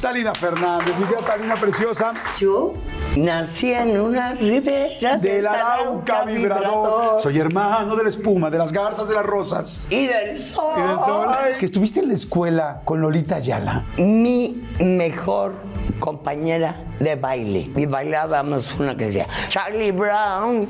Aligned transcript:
Talina 0.00 0.32
Fernández, 0.34 0.96
mi 0.98 1.04
tía 1.04 1.18
Talina 1.18 1.54
preciosa. 1.56 2.14
Yo 2.38 2.72
nací 3.18 3.70
en 3.72 4.00
una 4.00 4.32
ribera 4.32 5.18
Del 5.18 5.46
Arauca 5.46 6.24
vibrador. 6.24 7.20
Soy 7.20 7.38
hermano 7.38 7.94
de 7.96 8.04
la 8.04 8.08
espuma, 8.08 8.48
de 8.50 8.56
las 8.56 8.72
garzas, 8.72 9.08
de 9.08 9.14
las 9.14 9.26
rosas. 9.26 9.82
y 9.90 10.06
del 10.06 10.38
sol. 10.38 10.72
Y 10.78 10.80
del 10.80 11.00
sol. 11.00 11.28
Que 11.58 11.66
estuviste 11.66 12.00
en 12.00 12.08
la 12.08 12.14
escuela 12.14 12.80
con 12.84 13.02
Lolita 13.02 13.36
Ayala. 13.36 13.84
Mi 13.98 14.66
mejor 14.80 15.56
compañera 15.98 16.76
de 16.98 17.16
baile. 17.16 17.70
Y 17.76 17.84
bailábamos 17.84 18.74
una 18.78 18.96
que 18.96 19.06
decía 19.06 19.26
Charlie 19.48 19.92
Brown 19.92 20.66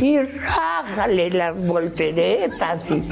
y 0.00 0.18
rájale 0.20 1.30
las 1.30 1.64
volteretas 1.68 2.90
y 2.90 3.04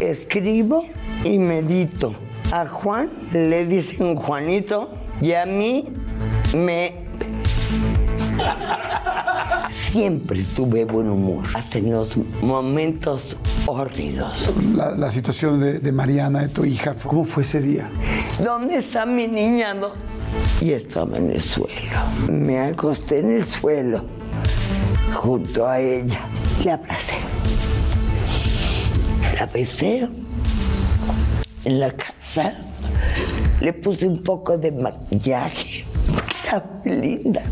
escribo 0.00 0.86
y 1.24 1.38
medito. 1.38 2.14
A 2.52 2.66
Juan 2.66 3.10
le 3.32 3.64
dicen 3.64 4.16
Juanito 4.16 4.90
y 5.20 5.32
a 5.32 5.46
mí 5.46 5.88
me 6.56 7.08
Siempre 9.70 10.44
tuve 10.54 10.84
buen 10.84 11.08
humor, 11.08 11.44
hasta 11.54 11.78
en 11.78 11.90
los 11.92 12.16
momentos 12.42 13.36
horridos. 13.66 14.52
La, 14.74 14.92
la 14.92 15.10
situación 15.10 15.58
de, 15.60 15.78
de 15.80 15.92
Mariana, 15.92 16.40
de 16.40 16.48
tu 16.48 16.64
hija, 16.64 16.94
¿cómo 17.06 17.24
fue 17.24 17.42
ese 17.42 17.60
día? 17.60 17.90
¿Dónde 18.42 18.76
está 18.76 19.04
mi 19.04 19.26
niña? 19.26 19.74
¿Dó- 19.74 19.94
Y 20.60 20.72
estaba 20.72 21.16
en 21.16 21.30
el 21.32 21.42
suelo. 21.42 21.98
Me 22.28 22.58
acosté 22.60 23.18
en 23.20 23.36
el 23.36 23.46
suelo 23.48 24.04
junto 25.14 25.66
a 25.66 25.80
ella. 25.80 26.20
La 26.64 26.74
abracé. 26.74 27.14
La 29.38 29.46
besé 29.46 30.08
en 31.64 31.80
la 31.80 31.90
casa. 31.92 32.54
Le 33.60 33.72
puse 33.72 34.06
un 34.06 34.22
poco 34.22 34.56
de 34.56 34.72
maquillaje. 34.72 35.84
Está 36.44 36.64
linda. 36.84 37.42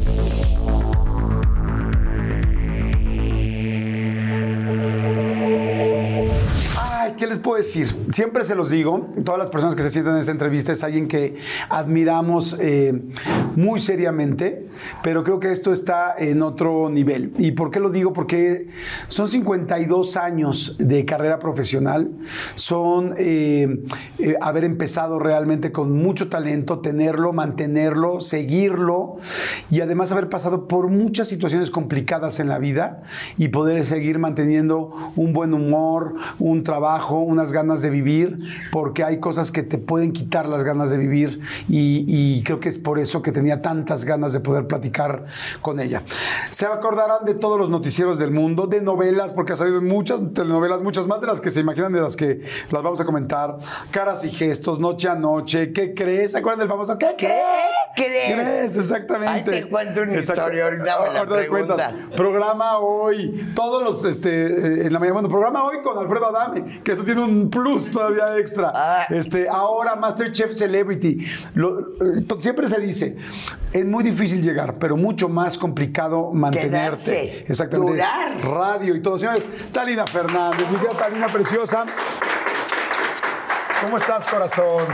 ¿Qué 7.18 7.26
les 7.26 7.38
puedo 7.38 7.56
decir? 7.56 7.88
Siempre 8.12 8.44
se 8.44 8.54
los 8.54 8.70
digo, 8.70 9.04
todas 9.24 9.38
las 9.38 9.50
personas 9.50 9.74
que 9.74 9.82
se 9.82 9.90
sientan 9.90 10.14
en 10.14 10.20
esta 10.20 10.30
entrevista 10.30 10.70
es 10.70 10.84
alguien 10.84 11.08
que 11.08 11.36
admiramos 11.68 12.56
eh, 12.60 13.02
muy 13.56 13.80
seriamente, 13.80 14.68
pero 15.02 15.24
creo 15.24 15.40
que 15.40 15.50
esto 15.50 15.72
está 15.72 16.14
en 16.16 16.42
otro 16.42 16.88
nivel. 16.88 17.32
¿Y 17.36 17.52
por 17.52 17.72
qué 17.72 17.80
lo 17.80 17.90
digo? 17.90 18.12
Porque 18.12 18.68
son 19.08 19.26
52 19.26 20.16
años 20.16 20.76
de 20.78 21.04
carrera 21.04 21.40
profesional, 21.40 22.12
son 22.54 23.14
eh, 23.18 23.82
eh, 24.18 24.36
haber 24.40 24.62
empezado 24.62 25.18
realmente 25.18 25.72
con 25.72 25.92
mucho 25.92 26.28
talento, 26.28 26.78
tenerlo, 26.78 27.32
mantenerlo, 27.32 28.20
seguirlo 28.20 29.16
y 29.70 29.80
además 29.80 30.12
haber 30.12 30.28
pasado 30.28 30.68
por 30.68 30.88
muchas 30.88 31.26
situaciones 31.26 31.70
complicadas 31.72 32.38
en 32.38 32.48
la 32.48 32.58
vida 32.58 33.02
y 33.36 33.48
poder 33.48 33.84
seguir 33.84 34.20
manteniendo 34.20 34.92
un 35.16 35.32
buen 35.32 35.52
humor, 35.52 36.14
un 36.38 36.62
trabajo, 36.62 37.07
unas 37.16 37.52
ganas 37.52 37.82
de 37.82 37.90
vivir, 37.90 38.38
porque 38.72 39.04
hay 39.04 39.18
cosas 39.18 39.50
que 39.50 39.62
te 39.62 39.78
pueden 39.78 40.12
quitar 40.12 40.48
las 40.48 40.64
ganas 40.64 40.90
de 40.90 40.98
vivir 40.98 41.40
y, 41.68 42.04
y 42.06 42.42
creo 42.42 42.60
que 42.60 42.68
es 42.68 42.78
por 42.78 42.98
eso 42.98 43.22
que 43.22 43.32
tenía 43.32 43.62
tantas 43.62 44.04
ganas 44.04 44.32
de 44.32 44.40
poder 44.40 44.66
platicar 44.66 45.26
con 45.62 45.80
ella. 45.80 46.02
Se 46.50 46.66
acordarán 46.66 47.24
de 47.24 47.34
todos 47.34 47.58
los 47.58 47.70
noticieros 47.70 48.18
del 48.18 48.30
mundo, 48.30 48.66
de 48.66 48.80
novelas, 48.80 49.32
porque 49.32 49.52
ha 49.52 49.56
salido 49.56 49.78
en 49.78 49.86
muchas 49.88 50.20
telenovelas, 50.32 50.82
muchas 50.82 51.06
más 51.06 51.20
de 51.20 51.26
las 51.26 51.40
que 51.40 51.50
se 51.50 51.60
imaginan, 51.60 51.92
de 51.92 52.00
las 52.00 52.16
que 52.16 52.42
las 52.70 52.82
vamos 52.82 53.00
a 53.00 53.04
comentar. 53.04 53.56
Caras 53.90 54.24
y 54.24 54.30
gestos, 54.30 54.78
noche 54.78 55.08
a 55.08 55.14
noche, 55.14 55.72
¿qué 55.72 55.94
crees? 55.94 56.32
¿Se 56.32 56.38
acuerdan 56.38 56.60
del 56.60 56.68
famoso 56.68 56.98
¿qué 56.98 57.14
crees? 57.16 57.34
crees? 57.94 58.34
¿Crees? 58.34 58.76
Exactamente. 58.76 59.50
Ahí 59.54 59.62
te 59.62 59.68
cuento 59.68 60.02
una 60.02 60.18
historia, 60.18 60.64
ahorita 60.64 60.92
Ahorita 60.92 61.48
cuentas. 61.48 61.76
preguntas. 61.76 62.16
Programa 62.16 62.78
hoy, 62.78 63.52
todos 63.54 63.82
los, 63.82 64.04
este, 64.04 64.28
eh, 64.30 64.86
en 64.86 64.92
la 64.92 64.98
mañana, 64.98 65.14
bueno, 65.14 65.28
programa 65.28 65.64
hoy 65.64 65.82
con 65.82 65.98
Alfredo 65.98 66.26
Adame, 66.26 66.80
que 66.82 66.92
eso 66.98 67.04
tiene 67.04 67.22
un 67.22 67.48
plus 67.50 67.90
todavía 67.90 68.36
extra. 68.38 68.72
Ah. 68.74 69.06
Este, 69.08 69.48
ahora 69.48 69.96
Masterchef 69.96 70.54
Celebrity. 70.54 71.26
Lo- 71.54 71.78
eh, 71.80 72.24
siempre 72.40 72.68
se 72.68 72.80
dice, 72.80 73.16
es 73.72 73.84
muy 73.84 74.02
difícil 74.04 74.42
llegar, 74.42 74.78
pero 74.78 74.96
mucho 74.96 75.28
más 75.28 75.56
complicado 75.58 76.30
mantenerte. 76.32 77.04
Quedarse, 77.04 77.44
Exactamente. 77.48 77.92
durar. 77.92 78.40
Radio 78.44 78.94
y 78.94 79.00
todo. 79.02 79.18
Señores, 79.18 79.44
Talina 79.72 80.06
Fernández, 80.06 80.68
mi 80.70 80.76
querida 80.78 80.96
Talina 80.98 81.26
preciosa. 81.28 81.84
¿Cómo 83.84 83.96
estás, 83.96 84.26
corazón? 84.26 84.84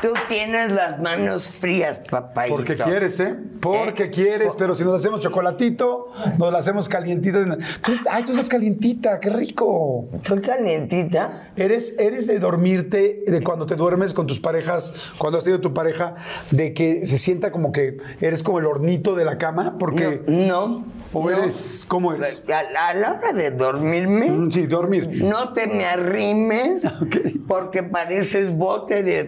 Tú 0.00 0.08
tienes 0.28 0.70
las 0.70 1.00
manos 1.00 1.48
frías, 1.48 1.98
papá. 2.08 2.44
Porque 2.48 2.76
quieres, 2.76 3.18
¿eh? 3.18 3.34
Porque 3.60 4.04
¿Eh? 4.04 4.10
quieres, 4.10 4.54
pero 4.56 4.74
si 4.76 4.84
nos 4.84 4.94
hacemos 4.94 5.18
chocolatito, 5.20 6.04
nos 6.38 6.52
la 6.52 6.58
hacemos 6.60 6.88
calientita. 6.88 7.44
Tú- 7.82 7.92
ay, 8.08 8.22
tú 8.24 8.30
estás 8.30 8.48
calientita, 8.48 9.18
qué 9.18 9.30
rico. 9.30 10.08
Soy 10.22 10.40
calientita. 10.40 11.50
Eres, 11.56 11.96
eres 11.98 12.28
de 12.28 12.38
dormirte, 12.38 13.24
de 13.26 13.42
cuando 13.42 13.66
te 13.66 13.74
duermes 13.74 14.14
con 14.14 14.28
tus 14.28 14.38
parejas, 14.38 14.92
cuando 15.18 15.38
has 15.38 15.44
tenido 15.44 15.60
tu 15.60 15.74
pareja, 15.74 16.14
de 16.52 16.72
que 16.74 17.04
se 17.04 17.18
sienta 17.18 17.50
como 17.50 17.72
que 17.72 17.98
eres 18.20 18.44
como 18.44 18.60
el 18.60 18.66
hornito 18.66 19.16
de 19.16 19.24
la 19.24 19.36
cama, 19.36 19.76
porque... 19.78 20.22
No. 20.28 20.84
¿O 21.12 21.22
no. 21.30 21.30
eres, 21.30 21.86
cómo 21.88 22.12
eres? 22.12 22.44
A, 22.48 22.62
la- 22.70 22.88
a 22.88 22.94
la 22.94 23.12
hora 23.14 23.32
de 23.32 23.50
dormirme, 23.50 24.30
Mm, 24.30 24.50
Sí, 24.50 24.66
dormir. 24.66 25.24
no 25.24 25.52
te 25.54 25.66
me 25.66 25.86
arrimes 25.86 26.82
porque 27.48 27.82
pareces 27.82 28.52
bote 28.54 29.02
de 29.02 29.24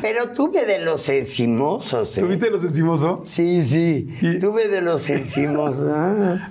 Pero 0.00 0.30
tuve 0.30 0.64
de 0.64 0.80
los 0.80 1.08
encimosos. 1.08 2.16
¿eh? 2.16 2.20
¿Tuviste 2.20 2.50
los 2.50 2.62
encimoso? 2.64 3.22
Sí, 3.24 3.62
sí. 3.62 4.08
Y- 4.20 4.38
Tuve 4.40 4.68
de 4.68 4.80
los 4.80 5.08
encimosos. 5.10 5.90
Ah, 5.94 6.48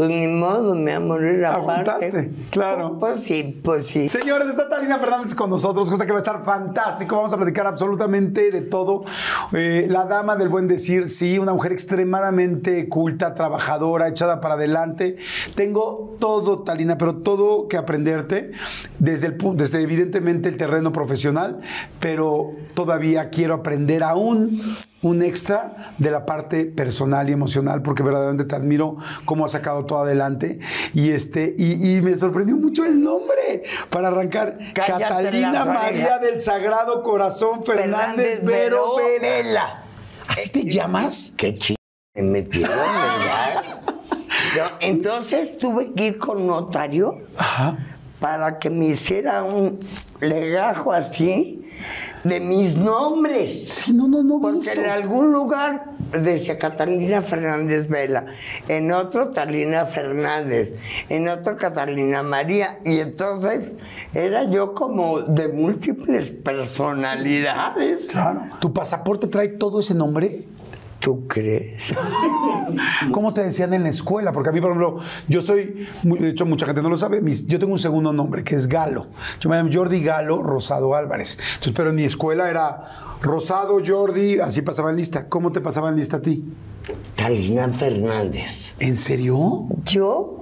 pues 0.00 0.08
ni 0.12 0.28
modo, 0.28 0.74
me 0.74 0.82
voy 0.84 0.92
a 0.92 1.00
morir 1.00 1.44
aparte. 1.44 2.30
Claro. 2.48 2.96
Pues 2.98 3.20
sí, 3.20 3.60
pues 3.62 3.86
sí. 3.86 4.08
Señores, 4.08 4.48
está 4.48 4.66
Talina 4.66 4.98
Fernández 4.98 5.34
con 5.34 5.50
nosotros, 5.50 5.90
cosa 5.90 6.06
que 6.06 6.12
va 6.12 6.20
a 6.20 6.22
estar 6.22 6.42
fantástico. 6.42 7.16
Vamos 7.16 7.34
a 7.34 7.36
platicar 7.36 7.66
absolutamente 7.66 8.50
de 8.50 8.62
todo. 8.62 9.04
Eh, 9.52 9.88
la 9.90 10.06
dama 10.06 10.36
del 10.36 10.48
buen 10.48 10.68
decir, 10.68 11.10
sí, 11.10 11.38
una 11.38 11.52
mujer 11.52 11.72
extremadamente 11.72 12.88
culta, 12.88 13.34
trabajadora, 13.34 14.08
echada 14.08 14.40
para 14.40 14.54
adelante. 14.54 15.16
Tengo 15.54 16.16
todo, 16.18 16.62
Talina, 16.62 16.96
pero 16.96 17.16
todo 17.16 17.68
que 17.68 17.76
aprenderte 17.76 18.52
desde 18.98 19.26
el 19.26 19.36
pu- 19.36 19.54
desde 19.54 19.82
evidentemente 19.82 20.48
el 20.48 20.56
terreno 20.56 20.92
profesional, 20.92 21.60
pero 22.00 22.52
todavía 22.72 23.28
quiero 23.28 23.52
aprender 23.52 24.02
aún 24.02 24.62
un 25.02 25.22
extra 25.22 25.94
de 25.98 26.10
la 26.10 26.26
parte 26.26 26.66
personal 26.66 27.28
y 27.28 27.32
emocional, 27.32 27.82
porque 27.82 28.02
verdaderamente 28.02 28.44
te 28.44 28.54
admiro 28.54 28.96
cómo 29.24 29.46
has 29.46 29.52
sacado 29.52 29.86
todo 29.86 30.00
adelante. 30.00 30.60
Y 30.92 31.10
este, 31.10 31.54
y, 31.56 31.96
y 31.96 32.02
me 32.02 32.14
sorprendió 32.14 32.56
mucho 32.56 32.84
el 32.84 33.02
nombre 33.02 33.62
para 33.88 34.08
arrancar. 34.08 34.58
Cállate 34.74 35.02
Catalina 35.02 35.64
María 35.64 36.18
del 36.18 36.40
Sagrado 36.40 37.02
Corazón 37.02 37.62
Fernández, 37.62 38.44
Vero 38.44 38.96
Vero 38.96 39.20
Vela. 39.20 39.84
¿Así 40.28 40.50
te 40.50 40.64
llamas? 40.64 41.32
Qué 41.36 41.58
ch... 41.58 41.74
me 42.14 42.42
¿verdad? 42.42 43.64
Entonces 44.80 45.58
tuve 45.58 45.92
que 45.92 46.06
ir 46.06 46.18
con 46.18 46.46
notario 46.46 47.22
Ajá. 47.36 47.78
para 48.20 48.58
que 48.58 48.70
me 48.70 48.86
hiciera 48.86 49.42
un 49.42 49.80
legajo 50.20 50.92
así 50.92 51.68
de 52.24 52.40
mis 52.40 52.76
nombres. 52.76 53.68
Sí, 53.68 53.92
no, 53.92 54.08
no, 54.08 54.22
no. 54.22 54.40
Porque 54.40 54.72
en 54.72 54.90
algún 54.90 55.32
lugar 55.32 55.92
decía 56.12 56.58
Catalina 56.58 57.22
Fernández 57.22 57.88
Vela, 57.88 58.26
en 58.68 58.92
otro 58.92 59.32
Catalina 59.32 59.86
Fernández, 59.86 60.74
en 61.08 61.28
otro 61.28 61.56
Catalina 61.56 62.22
María, 62.22 62.78
y 62.84 62.98
entonces 62.98 63.72
era 64.12 64.44
yo 64.44 64.74
como 64.74 65.20
de 65.22 65.48
múltiples 65.48 66.30
personalidades. 66.30 68.06
Claro. 68.06 68.42
¿Tu 68.60 68.72
pasaporte 68.72 69.26
trae 69.26 69.48
todo 69.48 69.80
ese 69.80 69.94
nombre? 69.94 70.44
¿Tú 71.00 71.26
crees? 71.26 71.94
¿Cómo 73.12 73.32
te 73.32 73.42
decían 73.42 73.72
en 73.72 73.82
la 73.82 73.88
escuela? 73.88 74.32
Porque 74.32 74.50
a 74.50 74.52
mí, 74.52 74.60
por 74.60 74.70
ejemplo, 74.70 74.98
yo 75.28 75.40
soy, 75.40 75.86
de 76.02 76.28
hecho, 76.28 76.44
mucha 76.44 76.66
gente 76.66 76.82
no 76.82 76.90
lo 76.90 76.96
sabe, 76.96 77.22
yo 77.46 77.58
tengo 77.58 77.72
un 77.72 77.78
segundo 77.78 78.12
nombre 78.12 78.44
que 78.44 78.54
es 78.54 78.68
Galo. 78.68 79.06
Yo 79.40 79.48
me 79.48 79.56
llamo 79.56 79.70
Jordi 79.72 80.02
Galo 80.02 80.42
Rosado 80.42 80.94
Álvarez. 80.94 81.38
Entonces, 81.54 81.72
pero 81.74 81.90
en 81.90 81.96
mi 81.96 82.04
escuela 82.04 82.50
era 82.50 83.16
Rosado 83.22 83.80
Jordi, 83.84 84.40
así 84.40 84.62
pasaba 84.62 84.90
en 84.90 84.96
lista. 84.96 85.26
¿Cómo 85.28 85.52
te 85.52 85.60
pasaba 85.60 85.88
en 85.88 85.96
lista 85.96 86.18
a 86.18 86.22
ti? 86.22 86.44
Catalina 87.16 87.68
Fernández. 87.70 88.74
¿En 88.78 88.96
serio? 88.96 89.66
Yo 89.84 90.39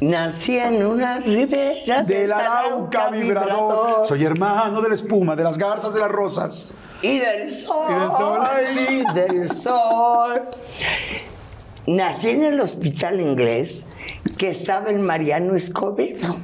nací 0.00 0.58
en 0.58 0.84
una 0.84 1.18
ribera 1.18 2.02
Del 2.02 2.32
Arauca 2.32 3.10
vibrador. 3.10 4.06
Soy 4.06 4.24
hermano 4.24 4.80
de 4.80 4.88
la 4.90 4.94
espuma, 4.94 5.36
de 5.36 5.44
las 5.44 5.58
garzas, 5.58 5.94
de 5.94 6.00
las 6.00 6.10
rosas. 6.10 6.68
Y 7.02 7.18
del 7.18 7.50
sol. 7.50 7.86
Y 7.88 7.94
del 7.94 8.12
sol. 8.12 8.40
Y 8.90 9.14
del 9.14 9.48
sol. 9.48 10.42
Nací 11.86 12.30
en 12.30 12.44
el 12.44 12.60
hospital 12.60 13.20
inglés 13.20 13.82
que 14.36 14.50
estaba 14.50 14.90
en 14.90 15.04
Mariano 15.04 15.54
Escobedo. 15.54 16.36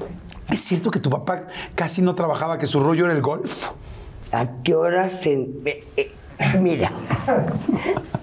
¿Es 0.50 0.60
cierto 0.60 0.90
que 0.90 1.00
tu 1.00 1.10
papá 1.10 1.42
casi 1.74 2.02
no 2.02 2.14
trabajaba, 2.14 2.58
que 2.58 2.66
su 2.66 2.80
rollo 2.80 3.06
era 3.06 3.14
el 3.14 3.22
golf? 3.22 3.70
¿A 4.32 4.46
qué 4.62 4.74
horas 4.74 5.12
se... 5.22 5.48
eh, 5.96 6.12
mira, 6.60 6.92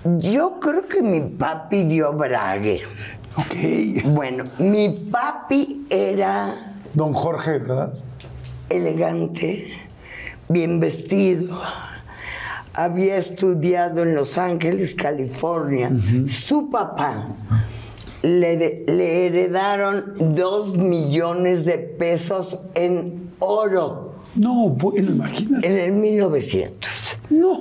yo 0.03 0.59
creo 0.59 0.87
que 0.87 1.01
mi 1.01 1.21
papi 1.21 1.83
dio 1.83 2.13
brague. 2.13 2.83
Ok. 3.37 4.03
Bueno, 4.13 4.43
mi 4.59 4.89
papi 5.11 5.85
era 5.89 6.73
Don 6.93 7.13
Jorge, 7.13 7.59
¿verdad? 7.59 7.93
elegante, 8.69 9.67
bien 10.47 10.79
vestido. 10.79 11.59
Había 12.73 13.17
estudiado 13.17 14.01
en 14.03 14.15
Los 14.15 14.37
Ángeles, 14.37 14.95
California. 14.95 15.91
Su 16.27 16.69
papá 16.69 17.27
le, 18.21 18.85
le 18.87 19.25
heredaron 19.27 20.35
dos 20.35 20.77
millones 20.77 21.65
de 21.65 21.77
pesos 21.79 22.59
en 22.75 23.31
oro 23.39 24.15
No, 24.35 24.69
bueno, 24.69 25.11
imagínate. 25.11 25.67
en 25.67 25.77
el 25.79 25.91
1900. 25.91 27.19
No. 27.31 27.59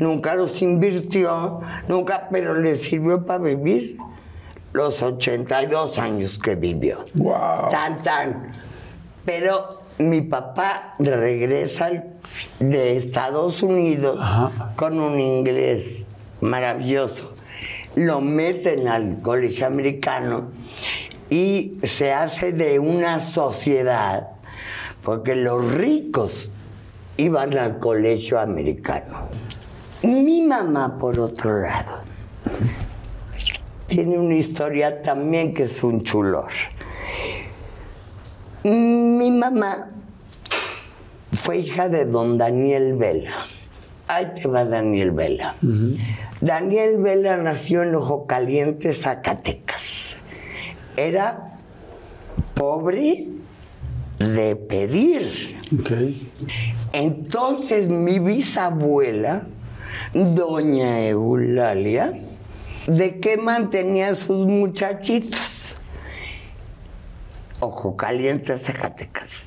Nunca 0.00 0.34
los 0.34 0.60
invirtió, 0.62 1.60
nunca, 1.88 2.28
pero 2.30 2.54
le 2.54 2.74
sirvió 2.76 3.24
para 3.24 3.44
vivir 3.44 3.98
los 4.78 5.02
82 5.02 5.98
años 5.98 6.38
que 6.38 6.54
vivió. 6.54 6.98
Wow. 7.14 7.68
Tan, 7.68 8.00
tan. 8.00 8.52
Pero 9.24 9.66
mi 9.98 10.20
papá 10.20 10.94
regresa 11.00 11.90
de 12.60 12.96
Estados 12.96 13.64
Unidos 13.64 14.20
Ajá. 14.22 14.72
con 14.76 15.00
un 15.00 15.18
inglés 15.18 16.06
maravilloso. 16.40 17.32
Lo 17.96 18.20
meten 18.20 18.86
al 18.86 19.20
colegio 19.20 19.66
americano 19.66 20.50
y 21.28 21.78
se 21.82 22.12
hace 22.12 22.52
de 22.52 22.78
una 22.78 23.18
sociedad, 23.18 24.28
porque 25.02 25.34
los 25.34 25.72
ricos 25.72 26.52
iban 27.16 27.58
al 27.58 27.80
colegio 27.80 28.38
americano. 28.38 29.26
Mi 30.04 30.42
mamá, 30.42 30.96
por 30.96 31.18
otro 31.18 31.62
lado, 31.62 32.02
tiene 33.88 34.18
una 34.18 34.36
historia 34.36 35.02
también 35.02 35.54
que 35.54 35.64
es 35.64 35.82
un 35.82 36.02
chulor. 36.02 36.50
Mi 38.62 39.30
mamá 39.30 39.88
fue 41.32 41.58
hija 41.58 41.88
de 41.88 42.04
don 42.04 42.38
Daniel 42.38 42.94
Vela. 42.96 43.32
Ahí 44.06 44.26
te 44.34 44.46
va 44.46 44.64
Daniel 44.64 45.10
Vela. 45.10 45.54
Daniel 46.40 46.98
Vela 46.98 47.38
nació 47.38 47.82
en 47.82 47.94
Ojo 47.94 48.26
Caliente, 48.26 48.92
Zacatecas. 48.92 50.16
Era 50.96 51.58
pobre 52.54 53.26
de 54.18 54.56
pedir. 54.56 55.56
Entonces 56.92 57.88
mi 57.88 58.18
bisabuela, 58.18 59.42
doña 60.12 61.06
Eulalia, 61.06 62.27
¿de 62.88 63.20
qué 63.20 63.36
mantenía 63.36 64.08
a 64.08 64.14
sus 64.14 64.46
muchachitos? 64.46 65.76
Ojo 67.60 67.96
caliente, 67.96 68.58
Zacatecas. 68.58 69.44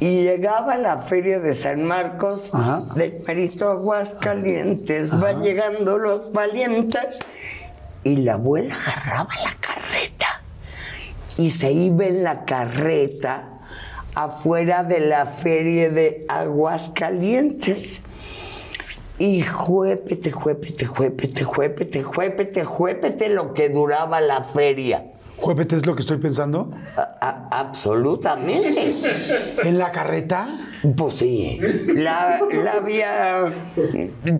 Y 0.00 0.22
llegaba 0.22 0.74
a 0.74 0.78
la 0.78 0.98
feria 0.98 1.40
de 1.40 1.54
San 1.54 1.84
Marcos 1.84 2.54
Ajá. 2.54 2.82
del 2.94 3.12
Perito 3.12 3.70
Aguascalientes. 3.70 5.10
Van 5.18 5.42
llegando 5.42 5.98
los 5.98 6.32
valientes 6.32 7.20
y 8.02 8.16
la 8.16 8.34
abuela 8.34 8.74
agarraba 8.86 9.30
la 9.42 9.54
carreta 9.60 10.42
y 11.38 11.50
se 11.50 11.72
iba 11.72 12.04
en 12.04 12.22
la 12.22 12.44
carreta 12.44 13.48
afuera 14.14 14.84
de 14.84 15.00
la 15.00 15.26
feria 15.26 15.90
de 15.90 16.26
Aguascalientes. 16.28 18.00
Y 19.18 19.42
juépete, 19.42 20.30
juépete, 20.30 20.84
juépete, 20.84 21.44
juépete, 21.44 22.02
juépete, 22.02 22.64
juépete 22.64 23.28
lo 23.28 23.54
que 23.54 23.68
duraba 23.68 24.20
la 24.20 24.42
feria. 24.42 25.04
¿Juepete 25.36 25.76
es 25.76 25.84
lo 25.86 25.94
que 25.94 26.00
estoy 26.02 26.18
pensando? 26.18 26.70
A- 26.96 27.48
absolutamente. 27.50 28.92
¿En 29.64 29.78
la 29.78 29.90
carreta? 29.92 30.48
Pues 30.96 31.14
sí, 31.14 31.58
la, 31.94 32.40
la 32.62 32.72
había, 32.74 33.52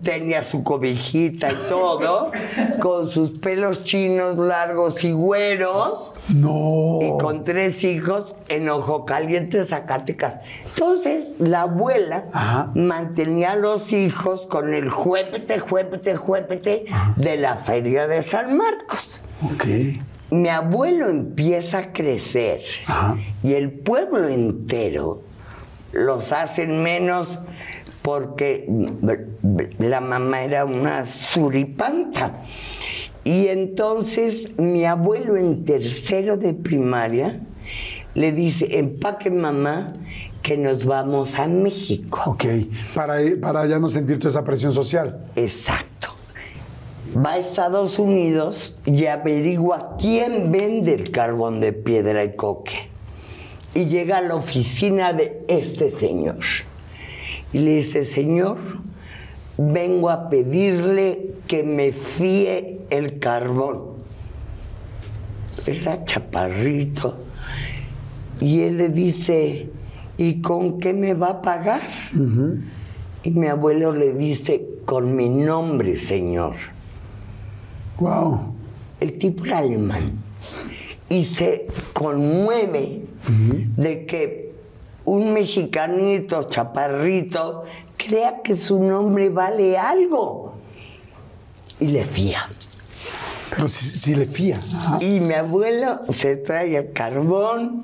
tenía 0.03 0.43
su 0.43 0.63
cobijita 0.63 1.51
y 1.51 1.55
todo, 1.69 2.31
con 2.79 3.09
sus 3.09 3.39
pelos 3.39 3.83
chinos 3.83 4.37
largos 4.37 5.03
y 5.03 5.11
güeros, 5.11 6.13
No. 6.29 6.99
y 7.01 7.17
con 7.19 7.43
tres 7.43 7.83
hijos 7.83 8.35
en 8.47 8.69
Ojo 8.69 9.05
Caliente, 9.05 9.63
Zacatecas. 9.65 10.35
Entonces, 10.69 11.25
la 11.39 11.61
abuela 11.61 12.25
Ajá. 12.31 12.71
mantenía 12.75 13.53
a 13.53 13.55
los 13.55 13.91
hijos 13.91 14.45
con 14.45 14.73
el 14.75 14.91
juépete, 14.91 15.57
juépete, 15.59 16.15
juépete 16.15 16.85
de 17.15 17.37
la 17.37 17.55
feria 17.55 18.05
de 18.07 18.21
San 18.21 18.55
Marcos. 18.55 19.19
Ok. 19.43 19.65
Mi 20.35 20.49
abuelo 20.49 21.09
empieza 21.09 21.77
a 21.77 21.93
crecer 21.93 22.61
Ajá. 22.87 23.17
y 23.43 23.53
el 23.53 23.71
pueblo 23.71 24.27
entero 24.27 25.23
los 25.91 26.31
hacen 26.31 26.83
menos 26.83 27.39
porque 28.01 28.67
la 29.79 30.01
mamá 30.01 30.41
era 30.43 30.65
una 30.65 31.05
suripanta. 31.05 32.43
Y 33.23 33.47
entonces 33.47 34.57
mi 34.59 34.85
abuelo 34.85 35.37
en 35.37 35.65
tercero 35.65 36.37
de 36.37 36.53
primaria 36.53 37.39
le 38.13 38.31
dice, 38.31 38.77
empaque 38.77 39.31
mamá 39.31 39.93
que 40.43 40.57
nos 40.57 40.85
vamos 40.85 41.39
a 41.39 41.47
México. 41.47 42.21
Ok. 42.27 42.45
Para, 42.93 43.15
para 43.41 43.65
ya 43.65 43.79
no 43.79 43.89
sentir 43.89 44.19
toda 44.19 44.29
esa 44.29 44.43
presión 44.43 44.71
social. 44.71 45.25
Exacto. 45.35 45.94
Va 47.15 47.33
a 47.33 47.37
Estados 47.37 47.97
Unidos 47.97 48.75
y 48.85 49.05
averigua 49.05 49.95
quién 49.97 50.51
vende 50.51 50.95
el 50.95 51.11
carbón 51.11 51.61
de 51.61 51.71
piedra 51.71 52.25
y 52.25 52.35
coque. 52.35 52.89
Y 53.73 53.85
llega 53.85 54.17
a 54.17 54.21
la 54.21 54.35
oficina 54.35 55.13
de 55.13 55.45
este 55.47 55.91
señor. 55.91 56.39
Y 57.53 57.59
le 57.59 57.75
dice, 57.75 58.03
señor, 58.03 58.57
vengo 59.57 60.09
a 60.09 60.29
pedirle 60.29 61.35
que 61.47 61.63
me 61.63 61.93
fíe 61.93 62.81
el 62.89 63.19
carbón. 63.19 63.95
Era 65.67 66.03
chaparrito. 66.03 67.15
Y 68.41 68.59
él 68.61 68.77
le 68.77 68.89
dice, 68.89 69.69
¿y 70.17 70.41
con 70.41 70.81
qué 70.81 70.93
me 70.93 71.13
va 71.13 71.27
a 71.27 71.41
pagar? 71.41 71.81
Y 73.23 73.29
mi 73.29 73.47
abuelo 73.47 73.93
le 73.93 74.13
dice, 74.13 74.67
con 74.83 75.15
mi 75.15 75.29
nombre, 75.29 75.95
señor. 75.95 76.74
Wow. 77.99 78.53
El 78.99 79.17
tipo 79.17 79.45
era 79.45 79.59
alemán. 79.59 80.13
Y 81.09 81.25
se 81.25 81.67
conmueve 81.93 83.01
de 83.77 84.05
que 84.05 84.53
un 85.05 85.33
mexicanito 85.33 86.43
chaparrito 86.43 87.63
crea 87.97 88.41
que 88.43 88.55
su 88.55 88.81
nombre 88.81 89.29
vale 89.29 89.77
algo. 89.77 90.55
Y 91.79 91.87
le 91.87 92.05
fía. 92.05 92.47
Pero 93.49 93.67
si, 93.69 93.85
si 93.85 94.15
le 94.15 94.25
fía. 94.25 94.57
Ajá. 94.57 94.97
Y 95.03 95.19
mi 95.19 95.33
abuelo 95.33 95.99
se 96.09 96.37
trae 96.37 96.75
el 96.75 96.91
carbón, 96.93 97.83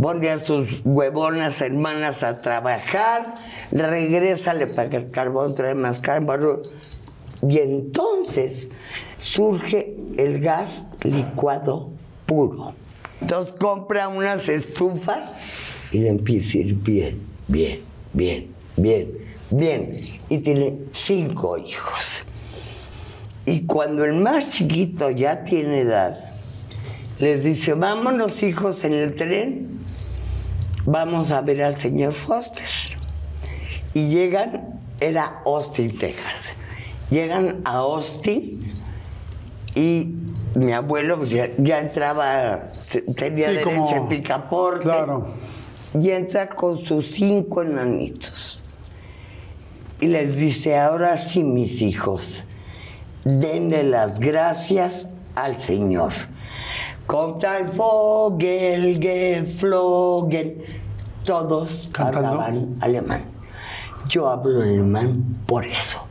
pone 0.00 0.30
a 0.30 0.36
sus 0.36 0.68
huevonas 0.84 1.60
hermanas 1.60 2.22
a 2.22 2.40
trabajar, 2.40 3.34
regresa, 3.72 4.54
le 4.54 4.66
paga 4.66 4.98
el 4.98 5.10
carbón, 5.10 5.54
trae 5.54 5.74
más 5.74 5.98
carbón. 5.98 6.60
Y 7.46 7.58
entonces 7.58 8.68
surge 9.18 9.96
el 10.16 10.40
gas 10.40 10.84
licuado 11.04 11.90
puro. 12.26 12.74
Entonces 13.20 13.54
compra 13.58 14.08
unas 14.08 14.48
estufas 14.48 15.30
y 15.90 15.98
le 15.98 16.08
empieza 16.08 16.58
a 16.58 16.60
ir 16.60 16.74
bien, 16.74 17.20
bien, 17.48 17.80
bien, 18.12 18.48
bien, 18.76 19.10
bien. 19.50 19.90
Y 20.28 20.38
tiene 20.38 20.78
cinco 20.90 21.58
hijos. 21.58 22.22
Y 23.44 23.62
cuando 23.62 24.04
el 24.04 24.14
más 24.14 24.50
chiquito 24.50 25.10
ya 25.10 25.44
tiene 25.44 25.80
edad, 25.80 26.32
les 27.18 27.42
dice, 27.42 27.72
vámonos 27.72 28.42
hijos 28.42 28.84
en 28.84 28.92
el 28.92 29.16
tren, 29.16 29.80
vamos 30.84 31.30
a 31.30 31.40
ver 31.40 31.62
al 31.62 31.76
señor 31.76 32.12
Foster. 32.12 32.68
Y 33.94 34.08
llegan, 34.08 34.80
era 35.00 35.40
Austin, 35.44 35.96
Texas. 35.96 36.48
Llegan 37.10 37.62
a 37.64 37.78
Austin 37.78 38.62
y 39.78 40.14
mi 40.58 40.72
abuelo 40.72 41.18
pues, 41.18 41.30
ya, 41.30 41.48
ya 41.58 41.78
entraba, 41.78 42.62
te- 42.90 43.02
tenía 43.02 43.48
Sí, 43.48 43.52
derecho 43.54 43.70
como- 43.70 44.04
a 44.04 44.08
picaporte. 44.08 44.82
Claro. 44.82 45.28
Y 46.00 46.10
entra 46.10 46.48
con 46.48 46.84
sus 46.84 47.12
cinco 47.12 47.62
enanitos. 47.62 48.62
Y 50.00 50.06
les 50.06 50.36
dice, 50.36 50.78
ahora 50.78 51.16
sí, 51.18 51.44
mis 51.44 51.80
hijos, 51.82 52.42
denle 53.24 53.82
las 53.84 54.18
gracias 54.20 55.08
al 55.34 55.58
Señor. 55.58 56.12
Ein 57.10 57.66
Vogel 57.76 58.98
geflogen. 59.00 60.62
Todos 61.24 61.88
Cantando. 61.92 62.28
hablaban 62.28 62.76
alemán. 62.80 63.22
Yo 64.08 64.28
hablo 64.28 64.62
alemán 64.62 65.24
por 65.46 65.64
eso, 65.64 66.06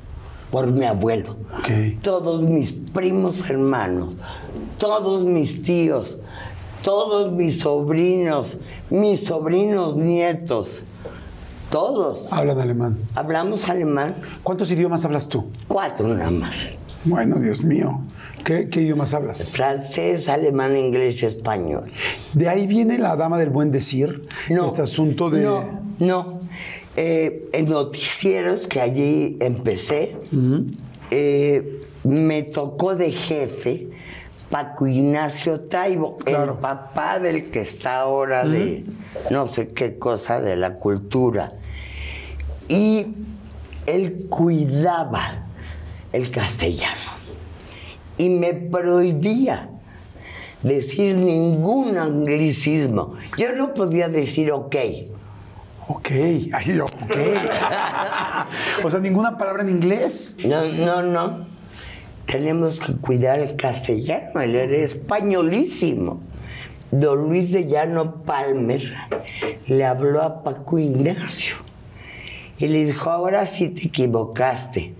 por 0.51 0.71
mi 0.71 0.85
abuelo. 0.85 1.35
Ok. 1.59 2.01
Todos 2.01 2.41
mis 2.41 2.71
primos 2.71 3.49
hermanos, 3.49 4.15
todos 4.77 5.23
mis 5.23 5.61
tíos, 5.61 6.17
todos 6.83 7.31
mis 7.31 7.59
sobrinos, 7.59 8.57
mis 8.89 9.25
sobrinos 9.25 9.95
nietos, 9.95 10.83
todos 11.69 12.31
Hablan 12.31 12.59
alemán. 12.59 12.97
hablamos 13.15 13.67
alemán, 13.69 14.13
¿Cuántos 14.43 14.71
idiomas 14.71 15.03
hablas 15.05 15.27
tú? 15.27 15.45
cuatro 15.67 16.07
nada 16.15 16.31
más. 16.31 16.69
Bueno, 17.03 17.37
Dios 17.39 17.63
mío. 17.63 18.01
¿Qué, 18.43 18.69
qué 18.69 18.81
idiomas 18.81 19.13
hablas? 19.13 19.51
Francés, 19.51 20.27
alemán, 20.27 20.75
inglés, 20.77 21.21
español. 21.23 21.89
De 22.33 22.49
ahí 22.49 22.67
viene 22.67 22.97
la 22.97 23.15
dama 23.15 23.37
del 23.37 23.49
buen 23.49 23.71
decir. 23.71 24.23
No. 24.49 24.65
Este 24.65 24.81
asunto 24.81 25.29
de. 25.29 25.41
No, 25.43 25.63
no. 25.99 26.39
Eh, 26.99 27.49
en 27.53 27.65
noticieros 27.69 28.67
que 28.67 28.81
allí 28.81 29.37
empecé, 29.39 30.15
eh, 31.11 31.83
me 32.03 32.41
tocó 32.41 32.95
de 32.95 33.11
jefe 33.11 33.87
Paco 34.49 34.87
Ignacio 34.87 35.59
Taibo, 35.61 36.17
Claro. 36.17 36.53
el 36.55 36.59
papá 36.59 37.19
del 37.19 37.51
que 37.51 37.61
está 37.61 37.99
ahora 37.99 38.45
de 38.45 38.83
no 39.29 39.47
sé 39.47 39.67
qué 39.67 39.99
cosa 39.99 40.41
de 40.41 40.55
la 40.55 40.73
cultura. 40.75 41.49
Y 42.67 43.13
él 43.85 44.25
cuidaba 44.29 45.45
el 46.13 46.31
castellano 46.31 47.11
y 48.17 48.29
me 48.29 48.53
prohibía 48.55 49.69
decir 50.63 51.15
ningún 51.15 51.95
anglicismo. 51.97 53.13
Yo 53.37 53.53
no 53.53 53.75
podía 53.75 54.09
decir 54.09 54.51
ok. 54.51 54.75
Ok. 55.87 56.09
Ay, 56.11 56.75
yo, 56.75 56.85
ok. 56.85 57.17
o 58.83 58.89
sea, 58.89 58.99
ninguna 58.99 59.37
palabra 59.37 59.63
en 59.63 59.69
inglés. 59.69 60.35
No, 60.45 60.65
no, 60.65 61.01
no. 61.01 61.45
Tenemos 62.25 62.79
que 62.79 62.93
cuidar 62.93 63.39
el 63.39 63.55
castellano. 63.55 64.41
Él 64.41 64.55
era 64.55 64.77
españolísimo. 64.77 66.21
Don 66.91 67.27
Luis 67.27 67.51
de 67.51 67.67
Llano 67.67 68.23
Palmer 68.23 68.81
le 69.65 69.85
habló 69.85 70.21
a 70.21 70.43
Paco 70.43 70.79
Ignacio 70.79 71.57
y 72.57 72.67
le 72.67 72.85
dijo, 72.85 73.09
ahora 73.09 73.45
sí 73.45 73.69
te 73.69 73.87
equivocaste. 73.87 74.93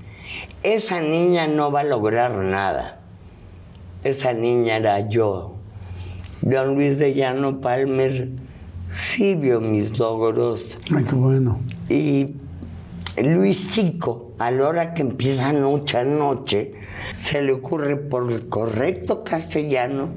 Esa 0.64 1.02
niña 1.02 1.48
no 1.48 1.72
va 1.72 1.82
a 1.82 1.86
lograr 1.86 2.32
nada. 2.32 3.00
Esa 4.04 4.34
niña 4.34 4.78
era 4.78 5.08
yo. 5.08 5.56
Don 6.42 6.76
Luis 6.76 7.00
de 7.00 7.14
Llano 7.14 7.62
Palmer 7.62 8.30
sí 8.92 9.36
vio 9.36 9.60
mis 9.62 9.98
logros 9.98 10.80
Ay, 10.96 11.04
qué 11.04 11.16
bueno. 11.16 11.60
y 11.90 12.36
Luis 13.22 13.72
Chico, 13.72 14.34
a 14.38 14.52
la 14.52 14.68
hora 14.68 14.94
que 14.94 15.02
empieza 15.02 15.52
noche 15.52 15.98
a 15.98 16.04
noche, 16.04 16.74
se 17.16 17.42
le 17.42 17.52
ocurre 17.54 17.96
por 17.98 18.32
el 18.32 18.48
correcto 18.48 19.24
castellano 19.24 20.10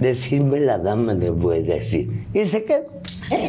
decirme 0.00 0.58
la 0.58 0.78
dama 0.78 1.14
de 1.14 1.30
buen 1.30 1.64
decir. 1.64 2.26
Y 2.34 2.44
se 2.46 2.64
quedó. 2.64 2.86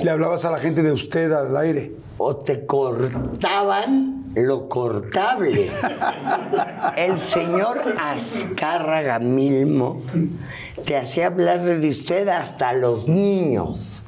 Le 0.04 0.10
hablabas 0.12 0.46
a 0.46 0.52
la 0.52 0.60
gente 0.60 0.84
de 0.84 0.92
usted 0.92 1.32
al 1.32 1.58
aire. 1.58 1.94
O 2.20 2.36
te 2.36 2.66
cortaban 2.68 4.26
lo 4.36 4.70
cortable. 4.70 5.72
El 6.96 7.20
señor 7.22 7.82
Azcárraga 8.00 9.18
Milmo 9.18 10.04
te 10.86 10.96
hacía 10.96 11.28
hablar 11.28 11.64
de 11.64 11.90
usted 11.90 12.28
hasta 12.28 12.74
los 12.74 13.08
niños. 13.08 14.03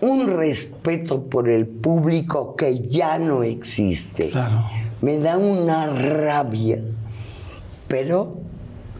Un 0.00 0.28
respeto 0.36 1.24
por 1.24 1.48
el 1.48 1.66
público 1.66 2.54
que 2.56 2.86
ya 2.88 3.18
no 3.18 3.42
existe. 3.42 4.30
Claro. 4.30 4.64
Me 5.02 5.18
da 5.18 5.36
una 5.36 5.86
rabia, 5.86 6.82
pero 7.88 8.38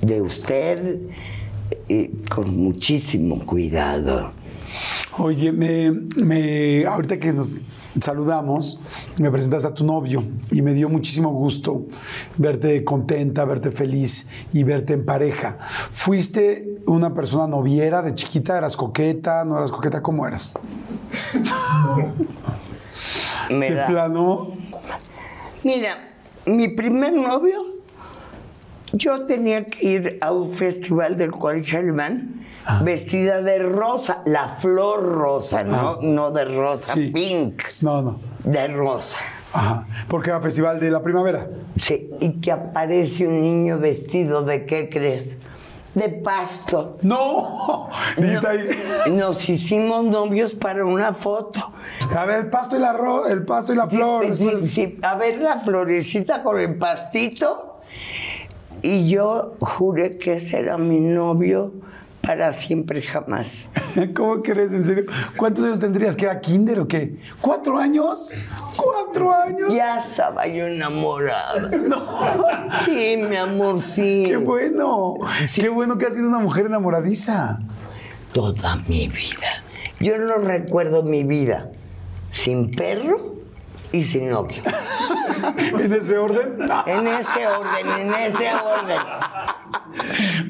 de 0.00 0.22
usted 0.22 0.96
eh, 1.88 2.10
con 2.28 2.56
muchísimo 2.56 3.44
cuidado. 3.44 4.32
Oye, 5.18 5.50
me, 5.50 5.90
me- 6.16 6.84
ahorita 6.86 7.18
que 7.18 7.32
nos 7.32 7.54
saludamos, 8.00 8.80
me 9.18 9.30
presentaste 9.30 9.66
a 9.66 9.74
tu 9.74 9.84
novio 9.84 10.22
y 10.52 10.62
me 10.62 10.74
dio 10.74 10.88
muchísimo 10.88 11.30
gusto 11.32 11.86
verte 12.36 12.84
contenta, 12.84 13.44
verte 13.44 13.70
feliz 13.70 14.28
y 14.52 14.62
verte 14.62 14.92
en 14.92 15.04
pareja. 15.04 15.58
¿Fuiste 15.60 16.77
una 16.88 17.12
persona 17.14 17.46
noviera 17.46 18.02
de 18.02 18.14
chiquita? 18.14 18.58
¿Eras 18.58 18.76
coqueta? 18.76 19.44
¿No 19.44 19.56
eras 19.58 19.70
coqueta? 19.70 20.02
¿Cómo 20.02 20.26
eras? 20.26 20.58
Me 23.50 23.70
De 23.70 23.74
da- 23.76 23.86
plano, 23.86 24.48
Mira, 25.64 25.96
mi 26.46 26.68
primer 26.68 27.12
novio, 27.14 27.60
yo 28.92 29.26
tenía 29.26 29.66
que 29.66 29.86
ir 29.88 30.18
a 30.20 30.32
un 30.32 30.52
festival 30.52 31.16
del 31.16 31.32
colegio 31.32 31.78
alemán 31.80 32.34
Ah. 32.64 32.80
vestida 32.84 33.40
de 33.42 33.58
rosa, 33.60 34.22
la 34.26 34.46
flor 34.48 35.02
rosa, 35.02 35.62
no, 35.64 35.98
no 36.02 36.30
de 36.30 36.44
rosa 36.44 36.94
Sí. 36.94 37.10
pink, 37.12 37.62
no, 37.82 38.02
no. 38.02 38.20
de 38.44 38.68
rosa. 38.68 39.16
Ajá. 39.52 39.86
Porque 40.08 40.28
era 40.30 40.40
Festival 40.42 40.78
de 40.78 40.90
la 40.90 41.02
Primavera. 41.02 41.48
Sí, 41.78 42.10
y 42.20 42.32
que 42.40 42.52
aparece 42.52 43.26
un 43.26 43.40
niño 43.40 43.78
vestido 43.78 44.42
de 44.42 44.66
qué 44.66 44.90
crees? 44.90 45.38
De 45.94 46.08
pasto. 46.10 46.98
¡No! 47.02 47.88
Nos 49.10 49.48
hicimos 49.48 50.04
novios 50.04 50.54
para 50.54 50.84
una 50.84 51.12
foto. 51.14 51.72
A 52.16 52.24
ver, 52.24 52.40
el 52.40 52.50
pasto 52.50 52.76
y 52.76 52.80
la, 52.80 52.92
ro- 52.92 53.26
el 53.26 53.44
pasto 53.44 53.72
y 53.72 53.76
la 53.76 53.88
flor. 53.88 54.34
Sí, 54.36 54.50
sí, 54.68 54.98
a 55.02 55.16
ver 55.16 55.38
la 55.40 55.58
florecita 55.58 56.42
con 56.42 56.58
el 56.60 56.76
pastito. 56.76 57.80
Y 58.82 59.08
yo 59.08 59.54
juré 59.60 60.18
que 60.18 60.34
ese 60.34 60.60
era 60.60 60.78
mi 60.78 61.00
novio 61.00 61.72
para 62.28 62.52
siempre 62.52 63.00
jamás. 63.00 63.66
¿Cómo 64.14 64.42
crees? 64.42 64.70
¿En 64.70 64.84
serio? 64.84 65.06
¿Cuántos 65.34 65.64
años 65.64 65.78
tendrías? 65.78 66.14
¿Que 66.14 66.26
era 66.26 66.38
kinder 66.42 66.80
o 66.80 66.86
qué? 66.86 67.16
¿Cuatro 67.40 67.78
años? 67.78 68.36
¿Cuatro 68.76 69.32
años? 69.32 69.72
Ya 69.72 70.00
estaba 70.00 70.46
yo 70.46 70.66
enamorada. 70.66 71.70
Sí, 72.84 73.16
mi 73.16 73.36
amor, 73.36 73.80
sí. 73.80 74.24
¡Qué 74.26 74.36
bueno! 74.36 75.14
¡Qué 75.54 75.70
bueno 75.70 75.96
que 75.96 76.04
has 76.04 76.14
sido 76.14 76.28
una 76.28 76.38
mujer 76.38 76.66
enamoradiza! 76.66 77.60
Toda 78.34 78.76
mi 78.88 79.08
vida. 79.08 79.64
Yo 79.98 80.18
no 80.18 80.34
recuerdo 80.36 81.02
mi 81.02 81.24
vida 81.24 81.70
sin 82.30 82.70
perro 82.72 83.36
y 83.90 84.04
sin 84.04 84.28
novio. 84.28 84.62
¿En 85.78 85.92
ese 85.94 86.18
orden? 86.18 86.58
En 86.84 87.06
ese 87.06 87.46
orden, 87.46 87.88
en 88.00 88.14
ese 88.14 88.54
orden. 88.54 88.98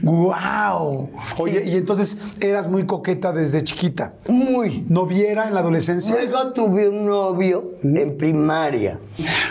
¡Guau! 0.02 1.10
Oye, 1.38 1.64
y 1.66 1.76
entonces 1.76 2.18
eras 2.40 2.68
muy 2.68 2.84
coqueta 2.84 3.32
desde 3.32 3.62
chiquita. 3.62 4.14
Muy. 4.28 4.84
¿Noviera 4.88 5.48
en 5.48 5.54
la 5.54 5.60
adolescencia? 5.60 6.14
Luego 6.14 6.52
tuve 6.52 6.88
un 6.88 7.06
novio 7.06 7.72
en 7.82 8.16
primaria. 8.16 8.98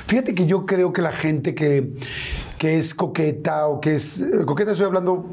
Fíjate 0.05 0.33
que 0.33 0.45
yo 0.45 0.65
creo 0.65 0.93
que 0.93 1.01
la 1.01 1.11
gente 1.11 1.53
que 1.55 1.93
que 2.57 2.77
es 2.77 2.93
coqueta 2.93 3.67
o 3.67 3.79
que 3.79 3.95
es. 3.95 4.23
Coqueta 4.45 4.71
estoy 4.71 4.87
hablando 4.87 5.25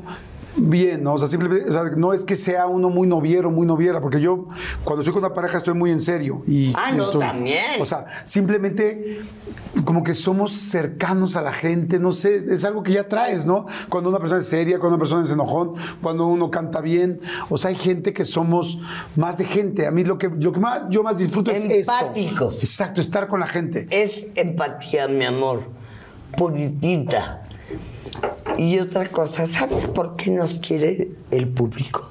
bien, 0.57 1.03
¿no? 1.03 1.15
O 1.15 1.19
sea, 1.19 1.29
simplemente, 1.29 1.69
o 1.69 1.73
sea, 1.73 1.83
no 1.97 2.13
es 2.13 2.25
que 2.25 2.37
sea 2.37 2.67
uno 2.67 2.91
muy 2.91 3.07
noviero, 3.07 3.51
muy 3.51 3.67
noviera, 3.67 4.01
porque 4.01 4.21
yo 4.21 4.47
cuando 4.85 5.03
estoy 5.03 5.13
con 5.13 5.25
una 5.25 5.35
pareja 5.35 5.59
estoy 5.59 5.75
muy 5.75 5.91
en 5.91 6.01
serio. 6.01 6.43
Y, 6.47 6.73
Ah, 6.77 6.93
no, 6.93 7.11
también. 7.11 7.81
O 7.81 7.85
sea, 7.85 8.07
simplemente 8.25 9.21
como 9.85 10.05
que 10.05 10.15
somos 10.15 10.53
cercanos 10.53 11.37
a 11.37 11.43
la 11.43 11.53
gente, 11.53 11.99
no 11.99 12.13
sé, 12.13 12.45
es 12.49 12.65
algo 12.65 12.83
que 12.83 12.93
ya 12.93 13.09
traes, 13.09 13.47
¿no? 13.47 13.67
Cuando 13.89 14.11
una 14.11 14.19
persona 14.19 14.41
es 14.41 14.47
seria, 14.47 14.79
cuando 14.79 14.95
una 14.97 15.01
persona 15.01 15.25
es 15.25 15.31
enojón, 15.31 15.75
cuando 16.01 16.27
uno 16.27 16.51
canta 16.51 16.81
bien. 16.81 17.21
O 17.49 17.59
sea, 17.59 17.71
hay 17.71 17.77
gente 17.77 18.13
que 18.13 18.25
somos 18.25 18.81
más 19.17 19.39
de 19.39 19.45
gente. 19.45 19.87
A 19.87 19.91
mí 19.91 20.05
lo 20.05 20.19
que, 20.19 20.29
lo 20.29 20.53
que 20.53 20.61
más, 20.61 20.83
yo 20.91 21.03
más 21.03 21.19
disfruto 21.19 21.51
es 21.51 21.65
esto. 21.65 21.93
Empáticos. 21.93 22.63
Exacto, 22.63 23.01
estar 23.01 23.27
con 23.27 23.41
la 23.41 23.47
gente. 23.47 23.87
Es 23.91 24.27
empatía, 24.35 25.09
mi 25.09 25.25
amor. 25.25 25.65
Puritita. 26.37 27.44
Y 28.59 28.79
otra 28.79 29.07
cosa, 29.07 29.47
¿sabes 29.47 29.87
por 29.87 30.17
qué 30.17 30.31
nos 30.31 30.55
quiere 30.55 31.11
el 31.31 31.49
público? 31.49 32.09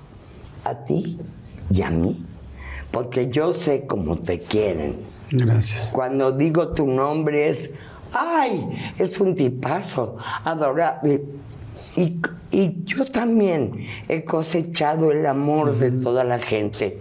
A 0.64 0.76
ti 0.76 1.20
y 1.72 1.82
a 1.82 1.90
mí. 1.90 2.26
Porque 2.92 3.30
yo 3.30 3.54
sé 3.54 3.86
cómo 3.88 4.18
te 4.18 4.40
quieren. 4.40 4.98
Gracias. 5.32 5.92
Cuando 5.94 6.32
digo 6.32 6.70
tu 6.70 6.86
nombre 6.86 7.50
es, 7.50 7.72
ay, 8.14 8.68
es 8.98 9.20
un 9.20 9.36
tipazo, 9.36 10.18
adorable. 10.44 11.24
Y, 11.98 12.20
y 12.52 12.84
yo 12.84 13.06
también 13.06 13.88
he 14.08 14.24
cosechado 14.24 15.12
el 15.12 15.26
amor 15.26 15.78
de 15.78 15.92
toda 15.92 16.24
la 16.24 16.40
gente 16.40 17.00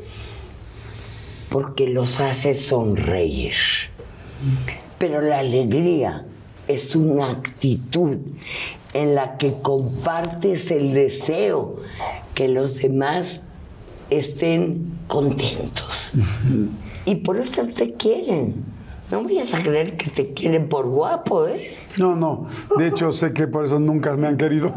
porque 1.52 1.86
los 1.86 2.18
hace 2.18 2.54
sonreír. 2.54 3.52
Pero 4.98 5.20
la 5.20 5.40
alegría 5.40 6.24
es 6.66 6.96
una 6.96 7.30
actitud 7.30 8.16
en 8.94 9.14
la 9.14 9.38
que 9.38 9.54
compartes 9.62 10.70
el 10.70 10.92
deseo 10.92 11.76
que 12.34 12.48
los 12.48 12.78
demás 12.78 13.40
estén 14.10 14.98
contentos. 15.08 16.12
Y 17.04 17.16
por 17.16 17.38
eso 17.38 17.66
te 17.74 17.94
quieren. 17.94 18.64
No 19.10 19.24
vayas 19.24 19.52
a 19.54 19.62
creer 19.62 19.96
que 19.96 20.10
te 20.10 20.32
quieren 20.32 20.68
por 20.68 20.86
guapo, 20.86 21.46
¿eh? 21.46 21.76
No, 21.98 22.14
no. 22.14 22.46
De 22.78 22.88
hecho, 22.88 23.12
sé 23.12 23.32
que 23.32 23.46
por 23.46 23.64
eso 23.64 23.78
nunca 23.78 24.16
me 24.16 24.26
han 24.26 24.36
querido. 24.36 24.72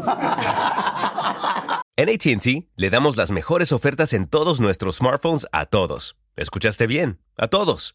En 1.96 2.10
ATT 2.10 2.66
le 2.76 2.90
damos 2.90 3.16
las 3.16 3.30
mejores 3.30 3.72
ofertas 3.72 4.12
en 4.12 4.26
todos 4.26 4.60
nuestros 4.60 4.96
smartphones 4.96 5.46
a 5.52 5.64
todos. 5.64 6.16
¿Escuchaste 6.36 6.86
bien? 6.86 7.18
A 7.38 7.48
todos. 7.48 7.94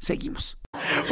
Seguimos. 0.00 0.56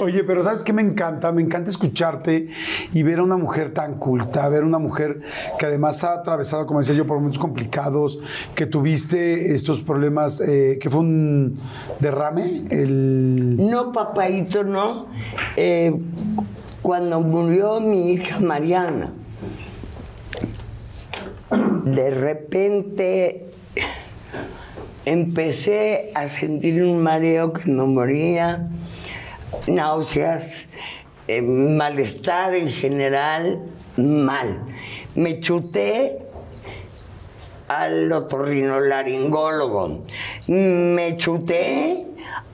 Oye, 0.01 0.25
pero 0.25 0.43
¿sabes 0.43 0.65
qué 0.65 0.73
me 0.73 0.81
encanta? 0.81 1.31
Me 1.31 1.43
encanta 1.43 1.69
escucharte 1.69 2.49
y 2.95 3.03
ver 3.03 3.19
a 3.19 3.23
una 3.23 3.37
mujer 3.37 3.75
tan 3.75 3.99
culta, 3.99 4.49
ver 4.49 4.63
a 4.63 4.67
una 4.67 4.79
mujer 4.79 5.21
que 5.59 5.67
además 5.67 6.05
ha 6.05 6.15
atravesado, 6.15 6.65
como 6.65 6.81
decía 6.81 6.95
yo, 6.95 7.05
por 7.05 7.19
momentos 7.19 7.39
complicados, 7.39 8.19
que 8.55 8.65
tuviste 8.65 9.53
estos 9.53 9.83
problemas, 9.83 10.41
eh, 10.41 10.79
que 10.81 10.89
fue 10.89 11.01
un 11.01 11.61
derrame, 12.01 12.67
el... 12.71 13.69
No, 13.69 13.93
papaito, 13.93 14.65
no. 14.65 15.09
Eh, 15.57 15.95
cuando 16.81 17.21
murió 17.21 17.81
mi 17.81 18.13
hija 18.13 18.41
Mariana, 18.41 19.13
de 21.85 22.11
repente 22.11 23.51
empecé 25.09 26.11
a 26.15 26.29
sentir 26.29 26.83
un 26.83 27.03
mareo 27.03 27.55
que 27.55 27.71
me 27.71 27.85
moría, 27.85 28.69
náuseas, 29.67 30.67
eh, 31.27 31.41
malestar 31.41 32.55
en 32.55 32.69
general, 32.69 33.63
mal. 33.97 34.61
Me 35.15 35.41
chuté 35.41 36.19
al 37.69 38.13
otorrinolaringólogo, 38.13 40.05
me 40.49 41.17
chuté 41.17 42.07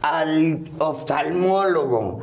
al 0.03 0.71
oftalmólogo, 0.79 2.21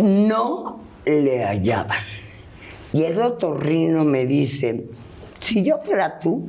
no 0.00 0.80
le 1.04 1.44
hallaban. 1.44 1.98
Y 2.92 3.02
el 3.02 3.20
otorrino 3.20 4.04
me 4.04 4.26
dice, 4.26 4.86
si 5.40 5.64
yo 5.64 5.78
fuera 5.78 6.20
tú, 6.20 6.48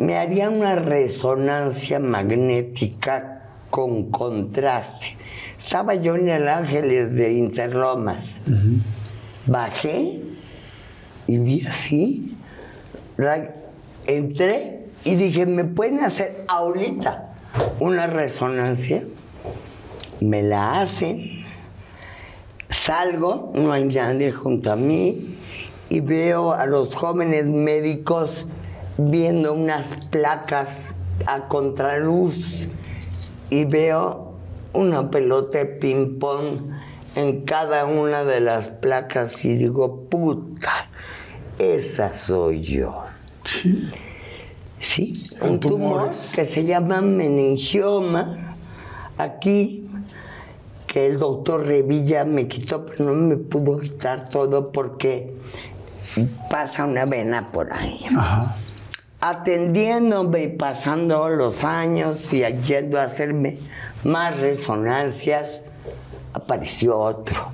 me 0.00 0.16
haría 0.16 0.48
una 0.50 0.76
resonancia 0.76 1.98
magnética 1.98 3.42
con 3.70 4.10
contraste. 4.10 5.16
Estaba 5.58 5.94
yo 5.94 6.16
en 6.16 6.28
el 6.28 6.48
Ángeles 6.48 7.14
de 7.14 7.34
Interlomas. 7.34 8.24
Bajé 9.46 10.22
y 11.26 11.38
vi 11.38 11.66
así. 11.66 12.36
Entré 14.06 14.86
y 15.04 15.14
dije, 15.14 15.46
¿me 15.46 15.64
pueden 15.64 16.00
hacer 16.00 16.44
ahorita 16.48 17.34
una 17.78 18.06
resonancia? 18.06 19.04
Me 20.20 20.42
la 20.42 20.80
hacen. 20.80 21.44
Salgo, 22.68 23.52
no 23.54 23.72
hay 23.72 23.84
nadie 23.84 24.32
junto 24.32 24.72
a 24.72 24.76
mí 24.76 25.36
y 25.90 26.00
veo 26.00 26.52
a 26.52 26.66
los 26.66 26.94
jóvenes 26.94 27.44
médicos 27.46 28.46
viendo 29.08 29.54
unas 29.54 30.08
placas 30.08 30.94
a 31.26 31.42
contraluz 31.42 32.68
y 33.48 33.64
veo 33.64 34.34
una 34.72 35.10
pelota 35.10 35.58
de 35.58 35.66
ping-pong 35.66 36.70
en 37.14 37.42
cada 37.42 37.86
una 37.86 38.24
de 38.24 38.40
las 38.40 38.68
placas 38.68 39.44
y 39.44 39.54
digo, 39.54 40.04
puta, 40.08 40.88
esa 41.58 42.14
soy 42.14 42.62
yo. 42.62 43.04
Sí, 44.78 45.12
Con 45.40 45.50
un 45.50 45.60
tumor 45.60 46.08
que 46.08 46.46
se 46.46 46.64
llama 46.64 47.00
meningioma 47.00 48.56
aquí 49.18 49.86
que 50.86 51.06
el 51.06 51.18
doctor 51.18 51.66
Revilla 51.66 52.24
me 52.24 52.48
quitó, 52.48 52.84
pero 52.84 53.04
no 53.04 53.14
me 53.14 53.36
pudo 53.36 53.78
quitar 53.78 54.28
todo 54.28 54.72
porque 54.72 55.34
pasa 56.48 56.84
una 56.84 57.04
vena 57.04 57.46
por 57.46 57.72
ahí. 57.72 58.00
Atendiéndome 59.22 60.44
y 60.44 60.48
pasando 60.48 61.28
los 61.28 61.62
años 61.62 62.32
y 62.32 62.42
yendo 62.42 62.98
a 62.98 63.04
hacerme 63.04 63.58
más 64.02 64.40
resonancias, 64.40 65.60
apareció 66.32 66.98
otro. 66.98 67.52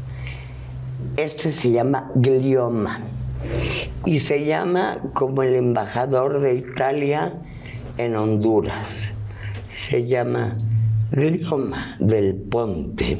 Este 1.17 1.51
se 1.51 1.73
llama 1.73 2.11
glioma 2.15 3.01
y 4.05 4.21
se 4.21 4.45
llama 4.45 4.99
como 5.13 5.43
el 5.43 5.57
embajador 5.57 6.41
de 6.41 6.55
Italia 6.55 7.35
en 7.99 8.15
Honduras. 8.15 9.13
Se 9.73 10.07
llama 10.07 10.53
glioma 11.11 11.97
del 11.99 12.35
ponte. 12.35 13.19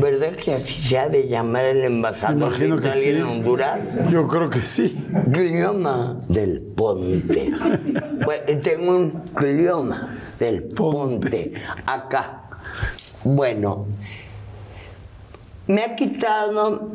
¿Verdad 0.00 0.32
que 0.32 0.54
así 0.54 0.74
se 0.82 0.98
ha 0.98 1.08
de 1.08 1.28
llamar 1.28 1.64
el 1.64 1.84
embajador 1.84 2.52
de 2.52 2.58
que 2.58 2.66
Italia 2.66 2.92
sí. 2.92 3.08
en 3.08 3.22
Honduras? 3.22 3.80
Yo 4.10 4.28
creo 4.28 4.50
que 4.50 4.60
sí. 4.62 4.96
Glioma 5.26 6.20
del 6.28 6.62
ponte. 6.62 7.50
Bueno, 8.24 8.60
tengo 8.62 8.96
un 8.96 9.22
glioma 9.34 10.18
del 10.38 10.64
ponte 10.64 11.52
acá. 11.86 12.42
Bueno, 13.24 13.86
me 15.66 15.82
ha 15.82 15.96
quitado 15.96 16.88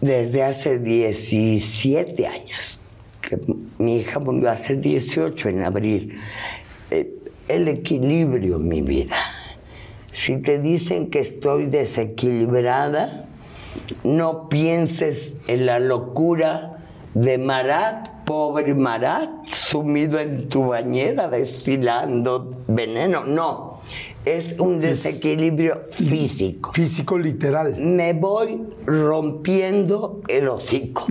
desde 0.00 0.42
hace 0.42 0.78
17 0.78 2.26
años, 2.26 2.80
que 3.20 3.38
mi 3.78 3.98
hija 3.98 4.18
murió 4.18 4.50
hace 4.50 4.76
18 4.76 5.48
en 5.48 5.62
abril, 5.62 6.14
eh, 6.90 7.12
el 7.48 7.68
equilibrio 7.68 8.56
en 8.56 8.68
mi 8.68 8.82
vida. 8.82 9.16
Si 10.12 10.36
te 10.42 10.58
dicen 10.58 11.08
que 11.08 11.20
estoy 11.20 11.66
desequilibrada, 11.66 13.26
no 14.04 14.50
pienses 14.50 15.36
en 15.46 15.64
la 15.64 15.78
locura 15.78 16.84
de 17.14 17.38
Marat, 17.38 18.24
pobre 18.26 18.74
Marat, 18.74 19.30
sumido 19.50 20.18
en 20.20 20.50
tu 20.50 20.66
bañera 20.66 21.28
destilando 21.28 22.62
veneno. 22.68 23.24
No, 23.24 23.80
es 24.26 24.58
un 24.58 24.80
desequilibrio 24.80 25.86
físico. 25.90 26.72
Físico 26.72 27.18
literal. 27.18 27.76
Me 27.78 28.12
voy 28.12 28.62
rompiendo 28.84 30.20
el 30.28 30.46
hocico. 30.48 31.06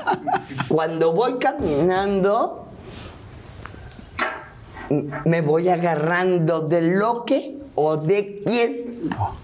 Cuando 0.68 1.12
voy 1.12 1.38
caminando, 1.38 2.66
me 5.24 5.40
voy 5.42 5.68
agarrando 5.68 6.62
de 6.62 6.82
lo 6.82 7.24
que 7.24 7.61
o 7.74 7.96
de 7.96 8.40
quien 8.44 8.90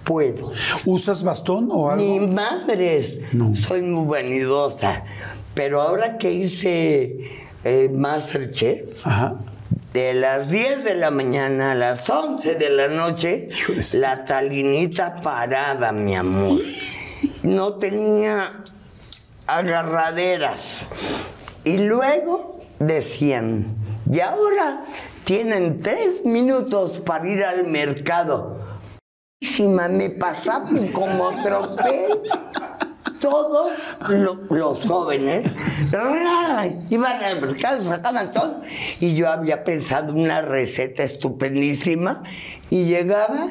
puedo. 0.04 0.52
¿Usas 0.84 1.22
bastón 1.22 1.68
o 1.72 1.90
algo? 1.90 2.02
Ni 2.04 2.20
madres. 2.20 3.18
Soy 3.54 3.82
muy 3.82 4.06
vanidosa. 4.06 5.02
Pero 5.54 5.80
ahora 5.82 6.18
que 6.18 6.30
hice 6.32 7.40
eh, 7.64 7.90
Masterchef, 7.92 9.04
Ajá. 9.04 9.36
de 9.92 10.14
las 10.14 10.48
10 10.50 10.84
de 10.84 10.94
la 10.94 11.10
mañana 11.10 11.72
a 11.72 11.74
las 11.74 12.08
11 12.08 12.54
de 12.54 12.70
la 12.70 12.88
noche, 12.88 13.48
la 13.94 14.24
talinita 14.24 15.16
parada, 15.22 15.90
mi 15.90 16.14
amor. 16.14 16.60
No 17.42 17.74
tenía 17.74 18.52
agarraderas. 19.48 20.86
Y 21.64 21.78
luego 21.78 22.60
decían, 22.78 23.74
y 24.10 24.20
ahora 24.20 24.80
tienen 25.28 25.80
tres 25.80 26.24
minutos 26.24 27.00
para 27.00 27.28
ir 27.28 27.44
al 27.44 27.66
mercado. 27.66 28.56
Me 29.60 30.08
pasaban 30.08 30.88
como 30.88 31.42
tropel. 31.42 32.22
Todos 33.20 33.72
lo- 34.08 34.40
los 34.48 34.80
jóvenes 34.86 35.44
iban 36.88 37.22
al 37.22 37.42
mercado, 37.42 37.82
sacaban 37.82 38.32
todo. 38.32 38.62
Y 39.00 39.16
yo 39.16 39.28
había 39.28 39.64
pensado 39.64 40.14
una 40.14 40.40
receta 40.40 41.02
estupendísima. 41.02 42.22
Y 42.70 42.86
llegaba 42.86 43.48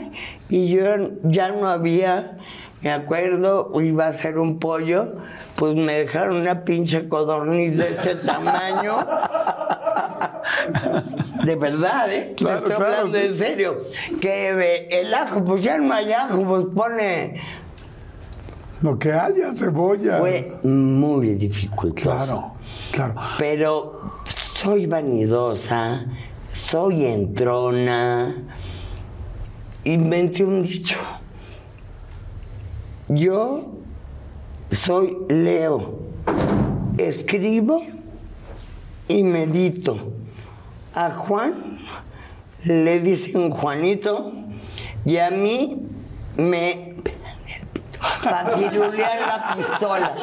y 0.49 0.69
yo 0.69 0.83
ya 1.25 1.51
no 1.51 1.67
había, 1.67 2.39
me 2.81 2.91
acuerdo, 2.91 3.71
iba 3.81 4.07
a 4.07 4.09
hacer 4.09 4.39
un 4.39 4.57
pollo, 4.57 5.17
pues 5.55 5.75
me 5.75 5.93
dejaron 5.93 6.37
una 6.37 6.65
pinche 6.65 7.07
codorniz 7.07 7.77
de 7.77 7.87
ese 7.89 8.15
tamaño. 8.15 8.97
De 11.43 11.56
verdad, 11.56 12.12
¿eh? 12.12 12.34
Claro, 12.36 12.63
Te 12.63 12.71
estoy 12.71 12.86
claro, 12.86 13.02
hablando 13.02 13.19
sí. 13.19 13.26
en 13.26 13.38
serio. 13.38 13.78
Que 14.19 14.50
eh, 14.50 14.88
el 15.00 15.13
ajo, 15.13 15.43
pues 15.43 15.62
ya 15.62 15.78
no 15.78 15.93
hay 15.93 16.12
ajo, 16.12 16.43
pues 16.43 16.65
pone. 16.73 17.41
Lo 18.82 19.00
que 19.00 19.12
haya, 19.12 19.54
cebolla. 19.54 20.19
Fue 20.19 20.60
muy 20.63 21.36
dificultoso. 21.36 22.10
Claro, 22.12 22.54
claro. 22.91 23.15
Pero 23.38 24.12
soy 24.26 24.86
vanidosa, 24.86 26.06
soy 26.52 27.06
entrona. 27.06 28.36
Inventé 29.84 30.43
un 30.43 30.63
dicho. 30.63 30.97
Yo 33.08 33.71
soy 34.69 35.17
Leo. 35.30 36.00
Escribo 36.97 37.84
y 39.08 39.23
medito. 39.23 40.16
A 40.97 41.12
Juan 41.12 41.53
le 42.63 42.99
dicen 42.99 43.51
Juanito 43.51 44.33
y 45.05 45.17
a 45.19 45.29
mí 45.29 45.83
me 46.38 46.95
papirulean 48.23 49.19
la 49.19 49.55
pistola. 49.55 50.15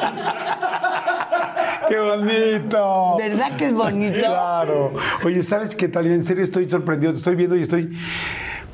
¡Qué 1.87 1.97
bonito! 1.97 3.15
¿Verdad 3.17 3.55
que 3.55 3.67
es 3.67 3.73
bonito? 3.73 4.19
Claro. 4.19 4.91
Oye, 5.23 5.41
¿sabes 5.43 5.77
qué 5.77 5.87
tal? 5.87 6.07
En 6.07 6.25
serio 6.25 6.43
estoy 6.43 6.69
sorprendido, 6.69 7.13
te 7.13 7.19
estoy 7.19 7.35
viendo 7.35 7.55
y 7.55 7.61
estoy 7.61 7.97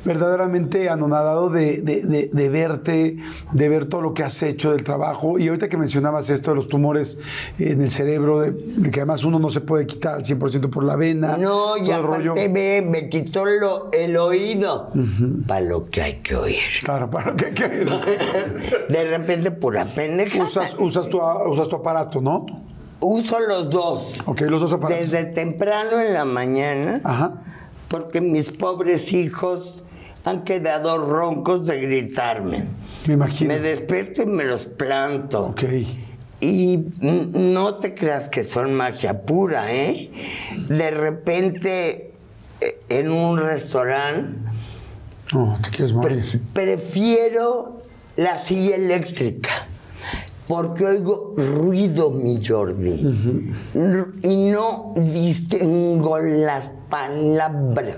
verdaderamente 0.05 0.89
anonadado 0.89 1.49
de, 1.49 1.81
de- 1.81 2.01
de- 2.01 2.29
de 2.31 2.49
verte, 2.49 3.17
de 3.51 3.69
ver 3.69 3.85
todo 3.85 4.01
lo 4.01 4.13
que 4.13 4.23
has 4.23 4.41
hecho 4.43 4.71
del 4.71 4.83
trabajo. 4.83 5.37
Y 5.39 5.47
ahorita 5.47 5.69
que 5.69 5.77
mencionabas 5.77 6.29
esto 6.29 6.51
de 6.51 6.55
los 6.55 6.67
tumores 6.67 7.19
en 7.59 7.81
el 7.81 7.91
cerebro, 7.91 8.39
de, 8.41 8.53
que 8.91 8.99
además 9.01 9.23
uno 9.23 9.39
no 9.39 9.49
se 9.49 9.61
puede 9.61 9.85
quitar 9.85 10.15
al 10.15 10.23
100% 10.23 10.69
por 10.69 10.83
la 10.83 10.95
vena. 10.95 11.37
No, 11.37 11.77
y 11.77 11.89
el 11.91 12.01
rollo. 12.03 12.31
aparte 12.31 12.47
ve, 12.51 12.85
me 12.87 13.09
quitó 13.09 13.45
lo- 13.45 13.91
el 13.91 14.17
oído. 14.17 14.91
Para 15.47 15.61
lo 15.61 15.89
que 15.89 16.01
hay 16.01 16.13
que 16.21 16.35
oír. 16.35 16.59
Claro, 16.83 17.09
¿para 17.09 17.35
qué 17.35 17.45
quieres? 17.51 17.89
De 18.89 19.03
repente, 19.05 19.51
pura 19.51 19.85
pendeja. 19.85 20.43
usas, 20.43 20.75
usas, 20.79 21.07
tu, 21.09 21.19
usas 21.21 21.69
tu 21.69 21.75
aparato, 21.77 22.21
¿no? 22.21 22.45
Uso 22.99 23.39
los 23.39 23.69
dos. 23.69 24.19
Ok, 24.25 24.41
los 24.41 24.61
dos 24.61 24.73
aparatos. 24.73 25.09
Desde 25.11 25.25
temprano 25.25 25.99
en 25.99 26.13
la 26.13 26.23
mañana, 26.25 27.01
Ajá. 27.03 27.41
porque 27.87 28.21
mis 28.21 28.49
pobres 28.51 29.11
hijos 29.13 29.83
han 30.25 30.43
quedado 30.43 30.97
roncos 30.97 31.65
de 31.65 31.79
gritarme. 31.81 32.65
Me 33.07 33.13
imagino. 33.15 33.53
Me 33.53 33.59
despierto 33.59 34.23
y 34.23 34.25
me 34.27 34.45
los 34.45 34.65
planto. 34.65 35.47
Ok. 35.47 35.63
Y 36.39 36.85
no 37.01 37.75
te 37.75 37.93
creas 37.93 38.27
que 38.29 38.43
son 38.43 38.73
magia 38.73 39.21
pura, 39.23 39.71
¿eh? 39.73 40.09
De 40.69 40.89
repente, 40.91 42.13
eh, 42.59 42.79
en 42.89 43.11
un 43.11 43.37
restaurante, 43.39 44.37
No, 45.33 45.57
te 45.63 45.69
quieres 45.69 45.93
morir. 45.93 46.41
prefiero 46.53 47.81
la 48.17 48.37
silla 48.39 48.75
eléctrica. 48.75 49.49
Porque 50.47 50.83
oigo 50.85 51.33
ruido, 51.37 52.09
mi 52.09 52.43
Jordi. 52.43 53.07
Y 54.23 54.35
no 54.49 54.93
distingo 54.97 56.17
las 56.19 56.69
palabras. 56.89 57.95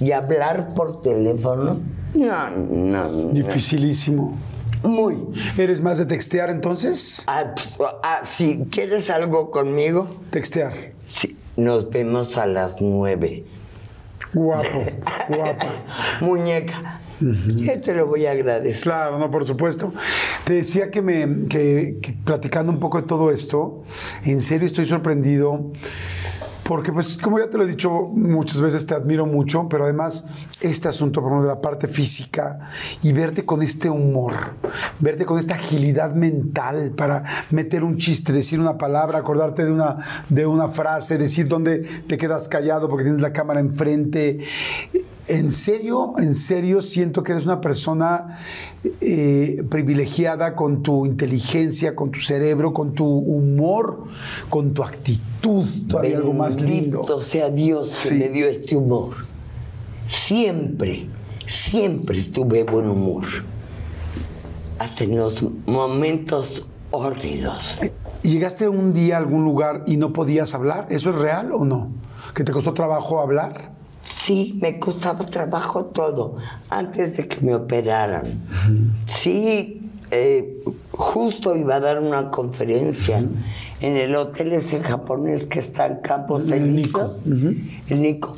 Y 0.00 0.12
hablar 0.12 0.74
por 0.74 1.02
teléfono, 1.02 1.78
no, 2.14 2.50
no, 2.50 3.08
no. 3.08 3.28
Dificilísimo. 3.32 4.36
Muy. 4.82 5.16
¿Eres 5.56 5.80
más 5.80 5.98
de 5.98 6.06
textear 6.06 6.50
entonces? 6.50 7.24
Ah, 7.26 7.52
ah, 8.02 8.20
si 8.24 8.64
quieres 8.70 9.10
algo 9.10 9.50
conmigo, 9.50 10.08
Textear. 10.30 10.72
sí, 11.04 11.36
nos 11.56 11.90
vemos 11.90 12.36
a 12.36 12.46
las 12.46 12.80
nueve. 12.80 13.44
Guapo, 14.32 14.84
guapa. 15.28 15.66
Muñeca, 16.20 17.00
yo 17.20 17.80
te 17.80 17.94
lo 17.94 18.06
voy 18.06 18.26
a 18.26 18.32
agradecer. 18.32 18.82
Claro, 18.82 19.18
no, 19.18 19.30
por 19.30 19.44
supuesto. 19.44 19.92
Te 20.44 20.54
decía 20.54 20.90
que 20.90 21.02
me 21.02 21.46
que, 21.48 21.98
que 22.00 22.12
platicando 22.12 22.70
un 22.70 22.78
poco 22.78 23.00
de 23.00 23.06
todo 23.08 23.32
esto, 23.32 23.82
en 24.24 24.40
serio 24.40 24.66
estoy 24.66 24.84
sorprendido. 24.84 25.72
Porque, 26.68 26.92
pues, 26.92 27.16
como 27.16 27.38
ya 27.38 27.48
te 27.48 27.56
lo 27.56 27.64
he 27.64 27.66
dicho 27.66 27.90
muchas 27.90 28.60
veces, 28.60 28.84
te 28.84 28.94
admiro 28.94 29.24
mucho, 29.24 29.70
pero 29.70 29.84
además, 29.84 30.26
este 30.60 30.86
asunto, 30.86 31.22
por 31.22 31.30
ejemplo, 31.32 31.48
de 31.48 31.54
la 31.54 31.62
parte 31.62 31.88
física 31.88 32.58
y 33.02 33.14
verte 33.14 33.46
con 33.46 33.62
este 33.62 33.88
humor, 33.88 34.34
verte 34.98 35.24
con 35.24 35.38
esta 35.38 35.54
agilidad 35.54 36.14
mental 36.14 36.92
para 36.94 37.24
meter 37.48 37.82
un 37.82 37.96
chiste, 37.96 38.34
decir 38.34 38.60
una 38.60 38.76
palabra, 38.76 39.16
acordarte 39.16 39.64
de 39.64 39.72
una, 39.72 40.24
de 40.28 40.44
una 40.44 40.68
frase, 40.68 41.16
decir 41.16 41.48
dónde 41.48 41.78
te 42.06 42.18
quedas 42.18 42.48
callado 42.48 42.90
porque 42.90 43.04
tienes 43.04 43.22
la 43.22 43.32
cámara 43.32 43.60
enfrente. 43.60 44.40
En 45.28 45.50
serio, 45.50 46.14
en 46.18 46.34
serio, 46.34 46.80
siento 46.80 47.22
que 47.22 47.32
eres 47.32 47.44
una 47.44 47.60
persona 47.60 48.38
eh, 49.02 49.62
privilegiada 49.68 50.56
con 50.56 50.82
tu 50.82 51.04
inteligencia, 51.04 51.94
con 51.94 52.10
tu 52.10 52.20
cerebro, 52.20 52.72
con 52.72 52.94
tu 52.94 53.04
humor, 53.06 54.04
con 54.48 54.72
tu 54.72 54.82
actitud, 54.82 55.66
todavía 55.86 56.16
algo 56.16 56.32
más 56.32 56.60
lindo. 56.60 57.04
Sea 57.20 57.50
Dios 57.50 58.00
que 58.04 58.08
Sí. 58.08 58.14
me 58.14 58.28
dio 58.30 58.46
este 58.48 58.74
humor. 58.74 59.16
Siempre, 60.06 61.06
siempre 61.46 62.22
tuve 62.22 62.64
buen 62.64 62.88
humor. 62.88 63.24
Hasta 64.78 65.04
en 65.04 65.16
los 65.18 65.44
momentos 65.66 66.66
hórridos. 66.90 67.78
¿Llegaste 68.22 68.68
un 68.68 68.94
día 68.94 69.16
a 69.16 69.18
algún 69.18 69.44
lugar 69.44 69.84
y 69.86 69.98
no 69.98 70.12
podías 70.14 70.54
hablar? 70.54 70.86
¿Eso 70.88 71.10
es 71.10 71.16
real 71.16 71.52
o 71.52 71.64
no? 71.66 71.90
¿Que 72.34 72.44
te 72.44 72.52
costó 72.52 72.72
trabajo 72.72 73.20
hablar? 73.20 73.76
Sí, 74.28 74.58
me 74.60 74.78
costaba 74.78 75.24
trabajo 75.24 75.86
todo 75.86 76.36
antes 76.68 77.16
de 77.16 77.26
que 77.26 77.40
me 77.40 77.54
operaran. 77.54 78.42
Sí, 79.08 79.80
eh, 80.10 80.60
justo 80.90 81.56
iba 81.56 81.76
a 81.76 81.80
dar 81.80 81.98
una 81.98 82.30
conferencia 82.30 83.24
en 83.80 83.96
el 83.96 84.14
hotel 84.14 84.52
ese 84.52 84.82
japonés 84.82 85.46
que 85.46 85.60
está 85.60 85.86
en 85.86 85.96
Campos 86.02 86.42
El 86.42 86.64
Elíseos. 86.64 87.24
Nico. 87.24 87.72
El 87.88 88.02
Nico. 88.02 88.32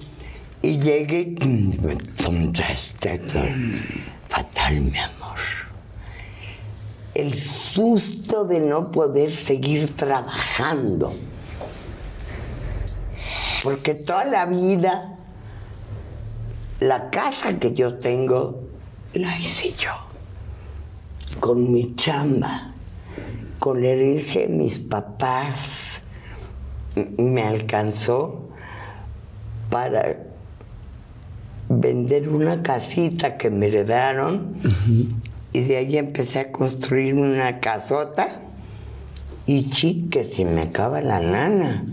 Y 0.63 0.79
llegué. 0.79 1.35
Fatal, 4.29 4.81
mi 4.81 4.97
amor. 4.97 5.39
El 7.17 7.37
susto 7.37 8.45
de 8.45 8.61
no 8.61 8.93
poder 8.93 9.33
seguir 9.33 9.97
trabajando. 9.97 11.13
Porque 13.65 13.95
toda 13.95 14.25
la 14.25 14.47
vida, 14.47 15.17
la 16.81 17.11
casa 17.11 17.59
que 17.59 17.75
yo 17.75 17.95
tengo, 17.95 18.69
la 19.15 19.39
hice 19.39 19.73
yo. 19.73 19.93
Con 21.39 21.73
mi 21.73 21.95
chamba, 21.95 22.73
con 23.59 23.83
la 23.83 23.89
herencia 23.89 24.43
de 24.43 24.49
mis 24.49 24.79
papás. 24.79 26.01
Me 27.17 27.43
alcanzó 27.43 28.49
para 29.71 30.17
vender 31.69 32.29
una 32.29 32.63
casita 32.63 33.37
que 33.37 33.49
me 33.49 33.69
heredaron 33.69 34.57
y 35.53 35.61
de 35.61 35.77
ahí 35.77 35.97
empecé 35.97 36.41
a 36.41 36.53
construir 36.53 37.15
una 37.15 37.61
casota 37.61 38.43
y 39.47 39.71
chi, 39.71 40.09
que 40.11 40.25
se 40.25 40.45
me 40.45 40.63
acaba 40.63 41.01
la 41.01 41.21
lana. 41.21 41.85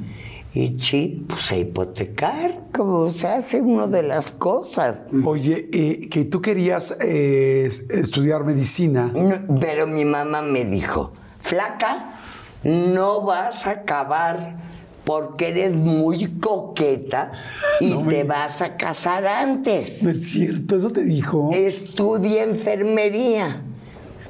Y 0.60 0.76
chi, 0.76 1.24
pues 1.28 1.52
a 1.52 1.56
hipotecar, 1.58 2.62
como 2.74 3.12
se 3.12 3.28
hace 3.28 3.62
uno 3.62 3.88
de 3.88 4.02
las 4.02 4.32
cosas. 4.32 5.02
Oye, 5.24 5.70
eh, 5.72 6.10
que 6.10 6.26
tú 6.26 6.42
querías 6.42 6.98
eh, 7.00 7.70
estudiar 7.92 8.44
medicina. 8.44 9.12
No, 9.14 9.36
pero 9.60 9.86
mi 9.86 10.04
mamá 10.04 10.42
me 10.42 10.66
dijo, 10.66 11.12
flaca, 11.42 12.16
no 12.64 13.22
vas 13.22 13.68
a 13.68 13.70
acabar 13.72 14.56
porque 15.04 15.50
eres 15.50 15.76
muy 15.76 16.40
coqueta 16.40 17.32
y 17.80 17.92
No 17.92 18.02
me- 18.02 18.16
te 18.16 18.24
vas 18.24 18.60
a 18.64 18.78
casar 18.78 19.28
antes. 19.28 20.02
No 20.02 20.10
es 20.10 20.28
cierto, 20.28 20.76
eso 20.76 20.90
te 20.90 21.04
dijo. 21.04 21.52
Estudia 21.54 22.42
enfermería. 22.42 23.62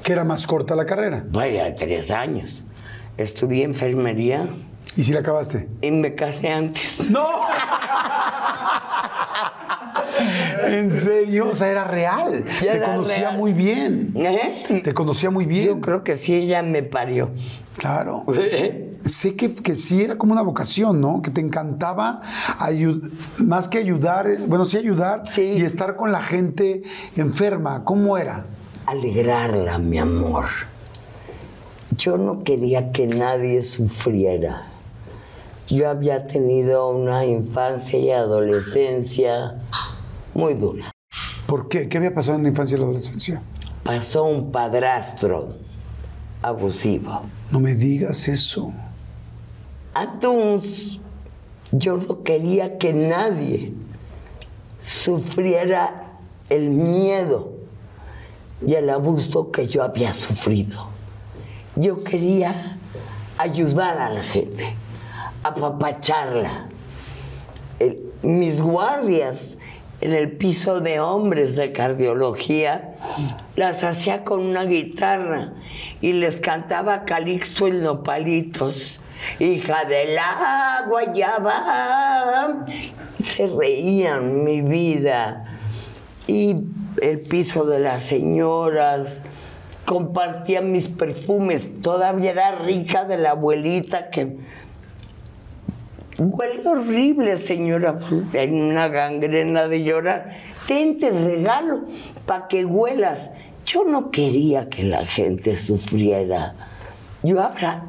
Que 0.02 0.12
era 0.12 0.24
más 0.24 0.46
corta 0.46 0.76
la 0.76 0.84
carrera. 0.84 1.24
Vaya, 1.30 1.74
tres 1.74 2.10
años. 2.10 2.64
Estudié 3.16 3.64
enfermería 3.64 4.46
¿Y 4.98 5.04
si 5.04 5.12
la 5.12 5.20
acabaste? 5.20 5.68
y 5.80 5.90
me 5.92 6.14
casé 6.16 6.50
antes. 6.50 6.98
¡No! 7.10 7.24
¿En 10.66 10.94
serio? 10.96 11.48
O 11.50 11.54
sea, 11.54 11.68
era 11.70 11.84
real. 11.84 12.44
Ya 12.62 12.72
Te 12.72 12.76
era 12.78 12.86
conocía 12.92 13.16
real. 13.30 13.38
muy 13.38 13.52
bien. 13.52 14.12
¿Eh? 14.16 14.82
Te 14.82 14.92
conocía 14.92 15.30
muy 15.30 15.46
bien. 15.46 15.66
Yo 15.66 15.80
creo 15.80 16.02
que 16.02 16.16
sí, 16.16 16.34
ella 16.34 16.62
me 16.62 16.82
parió. 16.82 17.30
Claro. 17.76 18.24
Sé 19.04 19.36
que, 19.36 19.54
que 19.54 19.76
sí 19.76 20.02
era 20.02 20.16
como 20.18 20.32
una 20.32 20.42
vocación, 20.42 21.00
¿no? 21.00 21.22
Que 21.22 21.30
te 21.30 21.40
encantaba 21.40 22.20
más 23.38 23.68
que 23.68 23.78
ayudar, 23.78 24.26
eh, 24.28 24.38
bueno, 24.46 24.64
sí 24.66 24.76
ayudar 24.76 25.22
Sí. 25.28 25.42
y 25.58 25.62
estar 25.62 25.94
con 25.96 26.10
la 26.12 26.20
gente 26.20 26.82
enferma. 27.16 27.84
¿Cómo 27.84 28.18
era? 28.18 28.44
alegrarla, 28.84 29.78
mi 29.78 29.98
amor. 29.98 30.46
Yo 31.96 32.16
no 32.18 32.42
quería 32.42 32.90
que 32.90 33.06
nadie 33.06 33.60
sufriera. 33.62 34.62
Yo 35.68 35.88
había 35.88 36.26
tenido 36.26 36.88
una 36.88 37.26
infancia 37.26 37.98
y 37.98 38.10
adolescencia 38.10 39.56
muy 40.34 40.54
dura. 40.54 40.90
¿Por 41.46 41.68
qué? 41.68 41.88
¿Qué 41.88 41.98
había 41.98 42.14
pasado 42.14 42.36
en 42.38 42.44
la 42.44 42.48
infancia 42.48 42.76
y 42.76 42.78
la 42.80 42.86
adolescencia? 42.86 43.42
Pasó 43.84 44.24
un 44.24 44.50
padrastro 44.50 45.48
abusivo. 46.42 47.22
No 47.50 47.60
me 47.60 47.74
digas 47.74 48.28
eso. 48.28 48.72
Entonces, 49.94 50.98
yo 51.72 51.96
no 51.96 52.22
quería 52.22 52.78
que 52.78 52.92
nadie 52.92 53.74
sufriera 54.82 56.12
el 56.48 56.70
miedo 56.70 57.52
y 58.66 58.74
el 58.74 58.88
abuso 58.88 59.50
que 59.50 59.66
yo 59.66 59.82
había 59.82 60.12
sufrido. 60.12 60.88
Yo 61.76 62.02
quería 62.02 62.78
ayudar 63.36 63.98
a 63.98 64.10
la 64.10 64.22
gente, 64.22 64.74
apapacharla. 65.42 66.68
El- 67.78 67.98
mis 68.22 68.60
guardias 68.60 69.56
en 70.00 70.12
el 70.12 70.32
piso 70.32 70.80
de 70.80 71.00
hombres 71.00 71.56
de 71.56 71.72
cardiología 71.72 72.94
las 73.56 73.82
hacía 73.84 74.24
con 74.24 74.40
una 74.40 74.64
guitarra 74.64 75.52
y 76.00 76.12
les 76.12 76.40
cantaba 76.40 77.04
Calixto 77.04 77.66
en 77.68 77.82
nopalitos. 77.82 79.00
Hija 79.40 79.84
del 79.84 80.16
agua, 80.18 81.12
ya 81.12 81.38
va. 81.38 82.64
Se 83.24 83.48
reían 83.48 84.44
mi 84.44 84.60
vida. 84.60 85.56
Y 86.28 86.54
el 87.02 87.20
piso 87.20 87.64
de 87.64 87.80
las 87.80 88.02
señoras, 88.02 89.20
compartía 89.84 90.60
mis 90.60 90.86
perfumes. 90.86 91.68
Todavía 91.82 92.30
era 92.30 92.56
rica 92.56 93.04
de 93.04 93.18
la 93.18 93.30
abuelita 93.30 94.10
que 94.10 94.36
Huele 96.18 96.66
horrible, 96.68 97.36
señora, 97.36 97.98
en 98.32 98.54
una 98.60 98.88
gangrena 98.88 99.68
de 99.68 99.84
llorar. 99.84 100.36
Ten, 100.66 100.98
te 100.98 101.10
regalo 101.10 101.84
para 102.26 102.48
que 102.48 102.64
huelas. 102.64 103.30
Yo 103.64 103.84
no 103.84 104.10
quería 104.10 104.68
que 104.68 104.82
la 104.82 105.06
gente 105.06 105.56
sufriera. 105.56 106.56
Yo 107.22 107.36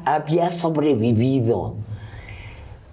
había 0.04 0.48
sobrevivido. 0.48 1.74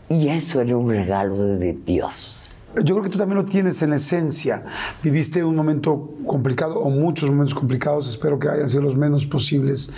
Y 0.10 0.30
eso 0.30 0.62
era 0.62 0.76
un 0.76 0.90
regalo 0.90 1.38
de 1.38 1.74
Dios. 1.74 2.37
Yo 2.76 2.96
creo 2.96 3.02
que 3.02 3.10
tú 3.10 3.18
también 3.18 3.38
lo 3.38 3.46
tienes 3.46 3.82
en 3.82 3.94
esencia. 3.94 4.66
Viviste 5.02 5.44
un 5.44 5.56
momento 5.56 6.12
complicado 6.28 6.80
o 6.80 6.90
muchos 6.90 7.30
momentos 7.30 7.56
complicados, 7.56 8.08
espero 8.08 8.38
que 8.38 8.50
hayan 8.50 8.70
sido 8.70 8.84
los 8.84 8.96
menos 8.96 9.26
posibles, 9.26 9.92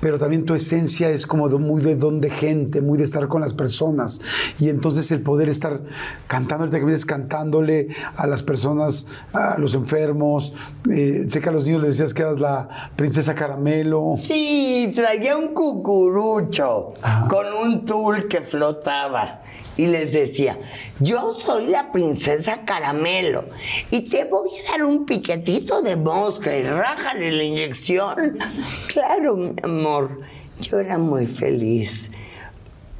pero 0.00 0.18
también 0.18 0.44
tu 0.44 0.54
esencia 0.54 1.10
es 1.10 1.26
como 1.26 1.48
de, 1.48 1.58
muy 1.58 1.82
de 1.82 1.96
don 1.96 2.20
de 2.20 2.30
gente, 2.30 2.80
muy 2.80 2.96
de 2.96 3.04
estar 3.04 3.28
con 3.28 3.42
las 3.42 3.52
personas. 3.52 4.20
Y 4.58 4.68
entonces 4.68 5.10
el 5.10 5.20
poder 5.20 5.48
estar 5.48 5.82
cantando, 6.26 6.62
ahorita 6.62 6.78
que 6.78 6.84
vienes 6.84 7.04
cantándole 7.04 7.88
a 8.16 8.26
las 8.26 8.42
personas, 8.42 9.06
a 9.32 9.58
los 9.58 9.74
enfermos, 9.74 10.54
eh, 10.90 11.26
sé 11.28 11.40
que 11.40 11.48
a 11.48 11.52
los 11.52 11.66
niños 11.66 11.82
les 11.82 11.98
decías 11.98 12.14
que 12.14 12.22
eras 12.22 12.40
la 12.40 12.90
princesa 12.96 13.34
caramelo. 13.34 14.14
Sí, 14.18 14.92
traía 14.94 15.36
un 15.36 15.52
cucurucho 15.52 16.94
con 17.28 17.46
un 17.62 17.84
tul 17.84 18.28
que 18.28 18.40
flotaba. 18.40 19.43
Y 19.76 19.86
les 19.86 20.12
decía, 20.12 20.56
yo 21.00 21.34
soy 21.34 21.66
la 21.66 21.90
princesa 21.90 22.60
caramelo 22.64 23.46
y 23.90 24.08
te 24.08 24.24
voy 24.24 24.50
a 24.50 24.70
dar 24.70 24.84
un 24.84 25.04
piquetito 25.04 25.82
de 25.82 25.96
mosca 25.96 26.56
y 26.56 26.62
rájale 26.62 27.32
la 27.32 27.42
inyección. 27.42 28.38
Claro, 28.88 29.36
mi 29.36 29.52
amor, 29.62 30.20
yo 30.60 30.78
era 30.78 30.98
muy 30.98 31.26
feliz. 31.26 32.10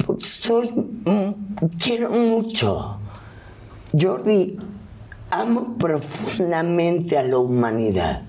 Pues 0.05 0.27
soy, 0.27 0.69
mm, 0.71 1.33
quiero 1.79 2.11
mucho. 2.11 2.99
Jordi, 3.99 4.59
amo 5.31 5.77
profundamente 5.79 7.17
a 7.17 7.23
la 7.23 7.39
humanidad. 7.39 8.23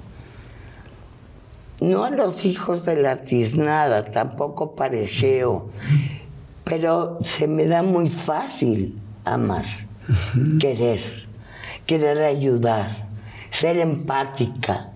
No 1.81 2.05
a 2.05 2.09
los 2.09 2.45
hijos 2.45 2.85
de 2.85 2.95
la 2.95 3.23
tiznada, 3.23 4.05
tampoco 4.05 4.75
parejeo, 4.75 5.69
pero 6.65 7.19
se 7.21 7.47
me 7.47 7.65
da 7.67 7.83
muy 7.83 8.09
fácil 8.09 8.99
amar, 9.23 9.65
querer, 10.59 10.99
querer 11.85 12.23
ayudar, 12.23 13.07
ser 13.51 13.77
empática. 13.77 14.91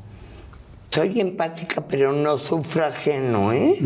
Soy 0.89 1.21
empática, 1.21 1.87
pero 1.87 2.11
no 2.11 2.37
sufro 2.39 2.83
ajeno, 2.83 3.53
¿eh? 3.53 3.77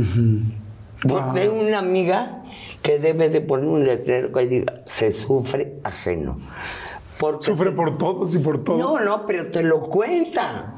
Pues 1.06 1.24
Tengo 1.34 1.60
una 1.60 1.80
amiga 1.80 2.44
que 2.82 2.98
debe 2.98 3.28
de 3.30 3.42
poner 3.42 3.68
un 3.68 3.84
letrero 3.84 4.32
que 4.32 4.48
diga, 4.48 4.82
se 4.86 5.12
sufre 5.12 5.76
ajeno. 5.84 6.40
Porque 7.20 7.46
Sufre 7.46 7.72
por 7.72 7.98
todos 7.98 8.34
y 8.36 8.40
por 8.40 8.64
todo. 8.64 8.78
no, 8.78 9.00
no, 9.02 9.22
pero 9.28 9.48
te 9.48 9.62
lo 9.64 9.82
cuenta. 9.82 10.74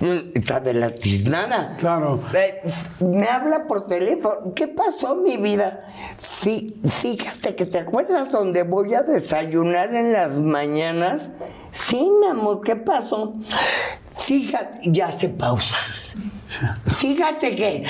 Está 0.00 0.60
de 0.60 0.74
la 0.74 0.94
tiznada. 0.94 1.76
Claro. 1.78 2.20
Eh, 2.34 2.60
Me 3.00 3.28
habla 3.28 3.66
por 3.66 3.86
teléfono. 3.86 4.52
¿Qué 4.54 4.68
pasó, 4.68 5.16
mi 5.16 5.36
vida? 5.36 5.84
Sí, 6.18 6.80
fíjate 6.84 7.54
que 7.54 7.64
te 7.66 7.78
acuerdas 7.78 8.30
donde 8.30 8.64
voy 8.64 8.94
a 8.94 9.02
desayunar 9.02 9.94
en 9.94 10.12
las 10.12 10.32
mañanas. 10.38 11.30
Sí, 11.72 12.10
mi 12.20 12.26
amor, 12.26 12.60
¿qué 12.62 12.76
pasó? 12.76 13.34
Fíjate, 14.16 14.80
ya 14.84 15.06
hace 15.06 15.28
pausas. 15.28 16.14
Fíjate 16.98 17.56
que 17.56 17.84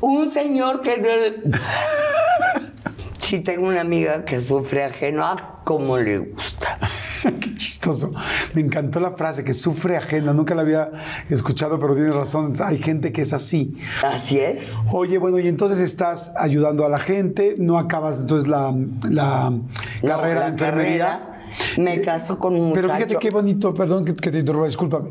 un 0.00 0.32
señor 0.32 0.80
que 0.80 0.96
Sí, 3.28 3.40
tengo 3.40 3.68
una 3.68 3.82
amiga 3.82 4.24
que 4.24 4.40
sufre 4.40 4.84
ajeno 4.84 5.22
a 5.26 5.60
como 5.62 5.98
le 5.98 6.16
gusta. 6.16 6.78
Qué 7.40 7.54
chistoso. 7.56 8.10
Me 8.54 8.62
encantó 8.62 9.00
la 9.00 9.10
frase 9.10 9.44
que 9.44 9.52
sufre 9.52 9.98
ajena. 9.98 10.32
Nunca 10.32 10.54
la 10.54 10.62
había 10.62 10.90
escuchado, 11.28 11.78
pero 11.78 11.92
tienes 11.94 12.14
razón. 12.14 12.54
Hay 12.64 12.78
gente 12.78 13.12
que 13.12 13.20
es 13.20 13.34
así. 13.34 13.76
Así 14.02 14.38
es. 14.40 14.72
Oye, 14.92 15.18
bueno, 15.18 15.38
y 15.38 15.46
entonces 15.46 15.78
estás 15.80 16.32
ayudando 16.38 16.86
a 16.86 16.88
la 16.88 16.98
gente, 16.98 17.54
no 17.58 17.76
acabas 17.78 18.20
entonces 18.20 18.48
la, 18.48 18.72
la 19.10 19.50
No, 19.50 19.68
carrera 20.02 20.34
la 20.40 20.44
de 20.46 20.50
enfermería. 20.52 21.06
carrera, 21.06 21.37
Me 21.78 22.00
caso 22.02 22.38
con 22.38 22.54
un 22.54 22.72
Pero 22.72 22.88
muchacho. 22.88 23.06
fíjate 23.06 23.26
qué 23.28 23.30
bonito, 23.34 23.74
perdón 23.74 24.04
que, 24.04 24.14
que 24.14 24.30
te 24.30 24.38
interrumpa, 24.40 24.66
discúlpame. 24.66 25.10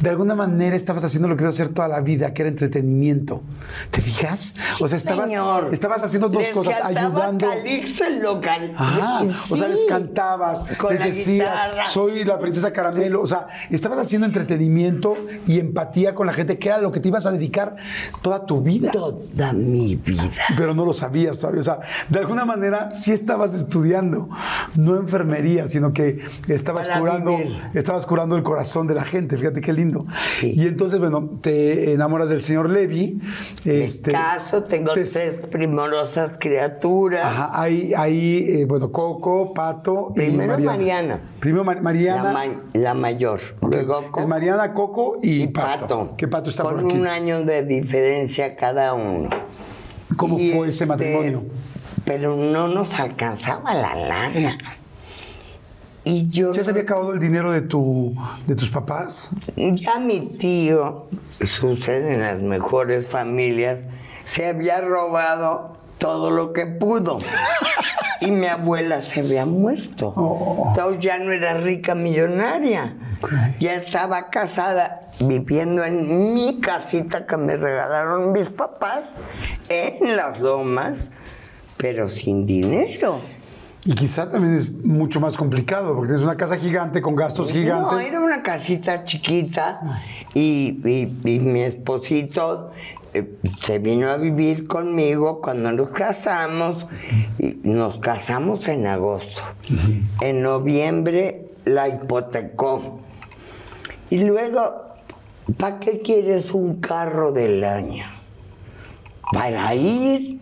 De 0.00 0.08
alguna 0.10 0.34
manera 0.34 0.76
estabas 0.76 1.04
haciendo 1.04 1.28
lo 1.28 1.36
que 1.36 1.42
ibas 1.44 1.58
a 1.58 1.62
hacer 1.62 1.74
toda 1.74 1.88
la 1.88 2.00
vida, 2.00 2.32
que 2.32 2.42
era 2.42 2.48
entretenimiento. 2.48 3.42
¿Te 3.90 4.00
fijas? 4.00 4.54
O 4.80 4.88
sea, 4.88 4.96
estabas, 4.96 5.28
Señor. 5.30 5.68
estabas 5.72 6.02
haciendo 6.02 6.28
dos 6.28 6.42
Les 6.42 6.50
cosas, 6.50 6.78
cantaba 6.80 7.06
ayudando. 7.08 7.48
Calixto 7.48 8.04
el 8.04 8.20
local. 8.22 8.74
Ajá, 8.76 9.20
o 9.50 9.56
sea, 9.56 9.68
les 9.68 9.84
cantabas, 9.84 10.64
Con 10.76 10.90
les 10.92 11.00
la 11.00 11.06
decías, 11.06 11.48
guitarra. 11.50 11.88
soy 11.88 12.24
la 12.24 12.38
princesa 12.38 12.72
caramelo, 12.72 13.20
o 13.22 13.26
sea, 13.26 13.46
estabas 13.70 13.98
haciendo 13.98 14.26
entretenimiento 14.26 15.16
y 15.46 15.58
empatía 15.58 16.14
con 16.14 16.26
la 16.26 16.32
gente, 16.32 16.58
que 16.58 16.68
era 16.68 16.78
lo 16.78 16.90
que 16.92 17.00
te 17.00 17.08
ibas 17.08 17.26
a 17.26 17.30
dedicar 17.32 17.76
toda 18.22 18.46
tu 18.46 18.60
vida. 18.60 18.90
Toda 18.90 19.52
mi 19.52 19.96
vida. 19.96 20.30
Pero 20.56 20.74
no 20.74 20.84
lo 20.84 20.92
sabías, 20.92 21.38
¿sabes? 21.38 21.60
O 21.60 21.62
sea, 21.62 21.80
de 22.08 22.18
alguna 22.18 22.44
manera 22.44 22.92
sí 22.94 23.12
estabas 23.12 23.54
estudiando, 23.54 24.28
no 24.76 24.96
enfermería, 24.96 25.66
sino 25.68 25.77
que 25.92 26.20
estabas 26.48 26.88
Para 26.88 27.00
curando, 27.00 27.36
vivir. 27.36 27.56
estabas 27.74 28.04
curando 28.06 28.36
el 28.36 28.42
corazón 28.42 28.86
de 28.86 28.94
la 28.94 29.04
gente, 29.04 29.36
fíjate 29.36 29.60
qué 29.60 29.72
lindo. 29.72 30.06
Sí. 30.38 30.52
Y 30.54 30.66
entonces, 30.66 30.98
bueno, 30.98 31.28
te 31.40 31.92
enamoras 31.92 32.28
del 32.28 32.42
señor 32.42 32.68
Levi. 32.70 33.20
Este, 33.64 34.12
Me 34.12 34.18
caso, 34.18 34.64
tengo 34.64 34.92
te- 34.92 35.04
tres 35.04 35.34
primorosas 35.50 36.38
criaturas. 36.38 37.24
Ajá, 37.24 37.50
ahí, 37.62 37.92
ahí 37.96 38.46
eh, 38.60 38.64
bueno, 38.66 38.90
Coco, 38.92 39.52
Pato 39.54 40.12
Primero 40.14 40.44
y 40.58 40.64
Mariana. 40.64 40.72
Mariana. 40.76 41.20
Primero 41.40 41.64
Mar- 41.64 41.82
Mariana. 41.82 42.22
La, 42.24 42.32
ma- 42.32 42.62
la 42.74 42.94
mayor. 42.94 43.40
Luego 43.62 44.04
es 44.16 44.26
Mariana, 44.26 44.72
Coco 44.72 45.18
y, 45.22 45.42
y 45.42 45.46
Pato. 45.48 45.80
Pato. 45.80 46.16
Que 46.16 46.28
Pato 46.28 46.50
está 46.50 46.62
con 46.64 46.74
por 46.76 46.84
aquí. 46.84 46.98
un 46.98 47.06
año 47.06 47.44
de 47.44 47.62
diferencia 47.64 48.56
cada 48.56 48.94
uno. 48.94 49.30
¿Cómo 50.16 50.38
Y 50.38 50.50
fue 50.52 50.68
ese 50.68 50.84
este, 50.84 50.86
matrimonio? 50.86 51.44
Pero 52.04 52.36
no 52.36 52.68
nos 52.68 52.98
alcanzaba 52.98 53.74
la 53.74 53.94
lana. 53.94 54.58
Y 56.08 56.26
yo 56.30 56.52
¿Ya 56.54 56.64
se 56.64 56.70
había 56.70 56.84
acabado 56.84 57.12
el 57.12 57.20
dinero 57.20 57.52
de, 57.52 57.60
tu, 57.60 58.14
de 58.46 58.56
tus 58.56 58.70
papás? 58.70 59.28
Ya 59.56 59.98
mi 59.98 60.20
tío, 60.20 61.06
sucede 61.28 62.14
en 62.14 62.20
las 62.20 62.40
mejores 62.40 63.06
familias, 63.06 63.82
se 64.24 64.46
había 64.46 64.80
robado 64.80 65.76
todo 65.98 66.30
lo 66.30 66.54
que 66.54 66.64
pudo. 66.64 67.18
Y 68.20 68.32
mi 68.32 68.46
abuela 68.46 69.00
se 69.00 69.20
había 69.20 69.46
muerto. 69.46 70.12
Entonces 70.66 71.00
ya 71.00 71.20
no 71.20 71.30
era 71.30 71.54
rica 71.58 71.94
millonaria. 71.94 72.96
Ya 73.60 73.74
estaba 73.74 74.28
casada, 74.28 74.98
viviendo 75.20 75.84
en 75.84 76.34
mi 76.34 76.60
casita 76.60 77.26
que 77.26 77.36
me 77.36 77.56
regalaron 77.56 78.32
mis 78.32 78.48
papás, 78.48 79.04
en 79.68 80.16
las 80.16 80.40
lomas, 80.40 81.10
pero 81.76 82.08
sin 82.08 82.44
dinero. 82.44 83.20
Y 83.88 83.94
quizá 83.94 84.28
también 84.28 84.54
es 84.54 84.70
mucho 84.84 85.18
más 85.18 85.34
complicado, 85.38 85.94
porque 85.94 86.08
tienes 86.08 86.22
una 86.22 86.36
casa 86.36 86.58
gigante 86.58 87.00
con 87.00 87.16
gastos 87.16 87.50
gigantes. 87.50 87.90
No, 87.92 87.98
era 88.00 88.20
una 88.20 88.42
casita 88.42 89.02
chiquita 89.04 89.80
y, 90.34 90.78
y- 90.84 91.16
y 91.24 91.40
mi 91.40 91.62
esposito 91.62 92.70
eh, 93.14 93.38
se 93.62 93.78
vino 93.78 94.10
a 94.10 94.18
vivir 94.18 94.66
conmigo 94.66 95.40
cuando 95.40 95.72
nos 95.72 95.88
casamos. 95.88 96.86
Y 97.38 97.56
nos 97.62 97.98
casamos 97.98 98.68
en 98.68 98.86
agosto. 98.86 99.40
En 100.20 100.42
noviembre 100.42 101.46
la 101.64 101.88
hipotecó. 101.88 103.00
Y 104.10 104.18
luego, 104.24 104.82
¿para 105.56 105.78
qué 105.80 106.02
quieres 106.02 106.52
un 106.52 106.78
carro 106.82 107.32
del 107.32 107.64
año? 107.64 108.04
Para 109.32 109.74
ir, 109.74 110.40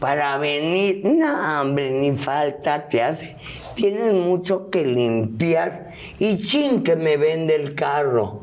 para 0.00 0.36
venir. 0.38 1.02
No, 1.04 1.60
hombre, 1.62 1.90
ni 1.90 2.12
falta 2.14 2.88
te 2.88 3.02
hace. 3.02 3.36
Tienes 3.74 4.14
mucho 4.14 4.70
que 4.70 4.84
limpiar. 4.84 5.88
Y 6.18 6.38
chin 6.38 6.82
que 6.82 6.96
me 6.96 7.16
vende 7.16 7.54
el 7.54 7.74
carro. 7.74 8.42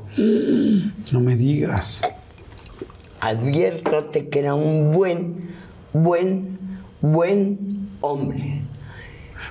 No 1.11 1.19
me 1.19 1.35
digas. 1.35 2.01
Adviértote 3.19 4.29
que 4.29 4.39
era 4.39 4.55
un 4.55 4.91
buen, 4.91 5.55
buen, 5.93 6.57
buen 7.01 7.59
hombre. 8.01 8.61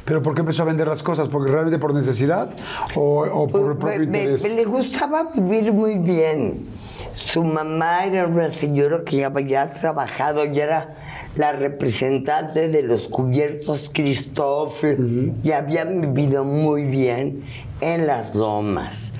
¿Pero 0.04 0.22
por 0.22 0.34
qué 0.34 0.40
empezó 0.40 0.62
a 0.62 0.66
vender 0.66 0.86
las 0.86 1.02
cosas? 1.02 1.28
¿Porque 1.28 1.50
realmente 1.50 1.78
por 1.78 1.94
necesidad 1.94 2.50
o, 2.94 3.20
o 3.22 3.48
por 3.48 3.72
el 3.72 3.78
propio 3.78 3.98
Me- 4.00 4.06
me- 4.06 4.18
interés? 4.18 4.54
le 4.54 4.64
gustaba 4.64 5.30
vivir 5.34 5.72
muy 5.72 5.98
bien. 5.98 6.66
Su 7.14 7.42
mamá 7.42 8.04
era 8.04 8.26
una 8.26 8.52
señora 8.52 9.02
que 9.04 9.16
ya 9.18 9.26
había 9.26 9.72
trabajado, 9.72 10.44
ya 10.44 10.64
era 10.64 10.94
la 11.37 11.53
representante 11.53 12.68
de 12.68 12.83
los 12.83 13.09
cubiertos 13.09 13.90
Cristóbal 13.92 15.33
y 15.42 15.51
habían 15.51 16.01
vivido 16.01 16.44
muy 16.44 16.85
bien 16.85 17.42
en 17.81 18.07
las 18.07 18.35
lomas. 18.35 19.12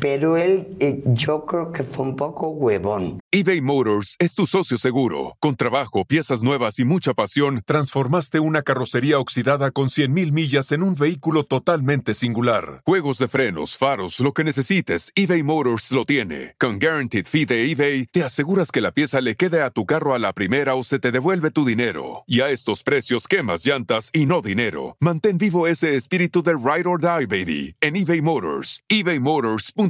Pero 0.00 0.38
él, 0.38 0.76
eh, 0.80 1.02
yo 1.04 1.44
creo 1.44 1.72
que 1.72 1.82
fue 1.82 2.06
un 2.06 2.16
poco 2.16 2.48
huevón. 2.48 3.20
eBay 3.30 3.60
Motors 3.60 4.16
es 4.18 4.34
tu 4.34 4.46
socio 4.46 4.78
seguro. 4.78 5.36
Con 5.40 5.56
trabajo, 5.56 6.06
piezas 6.06 6.42
nuevas 6.42 6.78
y 6.78 6.84
mucha 6.84 7.12
pasión, 7.12 7.62
transformaste 7.66 8.40
una 8.40 8.62
carrocería 8.62 9.18
oxidada 9.18 9.70
con 9.70 9.88
100.000 9.88 10.32
millas 10.32 10.72
en 10.72 10.82
un 10.82 10.94
vehículo 10.94 11.44
totalmente 11.44 12.14
singular. 12.14 12.80
Juegos 12.86 13.18
de 13.18 13.28
frenos, 13.28 13.76
faros, 13.76 14.20
lo 14.20 14.32
que 14.32 14.42
necesites, 14.42 15.12
eBay 15.14 15.42
Motors 15.42 15.92
lo 15.92 16.06
tiene. 16.06 16.54
Con 16.58 16.78
Guaranteed 16.78 17.26
Fee 17.26 17.44
de 17.44 17.70
eBay, 17.70 18.06
te 18.06 18.24
aseguras 18.24 18.72
que 18.72 18.80
la 18.80 18.92
pieza 18.92 19.20
le 19.20 19.36
quede 19.36 19.60
a 19.62 19.70
tu 19.70 19.84
carro 19.84 20.14
a 20.14 20.18
la 20.18 20.32
primera 20.32 20.76
o 20.76 20.82
se 20.82 20.98
te 20.98 21.12
devuelve 21.12 21.50
tu 21.50 21.66
dinero. 21.66 22.24
Y 22.26 22.40
a 22.40 22.50
estos 22.50 22.82
precios, 22.82 23.28
quemas 23.28 23.66
llantas 23.66 24.08
y 24.14 24.24
no 24.24 24.40
dinero. 24.40 24.96
Mantén 24.98 25.36
vivo 25.36 25.66
ese 25.66 25.94
espíritu 25.94 26.42
de 26.42 26.54
Ride 26.54 26.88
or 26.88 26.98
Die, 27.00 27.26
baby, 27.26 27.76
en 27.82 27.96
eBay 27.96 28.22
Motors. 28.22 28.82
ebaymotors.com. 28.88 29.89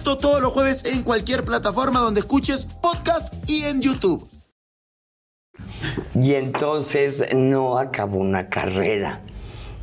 Esto 0.01 0.17
todos 0.17 0.41
los 0.41 0.51
jueves 0.51 0.83
en 0.85 1.03
cualquier 1.03 1.43
plataforma 1.43 1.99
donde 1.99 2.21
escuches 2.21 2.65
podcast 2.65 3.35
y 3.47 3.65
en 3.65 3.83
YouTube. 3.83 4.27
Y 6.19 6.33
entonces 6.33 7.23
no 7.35 7.77
acabó 7.77 8.17
una 8.17 8.45
carrera. 8.45 9.21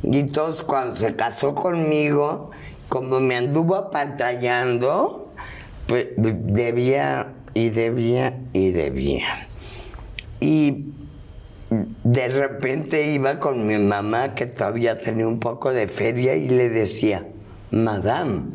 Y 0.03 0.19
entonces 0.19 0.61
cuando 0.61 0.97
se 0.97 1.15
casó 1.15 1.55
conmigo, 1.55 2.51
como 2.89 3.21
me 3.21 3.37
anduvo 3.37 3.75
apantallando, 3.75 5.31
pues 5.87 6.07
debía 6.17 7.31
y 7.53 7.69
debía 7.69 8.41
y 8.51 8.71
debía. 8.71 9.39
Y 10.41 10.87
de 12.03 12.27
repente 12.27 13.13
iba 13.13 13.39
con 13.39 13.65
mi 13.65 13.77
mamá, 13.77 14.35
que 14.35 14.47
todavía 14.47 14.99
tenía 14.99 15.29
un 15.29 15.39
poco 15.39 15.71
de 15.71 15.87
feria, 15.87 16.35
y 16.35 16.49
le 16.49 16.67
decía, 16.67 17.25
Madame, 17.71 18.47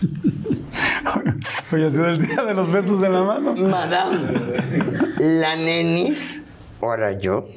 Hoy 1.72 1.84
ha 1.84 1.90
sido 1.90 2.06
el 2.08 2.26
día 2.26 2.42
de 2.42 2.54
los 2.54 2.70
besos 2.70 3.00
de 3.00 3.08
la 3.08 3.22
mano. 3.22 3.54
Madame, 3.54 4.16
la 5.18 5.56
nenis, 5.56 6.42
ahora 6.80 7.12
yo, 7.18 7.48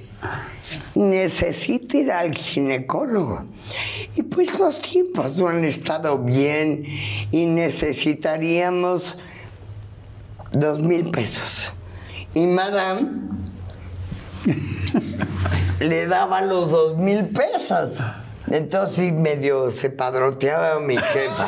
necesita 0.95 1.97
ir 1.97 2.11
al 2.11 2.35
ginecólogo. 2.35 3.45
Y 4.15 4.23
pues 4.23 4.57
los 4.59 4.81
tiempos 4.81 5.37
no 5.37 5.47
han 5.47 5.63
estado 5.65 6.17
bien 6.19 6.85
y 7.31 7.45
necesitaríamos 7.45 9.17
dos 10.51 10.79
mil 10.79 11.09
pesos. 11.09 11.73
Y 12.33 12.45
Madame 12.45 13.09
le 15.79 16.07
daba 16.07 16.41
los 16.41 16.69
dos 16.69 16.97
mil 16.97 17.25
pesos. 17.27 17.99
Entonces 18.49 18.95
sí, 18.95 19.11
medio 19.11 19.69
se 19.69 19.89
padroteaba 19.89 20.79
mi 20.79 20.97
jefa. 20.97 21.47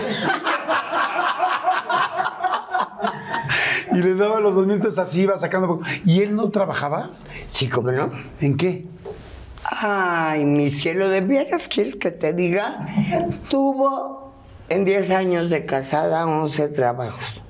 Y 3.91 3.97
le 3.97 4.15
daba 4.15 4.41
los 4.41 4.55
dos 4.55 4.67
minutos 4.67 4.97
así, 4.97 5.21
iba 5.21 5.37
sacando. 5.37 5.79
¿Y 6.03 6.21
él 6.21 6.35
no 6.35 6.49
trabajaba? 6.49 7.11
Sí, 7.51 7.69
¿cómo 7.69 7.91
no? 7.91 8.09
¿En 8.41 8.57
qué? 8.57 8.85
Ay, 9.63 10.45
mi 10.45 10.69
cielo, 10.69 11.09
¿de 11.09 11.21
veras 11.21 11.67
quieres 11.67 11.95
que 11.95 12.11
te 12.11 12.33
diga? 12.33 12.87
Tuvo 13.49 14.33
en 14.69 14.85
10 14.85 15.11
años 15.11 15.49
de 15.49 15.65
casada 15.65 16.25
11 16.25 16.67
trabajos. 16.69 17.41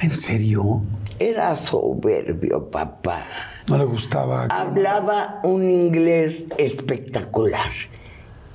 ¿En 0.00 0.14
serio? 0.14 0.82
Era 1.18 1.54
soberbio, 1.54 2.70
papá. 2.70 3.24
No 3.68 3.78
le 3.78 3.84
gustaba. 3.84 4.46
Hablaba 4.50 5.40
un 5.44 5.70
inglés 5.70 6.44
espectacular. 6.58 7.70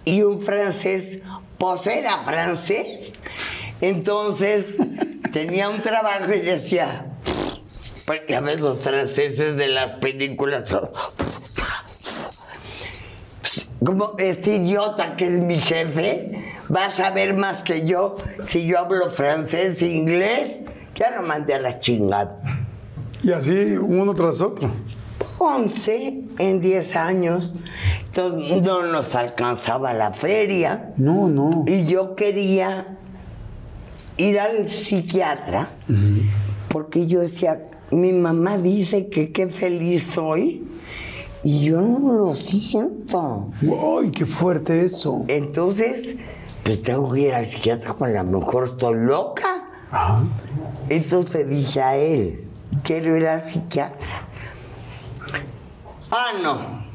Y 0.10 0.24
un 0.24 0.42
francés, 0.42 1.20
pues 1.60 1.86
era 1.86 2.20
francés. 2.24 3.14
Entonces 3.80 4.78
tenía 5.32 5.70
un 5.70 5.82
trabajo 5.84 6.34
y 6.34 6.40
decía, 6.40 7.06
pues 8.08 8.26
ya 8.28 8.40
ves 8.40 8.60
los 8.60 8.80
franceses 8.80 9.56
de 9.56 9.68
las 9.68 9.92
películas. 10.00 10.68
son- 10.68 10.90
Como 13.86 14.16
este 14.18 14.56
idiota 14.56 15.16
que 15.16 15.26
es 15.26 15.40
mi 15.40 15.60
jefe, 15.60 16.44
va 16.76 16.86
a 16.86 16.90
saber 16.96 17.36
más 17.36 17.64
que 17.64 17.86
yo 17.88 18.16
si 18.44 18.66
yo 18.66 18.80
hablo 18.80 19.10
francés, 19.12 19.82
inglés. 19.84 20.58
Ya 20.96 21.12
lo 21.22 21.22
mandé 21.28 21.54
a 21.54 21.62
la 21.62 21.80
chingada. 21.80 22.42
Y 23.24 23.32
así, 23.32 23.78
uno 23.78 24.14
tras 24.16 24.42
otro. 24.42 24.70
11 25.40 26.24
en 26.38 26.62
10 26.62 26.96
años. 26.96 27.54
Entonces 28.06 28.62
no 28.62 28.84
nos 28.84 29.16
alcanzaba 29.16 29.94
la 29.94 30.12
feria. 30.12 30.94
No, 30.98 31.28
no. 31.30 31.64
Y 31.66 31.86
yo 31.86 32.16
quería 32.16 32.98
ir 34.18 34.40
al 34.40 34.70
psiquiatra 34.70 35.70
porque 36.68 37.08
yo 37.08 37.22
decía, 37.22 37.70
mi 37.92 38.12
mamá 38.12 38.58
dice 38.58 39.08
que 39.08 39.32
qué 39.32 39.48
feliz 39.48 40.04
soy 40.14 40.68
y 41.44 41.66
yo 41.66 41.82
no 41.82 42.14
lo 42.14 42.36
siento. 42.36 43.50
¡Ay, 43.62 44.12
qué 44.12 44.26
fuerte 44.26 44.84
eso! 44.84 45.24
Entonces, 45.28 46.18
pues 46.64 46.84
tengo 46.84 47.12
que 47.12 47.22
ir 47.22 47.34
al 47.34 47.46
psiquiatra, 47.46 47.94
con 47.94 48.14
la 48.14 48.24
mejor 48.24 48.66
estoy 48.68 48.96
loca. 48.98 49.70
Entonces 50.90 51.50
dije 51.50 51.82
a 51.82 51.96
él, 51.96 52.44
quiero 52.84 53.16
ir 53.18 53.28
al 53.28 53.42
psiquiatra. 53.42 54.28
Ah, 56.12 56.32
no, 56.42 56.90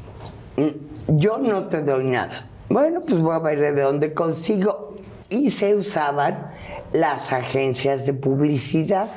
Mm, 0.57 1.17
yo 1.17 1.37
no 1.37 1.65
te 1.65 1.83
doy 1.83 2.05
nada. 2.05 2.47
Bueno, 2.69 3.01
pues 3.01 3.21
voy 3.21 3.35
a 3.35 3.39
ver 3.39 3.59
de 3.59 3.81
dónde 3.81 4.13
consigo. 4.13 4.95
Y 5.29 5.49
se 5.49 5.75
usaban 5.75 6.51
las 6.93 7.33
agencias 7.33 8.05
de 8.05 8.13
publicidad. 8.13 9.09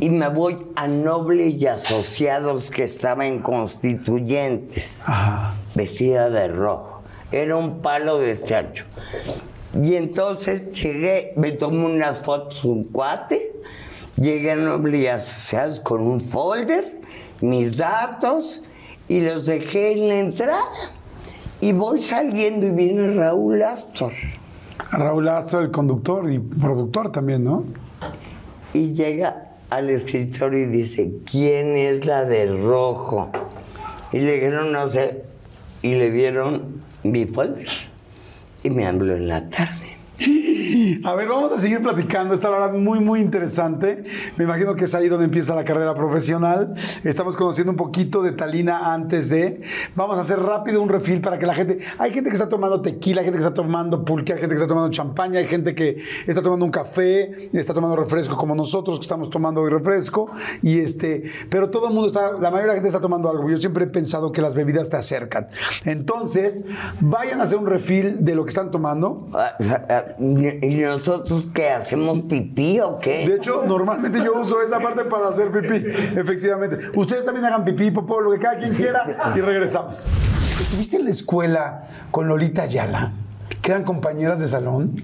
Y 0.00 0.10
me 0.10 0.28
voy 0.28 0.66
a 0.76 0.86
Noble 0.86 1.48
y 1.48 1.66
Asociados 1.66 2.70
que 2.70 2.84
estaba 2.84 3.26
en 3.26 3.40
Constituyentes, 3.40 5.04
vestida 5.74 6.30
de 6.30 6.48
rojo. 6.48 7.02
Era 7.32 7.56
un 7.56 7.82
palo 7.82 8.18
de 8.18 8.30
este 8.30 8.54
ancho. 8.54 8.84
Y 9.82 9.96
entonces 9.96 10.70
llegué, 10.70 11.34
me 11.36 11.50
tomé 11.52 11.84
unas 11.84 12.18
fotos 12.18 12.64
un 12.64 12.84
cuate, 12.84 13.52
llegué 14.16 14.52
a 14.52 14.56
Noble 14.56 14.98
y 14.98 15.06
Asociados 15.08 15.80
con 15.80 16.00
un 16.00 16.20
folder, 16.20 16.97
mis 17.40 17.76
datos, 17.76 18.62
y 19.08 19.20
los 19.20 19.46
dejé 19.46 19.92
en 19.92 20.08
la 20.08 20.18
entrada. 20.18 20.62
Y 21.60 21.72
voy 21.72 21.98
saliendo 21.98 22.66
y 22.66 22.70
viene 22.70 23.14
Raúl 23.14 23.62
Astor. 23.62 24.12
Raúl 24.92 25.28
Astro, 25.28 25.60
el 25.60 25.70
conductor 25.70 26.30
y 26.30 26.38
productor 26.38 27.10
también, 27.10 27.44
¿no? 27.44 27.64
Y 28.72 28.92
llega 28.92 29.48
al 29.70 29.90
escritorio 29.90 30.60
y 30.60 30.66
dice, 30.66 31.10
¿quién 31.30 31.76
es 31.76 32.06
la 32.06 32.24
de 32.24 32.46
rojo? 32.46 33.30
Y 34.12 34.20
le 34.20 34.34
dijeron, 34.34 34.72
no 34.72 34.88
sé. 34.88 35.24
Y 35.82 35.94
le 35.94 36.10
dieron 36.10 36.80
mi 37.02 37.26
folder. 37.26 37.68
Y 38.62 38.70
me 38.70 38.86
habló 38.86 39.16
en 39.16 39.28
la 39.28 39.48
tarde. 39.48 39.87
A 40.20 41.14
ver, 41.14 41.28
vamos 41.28 41.52
a 41.52 41.58
seguir 41.60 41.80
platicando. 41.80 42.34
Esta 42.34 42.50
la 42.50 42.58
verdad 42.58 42.78
muy, 42.78 42.98
muy 42.98 43.20
interesante. 43.20 44.02
Me 44.36 44.44
imagino 44.44 44.74
que 44.74 44.84
es 44.84 44.94
ahí 44.94 45.08
donde 45.08 45.26
empieza 45.26 45.54
la 45.54 45.64
carrera 45.64 45.94
profesional. 45.94 46.74
Estamos 47.04 47.36
conociendo 47.36 47.70
un 47.70 47.76
poquito 47.76 48.20
de 48.22 48.32
Talina 48.32 48.92
antes 48.92 49.30
de. 49.30 49.60
Vamos 49.94 50.18
a 50.18 50.22
hacer 50.22 50.40
rápido 50.40 50.82
un 50.82 50.88
refil 50.88 51.20
para 51.20 51.38
que 51.38 51.46
la 51.46 51.54
gente. 51.54 51.78
Hay 51.98 52.12
gente 52.12 52.30
que 52.30 52.34
está 52.34 52.48
tomando 52.48 52.82
tequila, 52.82 53.20
hay 53.20 53.26
gente 53.26 53.38
que 53.38 53.44
está 53.44 53.54
tomando 53.54 54.04
pulque, 54.04 54.32
hay 54.32 54.40
gente 54.40 54.56
que 54.56 54.60
está 54.60 54.66
tomando 54.66 54.90
champaña, 54.90 55.38
hay 55.38 55.46
gente 55.46 55.74
que 55.74 56.02
está 56.26 56.42
tomando 56.42 56.64
un 56.64 56.72
café, 56.72 57.48
está 57.52 57.72
tomando 57.72 57.94
refresco 57.94 58.36
como 58.36 58.56
nosotros 58.56 58.98
que 58.98 59.04
estamos 59.04 59.30
tomando 59.30 59.60
hoy 59.60 59.70
refresco. 59.70 60.32
Y 60.62 60.80
este, 60.80 61.30
pero 61.48 61.70
todo 61.70 61.88
el 61.88 61.94
mundo 61.94 62.08
está, 62.08 62.32
la 62.32 62.50
mayoría 62.50 62.62
de 62.62 62.66
la 62.66 62.74
gente 62.74 62.88
está 62.88 63.00
tomando 63.00 63.30
algo. 63.30 63.48
Yo 63.48 63.58
siempre 63.58 63.84
he 63.84 63.88
pensado 63.88 64.32
que 64.32 64.42
las 64.42 64.56
bebidas 64.56 64.90
te 64.90 64.96
acercan. 64.96 65.46
Entonces, 65.84 66.64
vayan 66.98 67.40
a 67.40 67.44
hacer 67.44 67.58
un 67.58 67.66
refil 67.66 68.24
de 68.24 68.34
lo 68.34 68.44
que 68.44 68.48
están 68.48 68.72
tomando. 68.72 69.28
¿Y 70.18 70.76
nosotros 70.76 71.48
qué? 71.54 71.70
¿Hacemos 71.70 72.20
pipí 72.22 72.80
o 72.80 72.98
qué? 72.98 73.26
De 73.26 73.36
hecho, 73.36 73.64
normalmente 73.66 74.22
yo 74.22 74.34
uso 74.40 74.62
esta 74.62 74.80
parte 74.80 75.04
para 75.04 75.28
hacer 75.28 75.50
pipí, 75.50 75.86
efectivamente. 76.18 76.78
Ustedes 76.94 77.24
también 77.24 77.46
hagan 77.46 77.64
pipí, 77.64 77.90
popó, 77.90 78.20
lo 78.20 78.30
que 78.32 78.38
cada 78.38 78.58
quien 78.58 78.74
quiera 78.74 79.32
y 79.36 79.40
regresamos. 79.40 80.10
¿Estuviste 80.60 80.96
en 80.96 81.04
la 81.04 81.10
escuela 81.10 81.88
con 82.10 82.28
Lolita 82.28 82.62
Ayala? 82.62 83.12
¿Que 83.62 83.70
eran 83.70 83.84
compañeras 83.84 84.40
de 84.40 84.48
salón? 84.48 84.96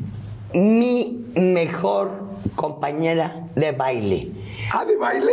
Mi 0.53 1.25
mejor 1.35 2.11
compañera 2.55 3.49
de 3.55 3.73
baile. 3.73 4.33
¿Ah, 4.73 4.85
de 4.85 4.97
baile? 4.97 5.33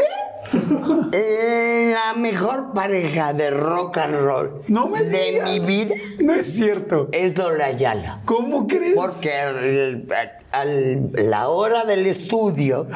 La 0.52 2.14
mejor 2.18 2.74
pareja 2.74 3.34
de 3.34 3.52
rock 3.52 3.98
and 4.00 4.16
roll 4.16 4.62
No 4.68 4.88
me 4.88 5.04
de 5.04 5.32
digas. 5.32 5.50
mi 5.50 5.60
vida 5.60 5.96
No 6.20 6.34
es 6.34 6.54
cierto. 6.56 7.10
es 7.12 7.38
Lola 7.38 7.66
Ayala. 7.66 8.22
¿Cómo 8.26 8.68
crees? 8.68 8.94
Porque 8.96 9.34
al- 9.34 10.06
al- 10.52 11.12
la 11.14 11.50
hora 11.50 11.86
del 11.86 12.06
estudio 12.08 12.88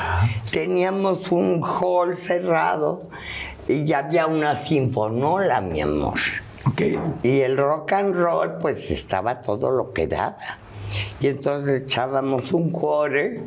teníamos 0.51 1.31
un 1.31 1.61
hall 1.63 2.17
cerrado 2.17 2.99
y 3.67 3.85
ya 3.85 3.99
había 3.99 4.27
una 4.27 4.55
sinfonola, 4.55 5.61
mi 5.61 5.81
amor. 5.81 6.19
Ok. 6.67 6.81
Y 7.23 7.41
el 7.41 7.57
rock 7.57 7.93
and 7.93 8.15
roll, 8.15 8.57
pues 8.61 8.91
estaba 8.91 9.41
todo 9.41 9.71
lo 9.71 9.91
que 9.93 10.07
daba. 10.07 10.37
Y 11.19 11.27
entonces 11.27 11.81
echábamos 11.83 12.53
un 12.53 12.71
cuore 12.71 13.41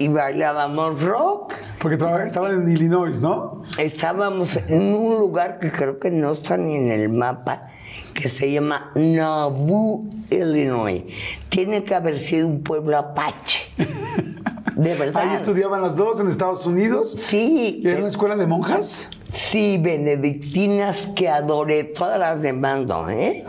y 0.00 0.08
bailábamos 0.08 1.02
rock. 1.02 1.52
Porque 1.78 1.96
estaban 2.26 2.62
en 2.62 2.70
Illinois, 2.70 3.20
¿no? 3.20 3.62
Estábamos 3.78 4.56
en 4.56 4.94
un 4.94 5.18
lugar 5.18 5.58
que 5.58 5.70
creo 5.70 5.98
que 5.98 6.10
no 6.10 6.32
está 6.32 6.56
ni 6.56 6.74
en 6.74 6.88
el 6.88 7.10
mapa, 7.10 7.68
que 8.14 8.28
se 8.28 8.50
llama 8.50 8.90
Nauvoo, 8.94 10.08
Illinois. 10.30 11.04
Tiene 11.50 11.84
que 11.84 11.94
haber 11.94 12.18
sido 12.18 12.48
un 12.48 12.62
pueblo 12.62 12.96
apache. 12.96 13.58
De 14.76 14.94
verdad. 14.94 15.22
Ahí 15.22 15.36
estudiaban 15.36 15.82
las 15.82 15.96
dos 15.96 16.18
en 16.20 16.28
Estados 16.28 16.64
Unidos. 16.64 17.12
Sí, 17.28 17.80
¿Y 17.82 17.88
era 17.88 17.98
una 17.98 18.08
escuela 18.08 18.36
de 18.36 18.46
monjas? 18.46 19.10
Sí, 19.32 19.78
benedictinas 19.78 21.08
que 21.14 21.28
adoré, 21.28 21.84
todas 21.84 22.18
las 22.18 22.42
demás 22.42 22.86
no, 22.86 23.08
¿eh? 23.08 23.44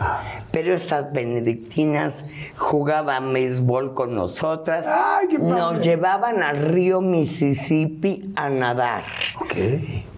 Pero 0.50 0.74
estas 0.74 1.12
benedictinas 1.12 2.32
jugaban 2.56 3.32
béisbol 3.32 3.94
con 3.94 4.14
nosotras. 4.14 4.84
¡Ay, 4.86 5.28
qué 5.28 5.38
padre! 5.38 5.54
Nos 5.54 5.80
llevaban 5.80 6.42
al 6.42 6.56
río 6.56 7.00
Mississippi 7.00 8.32
a 8.36 8.48
nadar. 8.48 9.04
Ok. 9.40 9.54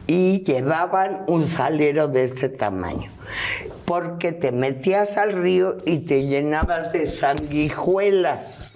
y 0.07 0.43
llevaban 0.45 1.23
un 1.29 1.45
salero 1.47 2.09
de 2.09 2.25
este 2.25 2.49
tamaño. 2.51 3.11
Porque 3.87 4.33
te 4.33 4.53
metías 4.53 5.17
al 5.17 5.33
río 5.33 5.77
y 5.87 6.01
te 6.01 6.27
llenabas 6.27 6.93
de 6.93 7.07
sanguijuelas. 7.07 8.74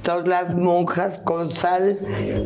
Entonces 0.00 0.28
las 0.28 0.54
monjas 0.54 1.20
con 1.24 1.50
sal 1.50 1.94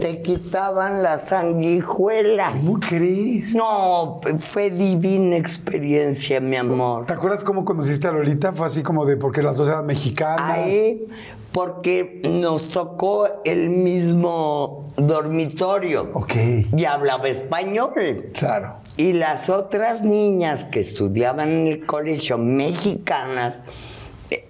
te 0.00 0.22
quitaban 0.22 1.04
la 1.04 1.24
sanguijuela. 1.24 2.50
¿Cómo 2.50 2.80
crees? 2.80 3.54
No, 3.54 4.20
fue 4.40 4.70
divina 4.70 5.36
experiencia, 5.36 6.40
mi 6.40 6.56
amor. 6.56 7.06
¿Te 7.06 7.12
acuerdas 7.12 7.44
cómo 7.44 7.64
conociste 7.64 8.08
a 8.08 8.10
Lolita? 8.10 8.52
Fue 8.52 8.66
así 8.66 8.82
como 8.82 9.06
de 9.06 9.16
porque 9.16 9.40
las 9.40 9.56
dos 9.56 9.68
eran 9.68 9.86
mexicanas. 9.86 10.58
Ahí, 10.58 11.06
porque 11.52 12.22
nos 12.28 12.70
tocó 12.70 13.28
el 13.44 13.70
mismo 13.70 14.86
dormitorio. 14.96 16.10
Ok. 16.12 16.34
Y 16.76 16.84
hablaba 16.84 17.28
español. 17.28 18.32
Claro. 18.34 18.78
Y 18.96 19.12
las 19.12 19.48
otras 19.48 20.02
niñas 20.02 20.64
que 20.64 20.80
estudiaban 20.80 21.50
en 21.50 21.66
el 21.68 21.86
colegio 21.86 22.36
mexicanas 22.36 23.62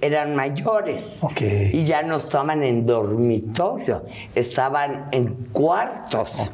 eran 0.01 0.35
mayores. 0.35 1.21
Y 1.73 1.85
ya 1.85 2.03
no 2.03 2.17
estaban 2.17 2.63
en 2.63 2.87
dormitorio, 2.87 4.05
estaban 4.35 5.09
en 5.13 5.35
cuartos. 5.53 6.51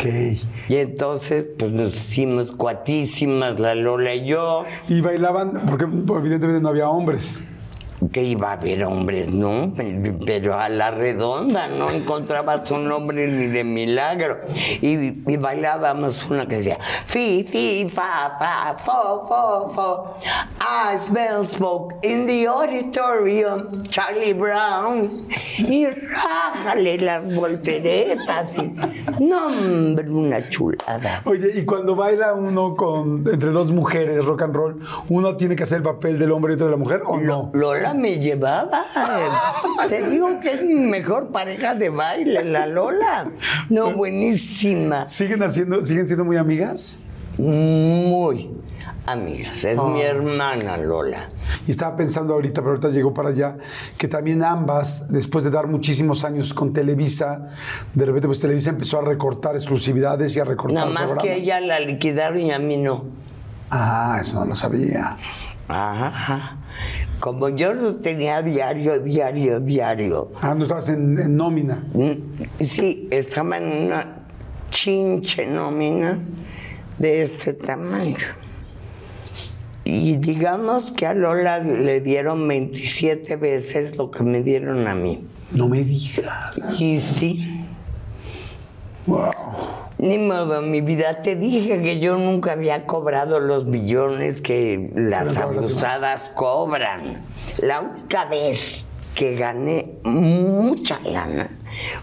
Y 0.68 0.76
entonces, 0.76 1.44
pues 1.58 1.70
nos 1.72 1.94
hicimos 1.94 2.52
cuatísimas, 2.52 3.58
la 3.58 3.74
Lola 3.74 4.14
y 4.14 4.26
yo. 4.26 4.64
Y 4.88 5.00
bailaban, 5.00 5.66
porque 5.66 5.84
evidentemente 5.84 6.60
no 6.60 6.68
había 6.68 6.88
hombres. 6.88 7.44
Que 8.12 8.24
iba 8.24 8.50
a 8.50 8.52
haber 8.52 8.84
hombres, 8.84 9.32
¿no? 9.32 9.72
Pero 10.24 10.58
a 10.58 10.68
la 10.68 10.90
redonda 10.90 11.68
no 11.68 11.90
encontrabas 11.90 12.70
un 12.70 12.90
hombre 12.90 13.26
ni 13.26 13.48
de 13.48 13.62
milagro. 13.64 14.40
Y, 14.80 15.30
y 15.30 15.36
bailábamos 15.36 16.28
una 16.28 16.46
que 16.46 16.56
decía, 16.56 16.78
fi, 17.06 17.44
fi, 17.44 17.88
fa, 17.88 18.36
fa, 18.38 18.74
fo, 18.76 19.26
fo, 19.28 19.68
fo. 19.68 20.16
I 20.60 20.98
smell 20.98 21.46
smoke 21.46 21.94
in 22.02 22.26
the 22.26 22.46
auditorium, 22.46 23.66
Charlie 23.88 24.32
Brown. 24.32 25.02
Y 25.58 25.86
rájale 25.86 26.98
las 26.98 27.34
volteretas. 27.34 28.56
Y, 28.56 28.72
no, 29.22 29.46
hombre, 29.46 30.08
una 30.10 30.48
chulada. 30.48 31.22
Oye, 31.24 31.52
y 31.54 31.64
cuando 31.64 31.94
baila 31.94 32.34
uno 32.34 32.74
con 32.74 33.26
entre 33.30 33.50
dos 33.50 33.70
mujeres 33.70 34.24
rock 34.24 34.42
and 34.42 34.54
roll, 34.54 34.80
¿uno 35.08 35.36
tiene 35.36 35.54
que 35.54 35.64
hacer 35.64 35.78
el 35.78 35.84
papel 35.84 36.18
del 36.18 36.32
hombre 36.32 36.52
y 36.52 36.54
otro 36.54 36.66
de 36.66 36.72
la 36.72 36.78
mujer 36.78 37.02
o 37.06 37.18
no? 37.18 37.50
Lola 37.52 37.89
me 37.94 38.18
llevaba. 38.18 38.84
Te 39.88 40.04
digo 40.08 40.40
que 40.40 40.52
es 40.52 40.62
mi 40.64 40.74
mejor 40.74 41.28
pareja 41.28 41.74
de 41.74 41.88
baile, 41.88 42.44
la 42.44 42.66
Lola. 42.66 43.30
No, 43.68 43.92
buenísima. 43.92 45.06
¿Siguen 45.06 45.42
haciendo, 45.42 45.82
siguen 45.82 46.06
siendo 46.06 46.24
muy 46.24 46.36
amigas? 46.36 46.98
Muy 47.38 48.50
amigas. 49.06 49.64
Es 49.64 49.82
mi 49.82 50.02
hermana 50.02 50.76
Lola. 50.76 51.26
Y 51.66 51.70
estaba 51.70 51.96
pensando 51.96 52.34
ahorita, 52.34 52.60
pero 52.60 52.70
ahorita 52.70 52.88
llegó 52.90 53.12
para 53.14 53.30
allá, 53.30 53.56
que 53.96 54.08
también 54.08 54.42
ambas, 54.44 55.10
después 55.10 55.42
de 55.44 55.50
dar 55.50 55.66
muchísimos 55.66 56.24
años 56.24 56.54
con 56.54 56.72
Televisa, 56.72 57.48
de 57.94 58.04
repente 58.06 58.28
pues 58.28 58.40
Televisa 58.40 58.70
empezó 58.70 58.98
a 58.98 59.02
recortar 59.02 59.56
exclusividades 59.56 60.36
y 60.36 60.40
a 60.40 60.44
recortar 60.44 60.74
Nada 60.74 60.90
más 60.90 61.02
programas. 61.04 61.24
que 61.24 61.36
ella 61.36 61.60
la 61.60 61.80
liquidaron 61.80 62.40
y 62.40 62.52
a 62.52 62.58
mí 62.58 62.76
no. 62.76 63.04
Ah, 63.70 64.18
eso 64.20 64.40
no 64.40 64.46
lo 64.46 64.54
sabía. 64.54 65.16
Ajá. 65.68 66.56
Como 67.20 67.50
yo 67.50 67.74
lo 67.74 67.96
tenía 67.96 68.40
diario, 68.42 68.98
diario, 69.00 69.60
diario. 69.60 70.32
Ah, 70.40 70.54
no 70.54 70.62
estabas 70.62 70.88
en, 70.88 71.18
en 71.18 71.36
nómina. 71.36 71.84
Mm, 71.92 72.64
Sí, 72.64 73.06
estaba 73.10 73.58
en 73.58 73.86
una 73.86 74.16
chinche 74.70 75.46
nómina 75.46 76.18
de 76.98 77.22
este 77.22 77.52
tamaño. 77.52 78.16
Y 79.84 80.16
digamos 80.16 80.92
que 80.92 81.06
a 81.06 81.14
Lola 81.14 81.58
le 81.58 82.00
dieron 82.00 82.46
27 82.46 83.36
veces 83.36 83.96
lo 83.96 84.10
que 84.10 84.22
me 84.22 84.42
dieron 84.42 84.86
a 84.86 84.94
mí. 84.94 85.24
No 85.52 85.68
me 85.68 85.82
digas. 85.84 86.58
Y 86.80 86.98
sí, 87.00 87.46
Wow. 89.06 89.30
Ni 90.00 90.18
modo, 90.18 90.62
mi 90.62 90.80
vida, 90.80 91.22
te 91.22 91.36
dije 91.36 91.82
que 91.82 92.00
yo 92.00 92.16
nunca 92.16 92.52
había 92.52 92.86
cobrado 92.86 93.38
los 93.38 93.70
billones 93.70 94.40
que 94.40 94.90
las 94.94 95.36
abusadas 95.36 96.30
cobran. 96.34 97.22
La 97.62 97.80
única 97.80 98.24
vez 98.24 98.84
que 99.14 99.34
gané 99.34 99.92
mucha 100.04 100.98
lana 101.00 101.48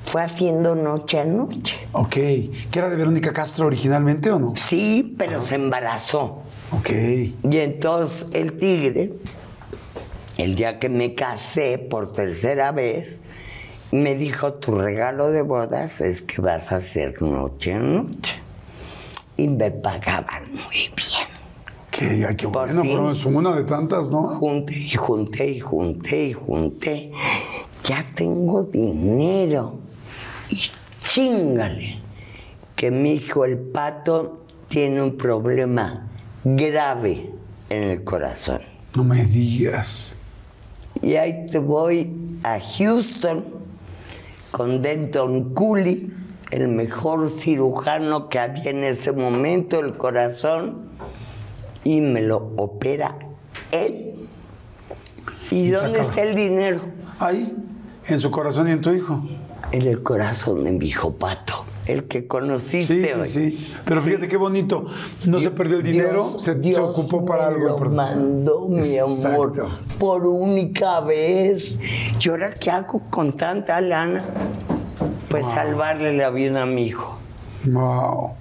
fue 0.04 0.22
haciendo 0.22 0.76
noche 0.76 1.20
a 1.20 1.26
noche. 1.26 1.80
Ok. 1.94 2.14
¿Que 2.14 2.52
era 2.74 2.90
de 2.90 2.98
Verónica 2.98 3.34
Castro 3.34 3.66
originalmente 3.66 4.30
o 4.30 4.40
no? 4.40 4.50
Sí, 4.56 5.16
pero 5.18 5.42
se 5.42 5.56
embarazó. 5.56 6.44
Ok. 6.72 6.90
Y 6.92 7.58
entonces 7.58 8.28
el 8.32 8.60
tigre, 8.60 9.14
el 10.38 10.56
día 10.56 10.78
que 10.78 10.90
me 10.90 11.16
casé 11.16 11.80
por 11.80 12.14
tercera 12.14 12.72
vez, 12.72 13.18
me 13.92 14.16
dijo, 14.16 14.54
tu 14.54 14.76
regalo 14.76 15.32
de 15.32 15.42
bodas 15.42 16.02
es 16.02 16.22
que 16.22 16.42
vas 16.42 16.72
a 16.72 16.78
hacer 16.78 17.22
noche 17.22 17.74
a 17.74 17.80
noche. 17.80 18.42
Y 19.38 19.48
me 19.48 19.72
pagaban 19.72 20.52
muy 20.52 20.92
bien. 20.96 21.28
Que, 21.92 22.36
qué 22.36 22.48
Por 22.48 22.66
bueno, 22.68 22.82
fin. 22.82 22.92
pero 22.92 23.12
es 23.12 23.26
una 23.26 23.56
de 23.56 23.64
tantas, 23.64 24.12
¿no? 24.12 24.24
Junté 24.24 24.78
y 24.78 24.90
junté 24.92 25.50
y 25.50 25.60
junté 25.60 26.26
y 26.26 26.34
junté. 26.34 27.12
Ya 27.84 28.06
tengo 28.16 28.64
dinero. 28.64 29.80
Y 30.50 30.60
chingale, 31.04 32.00
que 32.76 32.92
mi 32.92 33.14
hijo 33.14 33.46
el 33.46 33.58
pato 33.58 34.44
tiene 34.68 35.02
un 35.02 35.18
problema 35.18 36.08
grave 36.44 37.32
en 37.70 37.84
el 37.84 38.04
corazón. 38.04 38.62
No 38.96 39.04
me 39.04 39.24
digas. 39.26 40.18
Y 41.02 41.16
ahí 41.16 41.48
te 41.52 41.60
voy 41.60 42.12
a 42.44 42.60
Houston 42.60 43.57
con 44.58 44.82
Denton 44.82 45.54
Cooley, 45.54 46.12
el 46.50 46.68
mejor 46.68 47.30
cirujano 47.30 48.28
que 48.28 48.40
había 48.40 48.72
en 48.72 48.84
ese 48.84 49.12
momento, 49.12 49.80
el 49.80 49.98
corazón, 49.98 50.90
y 51.84 52.02
me 52.02 52.24
lo 52.24 52.38
opera 52.58 53.20
él. 53.72 54.16
¿Y 55.52 55.70
te 55.70 55.76
dónde 55.76 56.00
está 56.00 56.24
el 56.24 56.36
dinero? 56.36 56.82
Ahí, 57.20 57.56
en 58.08 58.20
su 58.20 58.32
corazón 58.32 58.68
y 58.68 58.72
en 58.72 58.82
tu 58.82 58.90
hijo. 58.90 59.22
En 59.72 59.84
el 59.84 60.02
corazón 60.02 60.64
de 60.64 60.72
mi 60.72 60.88
hijo 60.88 61.12
Pato, 61.12 61.64
el 61.88 62.06
que 62.06 62.22
Sí, 62.22 62.28
conociste 62.28 63.08
sí, 63.14 63.20
hoy. 63.20 63.28
sí. 63.28 63.68
Pero 63.86 64.02
fíjate 64.02 64.28
qué 64.28 64.38
bonito. 64.38 64.86
No 65.26 65.40
se 65.40 65.52
perdió 65.52 65.78
el 65.78 65.84
dinero, 65.84 66.30
Dios- 66.32 66.44
se, 66.44 66.80
ocupó 66.80 67.26
para 67.26 67.48
algo. 67.48 67.68
Lo 67.68 67.78
mandó 67.90 68.68
mi 68.68 68.98
amor 68.98 69.54
por 70.00 70.26
única 70.26 71.00
vez. 71.02 71.78
¿Y 72.20 72.30
ahora 72.30 72.52
qué 72.54 72.72
hago 72.72 73.02
con 73.10 73.34
tanta 73.34 73.80
lana? 73.82 74.24
Pues 75.30 75.46
salvarle 75.46 76.16
la 76.16 76.30
vida 76.30 76.64
a 76.64 76.66
mi 76.66 76.84
hijo. 76.86 77.18
Wow. 77.66 78.36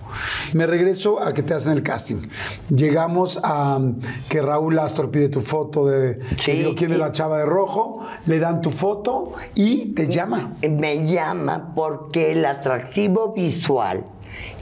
Me 0.52 0.66
regreso 0.66 1.22
a 1.22 1.32
que 1.32 1.42
te 1.42 1.54
hacen 1.54 1.72
el 1.72 1.82
casting. 1.82 2.28
Llegamos 2.68 3.40
a 3.42 3.76
um, 3.76 4.00
que 4.28 4.40
Raúl 4.42 4.78
Astor 4.78 5.10
pide 5.10 5.28
tu 5.28 5.40
foto 5.40 5.86
de 5.86 6.20
Sí. 6.36 6.52
digo, 6.52 6.74
quién 6.76 6.92
es 6.92 6.98
la 6.98 7.12
chava 7.12 7.38
de 7.38 7.46
rojo, 7.46 8.06
le 8.26 8.38
dan 8.38 8.60
tu 8.62 8.70
foto 8.70 9.32
y 9.54 9.92
te 9.94 10.08
llama. 10.08 10.54
Me 10.62 11.06
llama 11.06 11.72
porque 11.74 12.32
el 12.32 12.44
atractivo 12.44 13.32
visual 13.32 14.04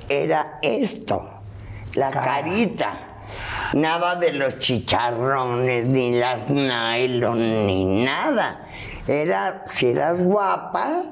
era 0.08 0.58
esto, 0.62 1.28
la 1.96 2.10
carita. 2.10 3.10
Nada 3.74 4.16
de 4.16 4.32
los 4.34 4.58
chicharrones, 4.60 5.86
ni 5.86 6.12
las 6.12 6.48
nylon, 6.48 7.66
ni 7.66 8.04
nada. 8.04 8.68
Era, 9.08 9.64
si 9.66 9.88
eras 9.88 10.22
guapa, 10.22 11.04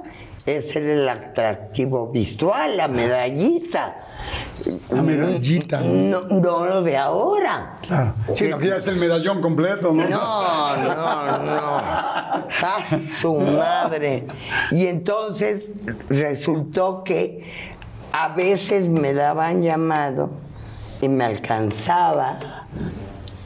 era 0.47 0.93
el 0.93 1.09
atractivo 1.09 2.09
visual, 2.09 2.77
la 2.77 2.89
medallita. 2.89 3.97
La 4.91 5.03
medallita. 5.03 5.81
No, 5.81 6.23
no 6.23 6.67
lo 6.67 6.83
de 6.83 6.97
ahora. 6.97 7.79
Claro. 7.83 8.15
Sí, 8.35 8.49
no, 8.49 8.59
que 8.59 8.69
ya 8.69 8.77
es 8.77 8.87
el 8.89 8.97
medallón 8.97 9.41
completo, 9.41 9.93
¿no? 9.93 10.09
No, 10.09 10.77
no, 10.77 11.39
no. 11.39 11.77
A 11.77 12.79
su 13.21 13.35
madre. 13.39 14.27
Y 14.73 14.87
entonces 14.87 15.71
resultó 16.09 17.05
que 17.05 17.73
a 18.13 18.29
veces 18.29 18.89
me 18.89 19.15
daban 19.15 19.63
llamado 19.63 20.31
y 21.01 21.09
me 21.09 21.25
alcanzaba 21.25 22.67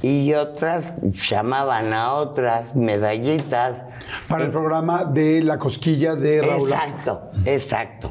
y 0.06 0.34
otras 0.34 0.92
llamaban 1.28 1.92
a 1.92 2.14
otras 2.14 2.76
medallitas. 2.76 3.82
Para 4.28 4.44
el 4.44 4.50
programa 4.52 5.04
de 5.04 5.42
La 5.42 5.58
Cosquilla 5.58 6.14
de 6.14 6.42
Raúl 6.42 6.72
Astor. 6.72 7.30
Exacto, 7.44 8.10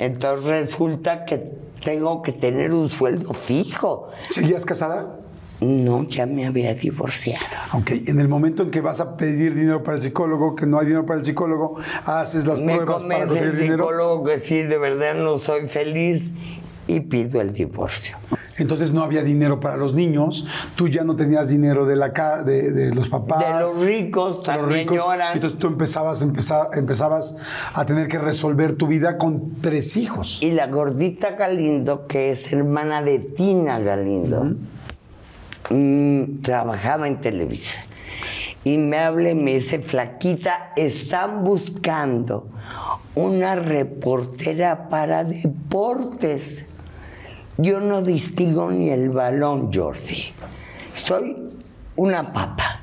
Entonces 0.00 0.46
resulta 0.46 1.24
que 1.24 1.52
tengo 1.84 2.20
que 2.22 2.32
tener 2.32 2.72
un 2.72 2.88
sueldo 2.88 3.32
fijo. 3.32 4.08
¿Seguías 4.28 4.64
casada? 4.64 5.20
No, 5.60 6.02
ya 6.08 6.26
me 6.26 6.46
había 6.46 6.74
divorciado. 6.74 7.44
Ok, 7.74 7.92
en 8.06 8.18
el 8.18 8.28
momento 8.28 8.64
en 8.64 8.70
que 8.72 8.80
vas 8.80 9.00
a 9.00 9.16
pedir 9.16 9.54
dinero 9.54 9.84
para 9.84 9.96
el 9.96 10.02
psicólogo, 10.02 10.56
que 10.56 10.66
no 10.66 10.80
hay 10.80 10.86
dinero 10.86 11.06
para 11.06 11.20
el 11.20 11.24
psicólogo, 11.24 11.78
haces 12.04 12.44
las 12.44 12.60
me 12.60 12.74
pruebas 12.74 13.04
para 13.04 13.26
conseguir 13.26 13.50
el 13.50 13.58
dinero. 13.58 13.84
psicólogo 13.84 14.24
que 14.24 14.40
sí, 14.40 14.62
de 14.64 14.78
verdad 14.78 15.14
no 15.14 15.38
soy 15.38 15.66
feliz 15.66 16.34
y 16.86 17.00
pido 17.00 17.40
el 17.40 17.52
divorcio. 17.52 18.16
Entonces 18.58 18.90
no 18.92 19.02
había 19.02 19.22
dinero 19.22 19.60
para 19.60 19.76
los 19.76 19.92
niños, 19.92 20.46
tú 20.76 20.88
ya 20.88 21.04
no 21.04 21.14
tenías 21.14 21.48
dinero 21.48 21.84
de, 21.84 21.94
la 21.96 22.12
ca- 22.14 22.42
de, 22.42 22.72
de 22.72 22.94
los 22.94 23.08
papás. 23.10 23.44
De 23.44 23.60
los 23.60 23.76
ricos 23.84 24.30
de 24.30 24.36
los 24.36 24.42
también 24.44 24.80
ricos. 24.88 24.96
lloran. 24.96 25.34
Entonces 25.34 25.58
tú 25.58 25.66
empezabas, 25.66 26.22
empezar, 26.22 26.68
empezabas 26.72 27.36
a 27.74 27.84
tener 27.84 28.08
que 28.08 28.16
resolver 28.18 28.74
tu 28.76 28.86
vida 28.86 29.18
con 29.18 29.56
tres 29.60 29.96
hijos. 29.98 30.42
Y 30.42 30.52
la 30.52 30.68
gordita 30.68 31.32
Galindo, 31.32 32.06
que 32.06 32.30
es 32.30 32.50
hermana 32.52 33.02
de 33.02 33.18
Tina 33.18 33.78
Galindo, 33.78 34.54
mm, 35.70 36.40
trabajaba 36.42 37.08
en 37.08 37.20
Televisa. 37.20 37.78
Y 38.64 38.78
me 38.78 38.98
habla 38.98 39.30
y 39.30 39.34
me 39.34 39.54
dice, 39.54 39.80
flaquita, 39.80 40.72
están 40.76 41.44
buscando 41.44 42.48
una 43.14 43.54
reportera 43.54 44.88
para 44.88 45.24
deportes. 45.24 46.64
Yo 47.58 47.80
no 47.80 48.02
distingo 48.02 48.70
ni 48.70 48.90
el 48.90 49.10
balón, 49.10 49.70
Jordi. 49.72 50.32
Soy 50.92 51.36
una 51.96 52.22
papa, 52.24 52.80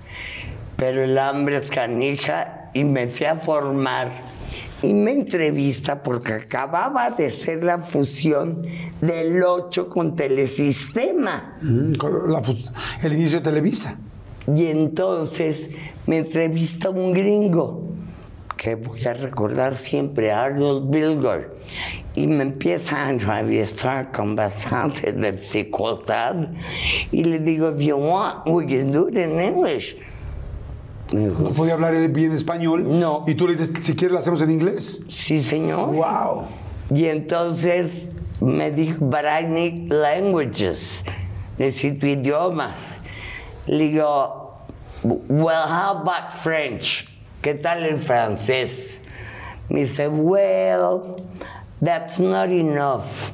pero 0.75 1.03
el 1.03 1.17
hambre 1.17 1.57
es 1.57 1.69
canija 1.69 2.69
y 2.73 2.83
me 2.83 3.07
fui 3.07 3.25
a 3.27 3.35
formar. 3.35 4.33
Y 4.81 4.93
me 4.93 5.11
entrevista 5.11 6.01
porque 6.03 6.33
acababa 6.33 7.11
de 7.11 7.29
ser 7.31 7.63
la 7.63 7.77
fusión 7.79 8.63
del 8.99 9.41
8 9.43 9.87
con 9.87 10.15
Telesistema. 10.15 11.57
Mm, 11.61 11.93
con 11.93 12.31
la 12.31 12.41
fus- 12.43 12.71
el 13.01 13.13
inicio 13.13 13.37
de 13.39 13.43
Televisa. 13.43 13.97
Y 14.53 14.65
entonces 14.65 15.69
me 16.05 16.17
entrevista 16.17 16.89
un 16.89 17.13
gringo 17.13 17.81
que 18.57 18.75
voy 18.75 19.01
a 19.05 19.13
recordar 19.13 19.75
siempre, 19.75 20.31
Arnold 20.33 20.89
Bilger, 20.89 21.53
y 22.15 22.27
me 22.27 22.43
empieza 22.43 23.05
a 23.05 23.09
entrevistar 23.09 24.11
con 24.11 24.35
bastante 24.35 25.11
dificultad 25.11 26.35
y 27.11 27.23
le 27.23 27.39
digo, 27.39 27.71
if 27.71 27.81
you 27.81 27.97
want, 27.97 28.47
we 28.47 28.65
can 28.67 28.91
do 28.91 29.07
it 29.07 29.15
in 29.15 29.39
English. 29.39 29.97
Dijo, 31.11 31.43
No 31.43 31.49
podía 31.49 31.73
hablar 31.73 31.93
bien 32.09 32.31
español. 32.31 32.83
No. 32.99 33.23
Y 33.27 33.35
tú 33.35 33.47
le 33.47 33.55
dices, 33.55 33.71
si 33.81 33.95
quieres, 33.95 34.13
lo 34.13 34.19
hacemos 34.19 34.41
en 34.41 34.51
inglés. 34.51 35.03
sí 35.09 35.41
señor. 35.41 35.91
¡Wow! 35.91 36.47
Y 36.91 37.05
entonces 37.05 38.07
me 38.41 38.71
dijo, 38.71 38.97
but 39.05 39.25
I 39.25 39.43
need 39.47 39.91
languages. 39.91 41.03
Necesito 41.57 42.05
idiomas. 42.05 42.75
Le 43.67 43.89
digo, 43.89 44.65
well, 45.03 45.65
how 45.65 46.01
about 46.01 46.31
French? 46.31 47.07
¿Qué 47.41 47.55
tal 47.55 47.83
el 47.83 47.97
francés? 47.99 48.99
Me 49.69 49.81
dice, 49.81 50.07
well, 50.07 51.15
that's 51.83 52.19
not 52.19 52.49
enough. 52.49 53.31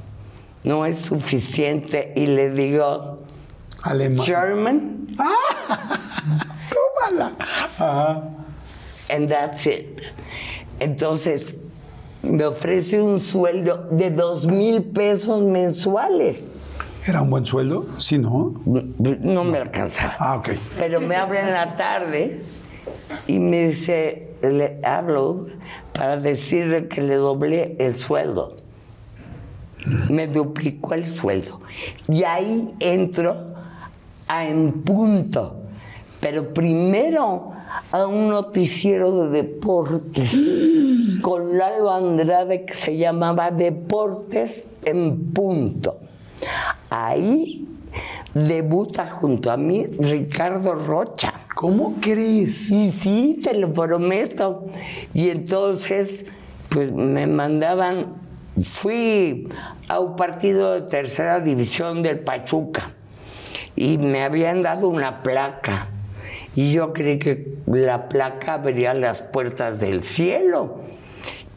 No 0.63 0.83
es 0.85 0.97
suficiente. 0.97 2.13
Y 2.15 2.25
le 2.27 2.51
digo, 2.51 3.19
Alemán. 3.83 4.25
German, 4.25 5.17
Tómala. 6.69 7.33
Ajá. 7.77 8.23
and 9.09 9.27
that's 9.29 9.65
it. 9.65 10.01
Entonces, 10.79 11.63
me 12.21 12.43
ofrece 12.45 13.01
un 13.01 13.19
sueldo 13.19 13.87
de 13.91 14.09
dos 14.11 14.45
mil 14.45 14.83
pesos 14.83 15.41
mensuales. 15.41 16.43
¿Era 17.05 17.21
un 17.21 17.29
buen 17.29 17.45
sueldo? 17.45 17.87
Sí, 17.97 18.17
¿no? 18.17 18.53
No 18.65 19.43
me 19.45 19.57
alcanzaba. 19.57 20.15
Ah, 20.19 20.35
ok. 20.35 20.49
Pero 20.77 20.99
me 21.01 21.15
habla 21.15 21.39
en 21.47 21.53
la 21.53 21.75
tarde 21.77 22.41
y 23.25 23.39
me 23.39 23.67
dice, 23.69 24.31
le 24.41 24.79
hablo 24.83 25.47
para 25.99 26.15
decirle 26.15 26.87
que 26.87 27.01
le 27.01 27.15
doblé 27.15 27.75
el 27.77 27.97
sueldo. 27.97 28.55
Me 30.09 30.27
duplicó 30.27 30.93
el 30.93 31.05
sueldo. 31.05 31.59
Y 32.07 32.23
ahí 32.23 32.73
entro 32.79 33.35
a 34.25 34.47
En 34.47 34.81
Punto. 34.81 35.57
Pero 36.21 36.53
primero 36.53 37.51
a 37.91 38.07
un 38.07 38.29
noticiero 38.29 39.25
de 39.27 39.43
deportes 39.43 40.33
con 41.21 41.57
Lalo 41.57 41.91
Andrade 41.91 42.63
que 42.63 42.75
se 42.75 42.95
llamaba 42.95 43.51
Deportes 43.51 44.69
en 44.85 45.33
Punto. 45.33 45.97
Ahí 46.89 47.67
debuta 48.33 49.05
junto 49.09 49.51
a 49.51 49.57
mí 49.57 49.83
Ricardo 49.85 50.75
Rocha. 50.75 51.33
¿Cómo 51.59 51.95
crees? 51.99 52.67
Sí, 52.69 52.93
sí, 53.01 53.41
te 53.43 53.53
lo 53.53 53.73
prometo. 53.73 54.67
Y 55.13 55.27
entonces, 55.27 56.23
pues 56.69 56.89
me 56.93 57.27
mandaban, 57.27 58.13
fui 58.63 59.49
a 59.89 59.99
un 59.99 60.15
partido 60.15 60.75
de 60.75 60.83
tercera 60.83 61.41
división 61.41 62.01
del 62.01 62.21
Pachuca 62.21 62.93
y 63.75 63.97
me 63.97 64.23
habían 64.23 64.63
dado 64.63 64.87
una 64.87 65.21
placa. 65.21 65.89
Y 66.55 66.71
yo 66.71 66.93
creí 66.93 67.19
que 67.19 67.55
la 67.65 68.07
placa 68.07 68.53
abría 68.53 68.93
las 68.93 69.19
puertas 69.19 69.81
del 69.81 70.05
cielo. 70.05 70.79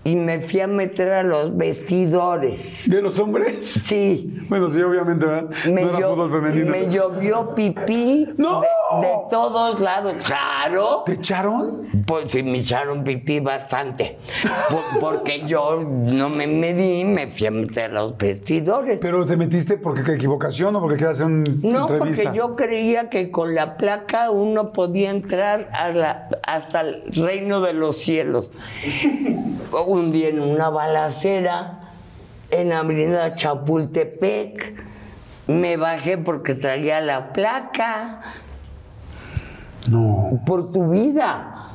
Y 0.04 0.16
me 0.16 0.40
fui 0.40 0.58
a 0.60 0.66
meter 0.66 1.12
a 1.12 1.22
los 1.22 1.56
vestidores. 1.56 2.90
¿De 2.90 3.00
los 3.00 3.18
hombres? 3.20 3.82
Sí, 3.84 4.36
Bueno, 4.48 4.68
sí, 4.68 4.80
obviamente, 4.82 5.24
¿verdad? 5.26 5.50
me, 5.70 5.82
no 5.84 5.96
era 5.96 6.08
fútbol 6.08 6.30
femenino. 6.32 6.70
me 6.72 6.90
llovió 6.90 7.54
pipí 7.54 8.26
¡No! 8.36 8.60
de, 8.62 8.66
de 9.06 9.12
todos 9.30 9.78
lados. 9.80 10.14
Claro. 10.24 11.04
¿Te 11.06 11.12
echaron? 11.12 11.82
Pues 12.06 12.32
sí, 12.32 12.42
me 12.42 12.58
echaron 12.58 13.04
pipí 13.04 13.38
bastante. 13.40 14.18
Por- 14.68 15.00
porque 15.00 15.42
yo 15.46 15.80
no 15.84 16.28
me 16.28 16.46
medí, 16.48 17.04
me 17.04 17.28
fui 17.28 17.46
a 17.46 17.50
meter 17.52 17.84
a 17.92 18.02
los 18.02 18.16
vestidores. 18.18 18.98
¿Pero 19.00 19.24
te 19.24 19.36
metiste 19.36 19.76
porque 19.76 20.02
qué 20.02 20.14
equivocación 20.14 20.74
o 20.74 20.80
porque 20.80 20.96
querías 20.96 21.20
hacer 21.20 21.26
una 21.26 21.44
No, 21.62 21.82
entrevista? 21.88 22.24
porque 22.24 22.36
yo 22.38 22.56
creía 22.56 23.08
que 23.08 23.30
con 23.30 23.54
la 23.54 23.76
placa 23.76 24.30
uno 24.32 24.72
podía 24.72 25.10
entrar 25.10 25.68
a 25.72 25.90
la- 25.90 26.28
hasta 26.46 26.80
el 26.80 27.04
reino 27.12 27.60
de 27.60 27.72
los 27.72 27.98
cielos. 27.98 28.50
Un 29.72 30.10
día 30.12 30.28
en 30.28 30.40
una 30.40 30.68
balacera 30.68 31.80
en 32.50 32.72
Avenida 32.72 33.34
Chapultepec 33.34 34.74
me 35.46 35.76
bajé 35.76 36.18
porque 36.18 36.54
traía 36.54 37.00
la 37.00 37.32
placa 37.32 38.20
No. 39.88 40.40
por 40.46 40.70
tu 40.70 40.90
vida. 40.90 41.70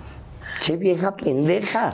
Che 0.61 0.77
vieja 0.77 1.15
pendeja. 1.15 1.91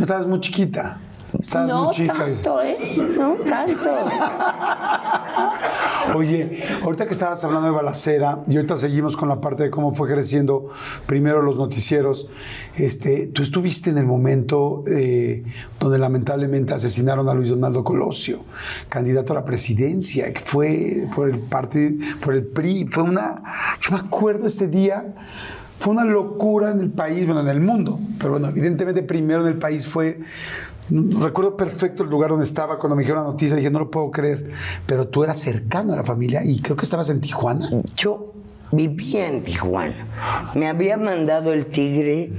Estabas 0.00 0.26
muy 0.26 0.40
chiquita. 0.40 0.98
Estabas 1.40 1.68
no 1.68 1.84
muy 1.84 1.94
chica. 1.94 2.14
tanto, 2.14 2.62
¿eh? 2.62 2.76
No 3.16 3.34
tanto. 3.48 3.90
Oye, 6.14 6.62
ahorita 6.82 7.06
que 7.06 7.12
estabas 7.12 7.42
hablando 7.44 7.68
de 7.68 7.74
balacera 7.74 8.42
y 8.48 8.56
ahorita 8.56 8.76
seguimos 8.78 9.16
con 9.16 9.28
la 9.28 9.40
parte 9.40 9.64
de 9.64 9.70
cómo 9.70 9.92
fue 9.92 10.08
creciendo 10.08 10.68
primero 11.06 11.42
los 11.42 11.56
noticieros, 11.56 12.28
este, 12.76 13.26
tú 13.26 13.42
estuviste 13.42 13.90
en 13.90 13.98
el 13.98 14.06
momento 14.06 14.84
eh, 14.86 15.44
donde 15.78 15.98
lamentablemente 15.98 16.74
asesinaron 16.74 17.28
a 17.28 17.34
Luis 17.34 17.50
Donaldo 17.50 17.84
Colosio, 17.84 18.42
candidato 18.88 19.32
a 19.32 19.36
la 19.36 19.44
presidencia, 19.44 20.32
que 20.32 20.40
fue 20.40 21.06
por 21.14 21.28
el 21.28 21.38
partido, 21.38 22.04
por 22.20 22.34
el 22.34 22.46
PRI, 22.46 22.86
fue 22.86 23.02
una, 23.02 23.42
yo 23.80 23.92
me 23.92 24.00
acuerdo 24.00 24.46
ese 24.46 24.66
día, 24.66 25.14
fue 25.78 25.92
una 25.92 26.04
locura 26.04 26.72
en 26.72 26.80
el 26.80 26.90
país, 26.90 27.24
bueno, 27.26 27.42
en 27.42 27.48
el 27.48 27.60
mundo, 27.60 28.00
pero 28.18 28.32
bueno, 28.32 28.48
evidentemente 28.48 29.02
primero 29.02 29.42
en 29.42 29.48
el 29.48 29.58
país 29.58 29.86
fue 29.86 30.20
Recuerdo 30.90 31.56
perfecto 31.56 32.02
el 32.02 32.10
lugar 32.10 32.30
donde 32.30 32.44
estaba 32.44 32.78
cuando 32.78 32.96
me 32.96 33.02
dijeron 33.02 33.24
la 33.24 33.30
noticia. 33.30 33.56
Dije, 33.56 33.70
no 33.70 33.78
lo 33.78 33.90
puedo 33.90 34.10
creer. 34.10 34.50
Pero 34.86 35.08
tú 35.08 35.24
eras 35.24 35.38
cercano 35.40 35.92
a 35.92 35.96
la 35.96 36.04
familia 36.04 36.42
y 36.44 36.60
creo 36.60 36.76
que 36.76 36.84
estabas 36.84 37.10
en 37.10 37.20
Tijuana. 37.20 37.68
Yo 37.96 38.32
vivía 38.72 39.28
en 39.28 39.44
Tijuana. 39.44 40.06
Me 40.54 40.68
había 40.68 40.96
mandado 40.96 41.52
el 41.52 41.66
tigre 41.66 42.32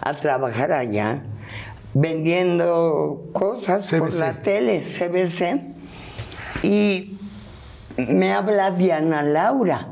a 0.00 0.14
trabajar 0.14 0.72
allá, 0.72 1.24
vendiendo 1.94 3.28
cosas 3.32 3.90
por 3.90 4.12
la 4.14 4.42
tele, 4.42 4.82
CBC. 4.82 6.64
Y 6.64 7.18
me 7.96 8.32
habla 8.32 8.70
Diana 8.70 9.22
Laura, 9.22 9.88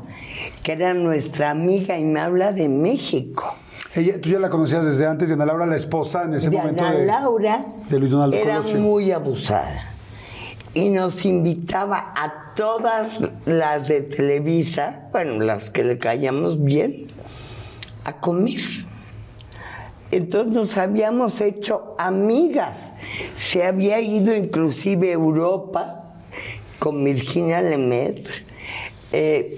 que 0.63 0.73
era 0.73 0.93
nuestra 0.93 1.51
amiga, 1.51 1.97
y 1.97 2.03
me 2.03 2.19
habla 2.19 2.51
de 2.51 2.69
México. 2.69 3.53
Ella, 3.93 4.21
tú 4.21 4.29
ya 4.29 4.39
la 4.39 4.49
conocías 4.49 4.85
desde 4.85 5.05
antes, 5.05 5.27
Diana 5.27 5.45
Laura, 5.45 5.65
la 5.65 5.75
esposa 5.75 6.23
en 6.23 6.33
ese 6.33 6.49
momento 6.49 6.83
Diana 6.83 6.97
de, 6.97 7.05
Laura 7.05 7.65
de 7.89 7.99
Luis 7.99 8.11
Donaldo 8.11 8.37
era 8.37 8.57
Colosio. 8.57 8.79
muy 8.79 9.11
abusada 9.11 9.91
y 10.73 10.89
nos 10.89 11.25
invitaba 11.25 12.13
a 12.15 12.53
todas 12.55 13.19
las 13.45 13.87
de 13.87 14.01
Televisa, 14.01 15.09
bueno, 15.11 15.43
las 15.43 15.69
que 15.69 15.83
le 15.83 15.97
caíamos 15.97 16.63
bien, 16.63 17.07
a 18.05 18.13
comer. 18.13 18.61
Entonces 20.11 20.53
nos 20.53 20.77
habíamos 20.77 21.41
hecho 21.41 21.95
amigas. 21.97 22.77
Se 23.35 23.65
había 23.65 23.99
ido 23.99 24.35
inclusive 24.35 25.09
a 25.09 25.13
Europa 25.13 26.03
con 26.79 27.03
Virginia 27.03 27.61
Lemaitre, 27.61 28.33
eh, 29.11 29.57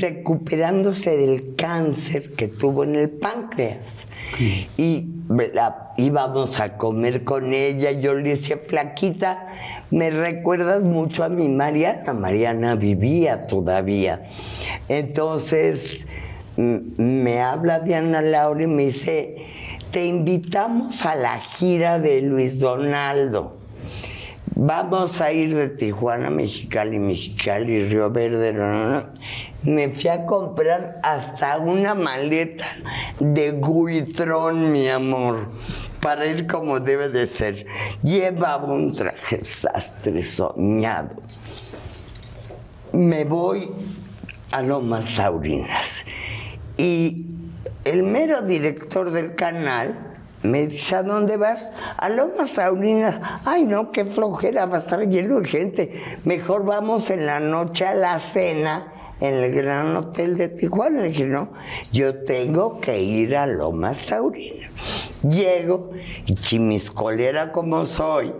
recuperándose 0.00 1.16
del 1.16 1.54
cáncer 1.56 2.30
que 2.32 2.48
tuvo 2.48 2.84
en 2.84 2.94
el 2.96 3.10
páncreas. 3.10 4.04
Y 4.76 5.08
la- 5.52 5.92
íbamos 5.96 6.58
a 6.60 6.76
comer 6.76 7.24
con 7.24 7.52
ella, 7.54 7.92
yo 7.92 8.14
le 8.14 8.30
decía, 8.30 8.58
flaquita, 8.58 9.46
me 9.90 10.10
recuerdas 10.10 10.82
mucho 10.82 11.22
a 11.24 11.28
mi 11.28 11.48
Mariana. 11.48 12.12
Mariana 12.12 12.74
vivía 12.74 13.40
todavía. 13.46 14.22
Entonces 14.88 16.06
me 16.56 17.40
habla 17.40 17.80
Diana 17.80 18.22
Laura 18.22 18.62
y 18.62 18.66
me 18.66 18.84
dice, 18.86 19.36
te 19.90 20.04
invitamos 20.06 21.04
a 21.04 21.14
la 21.14 21.40
gira 21.40 21.98
de 21.98 22.20
Luis 22.22 22.58
Donaldo. 22.60 23.56
Vamos 24.56 25.20
a 25.20 25.32
ir 25.32 25.52
de 25.52 25.68
Tijuana 25.68 26.30
Mexicali, 26.30 27.00
Mexicali, 27.00 27.88
Río 27.88 28.08
Verde. 28.10 28.52
no, 28.52 28.72
no. 28.72 29.06
Me 29.64 29.88
fui 29.88 30.08
a 30.08 30.24
comprar 30.26 31.00
hasta 31.02 31.58
una 31.58 31.96
maleta 31.96 32.64
de 33.18 33.60
Guitrón, 33.60 34.70
mi 34.70 34.88
amor, 34.88 35.48
para 36.00 36.26
ir 36.26 36.46
como 36.46 36.78
debe 36.78 37.08
de 37.08 37.26
ser. 37.26 37.66
Llevaba 38.02 38.72
un 38.72 38.94
traje 38.94 39.42
sastre 39.42 40.22
soñado. 40.22 41.16
Me 42.92 43.24
voy 43.24 43.72
a 44.52 44.62
Lomas 44.62 45.16
Taurinas. 45.16 46.04
Y 46.76 47.26
el 47.84 48.04
mero 48.04 48.42
director 48.42 49.10
del 49.10 49.34
canal 49.34 50.13
me 50.44 50.66
dice, 50.66 50.96
¿a 50.96 51.02
dónde 51.02 51.38
vas? 51.38 51.70
A 51.96 52.08
Lomas 52.10 52.52
Taurinas. 52.52 53.16
Ay, 53.46 53.64
no, 53.64 53.90
qué 53.90 54.04
flojera, 54.04 54.66
va 54.66 54.76
a 54.76 54.80
estar 54.80 55.00
lleno 55.00 55.40
de 55.40 55.48
gente. 55.48 56.18
Mejor 56.24 56.64
vamos 56.66 57.10
en 57.10 57.24
la 57.24 57.40
noche 57.40 57.86
a 57.86 57.94
la 57.94 58.20
cena 58.20 58.92
en 59.20 59.34
el 59.34 59.54
Gran 59.54 59.96
Hotel 59.96 60.36
de 60.36 60.48
Tijuana. 60.48 61.00
Le 61.00 61.08
dije, 61.08 61.24
no, 61.24 61.48
yo 61.92 62.24
tengo 62.24 62.78
que 62.78 63.02
ir 63.02 63.36
a 63.36 63.46
Lomas 63.46 64.04
Taurina. 64.06 64.68
Llego 65.22 65.92
y 66.26 66.34
chimiscolera 66.34 67.50
como 67.50 67.86
soy, 67.86 68.34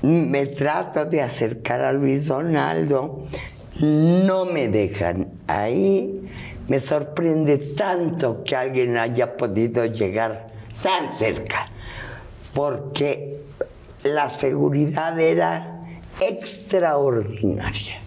me 0.00 0.46
trato 0.46 1.04
de 1.04 1.20
acercar 1.20 1.82
a 1.82 1.92
Luis 1.92 2.26
Donaldo, 2.28 3.26
no 3.80 4.46
me 4.46 4.68
dejan 4.68 5.28
ahí. 5.46 6.22
Me 6.68 6.80
sorprende 6.80 7.58
tanto 7.58 8.42
que 8.42 8.56
alguien 8.56 8.96
haya 8.96 9.36
podido 9.36 9.84
llegar 9.84 10.53
tan 10.82 11.16
cerca, 11.16 11.68
porque 12.54 13.40
la 14.02 14.30
seguridad 14.30 15.18
era 15.18 15.80
extraordinaria. 16.20 18.00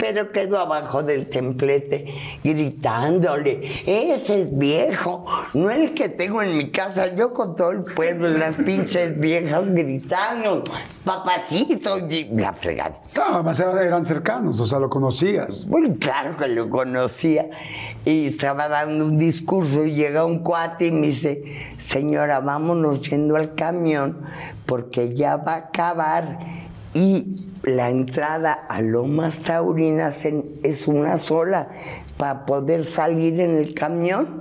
Pero 0.00 0.32
quedó 0.32 0.58
abajo 0.58 1.02
del 1.02 1.28
templete 1.28 2.06
gritándole, 2.42 3.62
ese 3.86 4.42
es 4.42 4.58
viejo, 4.58 5.26
no 5.54 5.70
el 5.70 5.94
que 5.94 6.08
tengo 6.08 6.42
en 6.42 6.56
mi 6.56 6.70
casa, 6.70 7.14
yo 7.14 7.34
con 7.34 7.54
todo 7.54 7.70
el 7.70 7.82
pueblo, 7.82 8.28
las 8.28 8.54
pinches 8.54 9.18
viejas 9.20 9.70
gritando, 9.70 10.64
papacito, 11.04 11.98
y 11.98 12.24
la 12.34 12.52
fregada. 12.52 12.96
Claro, 13.12 13.34
además 13.34 13.60
eran, 13.60 13.78
eran 13.78 14.04
cercanos, 14.04 14.58
o 14.58 14.66
sea, 14.66 14.78
lo 14.78 14.88
conocías. 14.88 15.66
Bueno, 15.68 15.96
claro 16.00 16.36
que 16.36 16.48
lo 16.48 16.70
conocía. 16.70 17.48
Y 18.04 18.28
estaba 18.28 18.68
dando 18.68 19.04
un 19.04 19.18
discurso 19.18 19.84
y 19.84 19.94
llega 19.94 20.24
un 20.24 20.38
cuate 20.38 20.86
y 20.86 20.92
me 20.92 21.08
dice, 21.08 21.42
señora, 21.78 22.40
vámonos 22.40 23.02
yendo 23.02 23.36
al 23.36 23.54
camión 23.54 24.22
porque 24.64 25.14
ya 25.14 25.36
va 25.36 25.54
a 25.54 25.56
acabar. 25.56 26.38
Y 26.92 27.36
la 27.62 27.90
entrada 27.90 28.52
a 28.52 28.80
Lomas 28.82 29.38
Taurinas 29.38 30.16
es 30.62 30.88
una 30.88 31.18
sola 31.18 31.68
para 32.16 32.46
poder 32.46 32.84
salir 32.84 33.40
en 33.40 33.58
el 33.58 33.74
camión. 33.74 34.40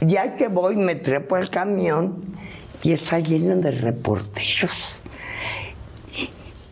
Ya 0.00 0.36
que 0.36 0.48
voy, 0.48 0.76
me 0.76 0.96
trepo 0.96 1.36
al 1.36 1.48
camión 1.48 2.24
y 2.82 2.92
está 2.92 3.20
lleno 3.20 3.56
de 3.56 3.70
reporteros 3.70 5.00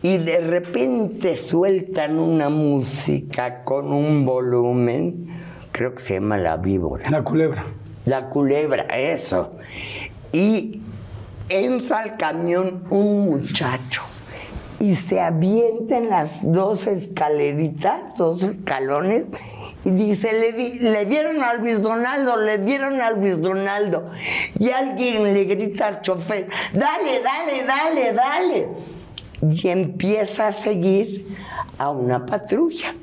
y 0.03 0.17
de 0.17 0.39
repente 0.41 1.35
sueltan 1.35 2.17
una 2.17 2.49
música 2.49 3.63
con 3.63 3.93
un 3.93 4.25
volumen, 4.25 5.27
creo 5.71 5.93
que 5.93 6.01
se 6.01 6.15
llama 6.15 6.37
La 6.37 6.57
Víbora. 6.57 7.09
La 7.09 7.23
culebra. 7.23 7.65
La 8.05 8.29
culebra, 8.29 8.83
eso. 8.83 9.51
Y 10.33 10.81
entra 11.49 11.99
al 11.99 12.17
camión 12.17 12.83
un 12.89 13.25
muchacho 13.25 14.01
y 14.81 14.95
se 14.95 15.21
avienta 15.21 15.97
en 15.97 16.09
las 16.09 16.51
dos 16.51 16.87
escaleritas, 16.87 18.17
dos 18.17 18.41
escalones, 18.43 19.25
y 19.85 19.91
dice, 19.91 20.33
le, 20.33 20.53
di- 20.53 20.79
le 20.79 21.05
dieron 21.05 21.41
a 21.43 21.53
Luis 21.53 21.81
Donaldo, 21.81 22.37
le 22.37 22.57
dieron 22.57 22.99
a 22.99 23.11
Luis 23.11 23.39
Donaldo. 23.39 24.05
Y 24.59 24.71
alguien 24.71 25.33
le 25.33 25.43
grita 25.45 25.87
al 25.87 26.01
chofer, 26.01 26.47
dale, 26.73 27.21
dale, 27.23 27.63
dale, 27.65 28.13
dale. 28.13 28.67
Y 29.55 29.67
empieza 29.69 30.47
a 30.47 30.51
seguir 30.53 31.27
a 31.77 31.89
una 31.91 32.25
patrulla. 32.25 32.93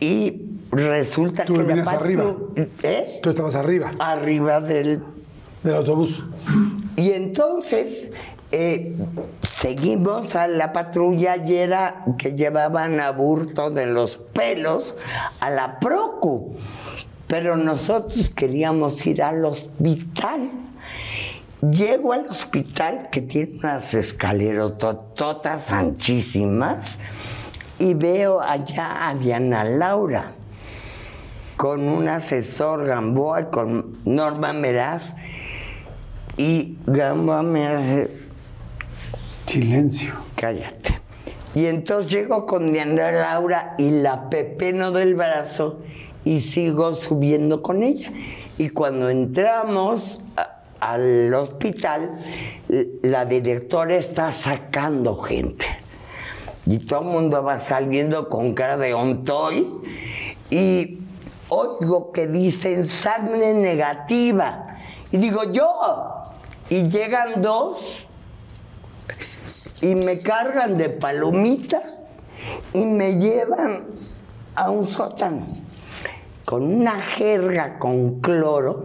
Y 0.00 0.42
resulta 0.70 1.44
Tú 1.44 1.54
que 1.54 1.58
la 1.60 1.64
venías 1.66 1.88
arriba. 1.92 2.34
¿Eh? 2.82 3.20
Tú 3.22 3.30
estabas 3.30 3.54
arriba 3.54 3.92
arriba 3.98 4.60
del... 4.60 5.02
del 5.62 5.74
autobús. 5.74 6.22
Y 6.96 7.10
entonces 7.12 8.10
eh, 8.52 8.94
seguimos 9.42 10.36
a 10.36 10.46
la 10.46 10.72
patrulla 10.72 11.34
era 11.34 12.04
que 12.18 12.32
llevaban 12.34 13.00
a 13.00 13.10
Burto 13.10 13.70
de 13.70 13.86
los 13.86 14.16
pelos 14.16 14.94
a 15.40 15.50
la 15.50 15.78
Procu. 15.80 16.56
Pero 17.26 17.56
nosotros 17.56 18.30
queríamos 18.30 19.04
ir 19.06 19.22
al 19.22 19.44
hospital. 19.44 20.50
Llego 21.62 22.12
al 22.12 22.26
hospital 22.26 23.08
que 23.10 23.22
tiene 23.22 23.58
unas 23.58 23.94
escalerotototas 23.94 25.70
anchísimas 25.70 26.98
y 27.78 27.94
veo 27.94 28.40
allá 28.40 29.08
a 29.08 29.14
Diana 29.14 29.64
Laura 29.64 30.32
con 31.56 31.88
un 31.88 32.08
asesor 32.08 32.84
Gamboa, 32.86 33.50
con 33.50 33.98
Norma 34.04 34.52
Meraz, 34.52 35.12
y 36.36 36.76
Gamboa 36.86 37.42
me 37.42 37.66
hace, 37.68 38.10
Silencio. 39.52 40.14
cállate. 40.34 40.98
Y 41.54 41.66
entonces 41.66 42.10
llego 42.10 42.46
con 42.46 42.72
Diana 42.72 43.12
Laura 43.12 43.74
y 43.76 43.90
la 43.90 44.30
pepeno 44.30 44.92
del 44.92 45.14
brazo 45.14 45.80
y 46.24 46.40
sigo 46.40 46.94
subiendo 46.94 47.60
con 47.60 47.82
ella. 47.82 48.10
Y 48.56 48.70
cuando 48.70 49.10
entramos 49.10 50.20
al 50.80 51.34
hospital, 51.34 52.18
la 53.02 53.26
directora 53.26 53.98
está 53.98 54.32
sacando 54.32 55.16
gente. 55.16 55.66
Y 56.64 56.78
todo 56.78 57.00
el 57.00 57.08
mundo 57.08 57.42
va 57.44 57.60
saliendo 57.60 58.30
con 58.30 58.54
cara 58.54 58.78
de 58.78 58.94
ontoy. 58.94 59.68
Y 60.48 60.98
oigo 61.50 62.10
que 62.10 62.26
dicen 62.26 62.88
sangre 62.88 63.52
negativa. 63.52 64.78
Y 65.10 65.18
digo 65.18 65.52
yo. 65.52 66.22
Y 66.70 66.88
llegan 66.88 67.42
dos 67.42 68.06
y 69.82 69.94
me 69.96 70.20
cargan 70.20 70.78
de 70.78 70.88
palomita 70.88 71.82
y 72.72 72.84
me 72.84 73.18
llevan 73.18 73.82
a 74.54 74.70
un 74.70 74.90
sótano 74.92 75.44
con 76.46 76.62
una 76.62 76.98
jerga 77.00 77.78
con 77.78 78.20
cloro. 78.20 78.84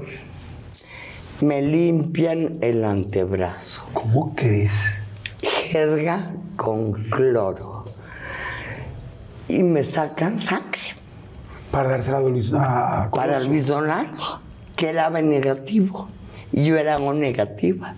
Me 1.42 1.62
limpian 1.62 2.58
el 2.62 2.84
antebrazo 2.84 3.84
¿Cómo 3.94 4.34
crees? 4.36 5.04
jerga 5.40 6.32
con 6.56 6.94
cloro 7.12 7.86
y 9.48 9.62
me 9.62 9.84
sacan 9.84 10.40
sangre 10.40 10.96
Para 11.72 11.90
dársela 11.90 12.18
a 12.18 12.22
Luis. 12.22 12.52
A, 12.54 13.04
a 13.04 13.12
para. 13.12 13.40
Luis 13.42 13.68
Donaldo, 13.68 14.40
que 14.76 14.90
era 14.90 15.10
negativo 15.10 16.10
y 16.52 16.64
yo 16.64 16.78
era 16.78 16.98
O 16.98 17.14
negativa. 17.14 17.96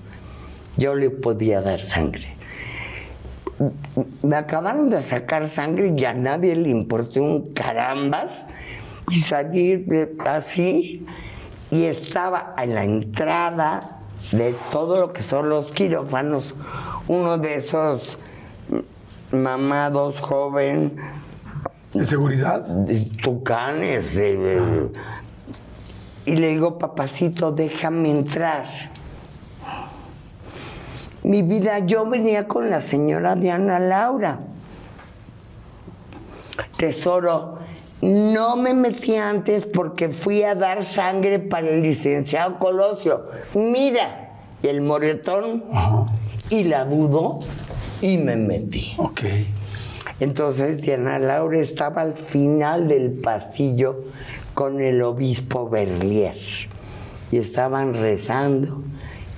Yo 0.77 0.95
le 0.95 1.09
podía 1.09 1.61
dar 1.61 1.81
sangre. 1.81 2.38
Me 4.23 4.35
acabaron 4.35 4.89
de 4.89 5.01
sacar 5.01 5.47
sangre 5.49 5.93
y 5.97 6.05
a 6.05 6.13
nadie 6.13 6.55
le 6.55 6.69
importó 6.69 7.21
un 7.21 7.53
carambas 7.53 8.45
y 9.09 9.19
salir 9.19 10.15
así 10.25 11.05
y 11.71 11.83
estaba 11.83 12.53
en 12.57 12.75
la 12.75 12.83
entrada 12.85 13.99
de 14.31 14.53
todo 14.71 14.99
lo 14.99 15.13
que 15.13 15.21
son 15.23 15.49
los 15.49 15.71
quirófanos, 15.71 16.55
uno 17.07 17.37
de 17.37 17.55
esos 17.55 18.17
mamados 19.31 20.19
joven, 20.19 20.95
¿De 21.93 22.05
seguridad? 22.05 22.61
de 22.65 23.01
tucanes. 23.21 24.15
de- 24.15 24.89
y 26.25 26.35
le 26.35 26.49
digo, 26.49 26.77
papacito, 26.77 27.51
déjame 27.51 28.11
entrar. 28.11 28.65
Mi 31.23 31.41
vida, 31.41 31.79
yo 31.79 32.05
venía 32.09 32.47
con 32.47 32.69
la 32.69 32.81
señora 32.81 33.35
Diana 33.35 33.79
Laura. 33.79 34.39
Tesoro, 36.77 37.59
no 38.01 38.55
me 38.55 38.73
metí 38.73 39.15
antes 39.15 39.65
porque 39.65 40.09
fui 40.09 40.43
a 40.43 40.55
dar 40.55 40.85
sangre 40.85 41.39
para 41.39 41.67
el 41.67 41.81
licenciado 41.81 42.57
Colosio. 42.57 43.27
Mira, 43.53 44.29
el 44.63 44.81
moretón, 44.81 45.65
y 46.49 46.63
la 46.63 46.85
dudó, 46.85 47.39
y 48.01 48.17
me 48.17 48.35
metí. 48.35 48.93
Ok. 48.97 49.21
Entonces 50.19 50.81
Diana 50.81 51.19
Laura 51.19 51.59
estaba 51.59 52.01
al 52.01 52.13
final 52.13 52.87
del 52.87 53.11
pasillo 53.11 54.03
con 54.53 54.81
el 54.81 55.01
obispo 55.01 55.69
Berlier 55.69 56.35
y 57.31 57.37
estaban 57.37 57.93
rezando. 57.93 58.83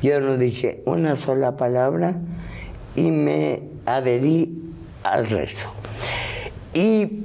Yo 0.01 0.19
no 0.19 0.37
dije 0.37 0.81
una 0.85 1.15
sola 1.15 1.57
palabra 1.57 2.17
y 2.95 3.11
me 3.11 3.61
adherí 3.85 4.59
al 5.03 5.27
rezo. 5.27 5.69
Y 6.73 7.23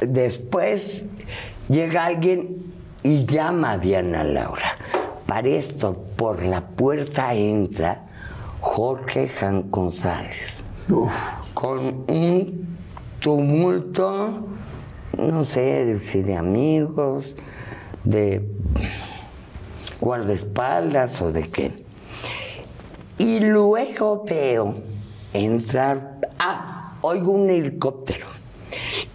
después 0.00 1.04
llega 1.68 2.06
alguien 2.06 2.56
y 3.02 3.26
llama 3.26 3.72
a 3.72 3.78
Diana 3.78 4.24
Laura. 4.24 4.74
Para 5.26 5.48
esto, 5.48 6.04
por 6.16 6.42
la 6.42 6.62
puerta 6.62 7.34
entra 7.34 8.06
Jorge 8.60 9.28
Jan 9.28 9.70
González 9.70 10.62
Uf. 10.90 11.12
con 11.54 12.04
un 12.08 12.76
tumulto, 13.20 14.44
no 15.16 15.44
sé 15.44 15.86
de 15.86 15.98
si 15.98 16.22
de 16.22 16.36
amigos, 16.36 17.36
de 18.04 18.46
guardaespaldas 20.00 21.20
o 21.22 21.32
de 21.32 21.48
qué. 21.50 21.72
Y 23.18 23.40
luego 23.40 24.24
veo 24.24 24.74
entrar, 25.32 26.18
ah, 26.38 26.96
oigo 27.02 27.32
un 27.32 27.50
helicóptero. 27.50 28.26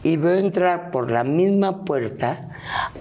y 0.03 0.17
veo 0.17 0.37
entrar 0.37 0.91
por 0.91 1.09
la 1.09 1.23
misma 1.23 1.83
puerta 1.83 2.39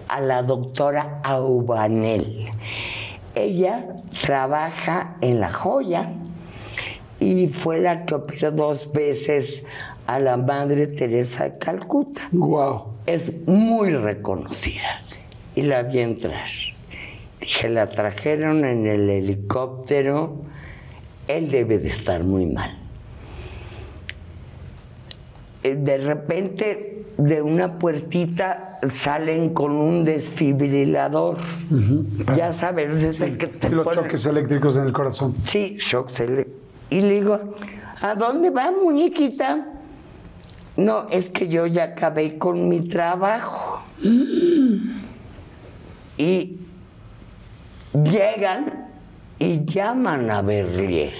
a 0.08 0.20
la 0.20 0.42
doctora 0.42 1.20
Aubanel. 1.22 2.50
Ella 3.34 3.88
trabaja 4.22 5.16
en 5.20 5.40
La 5.40 5.52
Joya 5.52 6.12
y 7.20 7.48
fue 7.48 7.80
la 7.80 8.06
que 8.06 8.14
operó 8.14 8.52
dos 8.52 8.90
veces 8.92 9.64
a 10.06 10.18
la 10.18 10.36
Madre 10.36 10.86
Teresa 10.86 11.48
de 11.48 11.58
Calcuta. 11.58 12.22
Wow. 12.32 12.84
Es 13.06 13.32
muy 13.46 13.90
reconocida 13.90 15.02
y 15.54 15.62
la 15.62 15.82
vi 15.82 16.00
entrar. 16.00 16.48
Dije, 17.44 17.68
la 17.68 17.90
trajeron 17.90 18.64
en 18.64 18.86
el 18.86 19.10
helicóptero, 19.10 20.36
él 21.28 21.50
debe 21.50 21.78
de 21.78 21.88
estar 21.88 22.24
muy 22.24 22.46
mal. 22.46 22.74
Eh, 25.62 25.74
De 25.78 25.98
repente, 25.98 27.04
de 27.18 27.42
una 27.42 27.78
puertita 27.78 28.78
salen 28.90 29.52
con 29.52 29.72
un 29.72 30.04
desfibrilador. 30.04 31.36
Ya 32.34 32.54
sabes, 32.54 32.90
es 33.02 33.20
el 33.20 33.36
que 33.36 33.46
te 33.48 33.68
Los 33.68 33.90
choques 33.90 34.24
eléctricos 34.24 34.78
en 34.78 34.84
el 34.86 34.94
corazón. 34.94 35.36
Sí, 35.44 35.76
shock 35.78 36.18
ele- 36.20 36.48
Y 36.88 37.02
le 37.02 37.16
digo, 37.20 37.38
¿a 38.00 38.14
dónde 38.14 38.48
va, 38.48 38.70
muñequita? 38.72 39.66
No, 40.78 41.08
es 41.10 41.28
que 41.28 41.46
yo 41.48 41.66
ya 41.66 41.84
acabé 41.84 42.38
con 42.38 42.70
mi 42.70 42.88
trabajo. 42.88 43.82
Y 46.16 46.58
llegan 47.94 48.88
y 49.38 49.64
llaman 49.64 50.30
a 50.30 50.42
Berlier 50.42 51.12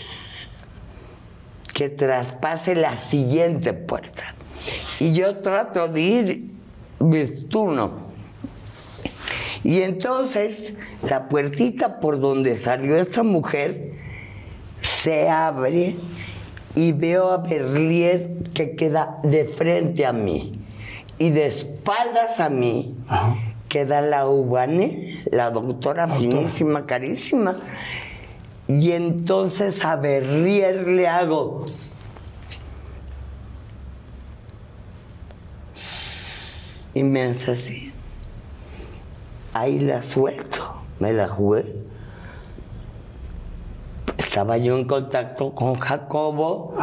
que 1.72 1.89
traspase 1.89 2.75
la 2.75 2.97
siguiente 2.97 3.72
puerta. 3.72 4.22
Y 5.01 5.12
yo 5.12 5.37
trato 5.39 5.89
de 5.89 6.01
ir 6.01 6.51
vestuno. 7.01 8.05
Y 9.64 9.81
entonces 9.81 10.75
la 11.09 11.29
puertita 11.29 12.01
por 12.01 12.20
donde 12.20 12.57
salió 12.57 12.97
esta 12.97 13.22
mujer 13.22 13.93
se 14.81 15.29
abre 15.29 15.97
y 16.77 16.93
veo 16.93 17.31
a 17.31 17.39
Berlier 17.39 18.31
que 18.55 18.77
queda 18.77 19.18
de 19.22 19.47
frente 19.47 20.07
a 20.07 20.12
mí. 20.12 20.61
Y 21.18 21.31
de 21.31 21.47
espaldas 21.47 22.41
a 22.41 22.49
mí 22.49 22.95
queda 23.75 24.01
la 24.01 24.29
Ubane, 24.29 25.20
la 25.33 25.51
doctora 25.51 26.07
finísima, 26.07 26.85
carísima. 26.85 27.57
Y 28.68 28.93
entonces 28.93 29.85
a 29.85 29.97
Berlier 29.97 30.87
le 30.87 31.09
hago. 31.09 31.64
Y 36.95 37.03
me 37.03 37.25
hace 37.25 37.51
así. 37.51 37.93
Ahí 39.53 39.81
la 39.81 40.05
suelto, 40.05 40.77
me 41.01 41.12
la 41.12 41.27
jugué. 41.27 41.64
Estaba 44.16 44.57
yo 44.57 44.79
en 44.79 44.87
contacto 44.87 45.53
con 45.53 45.75
Jacobo 45.75 46.77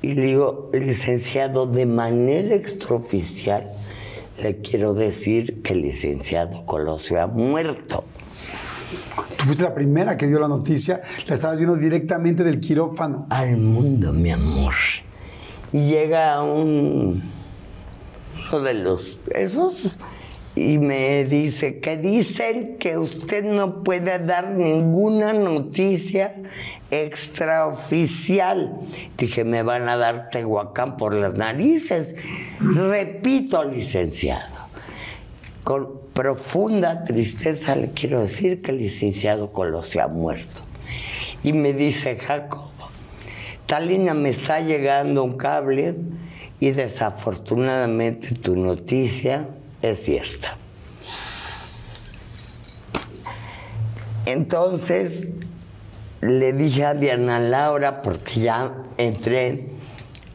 y 0.00 0.14
le 0.14 0.22
digo, 0.22 0.70
licenciado, 0.72 1.66
de 1.66 1.84
manera 1.84 2.54
extraoficial, 2.54 3.70
le 4.40 4.58
quiero 4.58 4.94
decir 4.94 5.62
que 5.62 5.74
el 5.74 5.82
licenciado 5.82 6.64
Colosio 6.66 7.20
ha 7.20 7.26
muerto. 7.26 8.04
Tú 9.36 9.44
fuiste 9.44 9.62
la 9.62 9.74
primera 9.74 10.16
que 10.16 10.26
dio 10.26 10.38
la 10.38 10.48
noticia, 10.48 11.02
la 11.26 11.34
estabas 11.34 11.58
viendo 11.58 11.76
directamente 11.76 12.44
del 12.44 12.60
quirófano. 12.60 13.26
al 13.30 13.56
mundo, 13.56 14.12
mi 14.12 14.30
amor. 14.30 14.74
Y 15.72 15.86
llega 15.88 16.42
un 16.42 17.22
uno 18.52 18.60
de 18.62 18.74
los 18.74 19.18
esos 19.34 19.90
y 20.56 20.78
me 20.78 21.24
dice 21.24 21.80
que 21.80 21.96
dicen 21.96 22.76
que 22.78 22.96
usted 22.96 23.44
no 23.44 23.82
puede 23.82 24.20
dar 24.20 24.50
ninguna 24.50 25.32
noticia 25.32 26.36
extraoficial. 26.90 28.72
Dije, 29.18 29.42
me 29.42 29.64
van 29.64 29.88
a 29.88 29.96
dar 29.96 30.30
Tehuacán 30.30 30.96
por 30.96 31.14
las 31.14 31.34
narices. 31.34 32.14
Repito, 32.60 33.64
licenciado. 33.64 34.54
Con 35.64 35.88
profunda 36.12 37.04
tristeza 37.04 37.74
le 37.74 37.90
quiero 37.90 38.20
decir 38.20 38.62
que 38.62 38.70
el 38.70 38.78
licenciado 38.78 39.48
Colosio 39.48 40.04
ha 40.04 40.08
muerto. 40.08 40.62
Y 41.42 41.52
me 41.52 41.72
dice 41.72 42.16
Jacobo, 42.16 42.70
Talina, 43.66 44.14
me 44.14 44.28
está 44.28 44.60
llegando 44.60 45.24
un 45.24 45.36
cable 45.36 45.96
y 46.60 46.70
desafortunadamente 46.70 48.34
tu 48.36 48.54
noticia 48.54 49.48
es 49.90 50.02
cierta. 50.02 50.56
Entonces 54.26 55.28
le 56.20 56.52
dije 56.54 56.84
a 56.84 56.94
Diana 56.94 57.38
Laura, 57.40 58.00
porque 58.02 58.40
ya 58.40 58.72
entré, 58.96 59.68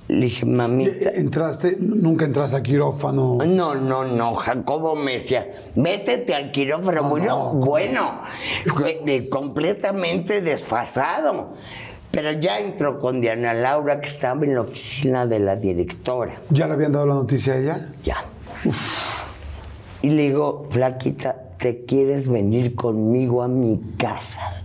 le 0.08 0.26
dije, 0.26 0.46
mamita, 0.46 1.10
Entraste, 1.12 1.78
nunca 1.80 2.26
entraste 2.26 2.58
al 2.58 2.62
quirófano. 2.64 3.38
no, 3.46 3.74
no, 3.76 4.06
no, 4.06 4.36
Jacobo 4.36 4.96
me 4.96 5.14
decía, 5.14 5.48
métete 5.76 6.36
al 6.36 6.52
quirófano. 6.52 7.04
bueno, 7.10 7.54
bueno, 7.56 8.22
que- 8.78 9.02
de- 9.06 9.30
completamente 9.30 10.42
desfasado. 10.42 11.56
Pero 12.12 12.32
ya 12.34 12.58
entró 12.58 12.98
con 12.98 13.22
Diana 13.22 13.54
Laura, 13.54 14.02
que 14.02 14.10
estaba 14.10 14.44
en 14.44 14.56
la 14.56 14.62
oficina 14.62 15.28
de 15.28 15.40
la 15.40 15.56
directora. 15.56 16.36
¿Ya 16.50 16.66
le 16.66 16.74
habían 16.74 16.92
dado 16.92 17.06
la 17.06 17.14
noticia 17.14 17.54
a 17.54 17.58
ella? 17.58 17.90
Ya. 18.04 18.26
Y 20.02 20.10
le 20.10 20.24
digo, 20.24 20.66
flaquita, 20.70 21.36
¿te 21.58 21.84
quieres 21.86 22.28
venir 22.28 22.76
conmigo 22.76 23.44
a 23.44 23.48
mi 23.48 23.80
casa? 23.98 24.64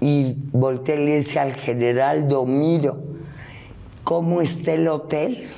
Y 0.00 0.36
volteé 0.52 1.00
y 1.00 1.06
le 1.06 1.16
dice 1.16 1.40
al 1.40 1.54
general 1.54 2.28
Domiro, 2.28 2.98
¿cómo 4.04 4.42
está 4.42 4.74
el 4.74 4.86
hotel? 4.88 5.48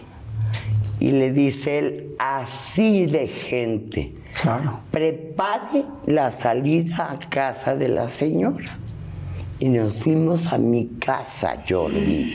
Y 0.98 1.10
le 1.10 1.32
dice 1.32 1.78
él, 1.78 2.14
así 2.18 3.06
de 3.06 3.28
gente. 3.28 4.14
Claro. 4.40 4.80
Prepare 4.90 5.84
la 6.06 6.30
salida 6.30 7.10
a 7.10 7.18
casa 7.28 7.76
de 7.76 7.88
la 7.88 8.08
señora. 8.08 8.64
Y 9.58 9.68
nos 9.68 10.00
fuimos 10.00 10.52
a 10.52 10.58
mi 10.58 10.86
casa, 11.00 11.62
Jordi, 11.68 12.34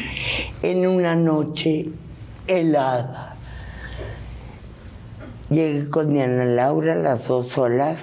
en 0.64 0.88
una 0.88 1.16
noche 1.16 1.86
helada. 2.48 3.31
Llegué 5.52 5.88
con 5.90 6.14
Diana 6.14 6.46
Laura 6.46 6.96
las 6.96 7.28
dos 7.28 7.50
solas, 7.50 8.00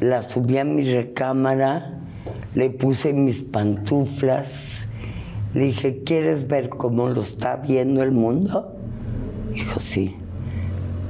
la 0.00 0.22
subí 0.22 0.56
a 0.56 0.64
mi 0.64 0.90
recámara, 0.90 1.98
le 2.54 2.70
puse 2.70 3.12
mis 3.12 3.42
pantuflas, 3.42 4.48
le 5.52 5.64
dije, 5.64 6.02
¿quieres 6.04 6.48
ver 6.48 6.70
cómo 6.70 7.10
lo 7.10 7.20
está 7.20 7.56
viendo 7.56 8.02
el 8.02 8.12
mundo? 8.12 8.74
Dijo, 9.52 9.78
sí. 9.80 10.16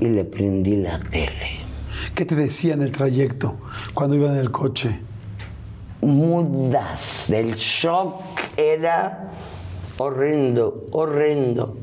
Y 0.00 0.06
le 0.06 0.24
prendí 0.24 0.76
la 0.76 0.98
tele. 0.98 1.60
¿Qué 2.14 2.24
te 2.24 2.34
decía 2.34 2.74
en 2.74 2.82
el 2.82 2.90
trayecto 2.90 3.56
cuando 3.94 4.16
iban 4.16 4.32
en 4.32 4.40
el 4.40 4.50
coche? 4.50 4.98
mudas. 6.06 7.28
El 7.30 7.54
shock 7.54 8.22
era 8.56 9.30
horrendo, 9.98 10.86
horrendo. 10.92 11.76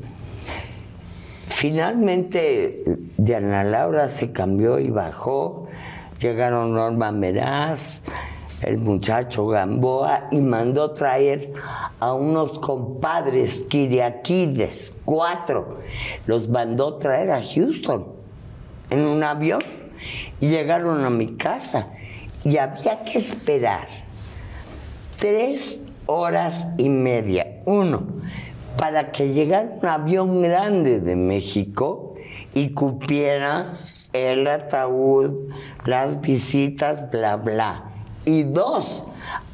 Finalmente, 1.64 2.84
Diana 3.18 3.64
Laura 3.64 4.10
se 4.10 4.34
cambió 4.34 4.80
y 4.80 4.90
bajó. 4.90 5.70
Llegaron 6.20 6.74
Norma 6.74 7.14
Meraz, 7.14 8.02
el 8.64 8.80
muchacho 8.80 9.48
Gamboa, 9.48 10.28
y 10.32 10.42
mandó 10.42 10.92
traer 10.92 11.54
a 12.02 12.12
unos 12.16 12.60
compadres 12.60 13.60
kiriaquides, 13.70 14.92
cuatro. 15.06 15.80
Los 16.26 16.50
mandó 16.50 16.96
traer 16.96 17.32
a 17.32 17.42
Houston 17.42 18.08
en 18.90 19.06
un 19.06 19.24
avión 19.24 19.62
y 20.42 20.50
llegaron 20.50 21.06
a 21.06 21.10
mi 21.10 21.38
casa. 21.38 21.88
Y 22.44 22.58
había 22.58 23.06
que 23.06 23.20
esperar 23.20 23.88
tres 25.18 25.80
horas 26.08 26.68
y 26.78 26.90
media. 26.90 27.62
Uno, 27.64 28.04
para 28.78 29.12
que 29.12 29.34
llegara 29.34 29.70
un 29.82 29.88
avión 29.88 30.42
grande 30.42 31.00
de 31.00 31.16
México 31.16 32.16
y 32.54 32.70
cupiera 32.70 33.66
el 34.14 34.48
ataúd, 34.48 35.50
las 35.86 36.22
visitas, 36.22 37.10
bla, 37.12 37.36
bla. 37.36 37.86
Y 38.26 38.44
dos, 38.44 39.04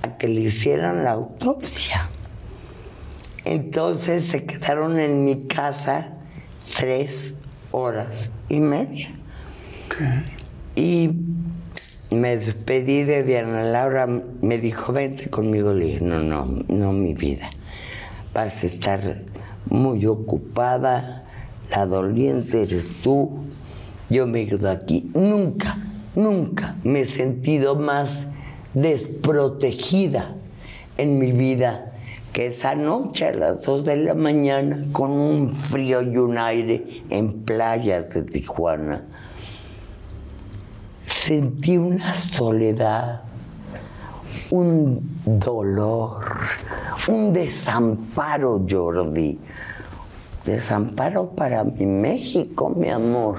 a 0.01 0.17
que 0.17 0.27
le 0.27 0.41
hicieran 0.41 1.03
la 1.03 1.11
autopsia. 1.11 2.09
Entonces 3.45 4.25
se 4.25 4.45
quedaron 4.45 4.99
en 4.99 5.25
mi 5.25 5.47
casa 5.47 6.13
tres 6.77 7.35
horas 7.71 8.29
y 8.47 8.59
media. 8.59 9.09
Y 10.75 11.11
me 12.11 12.37
despedí 12.37 13.03
de 13.03 13.23
Diana 13.23 13.63
Laura, 13.63 14.07
me 14.07 14.57
dijo, 14.57 14.93
vente 14.93 15.29
conmigo. 15.29 15.73
Le 15.73 15.85
dije, 15.85 16.01
no, 16.01 16.19
no, 16.19 16.45
no, 16.67 16.91
mi 16.91 17.13
vida. 17.13 17.49
Vas 18.39 18.63
a 18.63 18.67
estar 18.67 19.17
muy 19.69 20.05
ocupada, 20.05 21.25
la 21.69 21.85
doliente 21.85 22.61
eres 22.61 22.87
tú, 23.03 23.31
yo 24.09 24.27
me 24.27 24.47
quedo 24.47 24.69
aquí. 24.69 25.11
Nunca, 25.13 25.77
nunca 26.15 26.77
me 26.85 27.01
he 27.01 27.05
sentido 27.05 27.75
más 27.75 28.27
desprotegida 28.73 30.35
en 30.97 31.19
mi 31.19 31.33
vida 31.33 31.91
que 32.31 32.47
esa 32.47 32.75
noche 32.75 33.27
a 33.27 33.33
las 33.33 33.65
dos 33.65 33.83
de 33.83 33.97
la 33.97 34.13
mañana 34.13 34.85
con 34.93 35.11
un 35.11 35.49
frío 35.49 36.01
y 36.01 36.15
un 36.15 36.37
aire 36.37 37.03
en 37.09 37.41
playas 37.41 38.09
de 38.11 38.21
Tijuana. 38.21 39.03
Sentí 41.05 41.77
una 41.77 42.15
soledad, 42.15 43.23
un 44.51 45.21
dolor, 45.25 46.37
un 47.07 47.33
desamparo, 47.33 48.65
Jordi. 48.69 49.39
Desamparo 50.45 51.29
para 51.29 51.63
mi 51.63 51.85
México, 51.85 52.69
mi 52.69 52.89
amor. 52.89 53.37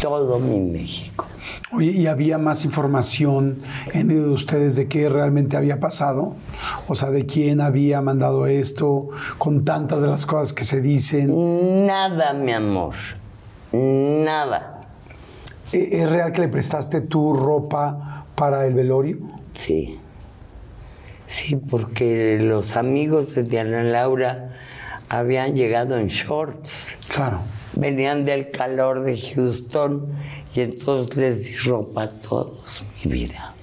Todo 0.00 0.38
mi 0.38 0.58
México. 0.60 1.26
Oye, 1.70 1.90
¿y 1.90 2.06
había 2.06 2.38
más 2.38 2.64
información 2.64 3.60
en 3.92 4.06
medio 4.06 4.22
de 4.24 4.32
ustedes 4.32 4.74
de 4.76 4.88
qué 4.88 5.08
realmente 5.10 5.56
había 5.56 5.78
pasado? 5.80 6.34
O 6.86 6.94
sea, 6.94 7.10
de 7.10 7.26
quién 7.26 7.60
había 7.60 8.00
mandado 8.00 8.46
esto, 8.46 9.08
con 9.36 9.66
tantas 9.66 10.00
de 10.00 10.08
las 10.08 10.24
cosas 10.24 10.54
que 10.54 10.64
se 10.64 10.80
dicen. 10.80 11.86
Nada, 11.86 12.32
mi 12.32 12.52
amor. 12.52 12.94
Nada. 13.72 14.80
¿E- 15.70 16.00
¿Es 16.00 16.08
real 16.10 16.32
que 16.32 16.40
le 16.40 16.48
prestaste 16.48 17.02
tu 17.02 17.34
ropa 17.34 18.17
para 18.38 18.66
el 18.66 18.74
velorio? 18.74 19.18
Sí. 19.56 19.98
Sí, 21.26 21.56
porque 21.56 22.38
los 22.40 22.76
amigos 22.76 23.34
de 23.34 23.42
Diana 23.42 23.82
Laura 23.82 24.56
habían 25.08 25.54
llegado 25.54 25.98
en 25.98 26.06
shorts. 26.06 26.96
Claro. 27.14 27.40
Venían 27.74 28.24
del 28.24 28.50
calor 28.50 29.02
de 29.02 29.18
Houston 29.18 30.06
y 30.54 30.60
entonces 30.60 31.16
les 31.16 31.44
di 31.44 31.56
ropa 31.56 32.04
a 32.04 32.08
todos, 32.08 32.84
mi 33.04 33.12
vida. 33.12 33.54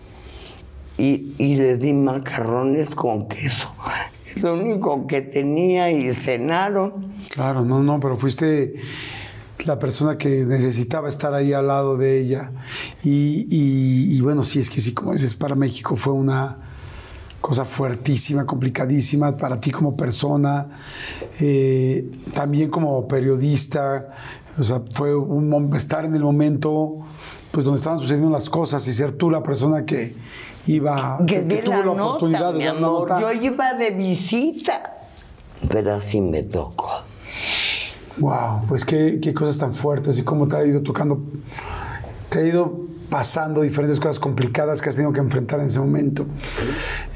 Y, 0.98 1.34
y 1.38 1.56
les 1.56 1.80
di 1.80 1.94
macarrones 1.94 2.94
con 2.94 3.28
queso. 3.28 3.74
Es 4.36 4.44
lo 4.44 4.54
único 4.54 5.08
que 5.08 5.22
tenía 5.22 5.90
y 5.90 6.14
cenaron. 6.14 7.16
Claro, 7.34 7.64
no, 7.64 7.82
no, 7.82 8.00
pero 8.00 8.16
fuiste 8.16 8.76
la 9.66 9.80
persona 9.80 10.18
que 10.18 10.46
necesitaba 10.46 11.08
estar 11.10 11.34
ahí 11.34 11.54
al 11.54 11.68
lado 11.68 11.98
de 11.98 12.20
ella. 12.20 12.52
Y, 13.04 13.48
y- 13.50 14.16
y 14.18 14.22
bueno, 14.22 14.44
sí, 14.44 14.60
es 14.60 14.70
que 14.70 14.80
sí, 14.82 14.94
como 14.94 15.14
dices, 15.14 15.34
para 15.36 15.56
México 15.56 15.96
fue 15.96 16.14
una 16.14 16.58
cosa 17.42 17.64
fuertísima, 17.64 18.46
complicadísima, 18.46 19.38
para 19.38 19.60
ti 19.60 19.72
como 19.72 19.96
persona, 19.96 20.68
eh, 21.40 22.10
también 22.34 22.70
como 22.70 23.08
periodista. 23.08 24.10
O 24.58 24.64
sea, 24.64 24.82
fue 24.94 25.16
un 25.16 25.74
estar 25.76 26.06
en 26.06 26.16
el 26.16 26.24
momento 26.24 26.98
pues 27.52 27.64
donde 27.64 27.78
estaban 27.78 28.00
sucediendo 28.00 28.30
las 28.30 28.50
cosas 28.50 28.86
y 28.88 28.94
ser 28.94 29.14
tú 29.14 29.30
la 29.30 29.42
persona 29.44 29.86
que 29.86 30.16
iba, 30.68 31.20
Que 31.28 31.46
que 31.48 31.58
tuvo 31.58 31.76
la 31.78 31.86
nota, 31.86 32.04
oportunidad 32.06 32.54
de 32.54 32.66
dar 32.66 32.80
nota. 32.82 33.22
Yo 33.22 33.32
iba 33.32 33.74
de 33.76 33.92
visita. 33.92 34.94
Pero 35.70 35.94
así 35.96 36.20
me 36.22 36.44
tocó. 36.44 36.90
Wow, 38.18 38.66
pues 38.68 38.86
qué, 38.86 39.20
qué 39.22 39.34
cosas 39.34 39.58
tan 39.58 39.74
fuertes 39.74 40.18
y 40.20 40.24
cómo 40.24 40.48
te 40.48 40.56
ha 40.56 40.66
ido 40.66 40.82
tocando, 40.82 41.22
te 42.30 42.40
ha 42.40 42.48
ido 42.48 42.86
pasando 43.10 43.62
diferentes 43.62 44.00
cosas 44.00 44.20
complicadas 44.20 44.82
que 44.82 44.90
has 44.90 44.96
tenido 44.96 45.14
que 45.14 45.20
enfrentar 45.20 45.60
en 45.60 45.68
ese 45.68 45.80
momento. 45.80 46.26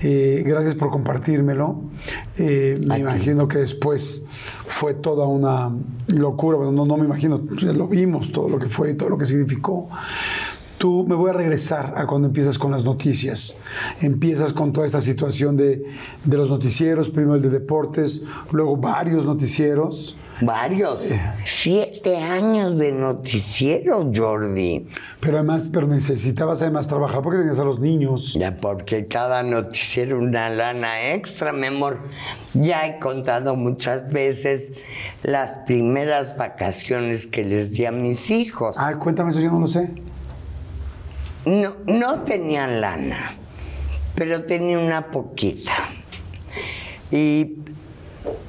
Eh, 0.01 0.43
gracias 0.45 0.75
por 0.75 0.91
compartírmelo. 0.91 1.81
Eh, 2.37 2.79
me 2.85 2.99
imagino 2.99 3.47
que 3.47 3.59
después 3.59 4.23
fue 4.65 4.93
toda 4.93 5.25
una 5.25 5.71
locura. 6.07 6.57
Bueno, 6.57 6.71
no, 6.71 6.85
no 6.85 6.97
me 6.97 7.05
imagino, 7.05 7.41
lo 7.61 7.87
vimos, 7.87 8.31
todo 8.31 8.49
lo 8.49 8.59
que 8.59 8.67
fue 8.67 8.91
y 8.91 8.93
todo 8.95 9.09
lo 9.09 9.17
que 9.17 9.25
significó. 9.25 9.89
Tú 10.77 11.05
me 11.05 11.15
voy 11.15 11.31
a 11.31 11.33
regresar 11.33 11.95
a 11.97 12.07
cuando 12.07 12.29
empiezas 12.29 12.57
con 12.57 12.71
las 12.71 12.85
noticias. 12.85 13.57
Empiezas 13.99 14.53
con 14.53 14.71
toda 14.71 14.85
esta 14.85 15.01
situación 15.01 15.57
de, 15.57 15.83
de 16.23 16.37
los 16.37 16.49
noticieros, 16.49 17.09
primero 17.09 17.35
el 17.35 17.41
de 17.41 17.49
deportes, 17.49 18.23
luego 18.51 18.77
varios 18.77 19.25
noticieros. 19.25 20.15
Varios. 20.41 21.03
Siete 21.45 22.17
años 22.17 22.77
de 22.77 22.91
noticieros, 22.91 24.07
Jordi. 24.15 24.87
Pero 25.19 25.37
además, 25.37 25.69
pero 25.71 25.87
necesitabas 25.87 26.61
además 26.61 26.87
trabajar 26.87 27.21
porque 27.21 27.39
tenías 27.39 27.59
a 27.59 27.65
los 27.65 27.79
niños. 27.79 28.33
Ya 28.35 28.55
porque 28.55 29.07
cada 29.07 29.43
noticiero 29.43 30.17
una 30.17 30.49
lana 30.49 31.11
extra, 31.11 31.51
mi 31.51 31.67
amor. 31.67 31.99
Ya 32.53 32.87
he 32.87 32.99
contado 32.99 33.55
muchas 33.55 34.09
veces 34.11 34.71
las 35.23 35.51
primeras 35.65 36.37
vacaciones 36.37 37.27
que 37.27 37.43
les 37.43 37.71
di 37.71 37.85
a 37.85 37.91
mis 37.91 38.31
hijos. 38.31 38.75
Ah, 38.77 38.95
cuéntame 38.95 39.31
eso, 39.31 39.41
yo 39.41 39.51
no 39.51 39.59
lo 39.59 39.67
sé. 39.67 39.91
No, 41.45 41.75
no 41.85 42.21
tenían 42.21 42.79
lana, 42.79 43.35
pero 44.15 44.45
tenía 44.45 44.79
una 44.79 45.07
poquita. 45.07 45.73
Y 47.11 47.58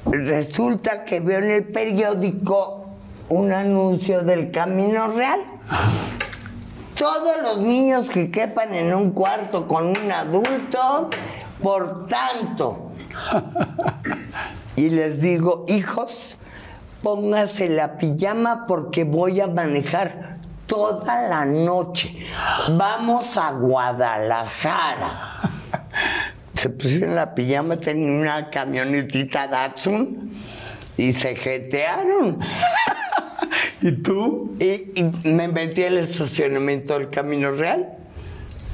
resulta 0.05 1.05
que 1.05 1.19
veo 1.19 1.39
en 1.39 1.51
el 1.51 1.63
periódico 1.65 2.85
un 3.29 3.51
anuncio 3.51 4.23
del 4.23 4.51
Camino 4.51 5.07
Real. 5.07 5.39
Todos 6.95 7.41
los 7.41 7.59
niños 7.59 8.09
que 8.09 8.29
quepan 8.29 8.73
en 8.75 8.93
un 8.93 9.11
cuarto 9.11 9.67
con 9.67 9.87
un 9.87 10.11
adulto, 10.11 11.09
por 11.63 12.07
tanto. 12.07 12.91
Y 14.75 14.89
les 14.89 15.21
digo, 15.21 15.65
hijos, 15.67 16.37
póngase 17.01 17.69
la 17.69 17.97
pijama 17.97 18.65
porque 18.67 19.03
voy 19.03 19.41
a 19.41 19.47
manejar 19.47 20.37
toda 20.67 21.27
la 21.27 21.45
noche. 21.45 22.25
Vamos 22.77 23.37
a 23.37 23.51
Guadalajara. 23.51 25.41
Se 26.61 26.69
pusieron 26.69 27.15
la 27.15 27.33
pijama, 27.33 27.75
tenían 27.77 28.11
una 28.21 28.51
camionetita 28.51 29.47
Datsun 29.47 30.29
y 30.95 31.11
se 31.11 31.35
jetearon. 31.35 32.37
¿Y 33.81 33.91
tú? 33.93 34.55
Y, 34.59 34.91
y 34.93 35.29
me 35.29 35.47
metí 35.47 35.83
al 35.83 35.97
estacionamiento 35.97 36.93
del 36.99 37.09
Camino 37.09 37.51
Real. 37.51 37.97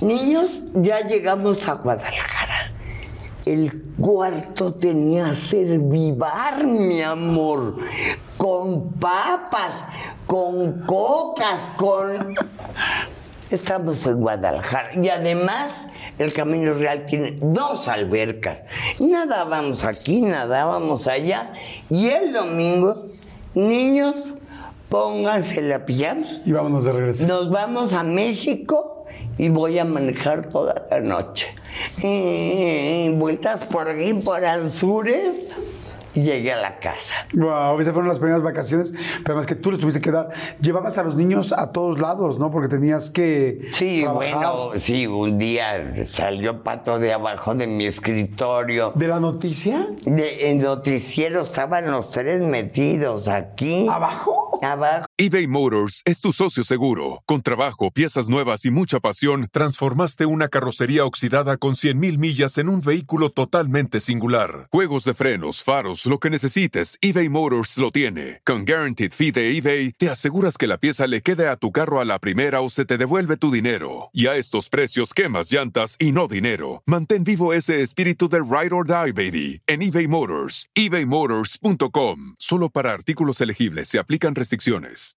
Niños, 0.01 0.63
ya 0.73 0.99
llegamos 1.07 1.65
a 1.69 1.75
Guadalajara. 1.75 2.73
El 3.45 3.81
cuarto 3.97 4.73
tenía 4.73 5.33
servivar, 5.33 6.67
mi 6.67 7.01
amor, 7.01 7.77
con 8.35 8.91
papas, 8.95 9.85
con 10.25 10.81
cocas, 10.81 11.69
con... 11.77 12.35
Estamos 13.49 14.05
en 14.05 14.19
Guadalajara 14.19 14.89
y 15.01 15.07
además 15.07 15.71
el 16.17 16.33
Camino 16.33 16.73
Real 16.73 17.05
tiene 17.05 17.37
dos 17.41 17.87
albercas. 17.87 18.63
Nadábamos 18.99 19.83
aquí, 19.83 20.21
nadábamos 20.21 21.07
allá 21.07 21.53
y 21.89 22.07
el 22.09 22.33
domingo, 22.33 23.03
niños, 23.53 24.15
pónganse 24.89 25.61
la 25.61 25.85
pijama. 25.85 26.41
Y 26.45 26.51
vámonos 26.51 26.85
de 26.85 26.91
regreso. 26.91 27.27
Nos 27.27 27.49
vamos 27.49 27.93
a 27.93 28.03
México 28.03 29.05
y 29.37 29.49
voy 29.49 29.77
a 29.79 29.85
manejar 29.85 30.49
toda 30.49 30.87
la 30.89 30.99
noche. 30.99 31.47
Y 32.01 33.09
vueltas 33.09 33.65
por 33.65 33.87
aquí, 33.87 34.13
por 34.13 34.43
Anzures, 34.43 35.57
llegué 36.21 36.53
a 36.53 36.61
la 36.61 36.79
casa. 36.79 37.13
Wow, 37.33 37.79
esas 37.79 37.93
fueron 37.93 38.09
las 38.09 38.19
primeras 38.19 38.43
vacaciones, 38.43 38.93
pero 39.23 39.33
además 39.33 39.47
que 39.47 39.55
tú 39.55 39.71
les 39.71 39.79
tuviste 39.79 40.01
que 40.01 40.11
dar. 40.11 40.29
Llevabas 40.61 40.97
a 40.97 41.03
los 41.03 41.15
niños 41.15 41.51
a 41.51 41.71
todos 41.71 41.99
lados, 41.99 42.39
¿no? 42.39 42.51
Porque 42.51 42.67
tenías 42.67 43.09
que. 43.09 43.69
Sí, 43.73 44.01
trabajar. 44.01 44.53
bueno, 44.53 44.79
sí, 44.79 45.07
un 45.07 45.37
día 45.37 45.93
salió 46.07 46.63
pato 46.63 46.99
de 46.99 47.13
abajo 47.13 47.55
de 47.55 47.67
mi 47.67 47.85
escritorio. 47.85 48.91
¿De 48.95 49.07
la 49.07 49.19
noticia? 49.19 49.87
De, 50.03 50.49
en 50.49 50.61
noticiero 50.61 51.41
estaban 51.41 51.89
los 51.91 52.11
tres 52.11 52.41
metidos 52.41 53.27
aquí. 53.27 53.87
¿Abajo? 53.89 54.59
Abajo. 54.61 55.05
eBay 55.17 55.47
Motors 55.47 56.01
es 56.05 56.19
tu 56.19 56.33
socio 56.33 56.63
seguro. 56.63 57.21
Con 57.25 57.41
trabajo, 57.41 57.91
piezas 57.91 58.27
nuevas 58.27 58.65
y 58.65 58.71
mucha 58.71 58.99
pasión, 58.99 59.49
transformaste 59.51 60.25
una 60.25 60.47
carrocería 60.47 61.05
oxidada 61.05 61.57
con 61.57 61.75
100.000 61.75 62.17
millas 62.17 62.57
en 62.57 62.69
un 62.69 62.81
vehículo 62.81 63.29
totalmente 63.29 63.99
singular. 63.99 64.67
Juegos 64.71 65.03
de 65.03 65.13
frenos, 65.13 65.63
faros, 65.63 66.06
lo 66.07 66.19
que 66.19 66.29
necesites, 66.29 66.97
eBay 67.01 67.27
Motors 67.29 67.77
lo 67.77 67.91
tiene. 67.91 68.41
Con 68.45 68.65
Guaranteed 68.65 69.11
Fee 69.11 69.31
de 69.31 69.57
eBay, 69.57 69.91
te 69.91 70.09
aseguras 70.09 70.57
que 70.57 70.67
la 70.67 70.77
pieza 70.77 71.07
le 71.07 71.21
quede 71.21 71.47
a 71.49 71.57
tu 71.57 71.71
carro 71.71 71.99
a 71.99 72.05
la 72.05 72.19
primera 72.19 72.61
o 72.61 72.69
se 72.69 72.85
te 72.85 72.97
devuelve 72.97 73.35
tu 73.35 73.51
dinero. 73.51 74.09
Y 74.13 74.27
a 74.27 74.35
estos 74.37 74.69
precios, 74.69 75.13
quemas 75.13 75.51
llantas 75.51 75.97
y 75.99 76.11
no 76.13 76.27
dinero. 76.27 76.83
Mantén 76.85 77.23
vivo 77.23 77.53
ese 77.53 77.81
espíritu 77.81 78.29
de 78.29 78.39
Ride 78.39 78.73
or 78.73 78.87
Die, 78.87 79.11
baby, 79.11 79.61
en 79.67 79.81
eBay 79.81 80.07
Motors. 80.07 80.69
ebaymotors.com. 80.75 82.35
Solo 82.37 82.69
para 82.69 82.93
artículos 82.93 83.41
elegibles 83.41 83.89
se 83.89 83.99
aplican 83.99 84.35
restricciones. 84.35 85.16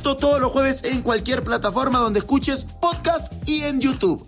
Esto 0.01 0.17
todos 0.17 0.41
los 0.41 0.51
jueves 0.51 0.83
en 0.83 1.03
cualquier 1.03 1.43
plataforma 1.43 1.99
donde 1.99 2.17
escuches 2.17 2.65
podcast 2.81 3.31
y 3.47 3.61
en 3.65 3.79
YouTube. 3.79 4.27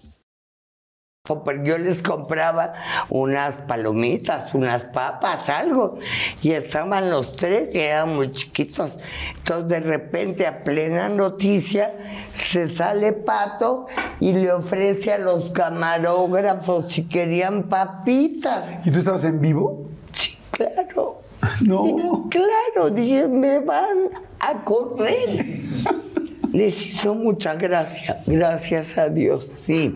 Pero 1.23 1.63
Yo 1.63 1.79
les 1.79 2.03
compraba 2.03 2.75
unas 3.09 3.55
palomitas, 3.55 4.53
unas 4.53 4.83
papas, 4.83 5.49
algo. 5.49 5.97
Y 6.43 6.51
estaban 6.51 7.09
los 7.09 7.31
tres, 7.31 7.69
que 7.71 7.87
eran 7.87 8.15
muy 8.15 8.31
chiquitos. 8.31 8.91
Entonces, 9.35 9.67
de 9.67 9.79
repente, 9.79 10.45
a 10.45 10.61
plena 10.61 11.09
noticia, 11.09 11.91
se 12.33 12.69
sale 12.69 13.11
Pato 13.11 13.87
y 14.19 14.33
le 14.33 14.51
ofrece 14.51 15.13
a 15.13 15.17
los 15.17 15.49
camarógrafos 15.49 16.93
si 16.93 17.05
querían 17.05 17.63
papitas. 17.63 18.85
¿Y 18.85 18.91
tú 18.91 18.99
estabas 18.99 19.23
en 19.23 19.41
vivo? 19.41 19.89
Sí, 20.11 20.37
claro. 20.51 21.22
No. 21.65 22.29
Claro, 22.29 22.89
dije, 22.89 23.27
me 23.27 23.59
van 23.59 24.09
a 24.39 24.63
correr. 24.63 25.61
Les 26.53 26.85
hizo 26.85 27.15
mucha 27.15 27.55
gracia, 27.55 28.21
gracias 28.27 28.97
a 28.97 29.09
Dios, 29.09 29.49
sí. 29.57 29.95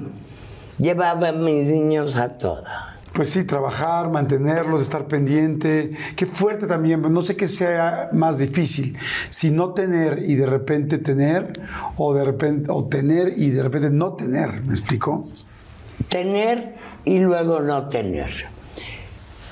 Llevaba 0.80 1.30
a 1.30 1.32
mis 1.32 1.68
niños 1.68 2.16
a 2.16 2.30
toda. 2.38 2.98
Pues 3.14 3.32
sí, 3.32 3.46
trabajar, 3.46 4.10
mantenerlos, 4.12 4.82
estar 4.82 5.08
pendiente. 5.08 5.92
Qué 6.16 6.28
fuerte 6.28 6.68
también. 6.68 7.02
No 7.02 7.24
sé 7.24 7.36
qué 7.36 7.48
sea 7.48 8.10
más 8.14 8.38
difícil. 8.38 8.96
Si 9.30 9.50
no 9.50 9.74
tener 9.74 10.24
y 10.24 10.36
de 10.36 10.46
repente 10.46 11.00
tener, 11.00 11.52
o 11.96 12.14
de 12.14 12.24
repente, 12.24 12.70
o 12.72 12.86
tener 12.86 13.34
y 13.36 13.50
de 13.50 13.64
repente 13.64 13.90
no 13.90 14.14
tener. 14.14 14.62
¿Me 14.62 14.74
explico? 14.74 15.28
Tener 16.10 16.76
y 17.06 17.18
luego 17.18 17.60
no 17.60 17.88
tener. 17.88 18.30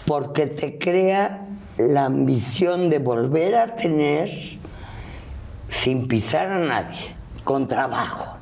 Porque 0.05 0.45
te 0.45 0.77
crea 0.77 1.44
la 1.77 2.05
ambición 2.05 2.89
de 2.89 2.99
volver 2.99 3.55
a 3.55 3.75
tener 3.75 4.29
sin 5.67 6.07
pisar 6.07 6.47
a 6.47 6.59
nadie, 6.59 7.15
con 7.43 7.67
trabajo. 7.67 8.37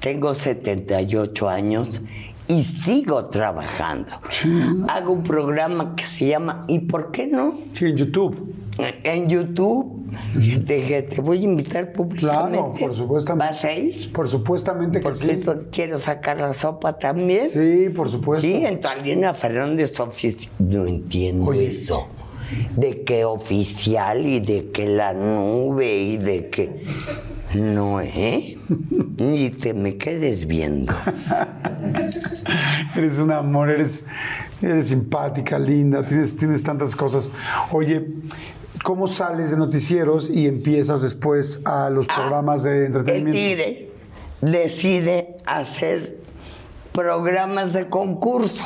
Tengo 0.00 0.34
78 0.34 1.48
años 1.48 2.00
y 2.46 2.62
sigo 2.62 3.26
trabajando. 3.26 4.12
Hago 4.88 5.12
un 5.12 5.22
programa 5.24 5.94
que 5.96 6.04
se 6.04 6.26
llama 6.28 6.60
¿Y 6.68 6.80
por 6.80 7.10
qué 7.10 7.26
no? 7.26 7.58
Sí, 7.74 7.86
en 7.86 7.96
YouTube. 7.96 8.54
En 9.02 9.28
YouTube. 9.28 9.98
Dije, 10.34 11.02
te 11.02 11.20
voy 11.20 11.40
a 11.40 11.42
invitar 11.42 11.92
públicamente. 11.92 12.58
Claro, 12.58 12.74
por 12.78 12.94
supuesto. 12.94 13.36
¿Vas 13.36 13.64
a 13.64 13.72
ir? 13.72 14.12
Por 14.12 14.28
supuestamente 14.28 14.98
que 15.00 15.02
Porque 15.02 15.18
sí. 15.18 15.42
quiero 15.70 15.98
sacar 15.98 16.40
la 16.40 16.54
sopa 16.54 16.96
también. 16.98 17.48
Sí, 17.50 17.88
por 17.94 18.08
supuesto. 18.08 18.42
Sí, 18.46 18.64
en 18.64 18.80
Talina 18.80 19.34
Fernández. 19.34 19.92
No 20.58 20.86
entiendo 20.86 21.50
Oye. 21.50 21.66
eso. 21.66 22.06
De 22.76 23.02
que 23.04 23.24
oficial 23.24 24.26
y 24.26 24.40
de 24.40 24.70
que 24.70 24.86
la 24.86 25.12
nube 25.12 25.98
y 25.98 26.16
de 26.16 26.48
que. 26.48 26.84
No, 27.54 28.00
¿eh? 28.00 28.56
Ni 29.18 29.50
te 29.50 29.74
me 29.74 29.96
quedes 29.96 30.46
viendo. 30.46 30.94
Eres 32.96 33.18
un 33.18 33.32
amor, 33.32 33.70
eres, 33.70 34.06
eres 34.62 34.88
simpática, 34.88 35.58
linda, 35.58 36.04
tienes, 36.04 36.36
tienes 36.36 36.62
tantas 36.62 36.94
cosas. 36.94 37.30
Oye, 37.72 38.06
¿cómo 38.82 39.08
sales 39.08 39.50
de 39.50 39.56
noticieros 39.56 40.30
y 40.30 40.46
empiezas 40.46 41.02
después 41.02 41.60
a 41.64 41.90
los 41.90 42.06
programas 42.06 42.62
de 42.62 42.86
entretenimiento? 42.86 43.38
Tigre 43.38 43.88
decide 44.40 45.36
hacer 45.46 46.18
programas 46.92 47.72
de 47.72 47.88
concurso. 47.88 48.64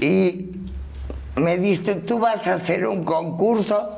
Y 0.00 0.50
me 1.36 1.58
dice, 1.58 1.96
tú 1.96 2.18
vas 2.18 2.46
a 2.46 2.54
hacer 2.54 2.86
un 2.86 3.04
concurso, 3.04 3.88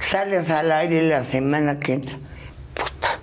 sales 0.00 0.50
al 0.50 0.72
aire 0.72 1.02
la 1.08 1.24
semana 1.24 1.78
que 1.78 1.94
entra. 1.94 2.16
Puta, 2.74 3.18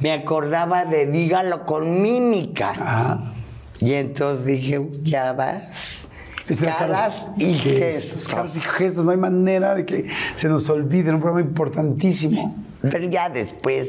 me 0.00 0.12
acordaba 0.12 0.84
de 0.84 1.06
dígalo 1.06 1.66
con 1.66 2.00
mímica. 2.02 2.72
Ah, 2.78 3.32
Y 3.80 3.94
entonces 3.94 4.44
dije, 4.44 4.78
ya 5.02 5.32
vas. 5.32 6.06
es 6.48 6.60
Caras 6.60 7.14
y 7.38 7.54
gestos. 7.54 8.28
Caras 8.28 8.56
y 8.56 8.60
gestos, 8.60 9.04
no 9.04 9.10
hay 9.10 9.16
manera 9.16 9.74
de 9.74 9.84
que 9.84 10.08
se 10.34 10.48
nos 10.48 10.68
olvide, 10.70 11.10
un 11.12 11.20
programa 11.20 11.40
importantísimo. 11.46 12.54
Pero 12.82 13.08
ya 13.08 13.28
después 13.28 13.88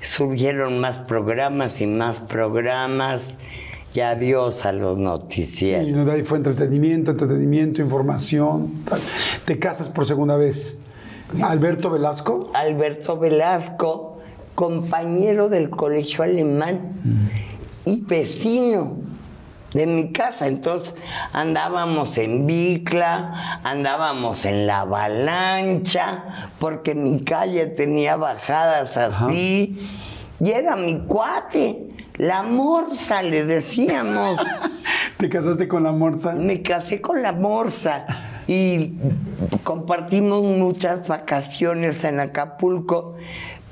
surgieron 0.00 0.78
más 0.78 0.98
programas 0.98 1.80
y 1.80 1.86
más 1.86 2.18
programas. 2.20 3.24
Y 3.94 4.00
adiós 4.00 4.64
a 4.66 4.72
los 4.72 4.98
Y 4.98 5.02
noticieros. 5.02 5.88
nos- 5.90 6.08
ahí 6.08 6.22
fue 6.22 6.38
entretenimiento, 6.38 7.10
entretenimiento, 7.12 7.80
información. 7.82 8.84
tal. 8.88 9.00
Te 9.44 9.58
casas 9.58 9.88
por 9.88 10.04
segunda 10.06 10.36
vez. 10.36 10.78
Alberto 11.42 11.90
Velasco. 11.90 12.50
Alberto 12.54 13.18
Velasco, 13.18 14.18
compañero 14.54 15.48
del 15.48 15.70
colegio 15.70 16.24
alemán 16.24 16.92
y 17.84 18.00
vecino 18.02 18.96
de 19.74 19.86
mi 19.86 20.10
casa. 20.12 20.46
Entonces 20.46 20.94
andábamos 21.32 22.16
en 22.18 22.46
Bicla, 22.46 23.60
andábamos 23.64 24.44
en 24.46 24.66
la 24.66 24.80
avalancha, 24.80 26.50
porque 26.58 26.94
mi 26.94 27.20
calle 27.20 27.66
tenía 27.66 28.16
bajadas 28.16 28.96
así, 28.96 29.78
y 30.40 30.50
era 30.50 30.76
mi 30.76 31.00
cuate. 31.00 31.84
La 32.18 32.42
morsa, 32.42 33.22
le 33.22 33.44
decíamos. 33.44 34.40
Te 35.18 35.28
casaste 35.28 35.68
con 35.68 35.84
la 35.84 35.92
morsa. 35.92 36.32
Me 36.32 36.62
casé 36.62 37.00
con 37.00 37.22
la 37.22 37.32
morsa 37.32 38.06
y 38.48 38.94
compartimos 39.62 40.42
muchas 40.42 41.06
vacaciones 41.06 42.02
en 42.02 42.18
Acapulco, 42.18 43.14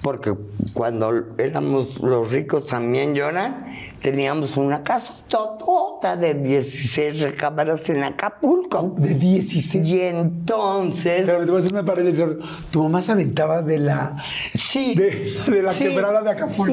porque 0.07 0.32
cuando 0.72 1.11
éramos 1.36 1.98
los 2.00 2.30
ricos 2.30 2.68
también 2.68 3.12
lloran, 3.16 3.66
teníamos 4.00 4.57
una 4.57 4.84
casa 4.84 5.12
totota 5.26 6.16
de 6.16 6.34
16 6.34 7.22
recámaras 7.22 7.88
en 7.90 8.04
Acapulco. 8.04 8.94
De 8.98 9.14
16. 9.14 9.84
Y 9.84 10.00
entonces... 10.02 11.24
Pero 11.26 11.40
te 11.40 11.46
voy 11.46 11.57
a 11.57 11.59
hacer 11.59 11.72
una 11.72 11.84
paréntesis. 11.84 12.24
Tu 12.70 12.80
mamá 12.84 13.02
se 13.02 13.11
aventaba 13.11 13.62
de 13.62 13.80
la, 13.80 14.16
Sí. 14.54 14.94
de, 14.94 15.34
de 15.44 15.62
la 15.62 15.72
Sí, 15.72 15.82
quebrada 15.88 16.22
de 16.22 16.30
Acapulco. 16.30 16.64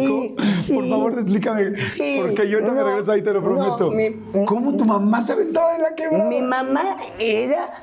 sí, 0.61 0.71
Por 0.71 0.87
favor, 0.87 1.13
explícame. 1.13 1.75
Sí, 1.87 2.19
Porque 2.21 2.47
yo 2.47 2.61
no 2.61 2.75
me 2.75 2.83
regreso 2.83 3.13
ahí, 3.13 3.23
te 3.23 3.33
lo 3.33 3.41
no, 3.41 3.47
prometo. 3.77 3.89
mi- 3.89 4.45
¿Cómo 4.45 4.77
tu 4.77 4.85
mamá 4.85 5.21
se 5.21 5.33
aventaba 5.33 5.73
de 5.73 5.79
la 5.79 5.95
quebrada? 5.95 6.29
Mi 6.29 6.39
mamá 6.43 6.97
era 7.19 7.73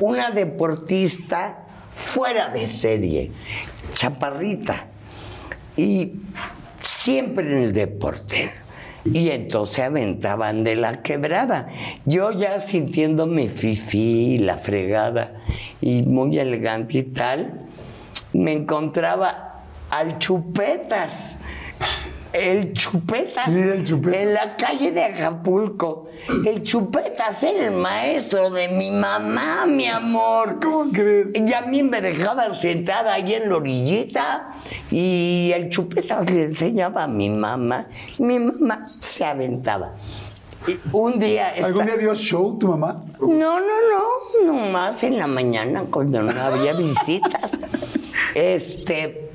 una 0.00 0.30
deportista 0.30 1.66
fuera 1.90 2.48
de 2.48 2.66
serie, 2.66 3.32
chaparrita, 3.92 4.86
y 5.76 6.12
siempre 6.80 7.46
en 7.46 7.62
el 7.62 7.72
deporte. 7.72 8.50
Y 9.04 9.30
entonces 9.30 9.78
aventaban 9.78 10.64
de 10.64 10.76
la 10.76 11.02
quebrada. 11.02 11.68
Yo 12.04 12.32
ya 12.32 12.60
sintiéndome 12.60 13.48
fifí, 13.48 14.38
la 14.38 14.58
fregada, 14.58 15.40
y 15.80 16.02
muy 16.02 16.38
elegante 16.38 16.98
y 16.98 17.02
tal, 17.04 17.60
me 18.32 18.52
encontraba 18.52 19.62
al 19.90 20.18
Chupetas. 20.18 21.36
El 22.32 22.72
Chupetas. 22.74 23.46
¿Quién 23.46 23.58
era 23.62 23.74
el 23.74 23.84
Chupetas? 23.84 24.20
En 24.22 24.34
la 24.34 24.56
calle 24.56 24.92
de 24.92 25.04
Acapulco. 25.04 26.08
El 26.46 26.62
Chupetas 26.62 27.42
era 27.42 27.66
el 27.68 27.72
maestro 27.74 28.50
de 28.50 28.68
mi 28.68 28.90
mamá, 28.90 29.64
mi 29.66 29.86
amor. 29.86 30.58
¿Cómo 30.62 30.90
crees? 30.92 31.28
Y 31.34 31.52
a 31.52 31.62
mí 31.62 31.82
me 31.82 32.00
dejaban 32.02 32.54
sentada 32.54 33.14
ahí 33.14 33.34
en 33.34 33.48
la 33.48 33.56
orillita 33.56 34.50
y 34.90 35.50
el 35.54 35.70
Chupetas 35.70 36.30
le 36.30 36.44
enseñaba 36.44 37.04
a 37.04 37.08
mi 37.08 37.30
mamá. 37.30 37.86
Mi 38.18 38.38
mamá 38.38 38.86
se 38.86 39.24
aventaba. 39.24 39.94
Y 40.66 40.76
un 40.92 41.18
día... 41.18 41.48
¿Algún 41.62 41.82
esta- 41.82 41.96
día 41.96 41.96
dio 42.02 42.14
show 42.14 42.58
tu 42.58 42.68
mamá? 42.68 43.04
no, 43.20 43.28
no, 43.28 43.60
no, 43.60 44.52
nomás 44.52 45.02
en 45.02 45.16
la 45.18 45.26
mañana 45.26 45.84
cuando 45.90 46.22
no 46.22 46.38
había 46.40 46.72
visitas. 46.74 47.50
Este, 48.34 49.27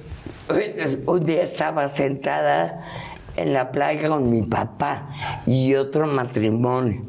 un 1.05 1.23
día 1.23 1.43
estaba 1.43 1.87
sentada 1.87 2.83
en 3.35 3.53
la 3.53 3.71
playa 3.71 4.09
con 4.09 4.29
mi 4.29 4.41
papá 4.43 5.07
y 5.45 5.75
otro 5.75 6.05
matrimonio. 6.05 7.03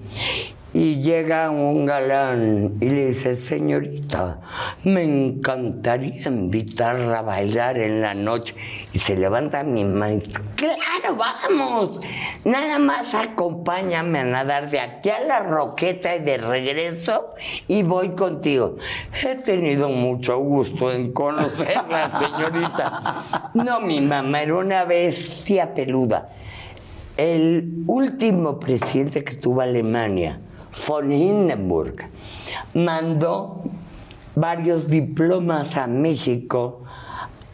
Y 0.75 1.01
llega 1.03 1.51
un 1.51 1.87
galán 1.87 2.79
y 2.81 2.91
le 2.91 3.07
dice, 3.07 3.37
señorita, 3.37 4.41
me 4.83 5.05
encantaría 5.05 6.27
invitarla 6.27 7.21
a 7.21 7.23
bailar 7.23 7.79
en 7.79 8.01
la 8.01 8.13
noche. 8.13 8.57
Y 8.93 8.99
se 8.99 9.15
levanta 9.15 9.63
mi 9.63 9.85
mano 9.85 10.15
y 10.15 10.19
dice, 10.19 10.33
claro, 10.57 11.17
vamos. 11.17 12.01
Nada 12.45 12.81
más 12.81 13.15
acompáñame 13.15 14.19
a 14.19 14.25
nadar 14.25 14.69
de 14.69 14.81
aquí 14.81 15.11
a 15.11 15.21
la 15.21 15.41
roqueta 15.41 16.17
y 16.17 16.21
de 16.23 16.39
regreso 16.39 17.35
y 17.69 17.85
voy 17.85 18.17
contigo. 18.17 18.75
He 19.23 19.37
tenido 19.37 19.89
mucho 19.89 20.39
gusto 20.39 20.91
en 20.91 21.13
conocerla, 21.13 22.11
señorita. 22.37 23.51
No, 23.55 23.81
mi 23.81 24.01
mamá 24.01 24.43
era 24.43 24.57
una 24.57 24.85
bestia 24.85 25.73
peluda. 25.73 26.31
El 27.17 27.85
último 27.87 28.59
presidente 28.59 29.23
que 29.23 29.37
tuvo 29.37 29.61
Alemania, 29.61 30.41
von 30.87 31.13
Hindenburg, 31.13 32.09
mandó 32.75 33.63
varios 34.35 34.89
diplomas 34.89 35.77
a 35.77 35.87
México 35.87 36.83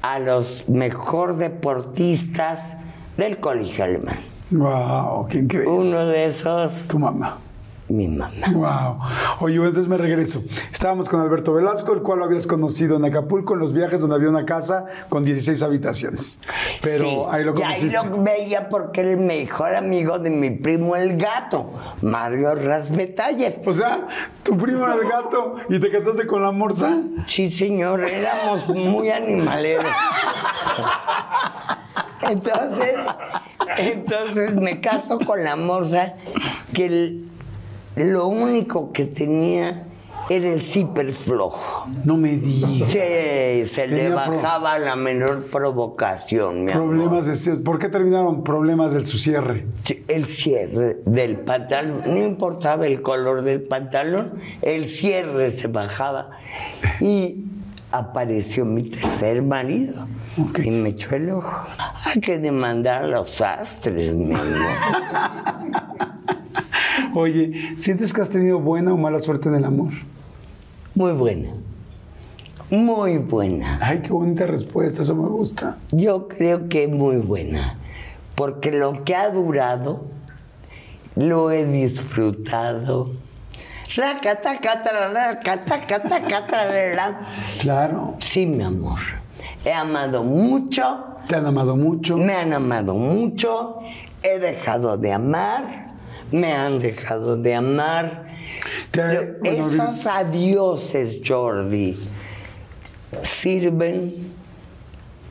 a 0.03 0.19
los 0.19 0.69
mejor 0.69 1.37
deportistas 1.37 2.77
del 3.17 3.39
colegio 3.39 3.85
alemán. 3.85 4.19
Wow, 4.51 5.27
qué 5.29 5.39
increíble. 5.39 5.71
Uno 5.71 6.07
de 6.07 6.27
esos, 6.27 6.89
Tu 6.89 6.99
mamá. 6.99 7.39
Mi 7.91 8.09
mamá. 8.09 8.31
Wow. 8.53 8.99
Oye, 9.41 9.59
bueno, 9.59 9.69
entonces 9.69 9.89
me 9.89 9.97
regreso. 9.97 10.43
Estábamos 10.73 11.09
con 11.09 11.21
Alberto 11.21 11.53
Velasco, 11.53 11.93
el 11.93 12.03
cual 12.03 12.21
lo 12.21 12.25
habías 12.25 12.47
conocido 12.47 12.97
en 12.97 13.05
Acapulco, 13.05 13.55
en 13.55 13.61
los 13.61 13.73
viajes 13.73 14.01
donde 14.01 14.17
había 14.17 14.29
una 14.29 14.45
casa 14.45 14.85
con 15.09 15.23
16 15.25 15.63
habitaciones. 15.63 16.41
Pero 16.83 17.05
Sí, 17.05 17.19
ahí 17.31 17.45
lo 17.45 17.51
y 17.59 17.63
ahí 17.63 17.75
conociste. 17.81 18.09
lo 18.09 18.23
veía 18.23 18.69
porque 18.69 19.01
era 19.01 19.11
el 19.11 19.19
mejor 19.19 19.75
amigo 19.75 20.19
de 20.19 20.31
mi 20.31 20.51
primo 20.51 20.95
el 20.97 21.17
gato, 21.17 21.73
Mario 22.03 22.55
Rasmetalles. 22.55 23.57
O 23.67 23.73
sea, 23.73 24.07
tu 24.43 24.57
primo 24.57 24.85
era 24.87 24.95
el 24.95 25.09
gato 25.09 25.57
y 25.69 25.79
te 25.81 25.91
casaste 25.91 26.27
con 26.27 26.43
la 26.43 26.53
morsa. 26.53 26.97
Sí, 27.27 27.51
señor, 27.51 28.05
éramos 28.05 28.69
muy 28.69 29.11
animaleros. 29.11 29.85
Entonces, 32.23 32.95
entonces 33.79 34.55
me 34.55 34.81
caso 34.81 35.19
con 35.19 35.43
la 35.43 35.57
morsa 35.57 36.13
que 36.75 36.87
el- 36.87 37.27
lo 37.97 38.29
único 38.29 38.93
que 38.93 39.07
tenía 39.07 39.87
era 40.29 40.49
el 40.49 40.63
zipper 40.63 41.13
flojo. 41.13 41.89
No 42.05 42.17
me 42.17 42.37
digas. 42.37 42.71
Sí, 42.87 43.67
se 43.67 43.89
le 43.89 43.97
Tenía 43.97 44.15
bajaba 44.15 44.79
la 44.79 44.95
menor 44.95 45.45
provocación, 45.47 46.67
mi 46.67 46.73
amor. 46.73 46.89
Problemas 46.89 47.45
de... 47.45 47.57
¿Por 47.57 47.81
qué 47.81 47.89
terminaron 47.89 48.45
problemas 48.45 48.93
del 48.93 49.07
su 49.07 49.19
cierre? 49.19 49.67
Sí, 49.83 50.05
El 50.07 50.27
cierre 50.27 50.99
del 51.05 51.39
pantalón, 51.41 52.03
no 52.07 52.19
importaba 52.19 52.87
el 52.87 53.03
color 53.03 53.43
del 53.43 53.63
pantalón, 53.63 54.35
el 54.63 54.89
cierre 54.89 55.51
se 55.51 55.67
bajaba 55.67 56.31
y 57.01 57.45
apareció 57.91 58.65
mi 58.65 58.85
tercer 58.85 59.43
marido 59.43 60.07
y 60.63 60.71
me 60.71 60.91
echó 60.91 61.17
el 61.17 61.31
ojo. 61.31 61.67
Hay 62.07 62.21
que 62.21 62.39
demandar 62.39 63.03
a 63.03 63.07
los 63.09 63.31
sastres, 63.31 64.15
mi 64.15 64.33
amor. 64.33 64.45
Oye, 67.15 67.75
¿sientes 67.77 68.13
que 68.13 68.21
has 68.21 68.31
tenido 68.31 68.59
buena 68.61 68.93
o 68.93 68.97
mala 68.97 69.21
suerte 69.21 69.49
en 69.49 69.55
el 69.57 69.65
amor? 69.65 69.93
Muy 70.95 71.13
buena, 71.13 71.51
muy 72.71 73.19
buena. 73.19 73.79
Ay, 73.83 74.01
qué 74.03 74.11
bonita 74.13 74.47
respuesta, 74.47 75.03
eso 75.03 75.15
me 75.15 75.29
gusta. 75.29 75.77
Yo 75.93 76.29
creo 76.29 76.69
que 76.69 76.89
muy 76.89 77.17
buena, 77.17 77.79
porque 78.35 78.73
lo 78.73 79.05
que 79.05 79.15
ha 79.15 79.31
durado 79.31 80.05
lo 81.17 81.51
he 81.51 81.65
disfrutado. 81.65 83.13
Claro. 87.61 88.15
Sí, 88.21 88.47
mi 88.47 88.63
amor. 88.63 88.99
He 89.65 89.73
amado 89.73 90.23
mucho, 90.23 91.05
Te 91.29 91.37
han 91.37 91.47
amado 91.47 91.77
mucho. 91.77 92.17
me 92.17 92.35
han 92.35 92.53
amado 92.53 92.95
mucho, 92.95 93.79
he 94.23 94.39
dejado 94.39 94.97
de 94.97 95.13
amar, 95.13 95.90
me 96.33 96.53
han 96.53 96.81
dejado 96.81 97.37
de 97.37 97.55
amar. 97.55 98.27
Te- 98.91 99.01
Pero 99.03 99.35
bueno, 99.41 99.67
esos 99.67 100.07
adioses, 100.07 101.21
Jordi, 101.27 101.97
sirven 103.23 104.33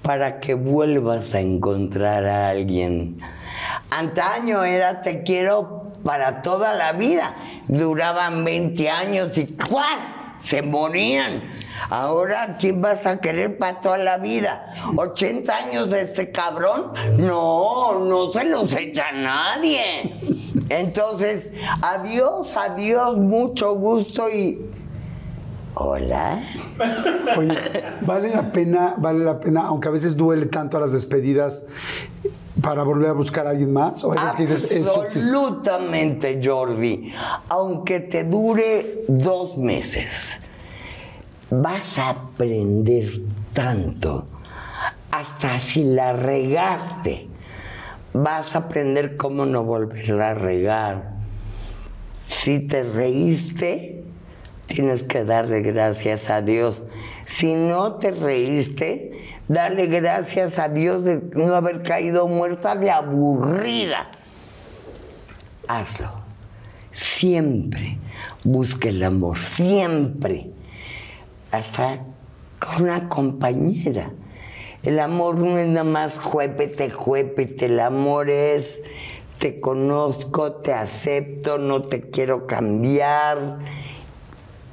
para 0.01 0.39
que 0.39 0.53
vuelvas 0.53 1.33
a 1.35 1.39
encontrar 1.39 2.25
a 2.25 2.49
alguien. 2.49 3.19
Antaño 3.91 4.63
era 4.63 5.01
te 5.01 5.23
quiero 5.23 5.91
para 6.03 6.41
toda 6.41 6.73
la 6.73 6.93
vida. 6.93 7.33
Duraban 7.67 8.43
20 8.43 8.89
años 8.89 9.37
y 9.37 9.45
¡cuas! 9.55 9.99
se 10.39 10.61
morían. 10.61 11.43
Ahora, 11.89 12.57
¿quién 12.59 12.81
vas 12.81 13.05
a 13.05 13.19
querer 13.19 13.57
para 13.57 13.81
toda 13.81 13.97
la 13.97 14.17
vida? 14.17 14.71
¿80 14.93 15.49
años 15.49 15.89
de 15.89 16.01
este 16.01 16.31
cabrón? 16.31 16.93
No, 17.17 17.99
no 17.99 18.31
se 18.31 18.45
los 18.45 18.73
echa 18.73 19.11
nadie. 19.11 20.19
Entonces, 20.69 21.51
adiós, 21.81 22.55
adiós, 22.55 23.17
mucho 23.17 23.73
gusto 23.75 24.29
y... 24.29 24.65
Hola. 25.75 26.41
Oye, 27.37 27.55
vale 28.01 28.29
la 28.29 28.51
pena, 28.51 28.95
vale 28.97 29.23
la 29.23 29.39
pena, 29.39 29.67
aunque 29.67 29.87
a 29.87 29.91
veces 29.91 30.17
duele 30.17 30.47
tanto 30.47 30.77
a 30.77 30.79
las 30.79 30.91
despedidas, 30.91 31.65
para 32.61 32.83
volver 32.83 33.09
a 33.09 33.13
buscar 33.13 33.47
a 33.47 33.51
alguien 33.51 33.71
más? 33.71 34.03
¿O 34.03 34.11
que 34.11 34.19
dices, 34.37 34.69
es? 34.71 34.87
Absolutamente, 34.87 36.39
Jordi. 36.43 37.13
Aunque 37.47 37.99
te 37.99 38.23
dure 38.23 39.03
dos 39.07 39.57
meses, 39.57 40.39
vas 41.49 41.97
a 41.97 42.09
aprender 42.09 43.09
tanto. 43.53 44.27
Hasta 45.11 45.59
si 45.59 45.83
la 45.83 46.13
regaste, 46.13 47.27
vas 48.13 48.55
a 48.55 48.59
aprender 48.59 49.17
cómo 49.17 49.45
no 49.45 49.63
volverla 49.63 50.31
a 50.31 50.33
regar. 50.35 51.13
Si 52.27 52.59
te 52.59 52.83
reíste, 52.83 54.03
tienes 54.67 55.03
que 55.03 55.23
darle 55.25 55.61
gracias 55.61 56.29
a 56.29 56.41
Dios. 56.41 56.83
Si 57.25 57.53
no 57.53 57.95
te 57.95 58.11
reíste, 58.11 59.35
dale 59.47 59.87
gracias 59.87 60.59
a 60.59 60.69
Dios 60.69 61.03
de 61.03 61.21
no 61.33 61.53
haber 61.55 61.81
caído 61.81 62.27
muerta 62.27 62.75
de 62.75 62.91
aburrida. 62.91 64.11
Hazlo. 65.67 66.19
Siempre 66.91 67.97
busca 68.43 68.89
el 68.89 69.03
amor, 69.03 69.37
siempre. 69.37 70.49
Hasta 71.51 71.99
con 72.59 72.83
una 72.83 73.09
compañera. 73.09 74.11
El 74.83 74.99
amor 74.99 75.37
no 75.37 75.57
es 75.57 75.67
nada 75.67 75.83
más 75.83 76.19
juépete, 76.19 76.89
juépete. 76.89 77.65
El 77.65 77.79
amor 77.79 78.29
es 78.29 78.81
te 79.39 79.59
conozco, 79.59 80.53
te 80.53 80.73
acepto, 80.73 81.57
no 81.57 81.81
te 81.81 82.01
quiero 82.09 82.45
cambiar 82.45 83.59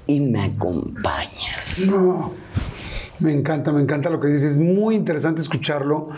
y 0.06 0.20
me 0.20 0.44
acompañas. 0.44 1.78
No. 1.86 2.32
Me 3.18 3.32
encanta, 3.32 3.72
me 3.72 3.80
encanta 3.80 4.10
lo 4.10 4.20
que 4.20 4.28
dices. 4.28 4.52
Es 4.52 4.56
muy 4.58 4.94
interesante 4.94 5.40
escucharlo, 5.40 6.10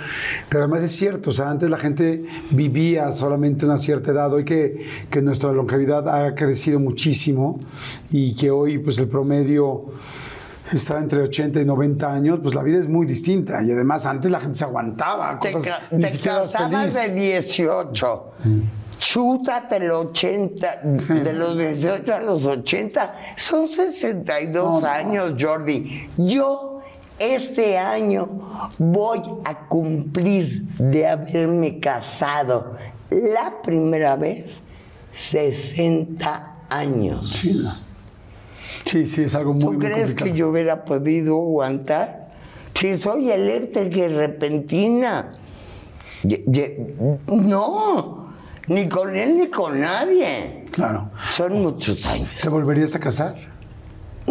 pero 0.49 0.65
además 0.65 0.83
es 0.83 0.93
cierto. 0.93 1.31
O 1.31 1.33
sea, 1.33 1.49
antes 1.49 1.71
la 1.71 1.79
gente 1.79 2.25
vivía 2.51 3.13
solamente 3.13 3.65
una 3.67 3.79
cierta 3.79 4.11
edad. 4.11 4.33
Hoy 4.33 4.45
que, 4.45 4.85
que 5.09 5.23
nuestra 5.23 5.53
longevidad 5.53 6.09
ha 6.09 6.35
crecido 6.35 6.81
muchísimo 6.81 7.61
y 8.11 8.35
que 8.35 8.51
hoy, 8.51 8.79
pues, 8.79 8.99
el 8.99 9.07
promedio 9.07 9.93
está 10.73 10.99
entre 10.99 11.23
80 11.23 11.61
y 11.61 11.65
90 11.65 12.13
años, 12.13 12.41
pues 12.43 12.55
la 12.55 12.63
vida 12.63 12.79
es 12.79 12.89
muy 12.89 13.07
distinta. 13.07 13.63
Y 13.63 13.71
además, 13.73 14.07
antes 14.07 14.31
la 14.31 14.41
gente 14.41 14.59
se 14.59 14.65
aguantaba 14.65 15.39
Te, 15.41 15.53
cosas, 15.53 15.79
ca- 15.79 15.97
ni 15.97 16.03
te 16.05 16.11
siquiera 16.13 16.43
casabas 16.43 16.95
feliz. 16.95 17.15
de 17.15 17.21
18. 17.43 18.25
Chútate 18.99 19.77
el 19.77 19.91
80, 19.93 20.81
Sí. 20.97 21.15
de 21.15 21.33
los 21.33 21.57
18 21.57 22.15
a 22.15 22.21
los 22.21 22.45
80, 22.45 23.17
son 23.37 23.69
62 23.69 24.65
No, 24.69 24.81
no. 24.81 24.87
años, 24.87 25.35
Jordi. 25.39 26.09
Yo 26.17 26.81
este 27.19 27.79
año 27.79 28.29
voy 28.79 29.23
a 29.45 29.67
cumplir 29.69 30.65
de 30.79 31.07
haberme 31.07 31.79
casado 31.79 32.77
la 33.11 33.55
primera 33.63 34.17
vez 34.17 34.59
60 35.13 36.57
años. 36.69 37.31
Sí, 37.31 37.61
no. 37.63 37.88
Sí, 38.85 39.07
sí, 39.07 39.25
es 39.25 39.35
algo 39.35 39.53
muy, 39.55 39.61
¿Tú 39.63 39.73
muy 39.73 39.79
crees 39.79 39.99
complicado. 39.99 40.31
que 40.33 40.37
yo 40.39 40.49
hubiera 40.49 40.85
podido 40.85 41.35
aguantar? 41.35 42.29
Si 42.75 42.99
soy 42.99 43.31
eléctrica 43.31 43.97
y 43.99 44.09
repentina. 44.09 45.33
No, 47.27 48.29
ni 48.69 48.89
con 48.89 49.17
él 49.17 49.39
ni 49.39 49.49
con 49.49 49.81
nadie. 49.81 50.65
Claro. 50.71 51.11
Son 51.31 51.61
muchos 51.63 52.05
años. 52.07 52.29
¿Te 52.41 52.49
volverías 52.49 52.95
a 52.95 53.01
casar? 53.01 53.37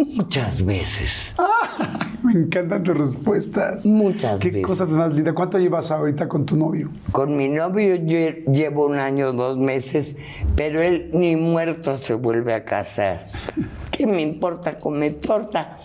Muchas 0.06 0.64
veces. 0.64 1.34
Me 2.22 2.32
encantan 2.32 2.82
tus 2.82 2.96
respuestas. 2.96 3.86
Muchas 3.86 4.38
Qué 4.38 4.50
veces. 4.50 4.66
cosa 4.66 4.86
más 4.86 5.14
linda. 5.14 5.32
¿Cuánto 5.34 5.58
llevas 5.58 5.90
ahorita 5.90 6.28
con 6.28 6.44
tu 6.46 6.56
novio? 6.56 6.90
Con 7.12 7.36
mi 7.36 7.48
novio 7.48 7.94
yo 7.96 8.18
llevo 8.52 8.86
un 8.86 8.98
año, 8.98 9.32
dos 9.32 9.56
meses, 9.56 10.16
pero 10.56 10.82
él 10.82 11.10
ni 11.12 11.36
muerto 11.36 11.96
se 11.96 12.14
vuelve 12.14 12.54
a 12.54 12.64
casar. 12.64 13.28
¿Qué 13.90 14.06
me 14.06 14.22
importa 14.22 14.78
comer 14.78 15.16
torta? 15.16 15.78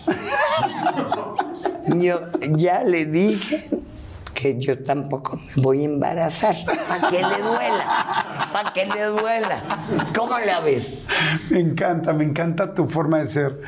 Yo 1.98 2.22
ya 2.56 2.84
le 2.84 3.06
dije 3.06 3.70
yo 4.60 4.84
tampoco 4.84 5.40
me 5.56 5.64
voy 5.64 5.82
a 5.82 5.86
embarazar. 5.86 6.56
Para 6.88 7.10
que 7.10 7.18
le 7.22 7.42
duela. 7.44 8.50
Para 8.54 8.74
que 8.74 8.86
le 8.86 9.06
duela. 9.06 9.64
¿Cómo 10.16 10.38
la 10.40 10.60
ves? 10.60 11.04
Me 11.50 11.60
encanta, 11.60 12.14
me 12.14 12.24
encanta 12.24 12.74
tu 12.74 12.86
forma 12.88 13.20
de 13.20 13.28
ser. 13.28 13.62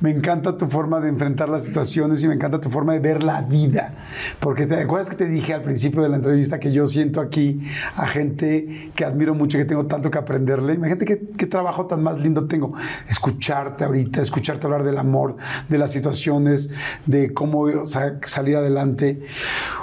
Me 0.00 0.10
encanta 0.10 0.56
tu 0.56 0.66
forma 0.68 1.00
de 1.00 1.08
enfrentar 1.08 1.48
las 1.48 1.64
situaciones 1.64 2.22
y 2.22 2.28
me 2.28 2.34
encanta 2.34 2.60
tu 2.60 2.68
forma 2.70 2.92
de 2.92 2.98
ver 2.98 3.22
la 3.22 3.40
vida. 3.42 3.94
Porque 4.40 4.66
te 4.66 4.80
acuerdas 4.80 5.08
que 5.10 5.16
te 5.16 5.26
dije 5.26 5.54
al 5.54 5.62
principio 5.62 6.02
de 6.02 6.08
la 6.08 6.16
entrevista 6.16 6.58
que 6.58 6.72
yo 6.72 6.86
siento 6.86 7.20
aquí 7.20 7.60
a 7.96 8.06
gente 8.06 8.90
que 8.94 9.04
admiro 9.04 9.34
mucho 9.34 9.58
que 9.58 9.64
tengo 9.64 9.86
tanto 9.86 10.10
que 10.10 10.18
aprenderle. 10.18 10.74
Imagínate 10.74 11.04
qué, 11.04 11.20
qué 11.36 11.46
trabajo 11.46 11.86
tan 11.86 12.02
más 12.02 12.20
lindo 12.20 12.46
tengo. 12.46 12.72
Escucharte 13.08 13.84
ahorita, 13.84 14.20
escucharte 14.22 14.66
hablar 14.66 14.82
del 14.82 14.98
amor, 14.98 15.36
de 15.68 15.78
las 15.78 15.92
situaciones, 15.92 16.70
de 17.06 17.32
cómo 17.32 17.86
sa- 17.86 18.18
salir 18.22 18.56
adelante. 18.56 19.22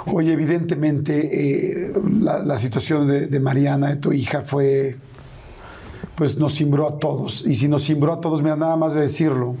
Oye, 0.06 0.33
evidentemente 0.34 1.86
eh, 1.86 1.92
la, 2.20 2.38
la 2.40 2.58
situación 2.58 3.08
de, 3.08 3.26
de 3.26 3.40
Mariana, 3.40 3.88
de 3.88 3.96
tu 3.96 4.12
hija, 4.12 4.42
fue 4.42 4.96
pues 6.14 6.38
nos 6.38 6.54
cimbró 6.54 6.88
a 6.88 6.98
todos. 6.98 7.44
Y 7.46 7.54
si 7.54 7.68
nos 7.68 7.84
cimbró 7.84 8.12
a 8.12 8.20
todos, 8.20 8.42
mira, 8.42 8.56
nada 8.56 8.76
más 8.76 8.94
de 8.94 9.00
decirlo, 9.00 9.56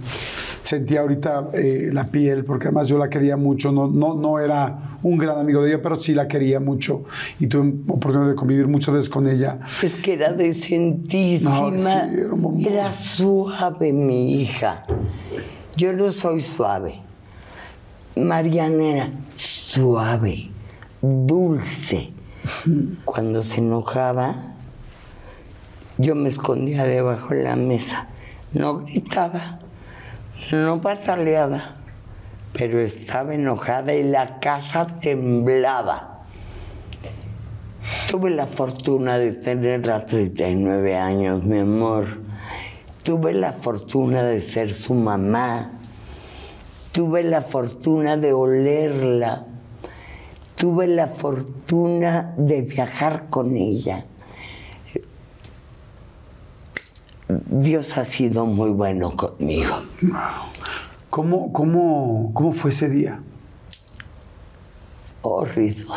sentía 0.62 1.00
ahorita 1.00 1.50
eh, 1.52 1.90
la 1.92 2.04
piel, 2.04 2.44
porque 2.44 2.68
además 2.68 2.88
yo 2.88 2.98
la 2.98 3.08
quería 3.08 3.36
mucho, 3.36 3.72
no, 3.72 3.88
no, 3.88 4.14
no 4.14 4.38
era 4.38 4.98
un 5.02 5.18
gran 5.18 5.38
amigo 5.38 5.62
de 5.62 5.72
ella, 5.72 5.82
pero 5.82 5.96
sí 5.96 6.14
la 6.14 6.26
quería 6.26 6.60
mucho 6.60 7.04
y 7.38 7.46
tuve 7.46 7.74
oportunidad 7.88 8.30
de 8.30 8.34
convivir 8.34 8.66
muchas 8.68 8.94
veces 8.94 9.10
con 9.10 9.28
ella. 9.28 9.58
Es 9.82 9.94
que 9.94 10.14
era 10.14 10.32
decentísima. 10.32 11.70
No, 11.70 11.78
sí, 11.78 11.84
era 12.18 12.32
un 12.32 12.42
bombón. 12.42 12.72
era 12.72 12.92
suave 12.92 13.92
mi 13.92 14.40
hija. 14.40 14.86
Yo 15.76 15.92
no 15.92 16.10
soy 16.12 16.40
suave. 16.40 17.00
Mariana 18.16 18.84
era 18.84 19.10
suave, 19.34 20.50
dulce. 21.04 22.10
Cuando 23.04 23.42
se 23.42 23.58
enojaba, 23.60 24.54
yo 25.98 26.14
me 26.14 26.28
escondía 26.28 26.84
debajo 26.84 27.34
de 27.34 27.44
la 27.44 27.56
mesa. 27.56 28.08
No 28.52 28.78
gritaba, 28.78 29.60
no 30.52 30.80
pataleaba, 30.80 31.76
pero 32.52 32.80
estaba 32.80 33.34
enojada 33.34 33.92
y 33.94 34.04
la 34.04 34.40
casa 34.40 34.86
temblaba. 35.00 36.22
Tuve 38.10 38.30
la 38.30 38.46
fortuna 38.46 39.18
de 39.18 39.32
tenerla 39.32 40.06
39 40.06 40.96
años, 40.96 41.42
mi 41.42 41.58
amor. 41.58 42.06
Tuve 43.02 43.34
la 43.34 43.52
fortuna 43.52 44.22
de 44.22 44.40
ser 44.40 44.72
su 44.72 44.94
mamá. 44.94 45.72
Tuve 46.92 47.22
la 47.24 47.42
fortuna 47.42 48.16
de 48.16 48.32
olerla. 48.32 49.46
Tuve 50.56 50.86
la 50.86 51.08
fortuna 51.08 52.34
de 52.36 52.62
viajar 52.62 53.28
con 53.28 53.56
ella. 53.56 54.04
Dios 57.28 57.96
ha 57.98 58.04
sido 58.04 58.46
muy 58.46 58.70
bueno 58.70 59.16
conmigo. 59.16 59.74
¿Cómo, 61.10 61.52
cómo, 61.52 62.30
cómo 62.34 62.52
fue 62.52 62.70
ese 62.70 62.88
día? 62.88 63.20
Horrido. 65.22 65.92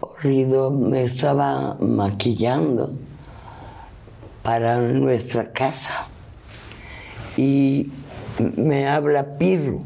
Horrido. 0.00 0.70
Me 0.70 1.02
estaba 1.02 1.76
maquillando 1.78 2.92
para 4.42 4.78
nuestra 4.80 5.52
casa. 5.52 6.08
Y 7.36 7.90
me 8.56 8.88
habla 8.88 9.32
Pirro. 9.34 9.82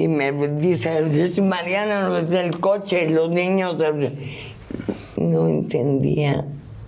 Y 0.00 0.08
me 0.08 0.32
dice, 0.32 1.42
Mariana, 1.42 2.18
el 2.18 2.58
coche, 2.58 3.10
los 3.10 3.30
niños. 3.30 3.78
No 5.18 5.46
entendía 5.46 6.46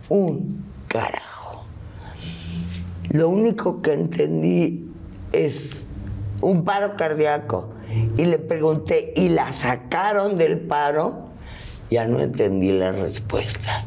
un 0.08 0.64
carajo. 0.88 1.66
Lo 3.10 3.28
único 3.28 3.82
que 3.82 3.92
entendí 3.92 4.86
es 5.30 5.84
un 6.40 6.64
paro 6.64 6.96
cardíaco. 6.96 7.74
Y 8.16 8.24
le 8.24 8.38
pregunté, 8.38 9.12
¿y 9.14 9.28
la 9.28 9.52
sacaron 9.52 10.38
del 10.38 10.60
paro? 10.60 11.26
Ya 11.90 12.06
no 12.06 12.18
entendí 12.20 12.72
la 12.72 12.92
respuesta. 12.92 13.84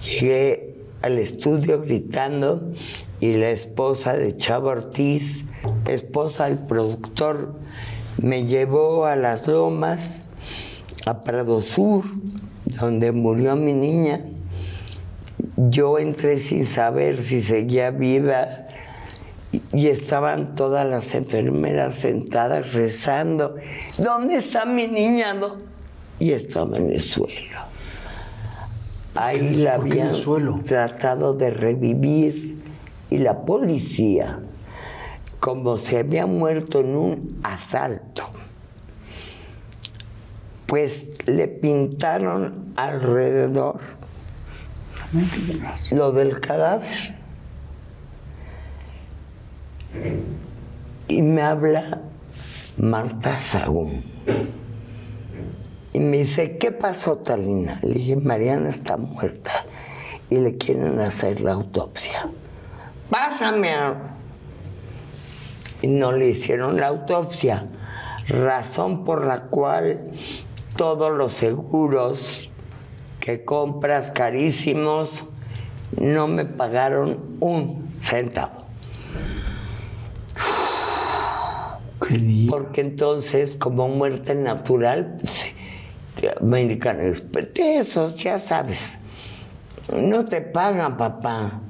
Llegué 0.00 0.76
al 1.02 1.18
estudio 1.18 1.82
gritando 1.82 2.72
y 3.20 3.34
la 3.34 3.50
esposa 3.50 4.16
de 4.16 4.34
Chavo 4.38 4.70
Ortiz, 4.70 5.44
esposa 5.84 6.46
del 6.46 6.60
productor, 6.60 7.60
me 8.22 8.44
llevó 8.44 9.06
a 9.06 9.16
las 9.16 9.46
lomas, 9.46 10.00
a 11.06 11.22
Prado 11.22 11.62
Sur, 11.62 12.04
donde 12.64 13.12
murió 13.12 13.56
mi 13.56 13.72
niña. 13.72 14.20
Yo 15.56 15.98
entré 15.98 16.38
sin 16.38 16.64
saber 16.66 17.22
si 17.22 17.40
seguía 17.40 17.90
viva 17.90 18.66
y 19.72 19.88
estaban 19.88 20.54
todas 20.54 20.86
las 20.86 21.14
enfermeras 21.14 21.96
sentadas 21.96 22.72
rezando. 22.72 23.56
¿Dónde 23.98 24.36
está 24.36 24.64
mi 24.64 24.86
niña? 24.86 25.34
no?" 25.34 25.56
Y 26.18 26.32
estaba 26.32 26.76
en 26.76 26.90
el 26.92 27.00
suelo. 27.00 27.58
Ahí 29.14 29.56
la 29.56 29.76
¿Por 29.76 29.88
qué 29.88 29.90
en 29.94 30.00
el 30.00 30.06
habían 30.08 30.14
suelo? 30.14 30.60
tratado 30.64 31.34
de 31.34 31.50
revivir 31.50 32.62
y 33.10 33.18
la 33.18 33.40
policía, 33.40 34.38
como 35.40 35.78
se 35.78 35.98
había 35.98 36.26
muerto 36.26 36.80
en 36.80 36.96
un 36.96 37.40
asalto, 37.42 38.28
pues 40.66 41.08
le 41.26 41.48
pintaron 41.48 42.72
alrededor 42.76 43.80
lo 45.92 46.12
del 46.12 46.40
cadáver. 46.40 47.16
Y 51.08 51.22
me 51.22 51.42
habla 51.42 52.02
Marta 52.76 53.38
Sagún. 53.38 54.04
Y 55.92 55.98
me 55.98 56.18
dice, 56.18 56.56
¿qué 56.56 56.70
pasó, 56.70 57.16
Talina? 57.16 57.80
Le 57.82 57.94
dije, 57.94 58.14
Mariana 58.14 58.68
está 58.68 58.96
muerta 58.96 59.64
y 60.28 60.36
le 60.36 60.56
quieren 60.56 61.00
hacer 61.00 61.40
la 61.40 61.54
autopsia. 61.54 62.28
Pásame. 63.10 63.70
a-". 63.70 64.19
Y 65.82 65.86
no 65.86 66.12
le 66.12 66.28
hicieron 66.28 66.78
la 66.78 66.88
autopsia, 66.88 67.66
razón 68.28 69.04
por 69.04 69.24
la 69.24 69.42
cual 69.42 70.04
todos 70.76 71.10
los 71.10 71.32
seguros 71.32 72.50
que 73.18 73.44
compras 73.44 74.12
carísimos 74.12 75.24
no 75.98 76.28
me 76.28 76.44
pagaron 76.44 77.36
un 77.40 77.92
centavo. 78.00 78.60
Porque 82.48 82.80
entonces, 82.80 83.56
como 83.56 83.88
muerte 83.88 84.34
natural, 84.34 85.18
pues, 85.20 85.46
American 86.40 87.00
Express, 87.00 87.50
esos 87.54 88.16
ya 88.16 88.38
sabes, 88.38 88.98
no 89.94 90.24
te 90.24 90.40
pagan, 90.40 90.96
papá. 90.96 91.60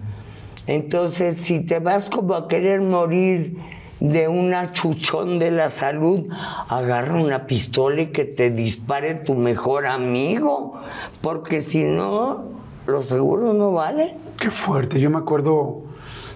Entonces, 0.66 1.38
si 1.38 1.60
te 1.60 1.78
vas 1.78 2.08
como 2.08 2.34
a 2.34 2.48
querer 2.48 2.80
morir 2.80 3.58
de 4.00 4.28
un 4.28 4.54
achuchón 4.54 5.38
de 5.38 5.50
la 5.50 5.70
salud, 5.70 6.26
agarra 6.68 7.22
una 7.22 7.46
pistola 7.46 8.02
y 8.02 8.06
que 8.06 8.24
te 8.24 8.50
dispare 8.50 9.14
tu 9.14 9.34
mejor 9.34 9.86
amigo, 9.86 10.80
porque 11.20 11.60
si 11.60 11.84
no, 11.84 12.44
los 12.86 13.06
seguros 13.06 13.54
no 13.54 13.72
valen. 13.72 14.16
Qué 14.38 14.50
fuerte. 14.50 14.98
Yo 14.98 15.10
me 15.10 15.18
acuerdo, 15.18 15.82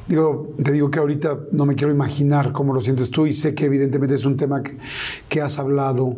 digo, 0.07 0.49
te 0.62 0.73
digo 0.73 0.91
que 0.91 0.99
ahorita 0.99 1.39
no 1.53 1.65
me 1.65 1.74
quiero 1.74 1.93
imaginar 1.93 2.53
cómo 2.53 2.74
lo 2.74 2.82
sientes 2.82 3.11
tú 3.11 3.27
y 3.27 3.32
sé 3.32 3.55
que 3.55 3.65
evidentemente 3.65 4.15
es 4.15 4.27
un 4.27 4.36
tema 4.36 4.62
que, 4.62 4.77
que 5.28 5.41
has 5.41 5.59
hablado 5.59 6.16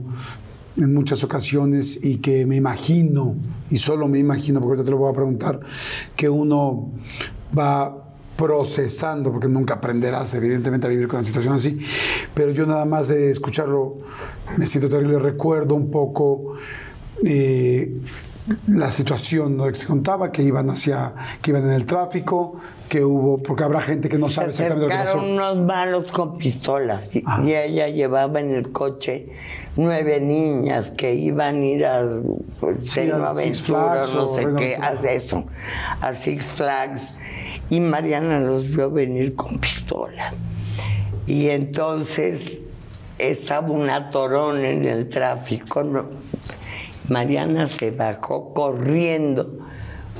en 0.76 0.92
muchas 0.92 1.24
ocasiones 1.24 2.00
y 2.02 2.18
que 2.18 2.44
me 2.44 2.56
imagino, 2.56 3.36
y 3.70 3.78
solo 3.78 4.08
me 4.08 4.18
imagino, 4.18 4.60
porque 4.60 4.72
ahorita 4.72 4.84
te 4.84 4.90
lo 4.90 4.98
voy 4.98 5.10
a 5.10 5.14
preguntar, 5.14 5.60
que 6.16 6.28
uno 6.28 6.90
va 7.56 8.05
procesando, 8.36 9.32
porque 9.32 9.48
nunca 9.48 9.74
aprenderás 9.74 10.34
evidentemente 10.34 10.86
a 10.86 10.90
vivir 10.90 11.08
con 11.08 11.18
una 11.18 11.24
situación 11.26 11.54
así, 11.54 11.78
pero 12.34 12.50
yo 12.52 12.66
nada 12.66 12.84
más 12.84 13.08
de 13.08 13.30
escucharlo 13.30 13.98
me 14.56 14.66
siento 14.66 14.88
terrible, 14.88 15.18
recuerdo 15.18 15.74
un 15.74 15.90
poco 15.90 16.54
eh, 17.24 17.92
la 18.68 18.90
situación 18.92 19.56
¿no? 19.56 19.66
que 19.66 19.74
se 19.74 19.86
contaba, 19.86 20.30
que 20.30 20.42
iban 20.42 20.70
hacia, 20.70 21.14
que 21.42 21.50
iban 21.50 21.64
en 21.64 21.72
el 21.72 21.84
tráfico, 21.84 22.56
que 22.88 23.02
hubo, 23.02 23.38
porque 23.42 23.64
habrá 23.64 23.80
gente 23.80 24.08
que 24.08 24.18
no 24.18 24.28
sabe 24.28 24.52
Se 24.52 24.62
exactamente 24.62 24.94
lo 24.94 25.00
que 25.00 25.04
pasó. 25.04 25.18
unos 25.18 25.58
malos 25.58 26.12
con 26.12 26.38
pistolas 26.38 27.16
y, 27.16 27.24
y 27.42 27.54
ella 27.54 27.88
llevaba 27.88 28.38
en 28.38 28.50
el 28.54 28.70
coche 28.70 29.30
nueve 29.76 30.20
niñas 30.20 30.92
que 30.92 31.14
iban 31.14 31.56
a 31.62 31.64
ir 31.64 31.84
a 31.86 32.08
pues, 32.60 32.76
Sí, 32.86 33.00
Reino 33.00 33.26
a 33.26 33.34
Six 33.34 33.68
Aventura, 33.68 34.02
Flags 34.02 34.14
no 34.14 34.34
sé 34.34 34.44
Reino 34.44 34.58
qué, 34.60 34.76
Aventura. 34.76 35.10
a 35.10 35.12
eso, 35.14 35.44
a 36.00 36.14
Six 36.14 36.44
Flags. 36.46 37.18
Y 37.70 37.80
Mariana 37.80 38.40
los 38.40 38.68
vio 38.70 38.90
venir 38.90 39.34
con 39.34 39.58
pistola. 39.58 40.30
Y 41.26 41.48
entonces 41.48 42.58
estaba 43.18 43.70
un 43.70 43.90
atorón 43.90 44.64
en 44.64 44.84
el 44.84 45.08
tráfico. 45.08 45.82
¿no? 45.82 46.04
Mariana 47.08 47.66
se 47.66 47.90
bajó 47.90 48.52
corriendo 48.54 49.58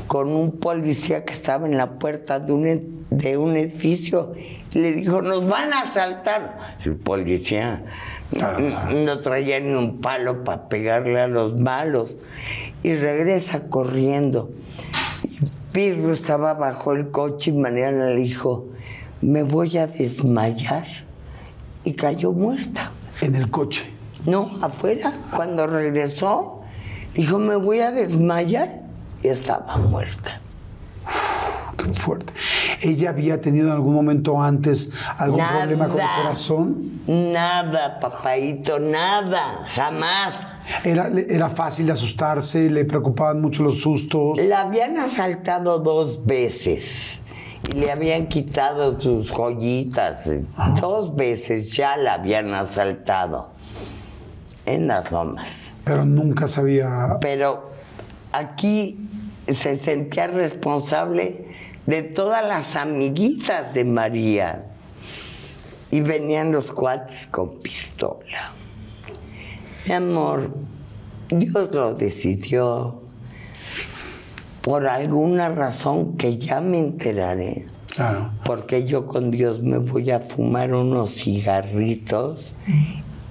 con 0.07 0.29
un 0.29 0.53
policía 0.53 1.25
que 1.25 1.33
estaba 1.33 1.67
en 1.67 1.77
la 1.77 1.99
puerta 1.99 2.39
de 2.41 2.53
un, 2.53 3.07
de 3.11 3.37
un 3.37 3.57
edificio 3.57 4.35
y 4.75 4.79
le 4.79 4.93
dijo, 4.93 5.23
nos 5.23 5.47
van 5.49 5.73
a 5.73 5.83
asaltar. 5.83 6.77
El 6.85 6.97
policía 6.97 7.83
n- 8.33 9.05
no 9.05 9.19
traía 9.19 9.59
ni 9.61 9.73
un 9.75 10.01
palo 10.01 10.45
para 10.45 10.69
pegarle 10.69 11.21
a 11.21 11.27
los 11.29 11.59
malos 11.59 12.17
y 12.83 12.95
regresa 12.95 13.69
corriendo. 13.69 14.51
Pirro 15.77 16.15
estaba 16.15 16.55
bajo 16.55 16.95
el 16.95 17.11
coche 17.11 17.51
y 17.51 17.53
Mariana 17.53 18.07
le 18.07 18.17
dijo, 18.17 18.65
me 19.21 19.43
voy 19.43 19.77
a 19.77 19.87
desmayar. 19.87 20.87
Y 21.85 21.93
cayó 21.93 22.33
muerta. 22.33 22.93
En 23.21 23.35
el 23.35 23.51
coche. 23.51 23.85
No, 24.25 24.57
afuera. 24.63 25.13
Cuando 25.37 25.67
regresó, 25.67 26.63
dijo, 27.15 27.39
me 27.39 27.57
voy 27.57 27.81
a 27.81 27.91
desmayar. 27.91 28.85
Y 29.23 29.29
estaba 29.29 29.77
muerta. 29.77 30.41
Qué 31.77 31.93
fuerte. 31.95 32.33
¿Ella 32.83 33.11
había 33.11 33.41
tenido 33.41 33.67
en 33.67 33.73
algún 33.73 33.95
momento 33.95 34.41
antes 34.41 34.91
algún 35.19 35.39
Nada. 35.39 35.59
problema 35.59 35.89
con 35.89 36.01
el 36.01 36.07
corazón? 36.23 37.01
Nada, 37.07 38.01
papaito, 38.01 38.79
nada, 38.79 39.65
jamás. 39.67 40.35
¿Era, 40.85 41.11
¿Era 41.29 41.49
fácil 41.51 41.87
de 41.87 41.93
asustarse? 41.93 42.71
¿Le 42.71 42.85
preocupaban 42.85 43.41
mucho 43.41 43.63
los 43.63 43.81
sustos? 43.81 44.39
La 44.47 44.63
habían 44.63 44.99
asaltado 44.99 45.79
dos 45.79 46.25
veces 46.25 47.19
y 47.71 47.75
le 47.75 47.91
habían 47.91 48.27
quitado 48.29 49.01
sus 49.01 49.31
joyitas. 49.31 50.29
Dos 50.81 51.15
veces 51.15 51.73
ya 51.73 51.97
la 51.97 52.15
habían 52.15 52.55
asaltado 52.55 53.51
en 54.65 54.89
las 54.89 55.11
lomas. 55.13 55.49
Pero 55.85 56.05
nunca 56.05 56.49
sabía... 56.49 57.19
Pero 57.21 57.71
aquí 58.33 59.09
se 59.49 59.79
sentía 59.79 60.27
responsable 60.27 61.46
de 61.87 62.03
todas 62.03 62.45
las 62.45 62.77
amiguitas 62.77 63.73
de 63.75 63.85
María. 63.85 64.65
Y 65.91 66.01
venían 66.01 66.53
los 66.53 66.73
cuates 66.73 67.29
con 67.29 67.59
pistola. 67.59 68.53
Mi 69.87 69.93
amor, 69.93 70.51
Dios 71.29 71.71
lo 71.73 71.95
decidió 71.95 73.03
por 74.63 74.89
alguna 74.89 75.49
razón 75.49 76.17
que 76.17 76.39
ya 76.39 76.61
me 76.61 76.79
enteraré. 76.79 77.67
Claro. 77.95 78.31
Porque 78.45 78.85
yo 78.85 79.07
con 79.07 79.31
Dios 79.31 79.63
me 79.63 79.79
voy 79.79 80.11
a 80.11 80.19
fumar 80.19 80.75
unos 80.75 81.15
cigarritos 81.15 82.55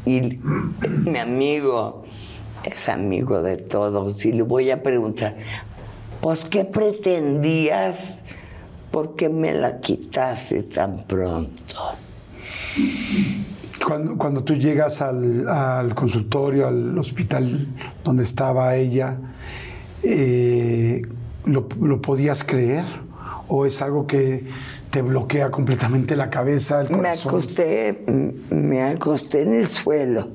y 0.06 0.40
mi 0.80 1.20
amigo, 1.20 2.06
es 2.64 2.90
amigo 2.90 3.42
de 3.42 3.58
todos 3.58 4.26
y 4.26 4.32
le 4.32 4.44
voy 4.44 4.72
a 4.72 4.82
preguntar, 4.82 5.36
pues 6.22 6.46
¿qué 6.46 6.64
pretendías? 6.64 8.22
¿Por 8.96 9.14
qué 9.18 9.28
me 9.28 9.54
la 9.54 9.82
quitaste 9.82 10.64
tan 10.64 11.04
pronto? 11.06 11.74
Cuando, 13.86 14.18
cuando 14.18 14.42
tú 14.46 14.54
llegas 14.54 15.02
al, 15.02 15.50
al 15.50 15.94
consultorio, 15.94 16.66
al 16.66 16.98
hospital 16.98 17.46
donde 18.06 18.24
estaba 18.24 18.74
ella, 18.78 19.18
eh, 20.02 21.02
¿lo, 21.44 21.68
lo 21.82 22.02
podías 22.02 22.46
creer? 22.46 22.86
¿O 23.50 23.66
es 23.66 23.82
algo 23.82 24.08
que 24.08 24.46
te 24.92 25.02
bloquea 25.02 25.52
completamente 25.52 26.16
la 26.16 26.30
cabeza, 26.30 26.80
el 26.80 26.90
Me 26.90 26.96
corazón? 27.00 27.30
acosté, 27.34 28.06
m- 28.08 28.34
me 28.50 28.82
acosté 28.82 29.42
en 29.42 29.56
el 29.56 29.68
suelo 29.68 30.30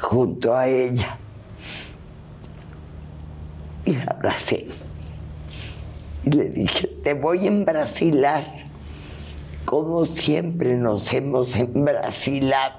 junto 0.00 0.56
a 0.56 0.66
ella 0.66 1.18
y 3.84 3.92
la 3.96 4.04
abracé. 4.04 4.66
Y 6.24 6.30
le 6.30 6.50
dije, 6.50 6.86
te 7.02 7.14
voy 7.14 7.44
a 7.44 7.48
embrasilar, 7.48 8.44
como 9.64 10.04
siempre 10.06 10.74
nos 10.74 11.12
hemos 11.12 11.56
embrasilado. 11.56 12.74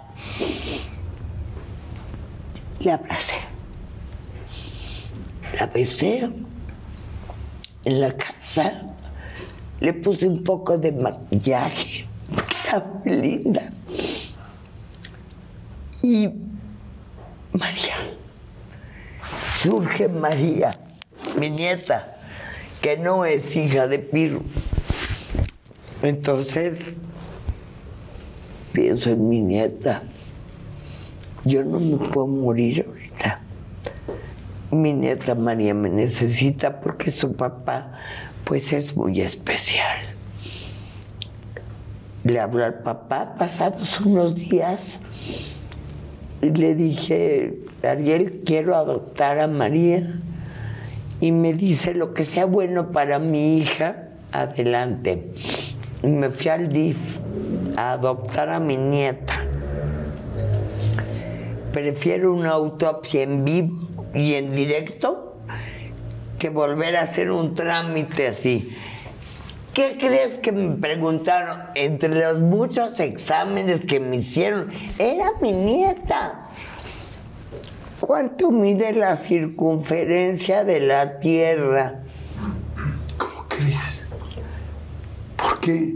Le 2.80 2.91
abracé. 2.91 3.35
La 5.57 5.68
besé 5.68 6.30
en 7.85 8.01
la 8.01 8.15
casa. 8.15 8.84
Le 9.80 9.93
puse 9.93 10.27
un 10.27 10.43
poco 10.43 10.77
de 10.77 10.91
maquillaje, 10.91 12.05
muy 13.03 13.15
linda. 13.15 13.63
Y 16.03 16.30
María, 17.53 17.95
surge 19.57 20.07
María, 20.07 20.72
mi 21.38 21.49
nieta, 21.49 22.18
que 22.82 22.98
no 22.98 23.26
es 23.26 23.56
hija 23.56 23.88
de 23.88 23.99
Pirro. 23.99 24.41
Entonces, 26.02 26.95
pienso 28.74 29.12
en 29.12 29.30
mi 29.30 29.40
nieta. 29.40 30.03
Yo 31.45 31.64
no 31.64 31.80
me 31.80 31.98
puedo 31.98 32.28
morir 32.28 32.86
ahorita. 32.88 33.41
Mi 34.72 34.94
nieta 34.94 35.36
María 35.36 35.74
me 35.74 35.90
necesita 35.90 36.80
porque 36.80 37.12
su 37.12 37.36
papá, 37.36 37.99
pues 38.45 38.74
es 38.74 38.95
muy 38.95 39.22
especial. 39.22 39.99
Le 42.24 42.40
habló 42.40 42.64
al 42.64 42.76
papá 42.76 43.36
pasados 43.38 43.99
unos 44.02 44.36
días 44.36 44.99
y 46.41 46.49
le 46.49 46.74
dije, 46.74 47.60
Ariel, 47.84 48.41
quiero 48.45 48.76
adoptar 48.76 49.40
a 49.40 49.48
María. 49.48 50.20
Y 51.22 51.31
me 51.31 51.53
dice, 51.53 51.93
lo 51.93 52.14
que 52.14 52.26
sea 52.26 52.45
bueno 52.45 52.91
para 52.91 53.19
mi 53.19 53.60
hija, 53.60 54.10
adelante. 54.31 55.31
Y 56.03 56.07
me 56.07 56.31
fui 56.31 56.49
al 56.49 56.69
DIF 56.69 57.19
a 57.77 57.93
adoptar 57.93 58.49
a 58.49 58.60
mi 58.60 58.76
nieta. 58.76 59.45
Prefiero 61.72 62.34
una 62.34 62.49
autopsia 62.49 63.22
en 63.22 63.45
vivo 63.45 63.77
y 64.14 64.34
en 64.34 64.49
directo 64.49 65.38
que 66.39 66.49
volver 66.49 66.98
a 66.98 67.03
hacer 67.03 67.30
un 67.30 67.53
trámite 67.53 68.27
así. 68.27 68.76
¿Qué 69.73 69.98
crees 69.98 70.39
que 70.39 70.52
me 70.52 70.76
preguntaron? 70.76 71.56
Entre 71.76 72.10
los 72.10 72.39
muchos 72.39 72.99
exámenes 72.99 73.81
que 73.81 73.99
me 73.99 74.18
hicieron, 74.18 74.69
era 74.99 75.31
mi 75.39 75.53
nieta. 75.53 76.49
¿Cuánto 78.02 78.49
mide 78.49 78.94
la 78.94 79.15
circunferencia 79.15 80.64
de 80.64 80.80
la 80.80 81.19
Tierra? 81.19 81.99
¿Cómo 83.15 83.45
crees? 83.48 84.07
¿Por 85.38 85.60
qué? 85.60 85.95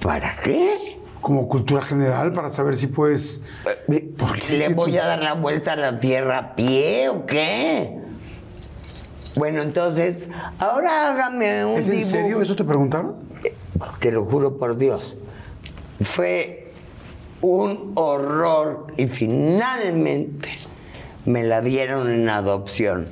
¿Para 0.00 0.36
qué? 0.36 0.96
Como 1.20 1.48
cultura 1.48 1.82
general, 1.82 2.32
para 2.32 2.50
saber 2.50 2.76
si 2.76 2.86
puedes... 2.86 3.44
¿Por 4.16 4.38
qué? 4.38 4.58
¿Le 4.58 4.68
¿Qué 4.68 4.74
voy 4.74 4.96
a 4.96 5.06
dar 5.06 5.22
la 5.24 5.34
vuelta 5.34 5.72
a 5.72 5.76
la 5.76 5.98
Tierra 5.98 6.38
a 6.38 6.54
pie 6.54 7.08
o 7.08 7.26
qué? 7.26 7.98
Bueno, 9.34 9.62
entonces, 9.62 10.28
ahora 10.58 11.10
hágame 11.10 11.64
un 11.64 11.78
¿Es 11.78 11.86
en 11.86 11.90
dibujo. 11.92 12.10
serio? 12.10 12.42
¿Eso 12.42 12.54
te 12.54 12.64
preguntaron? 12.64 13.16
Te 14.00 14.12
lo 14.12 14.24
juro 14.24 14.56
por 14.56 14.76
Dios. 14.76 15.16
Fue 16.00 16.72
un 17.42 17.92
horror 17.94 18.88
y 18.98 19.06
finalmente 19.06 20.50
me 21.26 21.42
la 21.42 21.60
dieron 21.60 22.10
en 22.10 22.28
adopción. 22.28 23.06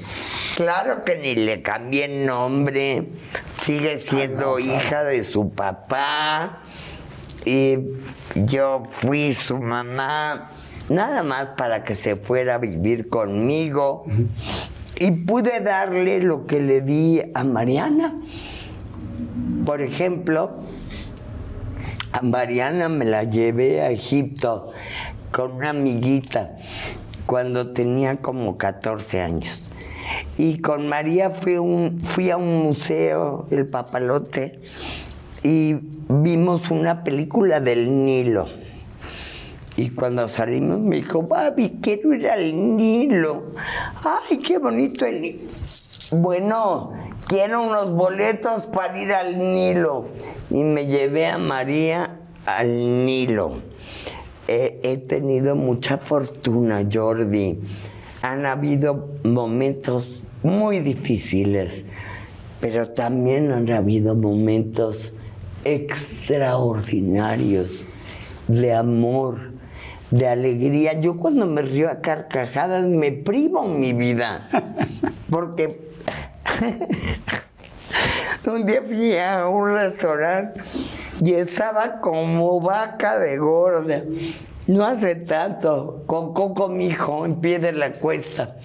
Claro 0.57 1.05
que 1.05 1.17
ni 1.17 1.35
le 1.35 1.63
cambié 1.63 2.07
el 2.07 2.27
nombre, 2.27 3.05
sigue 3.63 3.99
siendo 3.99 4.59
hija 4.59 5.05
de 5.05 5.25
su 5.25 5.51
papá 5.51 6.63
y 7.45 7.79
yo 8.35 8.83
fui 8.91 9.35
su 9.35 9.59
mamá 9.59 10.51
nada 10.89 11.23
más 11.23 11.51
para 11.57 11.85
que 11.85 11.95
se 11.95 12.17
fuera 12.17 12.57
a 12.57 12.59
vivir 12.59 13.09
conmigo 13.09 14.05
y 14.97 15.11
pude 15.13 15.61
darle 15.61 16.21
lo 16.21 16.47
que 16.47 16.61
le 16.61 16.81
di 16.81 17.23
a 17.35 17.45
Mariana. 17.45 18.15
Por 19.65 19.81
ejemplo, 19.81 20.65
a 22.13 22.23
Mariana 22.23 22.89
me 22.89 23.05
la 23.05 23.25
llevé 23.25 23.83
a 23.83 23.91
Egipto 23.91 24.73
con 25.31 25.53
una 25.53 25.71
amiguita 25.71 26.57
cuando 27.29 27.75
tenía 27.75 28.17
como 28.17 28.57
14 28.57 29.21
años. 29.21 29.63
Y 30.39 30.63
con 30.63 30.89
María 30.89 31.29
fui, 31.29 31.57
a 31.57 31.61
un 32.39 32.63
museo, 32.63 33.47
el 33.51 33.67
Papalote, 33.67 34.61
y 35.45 35.75
vimos 36.09 36.71
una 36.71 37.05
película 37.05 37.61
del 37.61 38.07
Nilo. 38.07 38.49
Y 39.77 39.91
cuando 39.91 40.27
salimos 40.27 40.81
me 40.81 40.97
dijo, 40.97 41.23
Babi, 41.23 41.81
quiero 41.83 42.15
ir 42.15 42.31
al 42.31 42.77
Nilo. 42.79 43.53
Ay, 44.03 44.39
qué 44.39 44.57
bonito 44.57 45.05
el 45.05 45.21
Nilo. 45.21 45.39
Bueno, 46.13 46.95
quiero 47.27 47.61
unos 47.61 47.93
boletos 47.93 48.63
para 48.73 48.99
ir 48.99 49.13
al 49.13 49.39
Nilo. 49.39 50.07
Y 50.49 50.65
me 50.65 50.87
llevé 50.87 51.27
a 51.27 51.37
María 51.37 52.21
al 52.47 53.05
Nilo. 53.05 53.59
He, 54.51 54.97
tenido 55.07 55.57
mucha 55.57 55.99
fortuna, 55.99 56.89
Jordi. 56.91 57.59
Han 58.23 58.47
habido 58.47 59.11
momentos 59.23 60.27
muy 60.43 60.81
difíciles, 60.81 61.85
pero 62.59 62.89
también 62.89 63.53
han 63.53 63.71
habido 63.71 64.15
momentos 64.15 65.13
extraordinarios 65.65 67.85
de 68.49 68.73
amor, 68.73 69.51
de 70.11 70.29
alegría. 70.29 70.99
Yo 70.99 71.13
cuando 71.13 71.45
me 71.45 71.61
río 71.61 71.91
a 71.91 72.01
carcajadas 72.01 72.89
me 72.89 73.13
privo 73.13 73.65
mi 73.65 73.93
vida, 73.93 74.49
porque 75.29 75.69
un 78.47 78.65
día 78.65 78.83
fui 78.87 79.17
a 79.17 79.47
un 79.49 79.75
restaurante 79.75 80.61
y 81.21 81.35
estaba 81.35 82.01
como 82.01 82.61
vaca 82.61 83.19
de 83.19 83.39
gorda. 83.39 84.03
No 84.67 84.85
hace 84.85 85.17
tanto, 85.17 86.03
con 86.07 86.35
Coco 86.35 86.69
mi 86.69 86.87
hijo 86.87 87.25
en 87.25 87.41
pie 87.41 87.59
de 87.59 87.73
la 87.73 87.93
cuesta. 87.93 88.57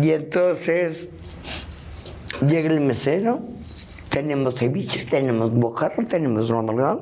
Y 0.00 0.10
entonces 0.10 1.08
llega 2.46 2.70
el 2.70 2.80
mesero, 2.80 3.40
tenemos 4.10 4.54
ceviche, 4.54 5.04
tenemos 5.06 5.52
bocarro, 5.52 6.06
tenemos 6.06 6.48
ramalán 6.48 7.00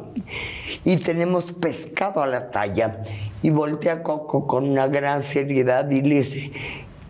y 0.85 0.97
tenemos 0.99 1.53
pescado 1.53 2.23
a 2.23 2.27
la 2.27 2.51
talla. 2.51 3.03
Y 3.43 3.51
voltea 3.51 4.03
Coco 4.03 4.47
con 4.47 4.71
una 4.71 4.89
gran 4.89 5.23
seriedad 5.23 5.91
y 5.91 6.01
le 6.01 6.16
dice, 6.16 6.53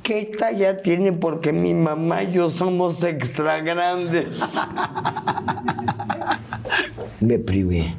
¿qué 0.04 0.30
talla 0.38 0.80
tiene? 0.82 1.12
Porque 1.12 1.52
mi 1.52 1.74
mamá 1.74 2.22
y 2.22 2.32
yo 2.32 2.50
somos 2.50 3.02
extra 3.02 3.58
grandes. 3.60 4.38
Me 7.20 7.38
privé. 7.38 7.94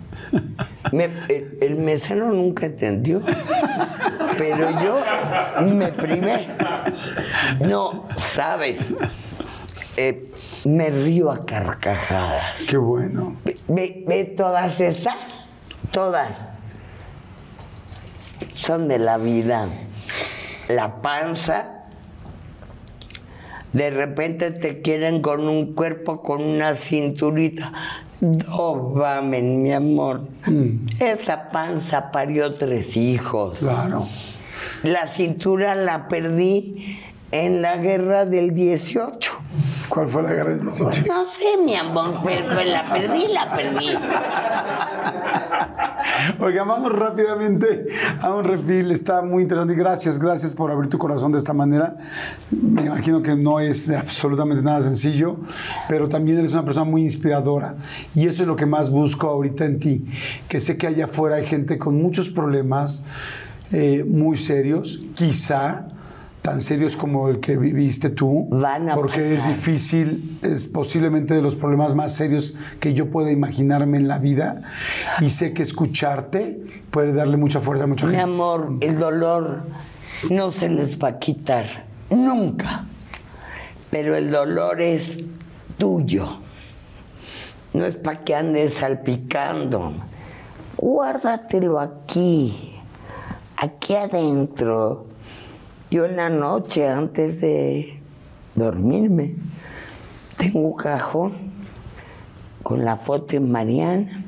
Me- 0.91 1.05
el, 1.29 1.57
el 1.61 1.75
mesero 1.75 2.31
nunca 2.31 2.67
entendió, 2.67 3.21
pero 4.37 4.69
yo 4.81 4.99
me 5.73 5.87
privé. 5.89 6.47
No, 7.59 8.05
sabes, 8.17 8.77
Eh, 9.97 10.29
me 10.65 10.89
río 10.89 11.31
a 11.31 11.39
carcajadas. 11.39 12.63
Qué 12.69 12.75
bueno. 12.75 13.33
Ve, 13.45 13.55
ve- 13.69 14.03
ve 14.05 14.23
todas 14.25 14.81
estas, 14.81 15.15
todas 15.91 16.31
son 18.53 18.89
de 18.89 18.99
la 18.99 19.17
vida. 19.17 19.67
La 20.67 21.01
panza, 21.01 21.74
de 23.75 23.89
repente 23.89 24.51
te 24.51 24.81
quieren 24.81 25.21
con 25.21 25.49
un 25.49 25.73
cuerpo, 25.73 26.21
con 26.21 26.41
una 26.41 26.75
cinturita. 26.75 27.73
Dobamen, 28.21 29.63
mi 29.63 29.73
amor. 29.73 30.21
Esta 31.01 31.49
panza 31.49 32.09
parió 32.09 32.53
tres 32.53 32.95
hijos. 32.95 33.59
Claro. 33.59 34.07
La 34.83 35.07
cintura 35.07 35.75
la 35.75 36.07
perdí 36.07 37.01
en 37.31 37.61
la 37.61 37.75
guerra 37.75 38.25
del 38.25 38.53
18. 38.53 39.33
¿Cuál 39.89 40.07
fue 40.07 40.23
la 40.23 40.33
guerra 40.33 40.51
del 40.51 40.61
18? 40.61 41.03
No 41.07 41.25
sé, 41.25 41.57
mi 41.63 41.75
amor, 41.75 42.19
pero 42.23 42.63
la 42.63 42.91
perdí, 42.91 43.27
la 43.27 43.55
perdí. 43.55 43.89
Oiga, 46.39 46.63
vamos 46.63 46.91
rápidamente 46.91 47.87
a 48.19 48.33
un 48.33 48.45
refil. 48.45 48.91
Está 48.91 49.21
muy 49.21 49.43
interesante. 49.43 49.75
Gracias, 49.75 50.17
gracias 50.19 50.53
por 50.53 50.71
abrir 50.71 50.89
tu 50.89 50.97
corazón 50.97 51.31
de 51.31 51.37
esta 51.37 51.53
manera. 51.53 51.97
Me 52.49 52.85
imagino 52.85 53.21
que 53.21 53.35
no 53.35 53.59
es 53.59 53.89
absolutamente 53.89 54.63
nada 54.63 54.81
sencillo, 54.81 55.37
pero 55.87 56.07
también 56.07 56.39
eres 56.39 56.53
una 56.53 56.63
persona 56.63 56.85
muy 56.85 57.03
inspiradora. 57.03 57.75
Y 58.13 58.27
eso 58.27 58.43
es 58.43 58.47
lo 58.47 58.55
que 58.55 58.65
más 58.65 58.89
busco 58.89 59.27
ahorita 59.27 59.65
en 59.65 59.79
ti. 59.79 60.05
Que 60.47 60.59
sé 60.59 60.77
que 60.77 60.87
allá 60.87 61.05
afuera 61.05 61.35
hay 61.35 61.45
gente 61.45 61.77
con 61.77 61.95
muchos 61.95 62.29
problemas 62.29 63.03
eh, 63.71 64.03
muy 64.07 64.37
serios, 64.37 65.01
quizá 65.15 65.87
tan 66.45 66.61
serios 66.61 66.95
como 66.95 67.27
el 67.27 67.39
que 67.39 67.57
viviste 67.57 68.11
tú, 68.11 68.47
Van 68.51 68.87
a 68.87 68.93
porque 68.93 69.33
es 69.33 69.47
difícil, 69.47 70.37
es 70.43 70.65
posiblemente 70.65 71.33
de 71.33 71.41
los 71.41 71.55
problemas 71.55 71.95
más 71.95 72.13
serios 72.13 72.55
que 72.79 72.93
yo 72.93 73.09
pueda 73.09 73.31
imaginarme 73.31 73.97
en 73.97 74.07
la 74.07 74.19
vida 74.19 74.61
y 75.21 75.31
sé 75.31 75.53
que 75.53 75.63
escucharte 75.63 76.61
puede 76.91 77.13
darle 77.13 77.37
mucha 77.37 77.61
fuerza 77.61 77.85
a 77.85 77.87
mucha 77.87 78.05
Mi 78.05 78.11
gente. 78.11 78.23
amor, 78.23 78.77
el 78.81 78.99
dolor 78.99 79.63
no 80.29 80.51
se 80.51 80.69
les 80.69 81.01
va 81.01 81.07
a 81.07 81.17
quitar, 81.17 81.65
nunca. 82.11 82.85
Pero 83.89 84.15
el 84.15 84.29
dolor 84.29 84.81
es 84.81 85.17
tuyo. 85.79 86.27
No 87.73 87.85
es 87.85 87.95
para 87.95 88.23
que 88.23 88.35
andes 88.35 88.75
salpicando. 88.75 89.93
Guárdatelo 90.77 91.79
aquí, 91.79 92.75
aquí 93.57 93.95
adentro. 93.95 95.14
Yo 95.95 96.03
en 96.03 96.17
la 96.17 96.29
noche, 96.29 96.89
antes 96.89 97.39
de 97.39 98.01
dormirme, 98.53 99.35
tengo 100.35 100.59
un 100.59 100.75
cajón 100.75 101.31
con 102.63 102.83
la 102.83 102.97
foto 102.97 103.27
de 103.27 103.39
Mariana 103.39 104.21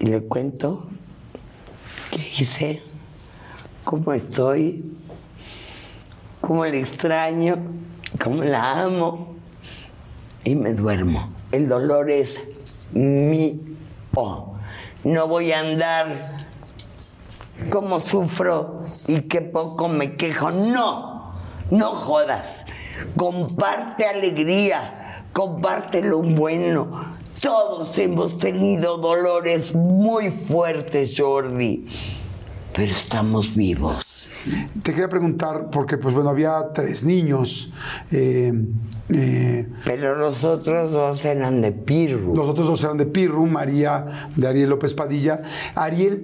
y 0.00 0.06
le 0.06 0.22
cuento 0.22 0.88
qué 2.10 2.32
hice, 2.36 2.82
cómo 3.84 4.12
estoy, 4.12 4.92
cómo 6.40 6.64
le 6.64 6.80
extraño, 6.80 7.56
cómo 8.20 8.42
la 8.42 8.80
amo 8.80 9.36
y 10.42 10.56
me 10.56 10.74
duermo. 10.74 11.32
El 11.52 11.68
dolor 11.68 12.10
es 12.10 12.40
mío. 12.92 13.54
No 15.04 15.28
voy 15.28 15.52
a 15.52 15.60
andar 15.60 16.43
como 17.70 18.00
sufro 18.00 18.80
y 19.06 19.22
qué 19.22 19.40
poco 19.40 19.88
me 19.88 20.16
quejo. 20.16 20.50
No, 20.50 21.34
no 21.70 21.90
jodas. 21.90 22.64
Comparte 23.16 24.06
alegría, 24.06 25.24
comparte 25.32 26.00
lo 26.02 26.18
bueno. 26.20 27.14
Todos 27.40 27.98
hemos 27.98 28.38
tenido 28.38 28.98
dolores 28.98 29.74
muy 29.74 30.30
fuertes, 30.30 31.14
Jordi, 31.16 31.86
pero 32.74 32.92
estamos 32.92 33.54
vivos. 33.54 34.04
Te 34.82 34.92
quería 34.92 35.08
preguntar, 35.08 35.70
porque 35.70 35.96
pues 35.98 36.14
bueno, 36.14 36.30
había 36.30 36.70
tres 36.72 37.04
niños. 37.04 37.72
eh, 38.12 38.52
eh, 39.08 39.68
Pero 39.84 40.14
los 40.16 40.44
otros 40.44 40.92
dos 40.92 41.24
eran 41.24 41.60
de 41.62 41.72
Pirru. 41.72 42.34
los 42.36 42.48
otros 42.48 42.66
dos 42.68 42.84
eran 42.84 42.98
de 42.98 43.06
Pirru, 43.06 43.46
María 43.46 44.28
de 44.36 44.46
Ariel 44.46 44.70
López 44.70 44.94
Padilla. 44.94 45.42
Ariel 45.74 46.22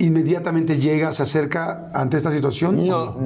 inmediatamente 0.00 0.78
llega, 0.78 1.12
se 1.12 1.22
acerca 1.22 1.90
ante 1.94 2.16
esta 2.16 2.30
situación. 2.30 2.86
No, 2.86 3.16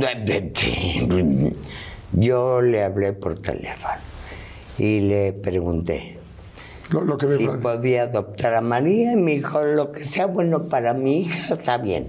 yo 2.12 2.60
le 2.60 2.84
hablé 2.84 3.12
por 3.12 3.40
teléfono 3.40 3.94
y 4.78 5.00
le 5.00 5.32
pregunté 5.32 6.18
Lo, 6.90 7.02
lo 7.02 7.16
que 7.16 7.26
ve 7.26 7.38
si 7.38 7.46
podía 7.46 8.04
adoptar 8.04 8.54
a 8.54 8.60
María 8.60 9.12
y 9.12 9.16
me 9.16 9.32
dijo 9.32 9.62
lo 9.62 9.92
que 9.92 10.04
sea 10.04 10.26
bueno 10.26 10.64
para 10.68 10.94
mi 10.94 11.22
hija 11.22 11.54
está 11.54 11.78
bien. 11.78 12.08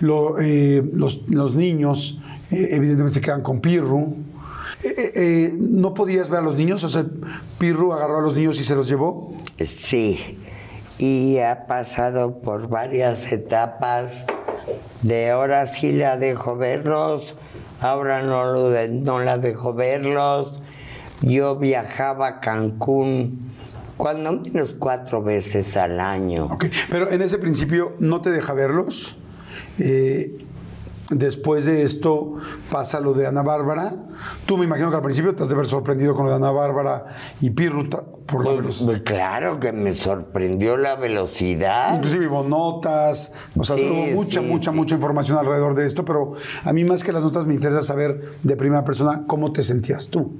lo 0.00 0.38
eh, 0.40 0.82
los, 0.92 1.22
los 1.30 1.56
niños 1.56 2.20
eh, 2.50 2.68
evidentemente 2.72 3.14
se 3.14 3.20
quedan 3.20 3.42
con 3.42 3.60
Pirru. 3.60 4.16
Eh, 4.84 5.12
eh, 5.16 5.54
¿No 5.58 5.92
podías 5.92 6.28
ver 6.28 6.40
a 6.40 6.42
los 6.42 6.56
niños? 6.56 6.84
O 6.84 6.88
sea, 6.88 7.04
Pirru 7.58 7.92
agarró 7.92 8.18
a 8.18 8.20
los 8.22 8.36
niños 8.36 8.60
y 8.60 8.64
se 8.64 8.74
los 8.74 8.88
llevó. 8.88 9.34
Sí, 9.64 10.18
y 10.98 11.38
ha 11.38 11.66
pasado 11.66 12.40
por 12.40 12.68
varias 12.68 13.30
etapas 13.30 14.24
de 15.02 15.30
ahora 15.30 15.66
sí 15.66 15.92
la 15.92 16.16
dejo 16.16 16.56
verlos, 16.56 17.36
ahora 17.80 18.22
no, 18.22 18.52
lo 18.52 18.88
no 18.88 19.20
la 19.20 19.38
dejo 19.38 19.72
verlos. 19.72 20.60
Yo 21.22 21.56
viajaba 21.56 22.26
a 22.26 22.40
Cancún 22.40 23.48
cuando 23.96 24.32
menos 24.32 24.74
cuatro 24.78 25.22
veces 25.22 25.76
al 25.76 26.00
año. 26.00 26.58
Pero 26.90 27.10
en 27.10 27.22
ese 27.22 27.38
principio 27.38 27.94
no 27.98 28.20
te 28.20 28.30
deja 28.30 28.54
verlos. 28.54 29.16
Eh, 29.78 30.46
Después 31.10 31.64
de 31.64 31.84
esto 31.84 32.34
pasa 32.70 33.00
lo 33.00 33.14
de 33.14 33.26
Ana 33.26 33.42
Bárbara. 33.42 33.94
Tú 34.44 34.58
me 34.58 34.64
imagino 34.66 34.90
que 34.90 34.96
al 34.96 35.02
principio 35.02 35.34
te 35.34 35.42
has 35.42 35.48
de 35.48 35.54
haber 35.54 35.66
sorprendido 35.66 36.14
con 36.14 36.26
lo 36.26 36.30
de 36.32 36.36
Ana 36.36 36.50
Bárbara 36.50 37.06
y 37.40 37.48
Pirruta 37.48 38.04
por 38.26 38.44
la 38.44 38.50
Pues, 38.50 38.56
velocidad. 38.60 38.86
pues, 38.88 39.02
claro 39.04 39.58
que 39.58 39.72
me 39.72 39.94
sorprendió 39.94 40.76
la 40.76 40.96
velocidad. 40.96 41.94
Inclusive 41.96 42.26
hubo 42.28 42.44
notas, 42.44 43.32
o 43.56 43.64
sea, 43.64 43.76
Sí, 43.76 43.88
hubo 43.90 44.16
mucha, 44.16 44.40
sí, 44.42 44.46
mucha, 44.46 44.70
sí. 44.70 44.76
mucha 44.76 44.94
información 44.96 45.38
alrededor 45.38 45.74
de 45.74 45.86
esto, 45.86 46.04
pero 46.04 46.34
a 46.62 46.72
mí 46.74 46.84
más 46.84 47.02
que 47.02 47.10
las 47.12 47.22
notas 47.22 47.46
me 47.46 47.54
interesa 47.54 47.80
saber 47.80 48.34
de 48.42 48.56
primera 48.56 48.84
persona 48.84 49.24
cómo 49.26 49.50
te 49.52 49.62
sentías 49.62 50.08
tú. 50.08 50.30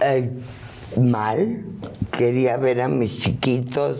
Eh, 0.00 0.30
mal, 0.98 1.62
quería 2.10 2.56
ver 2.56 2.80
a 2.80 2.88
mis 2.88 3.18
chiquitos. 3.20 3.98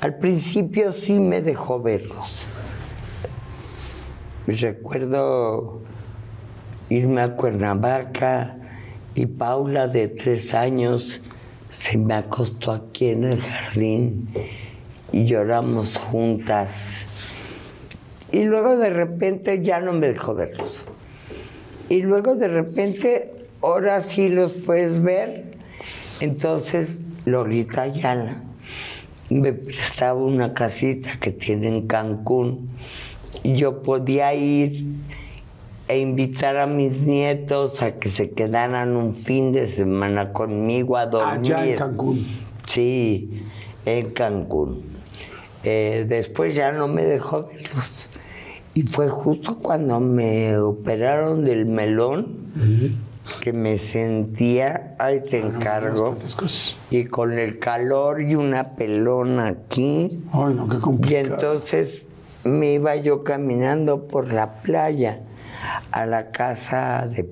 Al 0.00 0.16
principio 0.18 0.90
sí 0.90 1.20
me 1.20 1.40
dejó 1.40 1.80
verlos. 1.80 2.46
Recuerdo 4.46 5.80
irme 6.88 7.22
a 7.22 7.36
Cuernavaca 7.36 8.56
y 9.14 9.26
Paula 9.26 9.86
de 9.86 10.08
tres 10.08 10.52
años 10.54 11.20
se 11.70 11.96
me 11.96 12.14
acostó 12.14 12.72
aquí 12.72 13.06
en 13.06 13.24
el 13.24 13.40
jardín 13.40 14.26
y 15.12 15.24
lloramos 15.24 15.96
juntas. 15.96 17.06
Y 18.30 18.44
luego 18.44 18.76
de 18.76 18.90
repente 18.90 19.62
ya 19.62 19.80
no 19.80 19.92
me 19.92 20.08
dejó 20.08 20.34
verlos. 20.34 20.84
Y 21.88 22.02
luego 22.02 22.34
de 22.34 22.48
repente, 22.48 23.30
ahora 23.60 24.00
sí 24.00 24.28
los 24.28 24.52
puedes 24.52 25.02
ver. 25.02 25.52
Entonces, 26.20 26.98
Lolita 27.26 27.82
Ayala 27.82 28.42
me 29.28 29.52
prestaba 29.52 30.20
una 30.20 30.54
casita 30.54 31.10
que 31.20 31.32
tiene 31.32 31.68
en 31.68 31.86
Cancún. 31.86 32.70
Y 33.42 33.54
yo 33.54 33.82
podía 33.82 34.34
ir 34.34 34.84
e 35.88 35.98
invitar 35.98 36.56
a 36.56 36.66
mis 36.66 36.98
nietos 37.00 37.82
a 37.82 37.92
que 37.98 38.10
se 38.10 38.30
quedaran 38.30 38.96
un 38.96 39.14
fin 39.14 39.52
de 39.52 39.66
semana 39.66 40.32
conmigo 40.32 40.96
a 40.96 41.06
dormir. 41.06 41.54
Allá 41.54 41.66
en 41.72 41.76
Cancún. 41.78 42.26
Sí, 42.64 43.42
en 43.84 44.10
Cancún. 44.10 44.82
Eh, 45.64 46.06
después 46.08 46.54
ya 46.54 46.72
no 46.72 46.88
me 46.88 47.02
dejó 47.04 47.44
verlos. 47.48 48.08
Y 48.74 48.82
fue 48.82 49.08
justo 49.08 49.58
cuando 49.58 50.00
me 50.00 50.56
operaron 50.58 51.44
del 51.44 51.66
melón 51.66 52.42
que 53.40 53.52
me 53.52 53.78
sentía, 53.78 54.96
ay, 54.98 55.20
te 55.28 55.38
encargo, 55.40 56.16
y 56.90 57.04
con 57.04 57.38
el 57.38 57.58
calor 57.58 58.22
y 58.22 58.34
una 58.34 58.64
pelona 58.70 59.48
aquí. 59.48 60.08
Ay, 60.32 60.54
no, 60.54 60.68
qué 60.68 60.76
Y 60.76 60.80
complicado. 60.80 61.34
entonces 61.34 62.06
me 62.44 62.72
iba 62.72 62.96
yo 62.96 63.24
caminando 63.24 64.08
por 64.08 64.32
la 64.32 64.52
playa 64.62 65.20
a 65.90 66.06
la 66.06 66.30
casa 66.30 67.06
de 67.06 67.30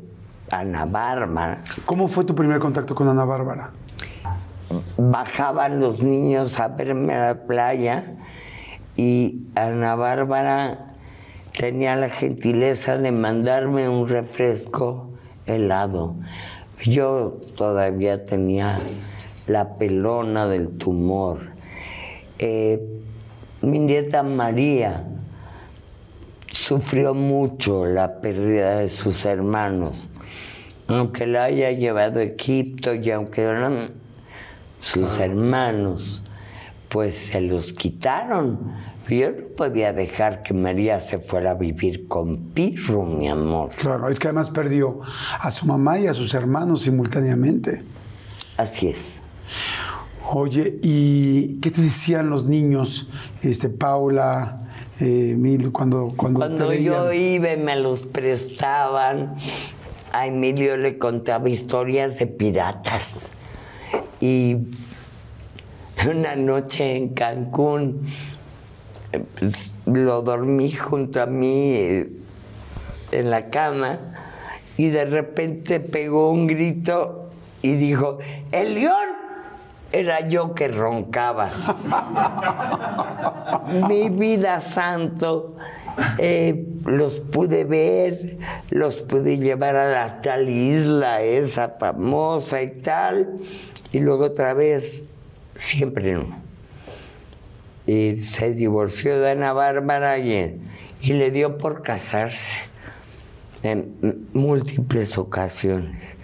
Ana 0.51 0.85
Bárbara. 0.85 1.63
¿Cómo 1.85 2.09
fue 2.09 2.25
tu 2.25 2.35
primer 2.35 2.59
contacto 2.59 2.95
con 2.95 3.09
Ana 3.09 3.25
Bárbara? 3.25 3.71
bajaban 4.97 5.81
los 5.81 6.03
niños 6.03 6.59
a 6.61 6.69
verme 6.69 7.15
a 7.15 7.27
la 7.27 7.35
playa 7.47 8.05
y 8.97 9.41
Ana 9.55 9.95
Bárbara 9.95 10.95
tenía 11.59 11.97
la 11.97 12.09
gentileza 12.09 12.97
de 12.97 13.11
mandarme 13.13 13.89
un 13.89 14.09
refresco 14.09 15.11
helado. 15.47 16.15
Yo 16.83 17.37
todavía 17.57 18.27
tenía 18.27 18.79
la 19.47 19.73
pelona 19.73 20.47
del 20.47 20.69
tumor. 20.79 21.39
Eh, 22.39 23.00
mi 23.63 23.79
nieta 23.79 24.23
María 24.23 25.05
sufrió 26.51 27.15
mucho 27.15 27.87
la 27.87 28.21
pérdida 28.21 28.77
de 28.77 28.89
sus 28.89 29.25
hermanos. 29.25 30.07
Aunque 30.89 31.27
la 31.27 31.45
haya 31.45 31.71
llevado 31.71 32.21
a 32.21 32.25
Egipto 32.25 32.95
y 32.95 33.11
aunque 33.11 33.43
eran 33.43 33.91
sus 34.81 35.19
hermanos, 35.19 36.23
pues 36.89 37.15
se 37.15 37.41
los 37.41 37.73
quitaron. 37.73 38.91
Yo 39.09 39.33
no 39.33 39.49
podía 39.57 39.93
dejar 39.93 40.43
que 40.43 40.55
María 40.55 41.01
se 41.01 41.19
fuera 41.19 41.53
a 41.53 41.55
vivir 41.55 42.07
con 42.07 42.51
Pirro, 42.53 43.05
mi 43.05 43.29
amor. 43.29 43.71
Claro, 43.75 44.09
es 44.09 44.21
que 44.21 44.29
además 44.29 44.51
perdió 44.51 45.01
a 45.41 45.51
su 45.51 45.67
mamá 45.67 45.99
y 45.99 46.07
a 46.07 46.15
sus 46.15 46.33
hermanos 46.35 46.83
simultáneamente. 46.83 47.83
Así 48.57 48.89
es. 48.89 49.21
Oye, 50.33 50.79
¿y 50.83 51.59
qué 51.61 51.73
te 51.73 51.83
decían 51.83 52.31
los 52.31 52.45
niños, 52.47 53.09
este, 53.43 53.69
Paula, 53.69 54.61
eh, 55.01 55.31
Emilio, 55.33 55.73
cuando, 55.73 56.13
cuando, 56.17 56.39
te 56.39 56.47
Cuando 56.47 56.69
veían? 56.69 56.95
yo 56.95 57.13
iba 57.13 57.53
y 57.53 57.57
me 57.57 57.75
los 57.75 58.03
prestaban, 58.03 59.35
a 60.13 60.27
Emilio 60.29 60.77
le 60.77 60.99
contaba 60.99 61.49
historias 61.49 62.17
de 62.21 62.29
piratas. 62.29 63.33
Y 64.21 64.59
una 66.09 66.37
noche 66.37 66.97
en 66.97 67.09
Cancún 67.09 68.07
pues, 69.41 69.75
lo 69.87 70.23
dormí 70.23 70.71
junto 70.71 71.21
a 71.21 71.27
mí 71.27 71.73
eh, 71.73 72.09
en 73.11 73.31
la 73.31 73.51
cama 73.51 73.99
y 74.77 74.91
de 74.91 75.07
repente 75.07 75.81
pegó 75.81 76.31
un 76.31 76.47
grito 76.47 77.31
y 77.63 77.73
dijo, 77.73 78.19
¡El 78.53 78.75
león! 78.77 79.30
Era 79.93 80.29
yo 80.29 80.55
que 80.55 80.69
roncaba. 80.69 81.51
Mi 83.89 84.09
vida 84.09 84.61
santo, 84.61 85.57
eh, 86.19 86.67
los 86.87 87.17
pude 87.21 87.65
ver, 87.65 88.39
los 88.71 88.97
pude 88.97 89.39
llevar 89.39 89.77
a 89.77 89.91
la 89.91 90.21
tal 90.21 90.49
isla, 90.49 91.23
esa 91.23 91.71
famosa 91.71 92.63
y 92.63 92.69
tal, 92.83 93.35
y 93.93 93.99
luego 93.99 94.27
otra 94.27 94.55
vez, 94.55 95.05
siempre 95.57 96.15
no. 96.15 96.39
Y 97.87 98.21
se 98.21 98.55
divorció 98.55 99.19
de 99.19 99.33
Ana 99.33 99.53
Bárbara 99.53 100.19
y, 100.19 100.61
y 101.01 101.13
le 101.15 101.31
dio 101.33 101.59
por 101.59 101.83
casarse 101.83 102.59
en 103.63 104.29
múltiples 104.33 105.19
ocasiones. 105.19 106.20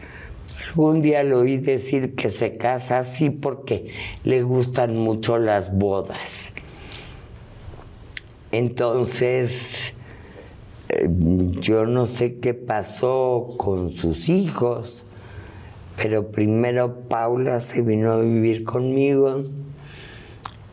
Algún 0.68 1.02
día 1.02 1.23
le 1.23 1.35
oí 1.35 1.59
decir 1.59 2.14
que 2.14 2.31
se 2.31 2.56
casa 2.56 3.01
así 3.01 3.31
porque 3.31 3.90
le 4.24 4.43
gustan 4.43 4.94
mucho 4.94 5.39
las 5.39 5.77
bodas. 5.77 6.52
Entonces, 8.52 9.93
eh, 10.89 11.09
yo 11.60 11.85
no 11.86 12.06
sé 12.06 12.36
qué 12.39 12.55
pasó 12.55 13.55
con 13.59 13.93
sus 13.97 14.28
hijos, 14.28 15.05
pero 15.97 16.31
primero 16.31 17.01
Paula 17.09 17.60
se 17.60 17.82
vino 17.82 18.12
a 18.12 18.20
vivir 18.20 18.64
conmigo 18.64 19.43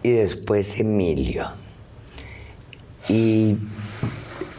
y 0.04 0.12
después 0.12 0.80
Emilio. 0.80 1.48
Y 3.10 3.58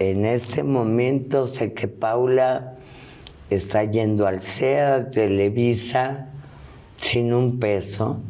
en 0.01 0.25
este 0.27 0.65
momento 0.65 1.47
sé 1.47 1.73
que 1.73 1.87
Paula 1.87 2.74
está 3.55 3.85
yendo 3.85 4.27
al 4.27 4.43
CEA, 4.43 5.11
Televisa, 5.11 6.29
sin 7.01 7.33
un 7.33 7.59
peso. 7.59 8.21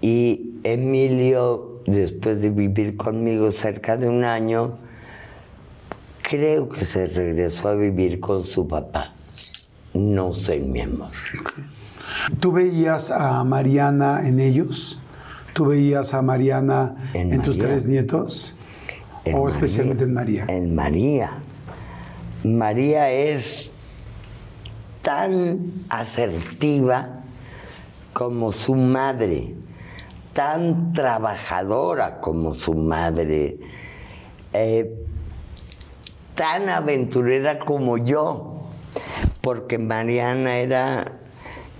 Y 0.00 0.52
Emilio, 0.64 1.82
después 1.86 2.40
de 2.40 2.50
vivir 2.50 2.96
conmigo 2.96 3.50
cerca 3.50 3.96
de 3.96 4.08
un 4.08 4.24
año, 4.24 4.78
creo 6.22 6.68
que 6.68 6.84
se 6.84 7.06
regresó 7.06 7.68
a 7.68 7.74
vivir 7.74 8.20
con 8.20 8.44
su 8.44 8.68
papá. 8.68 9.14
No 9.94 10.32
sé, 10.32 10.60
mi 10.60 10.82
amor. 10.82 11.10
¿Tú 12.40 12.52
veías 12.52 13.10
a 13.10 13.42
Mariana 13.44 14.26
en 14.26 14.38
ellos? 14.38 15.00
¿Tú 15.52 15.66
veías 15.66 16.14
a 16.14 16.22
Mariana 16.22 16.94
en, 17.14 17.32
En 17.32 17.42
tus 17.42 17.58
tres 17.58 17.84
nietos? 17.84 18.56
En 19.24 19.34
¿O 19.34 19.44
María. 19.44 19.54
especialmente 19.56 20.04
en 20.04 20.14
María? 20.14 20.44
En 20.48 20.74
María. 20.74 21.30
María 22.44 23.10
es 23.10 23.67
tan 25.08 25.86
asertiva 25.88 27.22
como 28.12 28.52
su 28.52 28.74
madre, 28.74 29.54
tan 30.34 30.92
trabajadora 30.92 32.20
como 32.20 32.52
su 32.52 32.74
madre, 32.74 33.56
eh, 34.52 34.94
tan 36.34 36.68
aventurera 36.68 37.58
como 37.58 37.96
yo, 37.96 38.64
porque 39.40 39.78
Mariana 39.78 40.58
era 40.58 41.12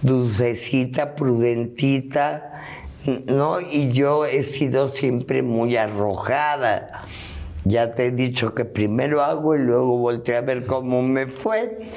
dulcecita, 0.00 1.14
prudentita, 1.14 2.62
¿no? 3.26 3.60
Y 3.60 3.92
yo 3.92 4.24
he 4.24 4.42
sido 4.42 4.88
siempre 4.88 5.42
muy 5.42 5.76
arrojada. 5.76 7.05
Ya 7.66 7.94
te 7.94 8.06
he 8.06 8.10
dicho 8.10 8.55
que 8.55 8.64
primero 8.64 9.22
hago 9.22 9.55
y 9.55 9.59
luego 9.59 9.98
volteé 9.98 10.36
a 10.36 10.40
ver 10.40 10.64
cómo 10.64 11.02
me 11.02 11.26
fue. 11.26 11.90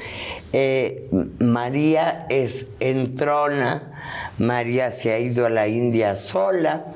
Eh, 0.54 1.08
María 1.40 2.26
es 2.30 2.68
entrona, 2.80 3.94
María 4.38 4.92
se 4.92 5.14
ha 5.14 5.20
ido 5.20 5.46
a 5.46 5.50
la 5.50 5.68
India 5.68 6.16
sola, 6.16 6.88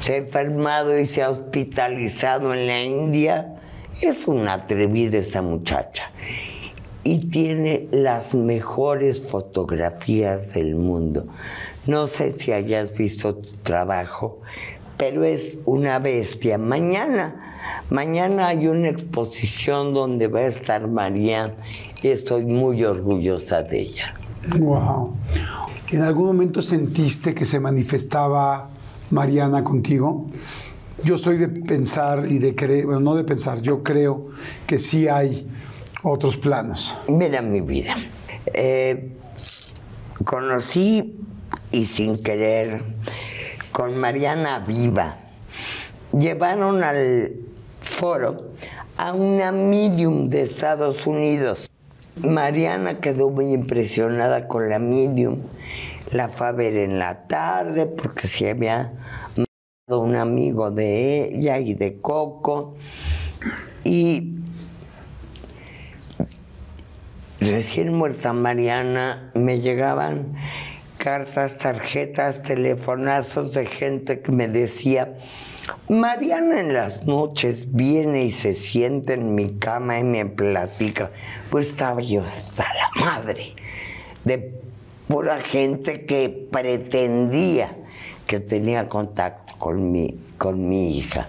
se 0.00 0.14
ha 0.14 0.16
enfermado 0.16 0.98
y 0.98 1.06
se 1.06 1.22
ha 1.22 1.30
hospitalizado 1.30 2.54
en 2.54 2.66
la 2.66 2.82
India 2.82 3.56
Es 4.02 4.26
una 4.26 4.54
atrevida 4.54 5.18
esa 5.18 5.42
muchacha. 5.42 6.10
Y 7.04 7.30
tiene 7.30 7.86
las 7.90 8.34
mejores 8.34 9.20
fotografías 9.20 10.54
del 10.54 10.74
mundo. 10.74 11.26
No 11.86 12.06
sé 12.06 12.32
si 12.32 12.52
hayas 12.52 12.94
visto 12.96 13.36
tu 13.36 13.50
trabajo, 13.62 14.40
pero 14.96 15.24
es 15.24 15.58
una 15.64 15.98
bestia. 15.98 16.58
Mañana, 16.58 17.58
mañana 17.90 18.48
hay 18.48 18.68
una 18.68 18.88
exposición 18.88 19.92
donde 19.92 20.28
va 20.28 20.40
a 20.40 20.46
estar 20.46 20.86
María 20.88 21.54
y 22.02 22.08
estoy 22.08 22.44
muy 22.44 22.84
orgullosa 22.84 23.62
de 23.62 23.80
ella. 23.80 24.14
Wow. 24.58 25.14
¿En 25.90 26.02
algún 26.02 26.26
momento 26.26 26.62
sentiste 26.62 27.34
que 27.34 27.44
se 27.44 27.60
manifestaba 27.60 28.70
Mariana 29.10 29.64
contigo? 29.64 30.26
Yo 31.02 31.16
soy 31.16 31.36
de 31.38 31.48
pensar 31.48 32.26
y 32.30 32.38
de 32.38 32.54
creer, 32.54 32.86
bueno, 32.86 33.00
no 33.00 33.14
de 33.14 33.24
pensar, 33.24 33.60
yo 33.62 33.82
creo 33.82 34.28
que 34.66 34.78
sí 34.78 35.08
hay 35.08 35.48
otros 36.02 36.36
planos. 36.36 36.96
Mira 37.08 37.42
mi 37.42 37.60
vida. 37.60 37.96
eh, 38.46 39.12
conocí 40.24 41.16
y 41.72 41.84
sin 41.86 42.22
querer 42.22 42.82
con 43.72 43.96
Mariana 43.98 44.58
Viva. 44.60 45.14
Llevaron 46.12 46.82
al 46.82 47.32
foro 47.80 48.36
a 48.96 49.12
una 49.12 49.52
medium 49.52 50.28
de 50.28 50.42
Estados 50.42 51.06
Unidos. 51.06 51.70
Mariana 52.22 53.00
quedó 53.00 53.30
muy 53.30 53.52
impresionada 53.52 54.46
con 54.48 54.68
la 54.68 54.78
medium. 54.78 55.38
La 56.12 56.28
fue 56.28 56.48
a 56.48 56.52
ver 56.52 56.76
en 56.76 56.98
la 56.98 57.26
tarde 57.26 57.86
porque 57.86 58.26
se 58.26 58.50
había 58.50 58.92
matado 59.36 60.00
un 60.00 60.16
amigo 60.16 60.70
de 60.70 61.34
ella 61.34 61.58
y 61.58 61.74
de 61.74 62.00
Coco. 62.00 62.76
Y 63.84 64.36
recién 67.40 67.94
muerta 67.94 68.32
Mariana, 68.32 69.30
me 69.34 69.60
llegaban 69.60 70.34
cartas, 70.98 71.56
tarjetas, 71.56 72.42
telefonazos 72.42 73.54
de 73.54 73.64
gente 73.64 74.20
que 74.20 74.32
me 74.32 74.48
decía, 74.48 75.14
Mariana 75.88 76.60
en 76.60 76.74
las 76.74 77.06
noches 77.06 77.72
viene 77.72 78.24
y 78.24 78.30
se 78.30 78.54
sienta 78.54 79.14
en 79.14 79.34
mi 79.34 79.58
cama 79.58 79.98
y 79.98 80.04
me 80.04 80.26
platica. 80.26 81.10
Pues 81.50 81.68
estaba 81.68 82.00
yo 82.00 82.22
hasta 82.22 82.64
la 82.74 83.04
madre 83.04 83.54
de 84.24 84.60
pura 85.08 85.38
gente 85.38 86.06
que 86.06 86.48
pretendía 86.50 87.76
que 88.26 88.38
tenía 88.38 88.88
contacto 88.88 89.54
con 89.58 89.90
mi, 89.90 90.16
con 90.38 90.68
mi 90.68 90.98
hija. 90.98 91.28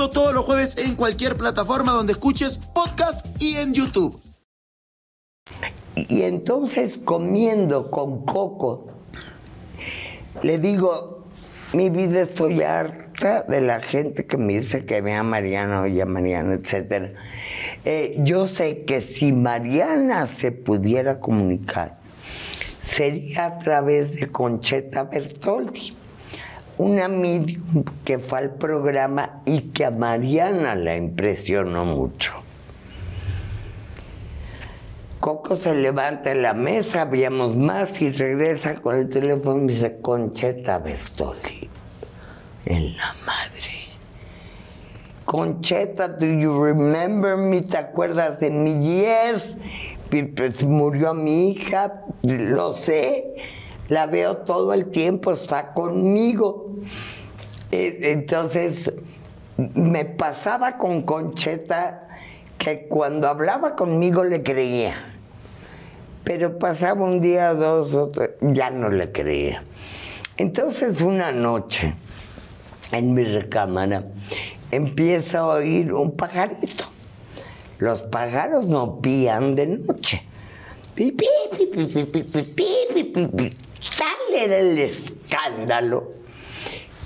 todos 0.09 0.33
los 0.33 0.45
jueves 0.45 0.77
en 0.77 0.95
cualquier 0.95 1.37
plataforma 1.37 1.91
donde 1.91 2.13
escuches 2.13 2.57
podcast 2.73 3.25
y 3.41 3.57
en 3.57 3.73
YouTube. 3.73 4.21
Y 5.95 6.21
entonces 6.23 6.97
comiendo 6.97 7.91
con 7.91 8.25
Coco, 8.25 8.87
le 10.41 10.57
digo, 10.57 11.25
mi 11.73 11.89
vida 11.89 12.21
estoy 12.21 12.61
harta 12.61 13.43
de 13.43 13.61
la 13.61 13.79
gente 13.81 14.25
que 14.25 14.37
me 14.37 14.53
dice 14.53 14.85
que 14.85 15.01
vea 15.01 15.19
a 15.19 15.23
Mariana, 15.23 15.81
oye 15.81 16.01
a 16.01 16.05
Mariana, 16.05 16.55
etc. 16.55 17.13
yo 18.19 18.47
sé 18.47 18.83
que 18.85 19.01
si 19.01 19.31
Mariana 19.31 20.25
se 20.25 20.51
pudiera 20.51 21.19
comunicar, 21.19 21.99
sería 22.81 23.45
a 23.45 23.59
través 23.59 24.15
de 24.19 24.27
Concheta 24.27 25.03
Bertoldi, 25.03 25.93
una 26.81 27.07
medium 27.07 27.83
que 28.03 28.17
fue 28.17 28.39
al 28.39 28.55
programa 28.55 29.41
y 29.45 29.69
que 29.69 29.85
a 29.85 29.91
Mariana 29.91 30.73
la 30.73 30.95
impresionó 30.95 31.85
mucho. 31.85 32.33
Coco 35.19 35.53
se 35.53 35.75
levanta 35.75 36.31
en 36.31 36.41
la 36.41 36.55
mesa, 36.55 37.03
habíamos 37.03 37.55
más 37.55 38.01
y 38.01 38.11
regresa 38.11 38.81
con 38.81 38.95
el 38.95 39.09
teléfono 39.09 39.65
y 39.65 39.67
dice, 39.67 39.99
Concheta 40.01 40.79
Bertoli, 40.79 41.69
en 42.65 42.97
la 42.97 43.15
madre. 43.27 43.81
Concheta, 45.25 46.07
do 46.07 46.25
you 46.25 46.51
remember 46.63 47.37
me? 47.37 47.61
¿Te 47.61 47.77
acuerdas 47.77 48.39
de 48.39 48.49
mi 48.49 48.83
Yes? 48.83 49.59
Pues 50.09 50.63
murió 50.63 51.13
mi 51.13 51.51
hija, 51.51 52.05
lo 52.23 52.73
sé, 52.73 53.35
la 53.91 54.05
veo 54.05 54.37
todo 54.37 54.71
el 54.71 54.89
tiempo, 54.89 55.33
está 55.33 55.73
conmigo. 55.73 56.77
Eh, 57.73 57.99
Entonces, 58.03 58.89
me 59.57 60.05
pasaba 60.05 60.77
con 60.77 61.01
Concheta 61.01 62.07
que 62.57 62.87
cuando 62.87 63.27
hablaba 63.27 63.75
conmigo 63.75 64.23
le 64.23 64.43
creía, 64.43 64.95
pero 66.23 66.57
pasaba 66.57 67.03
un 67.03 67.19
día, 67.19 67.53
dos, 67.53 67.93
o 67.93 68.07
tres, 68.07 68.29
ya 68.39 68.69
no 68.69 68.89
le 68.89 69.11
creía. 69.11 69.61
Entonces 70.37 71.01
una 71.01 71.33
noche, 71.33 71.93
en 72.93 73.13
mi 73.13 73.25
recámara, 73.25 74.05
empiezo 74.71 75.37
a 75.37 75.55
oír 75.55 75.91
un 75.91 76.15
pajarito. 76.15 76.85
Los 77.77 78.03
pájaros 78.03 78.67
no 78.67 79.01
pían 79.01 79.55
de 79.55 79.67
noche. 79.67 80.23
Pi, 80.95 81.11
pi, 81.11 81.25
pi, 81.57 83.51
tal 83.97 84.35
era 84.35 84.57
el 84.57 84.77
escándalo 84.77 86.13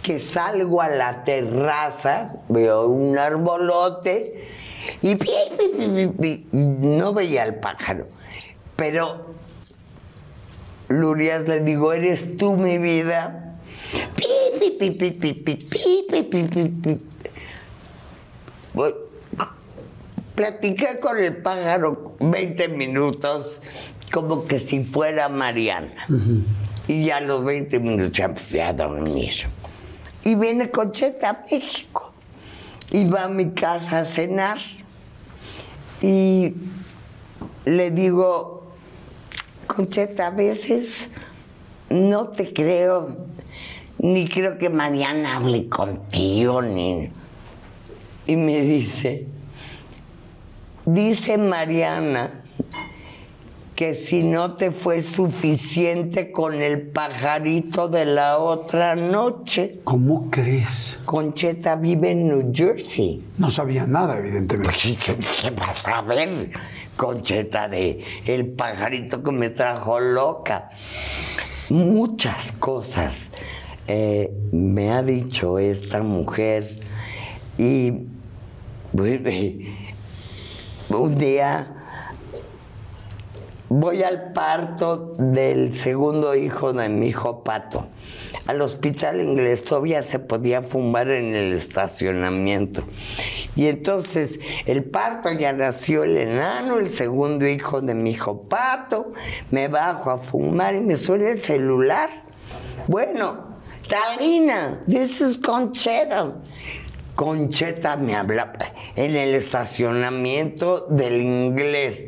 que 0.03 0.19
salgo 0.19 0.81
a 0.81 0.89
la 0.89 1.23
terraza, 1.23 2.35
veo 2.47 2.87
un 2.87 3.17
arbolote 3.17 4.47
y 5.01 5.15
pi, 5.15 5.31
pi, 5.57 6.07
pi, 6.07 6.47
no 6.51 7.13
veía 7.13 7.43
al 7.43 7.55
pájaro. 7.55 8.05
Pero 8.75 9.33
Lurias 10.89 11.47
le 11.47 11.61
digo, 11.61 11.93
eres 11.93 12.37
tú 12.37 12.55
mi 12.55 12.77
vida. 12.77 13.57
Voy. 18.73 18.93
Platiqué 20.35 20.99
con 20.99 21.17
el 21.17 21.37
pájaro 21.37 22.15
20 22.19 22.67
minutos, 22.69 23.61
como 24.11 24.45
que 24.45 24.59
si 24.59 24.83
fuera 24.83 25.29
Mariana. 25.29 26.05
Y 26.87 27.05
ya 27.05 27.17
a 27.17 27.21
los 27.21 27.43
20 27.43 27.79
minutos 27.79 28.11
ya 28.11 28.27
me 28.27 28.35
fui 28.35 28.59
a 28.59 28.73
dormir. 28.73 29.33
Y 30.23 30.35
viene 30.35 30.69
Concheta 30.69 31.29
a 31.29 31.45
México. 31.49 32.11
Y 32.91 33.05
va 33.05 33.23
a 33.23 33.27
mi 33.27 33.51
casa 33.51 33.99
a 33.99 34.05
cenar. 34.05 34.59
Y 36.01 36.53
le 37.65 37.91
digo, 37.91 38.71
Concheta, 39.67 40.27
a 40.27 40.31
veces 40.31 41.07
no 41.89 42.29
te 42.29 42.53
creo, 42.53 43.15
ni 43.97 44.27
creo 44.27 44.57
que 44.57 44.69
Mariana 44.69 45.37
hable 45.37 45.67
contigo, 45.67 46.61
ni... 46.61 47.09
Y 48.27 48.35
me 48.37 48.61
dice, 48.61 49.27
dice 50.85 51.37
Mariana 51.37 52.44
que 53.75 53.93
si 53.93 54.23
no 54.23 54.55
te 54.55 54.71
fue 54.71 55.01
suficiente 55.01 56.31
con 56.31 56.53
el 56.55 56.81
pajarito 56.87 57.89
de 57.89 58.05
la 58.05 58.37
otra 58.37 58.95
noche. 58.95 59.81
¿Cómo 59.83 60.29
crees? 60.31 61.01
Concheta 61.03 61.75
vive 61.75 62.11
en 62.11 62.27
New 62.29 62.51
Jersey. 62.53 63.25
No 63.37 63.49
sabía 63.49 63.85
nada, 63.85 64.17
evidentemente. 64.17 64.75
¿Qué, 64.81 64.95
qué- 65.17 65.49
vas 65.49 65.85
a 65.87 66.01
ver? 66.03 66.51
Concheta 66.95 67.67
de 67.67 68.01
el 68.25 68.47
pajarito 68.47 69.21
que 69.21 69.31
me 69.33 69.49
trajo 69.49 69.99
loca. 69.99 70.69
Muchas 71.69 72.53
cosas 72.53 73.27
eh, 73.87 74.31
me 74.53 74.91
ha 74.91 75.03
dicho 75.03 75.59
esta 75.59 76.01
mujer 76.01 76.79
y 77.57 77.91
bueno, 78.93 79.29
un 80.97 81.17
día 81.17 81.74
voy 83.69 84.03
al 84.03 84.33
parto 84.33 85.13
del 85.17 85.73
segundo 85.73 86.35
hijo 86.35 86.73
de 86.73 86.89
mi 86.89 87.07
hijo 87.07 87.43
Pato. 87.43 87.87
Al 88.45 88.61
hospital 88.61 89.21
inglés 89.21 89.63
todavía 89.63 90.03
se 90.03 90.19
podía 90.19 90.61
fumar 90.61 91.09
en 91.09 91.33
el 91.33 91.53
estacionamiento. 91.53 92.83
Y 93.55 93.67
entonces 93.67 94.39
el 94.65 94.83
parto 94.83 95.31
ya 95.31 95.51
nació 95.53 96.03
el 96.03 96.17
enano, 96.17 96.77
el 96.77 96.91
segundo 96.91 97.47
hijo 97.47 97.81
de 97.81 97.95
mi 97.95 98.11
hijo 98.11 98.43
Pato. 98.43 99.13
Me 99.49 99.67
bajo 99.67 100.11
a 100.11 100.19
fumar 100.19 100.75
y 100.75 100.81
me 100.81 100.97
suena 100.97 101.29
el 101.29 101.41
celular. 101.41 102.23
Bueno, 102.87 103.55
Talina, 103.87 104.83
this 104.85 105.21
is 105.21 105.37
Concheta. 105.39 106.33
Concheta 107.15 107.95
me 107.95 108.15
habla 108.15 108.53
en 108.95 109.15
el 109.15 109.33
estacionamiento 109.35 110.85
del 110.89 111.21
inglés. 111.21 112.07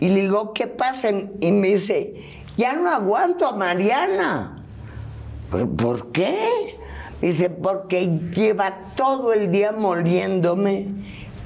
Y 0.00 0.08
le 0.08 0.22
digo, 0.22 0.52
¿qué 0.54 0.66
pasa? 0.66 1.10
Y 1.40 1.52
me 1.52 1.68
dice, 1.68 2.14
ya 2.56 2.74
no 2.74 2.90
aguanto 2.90 3.46
a 3.46 3.54
Mariana. 3.56 4.62
"¿Por- 5.50 5.68
¿Por 5.76 6.12
qué? 6.12 6.36
Dice, 7.20 7.50
porque 7.50 8.08
lleva 8.34 8.72
todo 8.96 9.32
el 9.34 9.52
día 9.52 9.72
moliéndome 9.72 10.86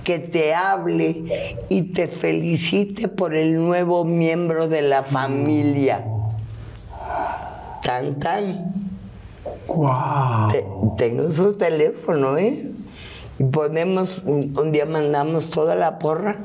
que 0.05 0.18
te 0.20 0.55
hable 0.55 1.56
y 1.68 1.82
te 1.82 2.06
felicite 2.06 3.09
por 3.09 3.35
el 3.35 3.56
nuevo 3.64 4.05
miembro 4.05 4.68
de 4.68 4.82
la 4.82 5.02
familia. 5.02 6.05
Tan, 7.82 8.18
tan. 8.20 8.72
¡Wow! 9.66 10.48
Te- 10.51 10.64
tengo 10.97 11.31
su 11.31 11.55
teléfono, 11.55 12.39
¿eh? 12.39 12.70
Y 13.39 13.44
podemos, 13.44 14.18
un, 14.24 14.52
un 14.56 14.72
día 14.72 14.86
mandamos 14.86 15.51
toda 15.51 15.74
la 15.74 15.98
porra 15.98 16.36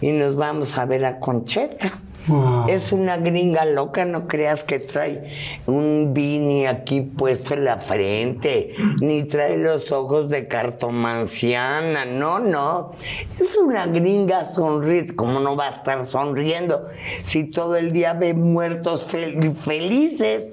y 0.00 0.10
nos 0.12 0.36
vamos 0.36 0.76
a 0.78 0.84
ver 0.86 1.04
a 1.04 1.18
Concheta. 1.18 1.92
Wow. 2.26 2.68
Es 2.68 2.90
una 2.90 3.16
gringa 3.16 3.64
loca, 3.64 4.04
no 4.04 4.26
creas 4.26 4.64
que 4.64 4.80
trae 4.80 5.60
un 5.66 6.12
beanie 6.12 6.66
aquí 6.66 7.00
puesto 7.00 7.54
en 7.54 7.64
la 7.64 7.78
frente, 7.78 8.74
ni 9.00 9.22
trae 9.22 9.56
los 9.56 9.92
ojos 9.92 10.28
de 10.28 10.48
cartomanciana, 10.48 12.04
no, 12.04 12.40
no. 12.40 12.92
Es 13.38 13.56
una 13.56 13.86
gringa 13.86 14.52
sonríe, 14.52 15.14
¿cómo 15.14 15.38
no 15.38 15.54
va 15.54 15.68
a 15.68 15.70
estar 15.70 16.04
sonriendo 16.06 16.88
si 17.22 17.44
todo 17.44 17.76
el 17.76 17.92
día 17.92 18.14
ve 18.14 18.34
muertos 18.34 19.08
fel- 19.10 19.54
felices? 19.54 20.48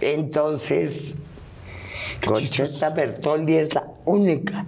Entonces, 0.00 1.16
Concheta 2.24 2.90
Bertoldi 2.90 3.56
es 3.56 3.74
la 3.74 3.84
única 4.04 4.64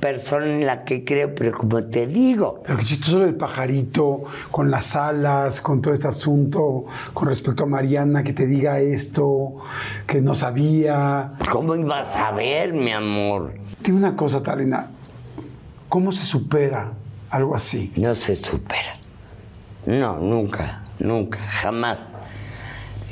persona 0.00 0.46
en 0.46 0.66
la 0.66 0.84
que 0.84 1.04
creo, 1.04 1.34
pero 1.34 1.52
como 1.52 1.82
te 1.84 2.06
digo, 2.06 2.62
Pero 2.64 2.78
qué 2.78 2.84
chistoso 2.84 3.24
el 3.24 3.34
pajarito, 3.34 4.24
con 4.50 4.70
las 4.70 4.96
alas, 4.96 5.60
con 5.60 5.80
todo 5.80 5.94
este 5.94 6.08
asunto 6.08 6.84
con 7.12 7.28
respecto 7.28 7.64
a 7.64 7.66
Mariana, 7.66 8.22
que 8.22 8.32
te 8.32 8.46
diga 8.46 8.80
esto, 8.80 9.56
que 10.06 10.20
no 10.20 10.34
sabía. 10.34 11.34
¿cómo 11.50 11.76
ibas 11.76 12.14
a 12.16 12.32
ver, 12.32 12.72
mi 12.72 12.92
amor? 12.92 13.54
Dime 13.80 13.98
una 13.98 14.16
cosa, 14.16 14.42
Talina. 14.42 14.88
¿Cómo 15.88 16.12
se 16.12 16.24
supera 16.24 16.92
algo 17.30 17.54
así? 17.54 17.92
No 17.96 18.14
se 18.14 18.36
supera. 18.36 18.96
No, 19.86 20.16
nunca, 20.18 20.82
nunca, 20.98 21.38
jamás. 21.38 22.12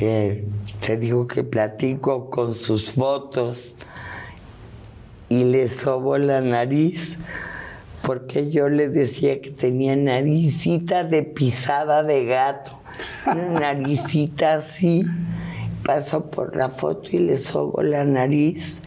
Eh, 0.02 0.46
te 0.86 0.96
digo 0.96 1.26
que 1.26 1.44
platico 1.44 2.30
con 2.30 2.54
sus 2.54 2.92
fotos 2.92 3.74
y 5.28 5.44
le 5.44 5.68
sobo 5.68 6.16
la 6.16 6.40
nariz 6.40 7.18
porque 8.02 8.50
yo 8.50 8.70
le 8.70 8.88
decía 8.88 9.42
que 9.42 9.50
tenía 9.50 9.94
naricita 9.94 11.04
de 11.04 11.22
pisada 11.22 12.02
de 12.02 12.24
gato. 12.24 12.80
Una 13.26 13.60
naricita 13.60 14.54
así. 14.54 15.04
Paso 15.84 16.30
por 16.30 16.56
la 16.56 16.70
foto 16.70 17.10
y 17.12 17.18
le 17.18 17.36
sobo 17.36 17.82
la 17.82 18.04
nariz. 18.04 18.80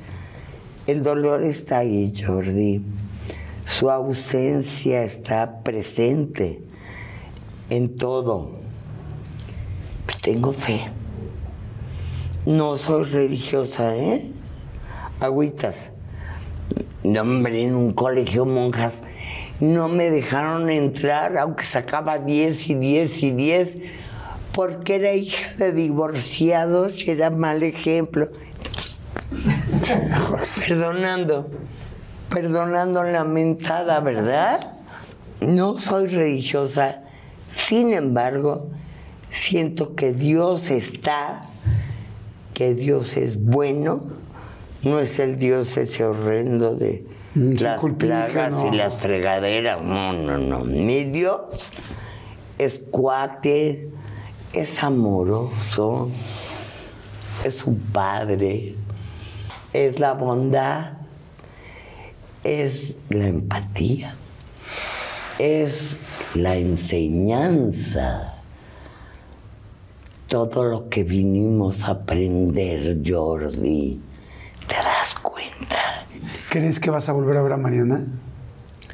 El 0.87 1.03
dolor 1.03 1.43
está 1.43 1.79
ahí, 1.79 2.11
Jordi. 2.15 2.81
Su 3.65 3.91
ausencia 3.91 5.03
está 5.03 5.61
presente 5.61 6.59
en 7.69 7.95
todo. 7.95 8.51
Tengo 10.21 10.53
fe. 10.53 10.89
No 12.45 12.75
soy 12.77 13.05
religiosa, 13.05 13.95
¿eh? 13.95 14.31
Agüitas. 15.19 15.75
No, 17.03 17.21
hombre, 17.21 17.63
en 17.63 17.75
un 17.75 17.93
colegio 17.93 18.45
monjas 18.45 18.93
no 19.59 19.87
me 19.87 20.09
dejaron 20.09 20.69
entrar, 20.69 21.37
aunque 21.37 21.63
sacaba 21.63 22.17
10 22.17 22.69
y 22.69 22.75
10 22.75 23.23
y 23.23 23.31
10, 23.31 23.77
porque 24.51 24.95
era 24.95 25.13
hija 25.13 25.55
de 25.55 25.71
divorciados 25.71 27.07
y 27.07 27.11
era 27.11 27.29
mal 27.29 27.63
ejemplo. 27.63 28.27
Perdonando, 30.67 31.49
perdonando 32.29 33.03
la 33.03 33.23
mentada, 33.23 33.99
¿verdad? 34.01 34.73
No 35.39 35.79
soy 35.79 36.07
religiosa, 36.07 37.01
sin 37.51 37.93
embargo, 37.93 38.69
siento 39.29 39.95
que 39.95 40.13
Dios 40.13 40.71
está, 40.71 41.41
que 42.53 42.73
Dios 42.73 43.17
es 43.17 43.41
bueno, 43.41 44.03
no 44.83 44.99
es 44.99 45.19
el 45.19 45.37
Dios 45.37 45.77
ese 45.77 46.05
horrendo 46.05 46.75
de 46.75 47.05
Mm, 47.35 47.57
sí, 47.57 47.63
las 47.63 47.79
plagas 47.97 48.53
y 48.71 48.75
las 48.75 48.97
fregaderas, 48.97 49.81
no, 49.81 50.13
no, 50.13 50.37
no. 50.37 50.59
Mi 50.65 51.05
Dios 51.05 51.71
es 52.59 52.79
cuate, 52.91 53.89
es 54.53 54.83
amoroso, 54.83 56.09
es 57.43 57.65
un 57.65 57.79
padre, 57.79 58.75
es 59.73 59.99
la 59.99 60.13
bondad, 60.13 60.93
es 62.43 62.97
la 63.09 63.29
empatía, 63.29 64.15
es 65.39 65.97
la 66.35 66.55
enseñanza. 66.57 68.32
Todo 70.33 70.63
lo 70.63 70.89
que 70.89 71.03
vinimos 71.03 71.83
a 71.83 71.91
aprender, 71.91 73.03
Jordi, 73.05 74.01
¿te 74.67 74.73
das 74.73 75.13
cuenta? 75.13 76.07
¿Crees 76.49 76.79
que 76.79 76.89
vas 76.89 77.07
a 77.07 77.13
volver 77.13 77.37
a 77.37 77.43
ver 77.43 77.53
a 77.53 77.57
Mariana? 77.57 78.03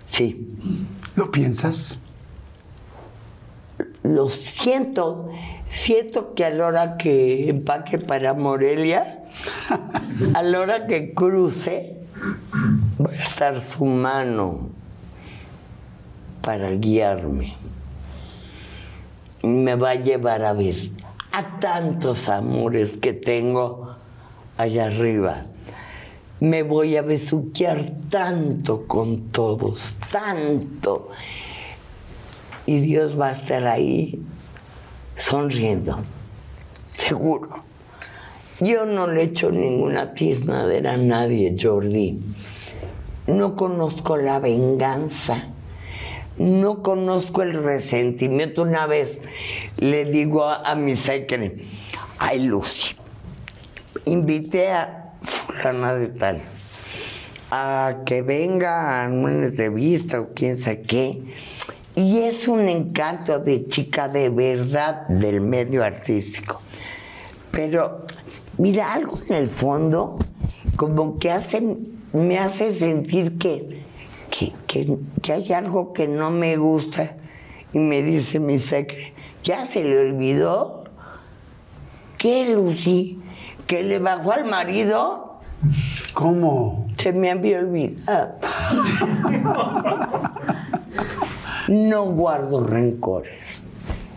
Sí, 0.05 0.49
¿Lo 1.15 1.31
piensas? 1.31 2.01
lo 4.03 4.27
siento. 4.27 5.29
Siento 5.69 6.33
que 6.33 6.43
a 6.43 6.49
la 6.49 6.67
hora 6.67 6.97
que 6.97 7.49
empaque 7.49 7.99
para 7.99 8.33
Morelia, 8.33 9.23
a 10.33 10.43
la 10.43 10.59
hora 10.59 10.87
que 10.87 11.13
cruce, 11.13 12.01
va 12.99 13.11
a 13.11 13.15
estar 13.15 13.61
su 13.61 13.85
mano 13.85 14.71
para 16.41 16.71
guiarme. 16.71 17.55
Y 19.41 19.47
me 19.47 19.75
va 19.75 19.91
a 19.91 19.95
llevar 19.95 20.43
a 20.43 20.51
ver 20.51 20.75
a 21.31 21.59
tantos 21.59 22.29
amores 22.29 22.97
que 22.97 23.13
tengo 23.13 23.95
allá 24.57 24.87
arriba. 24.87 25.45
Me 26.39 26.63
voy 26.63 26.95
a 26.95 27.01
besuquear 27.01 27.91
tanto 28.09 28.87
con 28.87 29.27
todos, 29.29 29.95
tanto. 30.11 31.09
Y 32.65 32.79
Dios 32.79 33.19
va 33.19 33.29
a 33.29 33.31
estar 33.31 33.65
ahí 33.67 34.21
sonriendo, 35.15 35.99
seguro. 36.91 37.63
Yo 38.61 38.85
no 38.85 39.07
le 39.07 39.23
echo 39.23 39.51
ninguna 39.51 40.13
tiznadera 40.13 40.93
a 40.93 40.97
nadie, 40.97 41.55
Jordi. 41.59 42.19
No 43.27 43.55
conozco 43.55 44.17
la 44.17 44.39
venganza. 44.39 45.43
No 46.39 46.81
conozco 46.81 47.43
el 47.43 47.63
resentimiento. 47.63 48.63
Una 48.63 48.87
vez 48.87 49.21
le 49.77 50.05
digo 50.05 50.45
a, 50.45 50.71
a 50.71 50.75
mi 50.75 50.95
secre, 50.95 51.65
ay 52.17 52.47
Lucy, 52.47 52.95
invité 54.05 54.71
a 54.71 55.13
fulana 55.21 55.93
de 55.95 56.07
tal 56.07 56.41
a 57.51 58.01
que 58.05 58.21
venga 58.21 59.03
a 59.03 59.09
una 59.09 59.47
entrevista 59.47 60.21
o 60.21 60.29
quién 60.33 60.57
sabe 60.57 60.81
qué. 60.81 61.23
Y 61.95 62.19
es 62.19 62.47
un 62.47 62.69
encanto 62.69 63.39
de 63.39 63.65
chica 63.65 64.07
de 64.07 64.29
verdad 64.29 65.07
del 65.07 65.41
medio 65.41 65.83
artístico. 65.83 66.61
Pero 67.51 68.05
mira, 68.57 68.93
algo 68.93 69.17
en 69.27 69.35
el 69.35 69.47
fondo 69.47 70.17
como 70.75 71.17
que 71.19 71.31
hace, 71.31 71.77
me 72.13 72.37
hace 72.37 72.71
sentir 72.71 73.37
que, 73.37 73.78
que, 74.29 74.53
que- 74.67 74.97
que 75.21 75.33
hay 75.33 75.51
algo 75.53 75.93
que 75.93 76.07
no 76.07 76.29
me 76.31 76.57
gusta. 76.57 77.15
Y 77.73 77.79
me 77.79 78.01
dice 78.01 78.39
mi 78.39 78.57
secre, 78.59 79.13
¿ya 79.43 79.65
se 79.65 79.83
le 79.83 79.99
olvidó? 79.99 80.83
¿Qué, 82.17 82.53
Lucy? 82.53 83.19
¿Que 83.67 83.83
le 83.83 83.99
bajó 83.99 84.31
al 84.31 84.45
marido? 84.45 85.39
¿Cómo? 86.13 86.87
Se 86.97 87.13
me 87.13 87.29
había 87.31 87.59
olvidado. 87.59 88.35
No 91.67 92.05
guardo 92.13 92.63
rencores. 92.65 93.61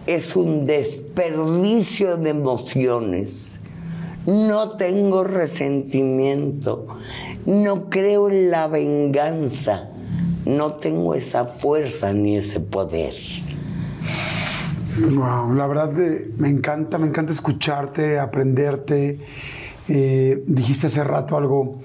Es 0.07 0.35
un 0.37 0.67
desperdicio 0.67 2.17
de 2.17 2.31
emociones. 2.31 3.59
No 4.27 4.71
tengo 4.77 5.25
resentimiento. 5.25 6.87
No 7.45 7.91
creo 7.91 8.31
en 8.31 8.51
la 8.51 8.69
venganza. 8.69 9.91
No 10.45 10.75
tengo 10.75 11.15
esa 11.15 11.45
fuerza 11.45 12.13
ni 12.13 12.37
ese 12.37 12.61
poder. 12.61 13.15
Wow, 15.15 15.55
la 15.55 15.67
verdad 15.67 15.99
eh, 16.01 16.31
me 16.37 16.51
encanta, 16.51 16.99
me 16.99 17.07
encanta 17.07 17.33
escucharte, 17.33 18.19
aprenderte. 18.19 19.19
Eh, 19.89 20.43
dijiste 20.47 20.89
hace 20.89 21.03
rato 21.03 21.37
algo, 21.37 21.81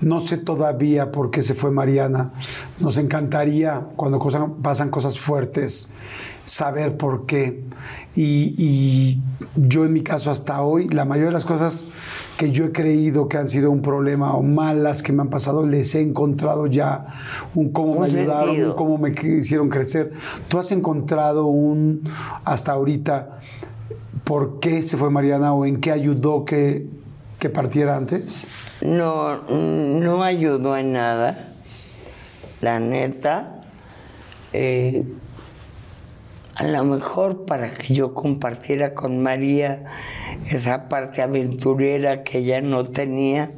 no 0.00 0.20
sé 0.20 0.36
todavía 0.38 1.12
por 1.12 1.30
qué 1.30 1.42
se 1.42 1.54
fue 1.54 1.70
Mariana. 1.70 2.32
Nos 2.78 2.96
encantaría 2.98 3.86
cuando 3.96 4.18
cosa- 4.18 4.48
pasan 4.62 4.88
cosas 4.90 5.18
fuertes 5.18 5.90
saber 6.44 6.96
por 6.96 7.26
qué. 7.26 7.62
Y, 8.16 8.54
y 8.58 9.20
yo 9.56 9.84
en 9.84 9.92
mi 9.92 10.00
caso 10.02 10.30
hasta 10.30 10.62
hoy, 10.62 10.88
la 10.88 11.04
mayoría 11.04 11.28
de 11.28 11.34
las 11.34 11.44
cosas 11.44 11.86
que 12.38 12.50
yo 12.50 12.64
he 12.64 12.72
creído 12.72 13.28
que 13.28 13.36
han 13.36 13.48
sido 13.48 13.70
un 13.70 13.82
problema 13.82 14.34
o 14.34 14.42
malas 14.42 15.02
que 15.02 15.12
me 15.12 15.22
han 15.22 15.28
pasado, 15.28 15.64
les 15.66 15.94
he 15.94 16.00
encontrado 16.00 16.66
ya 16.66 17.06
un 17.54 17.70
cómo 17.70 17.92
Un 17.92 18.00
me 18.00 18.06
ayudaron, 18.06 18.46
sentido. 18.48 18.70
un 18.70 18.76
cómo 18.76 18.98
me 18.98 19.10
hicieron 19.10 19.68
crecer. 19.68 20.12
¿Tú 20.48 20.58
has 20.58 20.72
encontrado 20.72 21.46
un, 21.46 22.02
hasta 22.44 22.72
ahorita, 22.72 23.38
por 24.24 24.58
qué 24.60 24.82
se 24.82 24.96
fue 24.96 25.10
Mariana 25.10 25.52
o 25.52 25.64
en 25.66 25.76
qué 25.80 25.92
ayudó 25.92 26.44
que, 26.44 26.88
que 27.40 27.50
partiera 27.50 27.96
antes? 27.96 28.46
No, 28.82 29.42
no 29.48 30.22
ayudó 30.22 30.76
en 30.76 30.92
nada. 30.92 31.54
La 32.60 32.78
neta. 32.78 33.62
eh, 34.52 35.04
a 36.54 36.64
lo 36.64 36.84
mejor 36.84 37.46
para 37.46 37.72
que 37.72 37.94
yo 37.94 38.12
compartiera 38.12 38.92
con 38.92 39.22
María 39.22 39.84
esa 40.50 40.88
parte 40.90 41.22
aventurera 41.22 42.22
que 42.22 42.38
ella 42.38 42.60
no 42.60 42.84
tenía. 42.84 43.50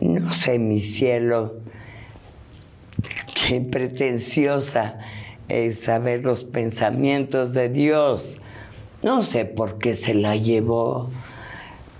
No 0.00 0.32
sé, 0.32 0.58
mi 0.58 0.80
cielo, 0.80 1.54
qué 3.34 3.60
pretenciosa 3.60 4.98
es 5.48 5.82
saber 5.82 6.24
los 6.24 6.44
pensamientos 6.44 7.52
de 7.54 7.68
Dios. 7.68 8.38
No 9.04 9.22
sé 9.22 9.44
por 9.44 9.78
qué 9.78 9.94
se 9.94 10.14
la 10.14 10.34
llevó 10.34 11.08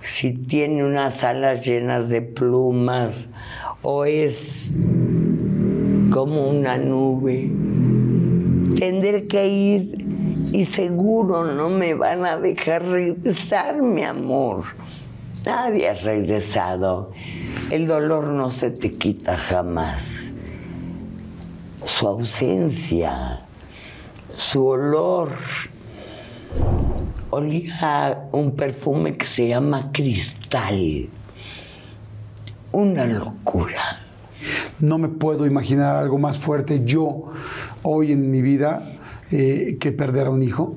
si 0.05 0.33
tiene 0.33 0.85
unas 0.85 1.23
alas 1.23 1.65
llenas 1.65 2.09
de 2.09 2.21
plumas 2.21 3.27
o 3.81 4.05
es 4.05 4.75
como 6.11 6.47
una 6.47 6.77
nube. 6.77 7.51
Tendré 8.77 9.25
que 9.25 9.47
ir 9.47 10.05
y 10.53 10.65
seguro 10.65 11.45
no 11.45 11.69
me 11.69 11.95
van 11.95 12.23
a 12.23 12.37
dejar 12.37 12.85
regresar, 12.85 13.81
mi 13.81 14.03
amor. 14.03 14.63
Nadie 15.43 15.89
ha 15.89 15.95
regresado. 15.95 17.11
El 17.71 17.87
dolor 17.87 18.25
no 18.27 18.51
se 18.51 18.69
te 18.69 18.91
quita 18.91 19.35
jamás. 19.35 20.03
Su 21.83 22.07
ausencia, 22.07 23.41
su 24.35 24.67
olor, 24.67 25.31
olía 27.29 28.27
un 28.31 28.55
perfume 28.55 29.17
que 29.17 29.25
se 29.25 29.47
llama 29.47 29.91
cristal. 29.91 31.09
Una 32.71 33.05
locura. 33.05 34.01
No 34.79 34.97
me 34.97 35.07
puedo 35.07 35.45
imaginar 35.45 35.95
algo 35.95 36.17
más 36.17 36.39
fuerte 36.39 36.83
yo 36.85 37.29
hoy 37.83 38.11
en 38.11 38.29
mi 38.31 38.41
vida 38.41 38.99
eh, 39.31 39.77
que 39.79 39.91
perder 39.91 40.27
a 40.27 40.29
un 40.29 40.43
hijo. 40.43 40.75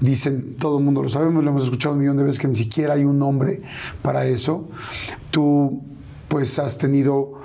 Dicen, 0.00 0.54
todo 0.54 0.78
el 0.78 0.84
mundo 0.84 1.02
lo 1.02 1.08
sabemos, 1.08 1.42
lo 1.42 1.50
hemos 1.50 1.64
escuchado 1.64 1.94
un 1.94 2.00
millón 2.00 2.16
de 2.16 2.24
veces 2.24 2.38
que 2.38 2.48
ni 2.48 2.54
siquiera 2.54 2.94
hay 2.94 3.04
un 3.04 3.18
nombre 3.18 3.62
para 4.02 4.26
eso. 4.26 4.68
Tú 5.30 5.82
pues 6.28 6.58
has 6.58 6.78
tenido 6.78 7.40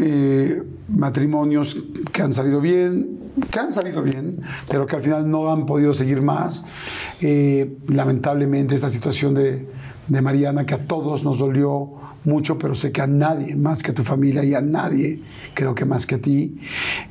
eh, 0.00 0.62
matrimonios 0.88 1.76
que 2.12 2.22
han 2.22 2.32
salido 2.32 2.60
bien, 2.60 3.15
que 3.50 3.58
han 3.58 3.72
salido 3.72 4.02
bien, 4.02 4.40
pero 4.68 4.86
que 4.86 4.96
al 4.96 5.02
final 5.02 5.30
no 5.30 5.52
han 5.52 5.66
podido 5.66 5.94
seguir 5.94 6.22
más. 6.22 6.64
Eh, 7.20 7.76
lamentablemente 7.88 8.74
esta 8.74 8.90
situación 8.90 9.34
de, 9.34 9.66
Mariana, 10.08 10.64
que 10.64 10.74
a 10.74 10.86
todos 10.86 11.24
nos 11.24 11.38
dolió 11.38 11.94
mucho, 12.24 12.58
pero 12.58 12.74
sé 12.74 12.90
que 12.90 13.02
a 13.02 13.06
nadie 13.06 13.54
más 13.54 13.82
que 13.82 13.92
a 13.92 13.94
tu 13.94 14.02
familia 14.02 14.42
y 14.42 14.54
a 14.54 14.60
nadie 14.60 15.20
creo 15.54 15.74
que 15.74 15.84
más 15.84 16.06
que 16.06 16.16
a 16.16 16.20
ti. 16.20 16.58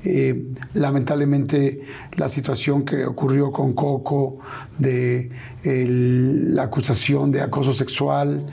Eh, 0.03 0.51
lamentablemente 0.73 1.81
la 2.17 2.27
situación 2.27 2.83
que 2.83 3.05
ocurrió 3.05 3.51
con 3.51 3.73
Coco 3.73 4.39
de 4.77 5.29
la 5.63 6.63
acusación 6.63 7.31
de 7.31 7.41
acoso 7.41 7.73
sexual, 7.73 8.45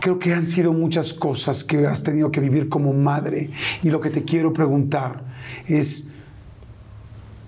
creo 0.00 0.18
que 0.18 0.34
han 0.34 0.46
sido 0.46 0.72
muchas 0.72 1.12
cosas 1.12 1.64
que 1.64 1.86
has 1.86 2.02
tenido 2.02 2.30
que 2.30 2.40
vivir 2.40 2.68
como 2.68 2.92
madre. 2.92 3.50
Y 3.82 3.90
lo 3.90 4.00
que 4.00 4.10
te 4.10 4.24
quiero 4.24 4.52
preguntar 4.52 5.24
es 5.66 6.07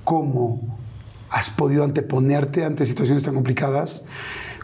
cómo 0.04 0.60
has 1.30 1.50
podido 1.50 1.84
anteponerte 1.84 2.64
ante 2.64 2.84
situaciones 2.84 3.22
tan 3.24 3.34
complicadas 3.34 4.04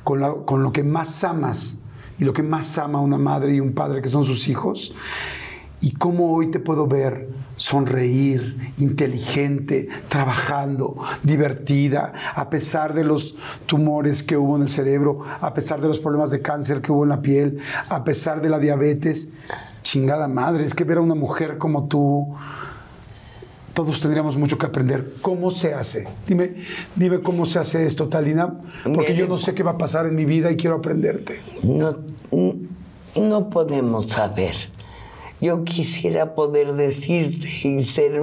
con, 0.04 0.20
la- 0.20 0.32
con 0.34 0.62
lo 0.62 0.72
que 0.72 0.82
más 0.82 1.22
amas 1.24 1.78
y 2.18 2.24
lo 2.24 2.32
que 2.32 2.42
más 2.42 2.78
ama 2.78 3.00
una 3.00 3.18
madre 3.18 3.54
y 3.54 3.60
un 3.60 3.72
padre 3.72 4.02
que 4.02 4.08
son 4.08 4.24
sus 4.24 4.48
hijos. 4.48 4.94
Y 5.80 5.92
cómo 5.92 6.32
hoy 6.34 6.50
te 6.50 6.58
puedo 6.58 6.86
ver 6.86 7.28
sonreír, 7.56 8.72
inteligente, 8.78 9.88
trabajando, 10.08 10.96
divertida, 11.22 12.12
a 12.34 12.48
pesar 12.48 12.94
de 12.94 13.04
los 13.04 13.36
tumores 13.66 14.22
que 14.22 14.36
hubo 14.38 14.56
en 14.56 14.62
el 14.62 14.70
cerebro, 14.70 15.20
a 15.40 15.52
pesar 15.54 15.80
de 15.82 15.88
los 15.88 16.00
problemas 16.00 16.30
de 16.30 16.40
cáncer 16.40 16.80
que 16.80 16.92
hubo 16.92 17.02
en 17.04 17.10
la 17.10 17.20
piel, 17.22 17.58
a 17.90 18.04
pesar 18.04 18.40
de 18.40 18.48
la 18.48 18.58
diabetes. 18.58 19.28
Chingada 19.82 20.26
madre, 20.28 20.64
es 20.64 20.74
que 20.74 20.84
ver 20.84 20.98
a 20.98 21.02
una 21.02 21.14
mujer 21.14 21.58
como 21.58 21.86
tú, 21.86 22.34
todos 23.77 24.01
tendríamos 24.01 24.39
mucho 24.39 24.57
que 24.57 24.65
aprender. 24.65 25.12
¿Cómo 25.20 25.51
se 25.51 25.74
hace? 25.74 26.09
Dime, 26.27 26.65
dime 26.94 27.20
cómo 27.20 27.44
se 27.44 27.59
hace 27.59 27.85
esto, 27.85 28.09
Talina, 28.09 28.55
porque 28.94 29.15
yo 29.15 29.28
no 29.28 29.36
sé 29.36 29.55
qué 29.55 29.62
va 29.62 29.73
a 29.73 29.78
pasar 29.78 30.07
en 30.07 30.16
mi 30.16 30.24
vida 30.24 30.51
y 30.51 30.57
quiero 30.57 30.77
aprenderte. 30.77 31.43
No, 31.62 31.98
no 33.15 33.51
podemos 33.51 34.07
saber. 34.07 34.57
Yo 35.43 35.62
quisiera 35.65 36.35
poder 36.35 36.73
decirte 36.73 37.69
y 37.69 37.81
ser 37.81 38.19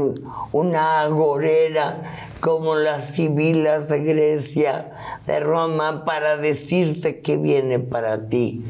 una 0.52 1.02
agorera 1.02 2.02
como 2.40 2.74
las 2.74 3.14
sibilas 3.14 3.88
de 3.88 4.04
Grecia, 4.04 5.20
de 5.28 5.40
Roma, 5.40 6.04
para 6.04 6.36
decirte 6.38 7.20
que 7.20 7.38
viene 7.38 7.78
para 7.78 8.28
ti. 8.28 8.66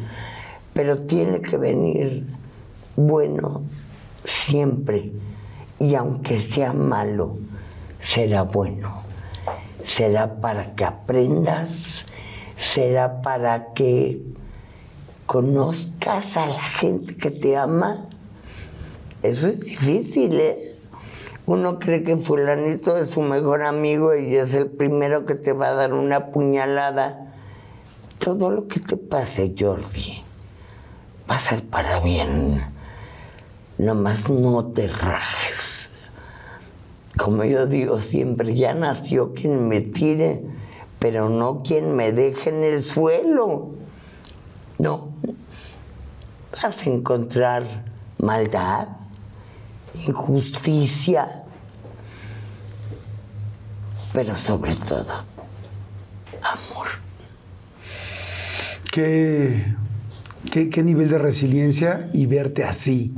Pero 0.74 1.04
tiene 1.04 1.40
que 1.40 1.56
venir 1.56 2.26
bueno 2.98 3.62
siempre. 4.26 5.14
Y 5.84 5.96
aunque 5.96 6.40
sea 6.40 6.72
malo, 6.72 7.40
será 8.00 8.44
bueno. 8.44 9.02
Será 9.84 10.36
para 10.40 10.76
que 10.76 10.86
aprendas, 10.86 12.06
será 12.58 13.22
para 13.22 13.74
que 13.74 14.22
conozcas 15.26 16.38
a 16.38 16.46
la 16.46 16.64
gente 16.64 17.18
que 17.18 17.32
te 17.32 17.58
ama. 17.58 18.06
Eso 19.24 19.48
es 19.48 19.60
difícil, 19.60 20.40
¿eh? 20.40 20.78
Uno 21.48 21.80
cree 21.80 22.04
que 22.04 22.16
fulanito 22.16 22.96
es 22.96 23.10
su 23.10 23.20
mejor 23.20 23.62
amigo 23.64 24.16
y 24.16 24.38
es 24.38 24.54
el 24.54 24.68
primero 24.68 25.26
que 25.26 25.36
te 25.36 25.52
va 25.52 25.68
a 25.68 25.74
dar 25.74 25.92
una 25.92 26.28
puñalada. 26.28 27.34
Todo 28.20 28.52
lo 28.52 28.70
que 28.70 28.80
te 28.80 28.96
pase, 28.96 29.54
Jordi, 29.60 30.24
va 31.30 31.36
a 31.36 31.40
ser 31.40 31.62
para 31.66 32.00
bien. 32.00 32.64
Nomás 33.78 34.30
no 34.30 34.64
te 34.68 34.88
rajes. 34.88 35.73
Como 37.18 37.44
yo 37.44 37.68
digo 37.68 38.00
siempre, 38.00 38.56
ya 38.56 38.74
nació 38.74 39.34
quien 39.34 39.68
me 39.68 39.82
tire, 39.82 40.44
pero 41.00 41.30
no 41.30 41.62
quien 41.62 41.96
me 41.96 42.12
deje 42.12 42.50
en 42.50 42.64
el 42.64 42.82
suelo. 42.82 43.76
No. 44.80 45.14
Vas 46.52 46.88
a 46.88 46.90
encontrar 46.90 47.84
maldad, 48.18 48.88
injusticia, 50.08 51.44
pero 54.12 54.36
sobre 54.36 54.76
todo, 54.76 55.14
amor. 56.42 56.88
¿Qué, 58.92 59.76
qué, 60.52 60.70
qué 60.70 60.84
nivel 60.84 61.10
de 61.10 61.18
resiliencia 61.20 62.10
y 62.14 62.26
verte 62.26 62.64
así, 62.64 63.14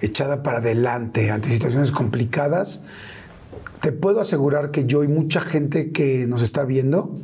echada 0.00 0.42
para 0.42 0.58
adelante 0.58 1.30
ante 1.30 1.48
situaciones 1.48 1.92
complicadas? 1.92 2.84
Te 3.86 3.92
puedo 3.92 4.20
asegurar 4.20 4.72
que 4.72 4.84
yo 4.84 5.04
y 5.04 5.06
mucha 5.06 5.40
gente 5.40 5.92
que 5.92 6.26
nos 6.26 6.42
está 6.42 6.64
viendo, 6.64 7.14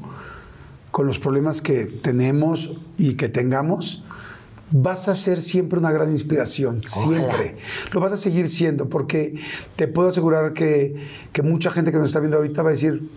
con 0.93 1.09
los 1.09 1.19
problemas 1.19 1.61
que 1.61 1.87
tenemos 1.87 2.77
y 2.97 3.15
que 3.15 3.29
tengamos, 3.29 4.05
vas 4.71 5.09
a 5.09 5.17
ser 5.17 5.43
siempre 5.43 5.81
una 5.81 5.91
gran 5.91 6.13
inspiración, 6.13 6.83
siempre. 6.87 7.57
Lo 7.91 7.99
vas 7.99 8.13
a 8.13 8.17
seguir 8.17 8.49
siendo, 8.49 8.89
porque 8.89 9.35
te 9.75 9.89
puedo 9.89 10.11
asegurar 10.11 10.53
que, 10.53 10.95
que 11.33 11.43
mucha 11.43 11.73
gente 11.73 11.91
que 11.91 11.99
nos 11.99 12.07
está 12.07 12.21
viendo 12.21 12.37
ahorita 12.37 12.63
va 12.63 12.69
a 12.69 12.75
decir, 12.75 13.11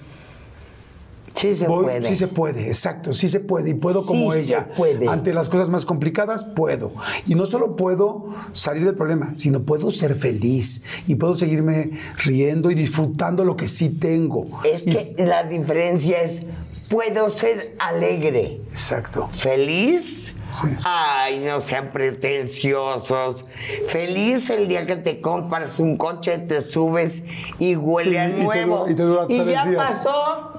Sí 1.35 1.55
se 1.55 1.67
Voy- 1.67 1.83
puede. 1.83 2.07
Sí 2.07 2.15
se 2.15 2.27
puede, 2.27 2.67
exacto, 2.67 3.11
sí 3.11 3.27
se 3.27 3.41
puede 3.41 3.71
y 3.71 3.73
puedo 3.73 4.05
como 4.05 4.31
Sí 4.33 4.39
ella. 4.39 4.67
se 4.69 4.75
puede. 4.77 5.07
Ante 5.09 5.33
las 5.33 5.49
cosas 5.49 5.67
más 5.69 5.85
complicadas, 5.85 6.45
puedo. 6.45 6.93
Y 7.27 7.35
no 7.35 7.45
solo 7.45 7.75
puedo 7.75 8.27
salir 8.53 8.85
del 8.85 8.95
problema, 8.95 9.31
sino 9.35 9.63
puedo 9.63 9.91
ser 9.91 10.15
feliz 10.15 10.83
y 11.07 11.15
puedo 11.15 11.35
seguirme 11.35 11.91
riendo 12.23 12.71
y 12.71 12.75
disfrutando 12.75 13.43
lo 13.43 13.57
que 13.57 13.67
sí 13.67 13.89
tengo. 13.89 14.47
Es 14.63 14.83
Y- 14.87 14.91
que 14.93 15.25
la 15.25 15.43
diferencia 15.43 16.21
es, 16.21 16.87
puedo 16.89 17.29
ser 17.29 17.75
alegre, 17.79 18.61
Exacto. 18.71 19.27
feliz. 19.31 20.24
Sí. 20.51 20.67
Ay, 20.83 21.39
no 21.39 21.59
sean 21.61 21.89
pretenciosos. 21.91 23.45
Feliz 23.87 24.49
el 24.49 24.67
día 24.67 24.85
que 24.85 24.95
te 24.95 25.19
compras 25.19 25.79
un 25.79 25.97
coche, 25.97 26.37
te 26.37 26.61
subes 26.61 27.23
y 27.59 27.75
huele 27.75 28.11
Sí, 28.11 28.17
a 28.17 28.29
y 28.29 28.31
te 28.33 28.43
nuevo. 28.43 28.85
dura- 28.89 29.23
y 29.27 29.37
te 29.37 29.43
tres 29.43 29.53
ya 29.53 29.65
días. 29.65 29.91
pasó. 29.91 30.53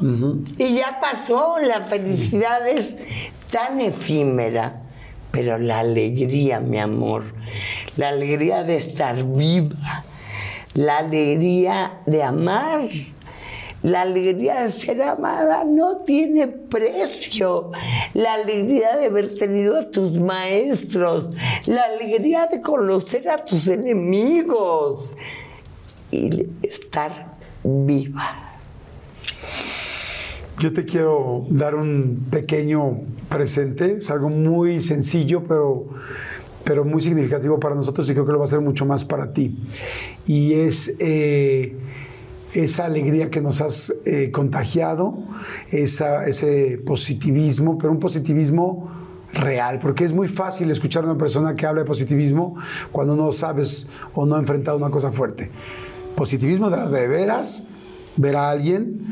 Y 0.58 0.74
ya 0.74 0.98
pasó. 1.00 1.54
La 1.62 1.80
felicidad 1.82 2.66
es 2.68 2.96
tan 3.50 3.80
efímera. 3.80 4.82
Pero 5.30 5.58
la 5.58 5.80
alegría, 5.80 6.60
mi 6.60 6.78
amor, 6.78 7.24
la 7.96 8.08
alegría 8.08 8.62
de 8.62 8.76
estar 8.78 9.22
viva, 9.22 10.04
la 10.72 10.98
alegría 10.98 11.98
de 12.06 12.22
amar, 12.22 12.88
la 13.86 14.02
alegría 14.02 14.62
de 14.62 14.72
ser 14.72 15.00
amada 15.00 15.62
no 15.64 15.98
tiene 15.98 16.48
precio. 16.48 17.70
La 18.14 18.34
alegría 18.34 18.96
de 18.96 19.06
haber 19.06 19.38
tenido 19.38 19.78
a 19.78 19.88
tus 19.88 20.18
maestros, 20.18 21.30
la 21.68 21.84
alegría 21.84 22.48
de 22.48 22.60
conocer 22.60 23.28
a 23.28 23.36
tus 23.36 23.68
enemigos 23.68 25.14
y 26.10 26.48
estar 26.62 27.36
viva. 27.62 28.58
Yo 30.58 30.72
te 30.72 30.84
quiero 30.84 31.46
dar 31.48 31.76
un 31.76 32.26
pequeño 32.28 32.98
presente, 33.28 33.98
es 33.98 34.10
algo 34.10 34.30
muy 34.30 34.80
sencillo, 34.80 35.44
pero, 35.44 35.86
pero 36.64 36.84
muy 36.84 37.02
significativo 37.02 37.60
para 37.60 37.76
nosotros 37.76 38.10
y 38.10 38.14
creo 38.14 38.26
que 38.26 38.32
lo 38.32 38.40
va 38.40 38.46
a 38.46 38.48
ser 38.48 38.60
mucho 38.60 38.84
más 38.84 39.04
para 39.04 39.32
ti. 39.32 39.56
Y 40.26 40.54
es 40.54 40.92
eh, 40.98 41.76
esa 42.64 42.86
alegría 42.86 43.30
que 43.30 43.40
nos 43.40 43.60
has 43.60 43.94
eh, 44.04 44.30
contagiado, 44.30 45.18
ese 45.70 46.80
positivismo, 46.84 47.78
pero 47.78 47.92
un 47.92 48.00
positivismo 48.00 48.90
real, 49.32 49.78
porque 49.78 50.04
es 50.04 50.12
muy 50.12 50.28
fácil 50.28 50.70
escuchar 50.70 51.04
a 51.04 51.06
una 51.06 51.18
persona 51.18 51.54
que 51.54 51.66
habla 51.66 51.82
de 51.82 51.86
positivismo 51.86 52.56
cuando 52.92 53.16
no 53.16 53.30
sabes 53.32 53.88
o 54.14 54.24
no 54.24 54.36
ha 54.36 54.38
enfrentado 54.38 54.76
una 54.76 54.90
cosa 54.90 55.10
fuerte. 55.10 55.50
Positivismo 56.14 56.70
de, 56.70 56.88
de 56.88 57.08
veras, 57.08 57.64
ver 58.16 58.36
a 58.36 58.50
alguien 58.50 59.06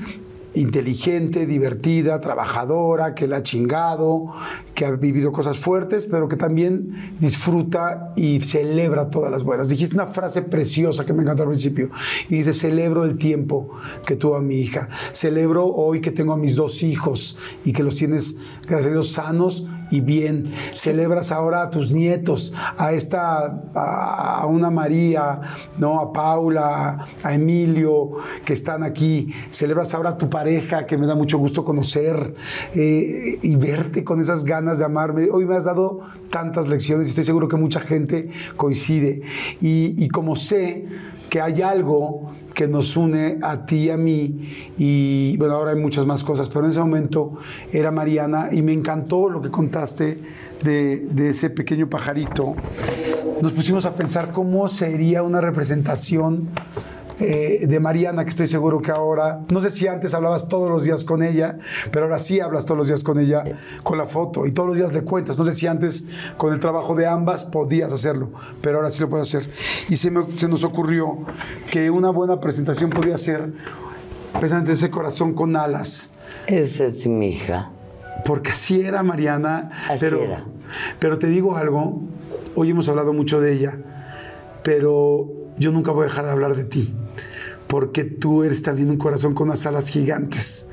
inteligente, 0.55 1.47
divertida, 1.47 2.18
trabajadora, 2.18 3.14
que 3.14 3.26
la 3.26 3.36
ha 3.36 3.43
chingado, 3.43 4.26
que 4.74 4.86
ha 4.86 4.90
vivido 4.93 5.32
cosas 5.32 5.59
fuertes, 5.59 6.06
pero 6.06 6.28
que 6.28 6.36
también 6.36 7.14
disfruta 7.20 8.12
y 8.16 8.40
celebra 8.40 9.10
todas 9.10 9.31
las 9.31 9.43
buenas. 9.43 9.68
Dijiste 9.68 9.94
una 9.94 10.06
frase 10.06 10.43
preciosa 10.43 11.05
que 11.05 11.12
me 11.12 11.22
encantó 11.22 11.43
al 11.43 11.48
principio 11.48 11.90
y 12.28 12.36
dice, 12.36 12.55
celebro 12.55 13.05
el 13.05 13.18
tiempo 13.18 13.70
que 14.06 14.16
tuvo 14.16 14.36
a 14.36 14.40
mi 14.40 14.56
hija, 14.56 14.89
celebro 15.12 15.66
hoy 15.66 16.01
que 16.01 16.10
tengo 16.10 16.32
a 16.32 16.36
mis 16.36 16.55
dos 16.56 16.82
hijos 16.82 17.36
y 17.64 17.72
que 17.72 17.82
los 17.82 17.97
tienes, 17.97 18.36
gracias 18.62 18.86
a 18.86 18.90
Dios, 18.90 19.12
sanos 19.12 19.66
y 19.90 20.01
bien. 20.01 20.51
Celebras 20.74 21.32
ahora 21.32 21.62
a 21.62 21.70
tus 21.70 21.93
nietos, 21.93 22.55
a 22.77 22.93
esta, 22.93 23.62
a, 23.74 24.47
una 24.47 24.70
María, 24.70 25.40
¿no? 25.78 26.01
a 26.01 26.12
Paula, 26.12 27.06
a 27.23 27.35
Emilio, 27.35 28.12
que 28.44 28.52
están 28.52 28.82
aquí. 28.82 29.32
Celebras 29.51 29.94
ahora 29.94 30.11
a 30.11 30.19
tu 30.19 30.28
pareja, 30.28 30.86
que 30.86 30.97
me 30.97 31.06
da 31.06 31.15
mucho 31.15 31.39
gusto 31.39 31.65
conocer 31.65 32.35
eh, 32.74 33.39
y 33.43 33.56
verte 33.56 34.05
con 34.05 34.20
esas 34.20 34.44
ganas 34.44 34.78
de 34.78 34.85
amarme. 34.85 35.28
Hoy 35.31 35.47
me 35.47 35.56
has 35.56 35.65
dado 35.65 36.01
tantas 36.31 36.69
lecciones 36.69 37.09
y 37.09 37.11
estoy 37.11 37.24
seguro 37.24 37.48
que 37.48 37.56
mucha 37.56 37.81
gente 37.81 38.31
coincide. 38.56 39.23
Y 39.61 40.09
como 40.09 40.36
sé 40.36 40.86
que 41.28 41.40
hay 41.40 41.62
algo 41.62 42.32
que 42.55 42.68
nos 42.68 42.96
une 42.96 43.38
a 43.42 43.66
ti 43.66 43.86
y 43.86 43.90
a 43.90 43.96
mí, 43.96 44.48
y 44.78 45.36
bueno, 45.38 45.55
ahora 45.55 45.72
hay 45.72 45.76
muchas 45.80 46.06
más 46.06 46.22
cosas, 46.22 46.48
pero 46.48 46.64
en 46.64 46.70
ese 46.70 46.80
momento 46.80 47.32
era 47.72 47.90
Mariana 47.90 48.48
y 48.52 48.62
me 48.62 48.72
encantó 48.72 49.28
lo 49.28 49.42
que 49.42 49.51
contaste 49.51 50.20
de, 50.62 51.06
de 51.10 51.30
ese 51.30 51.51
pequeño 51.51 51.90
pajarito. 51.90 52.55
Nos 53.42 53.52
pusimos 53.52 53.84
a 53.86 53.94
pensar 53.94 54.30
cómo 54.30 54.68
sería 54.68 55.22
una 55.22 55.40
representación 55.40 56.51
eh, 57.20 57.66
de 57.69 57.81
Mariana, 57.81 58.24
que 58.24 58.31
estoy 58.31 58.47
seguro 58.49 58.81
que 58.82 58.91
ahora, 58.91 59.41
no 59.51 59.61
sé 59.61 59.70
si 59.70 59.86
antes 59.86 60.15
hablabas 60.15 60.49
todos 60.49 60.69
los 60.69 60.82
días 60.85 61.05
con 61.05 61.23
ella, 61.23 61.59
pero 61.93 62.07
ahora 62.07 62.19
sí 62.19 62.41
hablas 62.41 62.65
todos 62.65 62.78
los 62.78 62.89
días 62.89 63.05
con 63.05 63.19
ella 63.20 63.45
con 63.85 63.99
la 63.99 64.07
foto 64.07 64.47
y 64.47 64.51
todos 64.53 64.70
los 64.70 64.77
días 64.78 64.93
le 64.93 65.03
cuentas. 65.03 65.39
No 65.39 65.45
sé 65.45 65.53
si 65.53 65.66
antes 65.69 66.05
con 66.36 66.53
el 66.53 66.59
trabajo 66.59 66.95
de 66.97 67.07
ambas 67.07 67.45
podías 67.45 67.93
hacerlo, 67.93 68.31
pero 68.61 68.78
ahora 68.78 68.91
sí 68.91 69.01
lo 69.01 69.09
puedes 69.09 69.28
hacer. 69.35 69.49
Y 69.89 69.97
se, 69.97 70.11
me- 70.11 70.36
se 70.39 70.49
nos 70.49 70.65
ocurrió 70.65 71.19
que 71.70 71.89
una 71.91 72.11
buena 72.11 72.41
presentación 72.41 72.91
podía 72.91 73.16
ser 73.16 73.53
precisamente 74.32 74.73
ese 74.73 74.91
corazón 74.91 75.35
con 75.35 75.55
alas. 75.55 76.11
Esa 76.49 76.86
es 76.86 77.07
mi 77.07 77.28
hija. 77.28 77.70
Porque 78.24 78.51
así 78.51 78.81
era 78.81 79.03
Mariana. 79.05 79.70
Así 79.89 79.99
pero, 80.01 80.20
era. 80.24 80.45
pero 80.99 81.19
te 81.19 81.28
digo 81.28 81.57
algo, 81.57 82.01
hoy 82.57 82.70
hemos 82.70 82.89
hablado 82.89 83.12
mucho 83.12 83.41
de 83.41 83.53
ella, 83.53 83.78
pero 84.62 85.28
yo 85.59 85.70
nunca 85.70 85.93
voy 85.93 86.03
a 86.03 86.07
dejar 86.07 86.24
de 86.24 86.32
hablar 86.32 86.57
de 86.57 86.65
ti. 86.65 86.95
Porque 87.74 88.05
tú 88.05 88.44
eres 88.44 88.62
también 88.62 88.88
un 88.88 88.98
corazón 88.98 89.34
con 89.34 89.48
unas 89.48 89.66
alas 89.66 89.88
gigantes. 89.88 90.66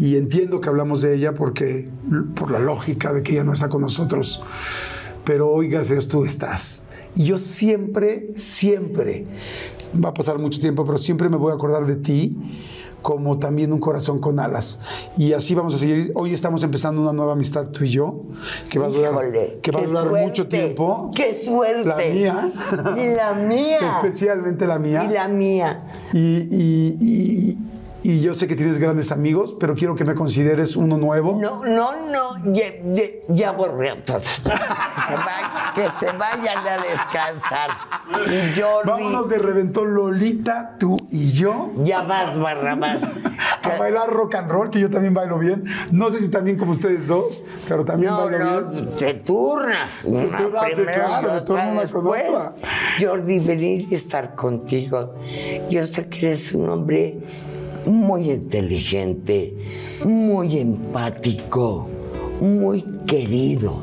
Y 0.00 0.16
entiendo 0.16 0.60
que 0.60 0.68
hablamos 0.68 1.00
de 1.00 1.14
ella 1.14 1.32
porque, 1.32 1.88
por 2.34 2.50
la 2.50 2.58
lógica 2.58 3.12
de 3.12 3.22
que 3.22 3.34
ella 3.34 3.44
no 3.44 3.52
está 3.52 3.68
con 3.68 3.82
nosotros. 3.82 4.42
Pero 5.24 5.48
hoy, 5.48 5.68
gracias 5.68 5.90
a 5.90 5.94
Dios, 5.94 6.08
tú 6.08 6.24
estás. 6.24 6.82
Y 7.14 7.22
yo 7.22 7.38
siempre, 7.38 8.32
siempre, 8.34 9.26
va 10.04 10.08
a 10.08 10.14
pasar 10.14 10.40
mucho 10.40 10.58
tiempo, 10.58 10.84
pero 10.84 10.98
siempre 10.98 11.28
me 11.28 11.36
voy 11.36 11.52
a 11.52 11.54
acordar 11.54 11.86
de 11.86 11.94
ti 11.94 12.36
como 13.04 13.38
también 13.38 13.70
un 13.70 13.80
corazón 13.80 14.18
con 14.18 14.40
alas. 14.40 14.80
Y 15.18 15.34
así 15.34 15.54
vamos 15.54 15.74
a 15.74 15.78
seguir. 15.78 16.10
Hoy 16.14 16.32
estamos 16.32 16.62
empezando 16.62 17.02
una 17.02 17.12
nueva 17.12 17.34
amistad 17.34 17.68
tú 17.68 17.84
y 17.84 17.90
yo, 17.90 18.22
que 18.70 18.78
va 18.78 18.86
a 18.86 18.88
durar, 18.88 19.12
Híjole, 19.12 19.58
que 19.60 19.70
va 19.70 19.80
a 19.80 19.82
durar 19.84 20.04
suerte, 20.08 20.26
mucho 20.26 20.48
tiempo. 20.48 21.10
¡Qué 21.14 21.34
suerte! 21.34 21.84
La 21.84 21.96
mía. 21.98 22.52
Y 22.96 23.14
la 23.14 23.34
mía. 23.34 23.78
Especialmente 23.90 24.66
la 24.66 24.78
mía. 24.78 25.04
Y 25.04 25.12
la 25.12 25.28
mía. 25.28 25.84
Y, 26.14 26.18
y- 26.50 26.98
y- 26.98 27.58
y 28.04 28.20
yo 28.20 28.34
sé 28.34 28.46
que 28.46 28.54
tienes 28.54 28.78
grandes 28.78 29.10
amigos, 29.10 29.56
pero 29.58 29.74
quiero 29.74 29.96
que 29.96 30.04
me 30.04 30.14
consideres 30.14 30.76
uno 30.76 30.98
nuevo. 30.98 31.38
No, 31.40 31.64
no, 31.64 31.90
no, 32.06 32.52
ya, 32.52 32.66
ya, 32.84 33.04
ya 33.28 33.52
borré 33.52 33.90
a 33.92 33.96
todos. 33.96 34.42
Que 35.74 35.88
se, 35.98 36.12
vayan 36.16 36.58
a 36.68 36.76
descansar. 36.84 37.70
Y 38.30 38.60
Jordi, 38.60 38.88
Vámonos 38.88 39.28
de 39.28 39.38
reventón 39.38 39.92
Lolita, 39.92 40.76
tú 40.78 40.96
y 41.10 41.32
yo. 41.32 41.72
ya 41.82 42.02
vas, 42.02 42.38
Barrabás. 42.38 43.02
A 43.62 43.76
bailar 43.76 44.08
rock 44.10 44.36
and 44.36 44.48
roll, 44.50 44.70
que 44.70 44.78
yo 44.78 44.88
también 44.88 45.14
bailo 45.14 45.36
bien. 45.38 45.64
No 45.90 46.10
sé 46.10 46.20
si 46.20 46.30
también 46.30 46.56
como 46.58 46.70
ustedes 46.72 47.08
dos, 47.08 47.44
pero 47.68 47.84
también 47.84 48.12
No, 48.12 48.24
bailo 48.26 48.38
no, 48.38 48.70
bien. 48.70 48.94
te 48.94 49.14
turnas. 49.14 50.04
Una 50.04 50.38
turnas, 50.38 50.70
claro, 50.94 51.44
con 51.44 51.76
después. 51.76 52.24
otra. 52.28 52.54
Jordi, 53.00 53.38
venir 53.40 53.88
y 53.90 53.94
estar 53.96 54.36
contigo. 54.36 55.14
Yo 55.70 55.86
sé 55.86 56.08
que 56.08 56.26
eres 56.26 56.52
un 56.52 56.68
hombre 56.68 57.16
muy 57.86 58.30
inteligente, 58.30 59.54
muy 60.04 60.58
empático, 60.58 61.88
muy 62.40 62.82
querido, 63.06 63.78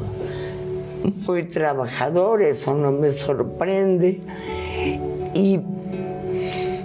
muy 1.27 1.43
trabajador, 1.43 2.41
eso 2.41 2.73
no 2.73 2.91
me 2.91 3.11
sorprende. 3.11 4.19
Y 5.33 5.59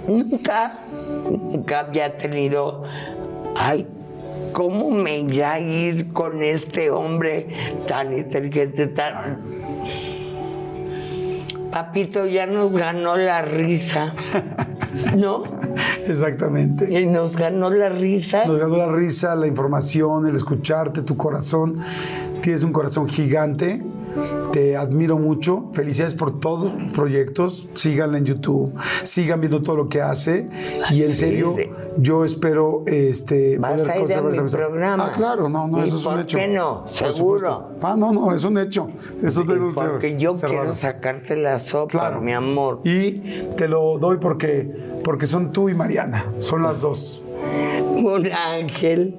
nunca, 0.07 0.79
nunca 1.29 1.79
había 1.81 2.17
tenido, 2.17 2.83
ay, 3.55 3.85
¿cómo 4.53 4.89
me 4.89 5.19
irá 5.19 5.53
a 5.53 5.59
ir 5.59 6.07
con 6.13 6.43
este 6.43 6.89
hombre 6.89 7.47
tan 7.87 8.17
inteligente, 8.17 8.87
tan... 8.87 9.66
Papito 11.71 12.25
ya 12.25 12.45
nos 12.45 12.71
ganó 12.71 13.17
la 13.17 13.41
risa. 13.41 14.13
¿No? 15.15 15.43
Exactamente. 16.05 16.91
Y 16.91 17.05
nos 17.05 17.35
ganó 17.35 17.69
la 17.69 17.89
risa. 17.89 18.45
Nos 18.45 18.59
ganó 18.59 18.77
la 18.77 18.91
risa, 18.91 19.35
la 19.35 19.47
información, 19.47 20.27
el 20.27 20.35
escucharte, 20.35 21.01
tu 21.01 21.17
corazón. 21.17 21.79
Tienes 22.41 22.63
un 22.63 22.71
corazón 22.71 23.07
gigante. 23.07 23.83
Te 24.51 24.75
admiro 24.77 25.17
mucho. 25.17 25.69
Felicidades 25.73 26.13
por 26.15 26.39
todos 26.39 26.75
tus 26.77 26.93
proyectos. 26.93 27.67
Síganla 27.73 28.17
en 28.17 28.25
YouTube. 28.25 28.73
Sigan 29.03 29.39
viendo 29.41 29.61
todo 29.61 29.75
lo 29.75 29.89
que 29.89 30.01
hace. 30.01 30.49
Y 30.91 31.03
en 31.03 31.13
serio, 31.13 31.55
yo 31.97 32.25
espero 32.25 32.83
este, 32.87 33.57
Vas 33.57 33.79
a 33.87 33.97
ir 33.97 34.13
a 34.13 34.21
mi 34.21 34.49
programa. 34.49 35.05
Ah, 35.07 35.11
claro, 35.11 35.49
no, 35.49 35.67
no, 35.67 35.79
¿Y 35.79 35.87
eso 35.87 35.97
es 35.97 36.05
un 36.05 36.11
por 36.13 36.21
hecho. 36.21 36.37
qué 36.37 36.47
no? 36.47 36.81
Por 36.85 37.13
Seguro. 37.13 37.69
Ah, 37.81 37.95
no, 37.97 38.11
no, 38.11 38.33
es 38.33 38.43
un 38.43 38.57
hecho. 38.57 38.89
Eso 39.21 39.41
Sí, 39.41 39.47
tengo 39.47 39.71
porque 39.73 40.17
yo 40.17 40.33
cerrado. 40.35 40.59
quiero 40.61 40.75
sacarte 40.75 41.35
la 41.35 41.59
sopa, 41.59 41.91
Claro. 41.91 42.21
mi 42.21 42.33
amor. 42.33 42.81
Y 42.83 43.11
te 43.57 43.67
lo 43.67 43.97
doy 43.99 44.17
porque, 44.17 44.97
porque 45.03 45.27
son 45.27 45.51
tú 45.51 45.69
y 45.69 45.73
Mariana. 45.75 46.25
Son 46.39 46.63
las 46.63 46.81
dos. 46.81 47.23
Un 47.95 48.27
ángel. 48.31 49.15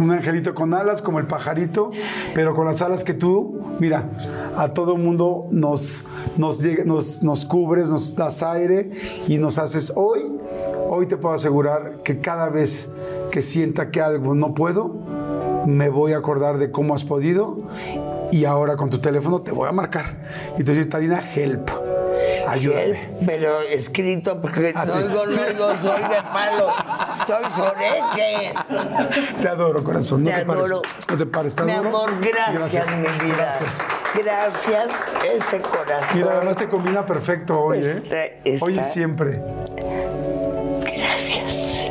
Un 0.00 0.10
angelito 0.12 0.54
con 0.54 0.72
alas 0.72 1.02
como 1.02 1.18
el 1.18 1.26
pajarito, 1.26 1.90
pero 2.34 2.54
con 2.54 2.64
las 2.66 2.80
alas 2.80 3.04
que 3.04 3.12
tú, 3.14 3.60
mira, 3.78 4.08
a 4.56 4.68
todo 4.68 4.96
mundo 4.96 5.46
nos, 5.50 6.04
nos, 6.36 6.62
llega- 6.62 6.84
nos, 6.84 7.22
nos 7.22 7.44
cubres, 7.44 7.88
nos 7.90 8.16
das 8.16 8.42
aire 8.42 8.90
y 9.28 9.36
nos 9.38 9.58
haces 9.58 9.92
hoy. 9.94 10.20
Hoy 10.88 11.06
te 11.06 11.16
puedo 11.16 11.34
asegurar 11.34 11.98
que 12.02 12.20
cada 12.20 12.48
vez 12.48 12.90
que 13.30 13.42
sienta 13.42 13.90
que 13.90 14.00
algo 14.00 14.34
no 14.34 14.54
puedo, 14.54 14.96
me 15.66 15.88
voy 15.90 16.14
a 16.14 16.16
acordar 16.16 16.56
de 16.58 16.70
cómo 16.70 16.94
has 16.94 17.04
podido 17.04 17.58
y 18.32 18.44
ahora 18.46 18.76
con 18.76 18.88
tu 18.90 18.98
teléfono 18.98 19.42
te 19.42 19.52
voy 19.52 19.68
a 19.68 19.72
marcar. 19.72 20.16
Y 20.58 20.64
te 20.64 20.72
digo, 20.72 20.88
Talina, 20.88 21.20
help, 21.34 21.68
ayúdame. 22.48 23.10
Pero 23.26 23.60
escrito 23.60 24.40
porque 24.40 24.72
Ah, 24.74 24.84
no 24.86 24.94
oigo, 24.94 25.08
no 25.26 25.42
oigo, 25.42 25.68
soy 25.82 26.02
de 26.02 26.22
palo. 26.32 26.68
Soy 27.30 27.44
soreque. 27.56 28.52
Te 29.40 29.48
adoro, 29.48 29.84
corazón. 29.84 30.24
No 30.24 30.30
Te 30.30 30.36
te, 30.36 30.42
adoro. 30.42 30.82
pares. 30.82 30.96
No 31.08 31.16
te 31.16 31.26
pares. 31.26 31.54
te 31.56 31.62
Mi 31.62 31.72
adoro. 31.72 31.88
amor, 31.88 32.10
gracias, 32.20 32.98
mi 32.98 33.06
vida. 33.24 33.36
Gracias. 33.36 33.82
Gracias, 34.14 34.88
este 35.22 35.60
corazón. 35.62 36.06
Mira, 36.14 36.32
además 36.36 36.56
te 36.56 36.68
combina 36.68 37.06
perfecto 37.06 37.60
hoy, 37.60 37.78
¿eh? 37.84 38.02
Está- 38.44 38.64
Hoy 38.64 38.78
y 38.80 38.82
siempre. 38.82 39.40
Gracias. 40.82 41.90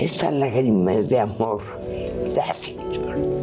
Esta 0.00 0.30
lágrima 0.30 0.94
es 0.94 1.08
de 1.08 1.20
amor. 1.20 1.60
Gracias. 2.34 2.76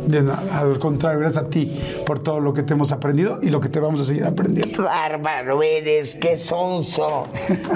De 0.05 0.21
nada, 0.21 0.59
al 0.59 0.77
contrario, 0.79 1.19
gracias 1.19 1.45
a 1.45 1.49
ti 1.49 1.71
por 2.05 2.19
todo 2.19 2.39
lo 2.39 2.53
que 2.53 2.63
te 2.63 2.73
hemos 2.73 2.91
aprendido 2.91 3.39
y 3.41 3.49
lo 3.49 3.59
que 3.59 3.69
te 3.69 3.79
vamos 3.79 4.01
a 4.01 4.03
seguir 4.03 4.25
aprendiendo. 4.25 4.75
Qué 4.75 4.81
bárbaro 4.81 5.63
eres, 5.63 6.15
qué 6.15 6.37
sonso. 6.37 7.27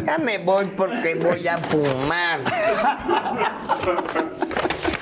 Ya 0.05 0.17
me 0.17 0.39
voy 0.39 0.67
porque 0.75 1.15
voy 1.15 1.47
a 1.47 1.57
fumar. 1.57 2.41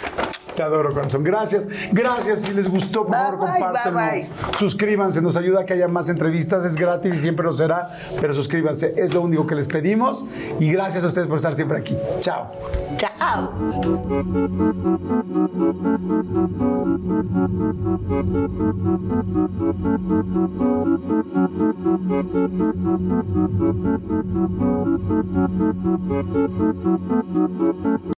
Te 0.55 0.63
adoro, 0.63 0.93
corazón. 0.93 1.23
Gracias. 1.23 1.67
Gracias. 1.91 2.39
Si 2.41 2.51
les 2.51 2.69
gustó, 2.69 3.05
por 3.05 3.15
favor, 3.15 3.39
bye, 3.39 3.59
compártanlo. 3.59 3.99
bye, 3.99 4.29
Suscríbanse, 4.57 5.21
nos 5.21 5.35
ayuda 5.35 5.61
a 5.61 5.65
que 5.65 5.73
haya 5.73 5.87
más 5.87 6.09
entrevistas. 6.09 6.63
Es 6.65 6.75
gratis 6.75 7.13
y 7.13 7.17
siempre 7.17 7.45
lo 7.45 7.53
será, 7.53 7.89
pero 8.21 8.33
suscríbanse. 8.33 8.93
Es 8.97 9.13
lo 9.13 9.21
único 9.21 9.45
que 9.45 9.55
les 9.55 9.67
pedimos. 9.67 10.25
Y 10.59 10.71
gracias 10.71 11.03
a 11.03 11.07
ustedes 11.07 11.27
por 11.27 11.37
estar 11.37 11.55
siempre 11.55 11.77
aquí. 11.79 11.97
Chao. 12.21 12.51
Chao. 12.97 13.53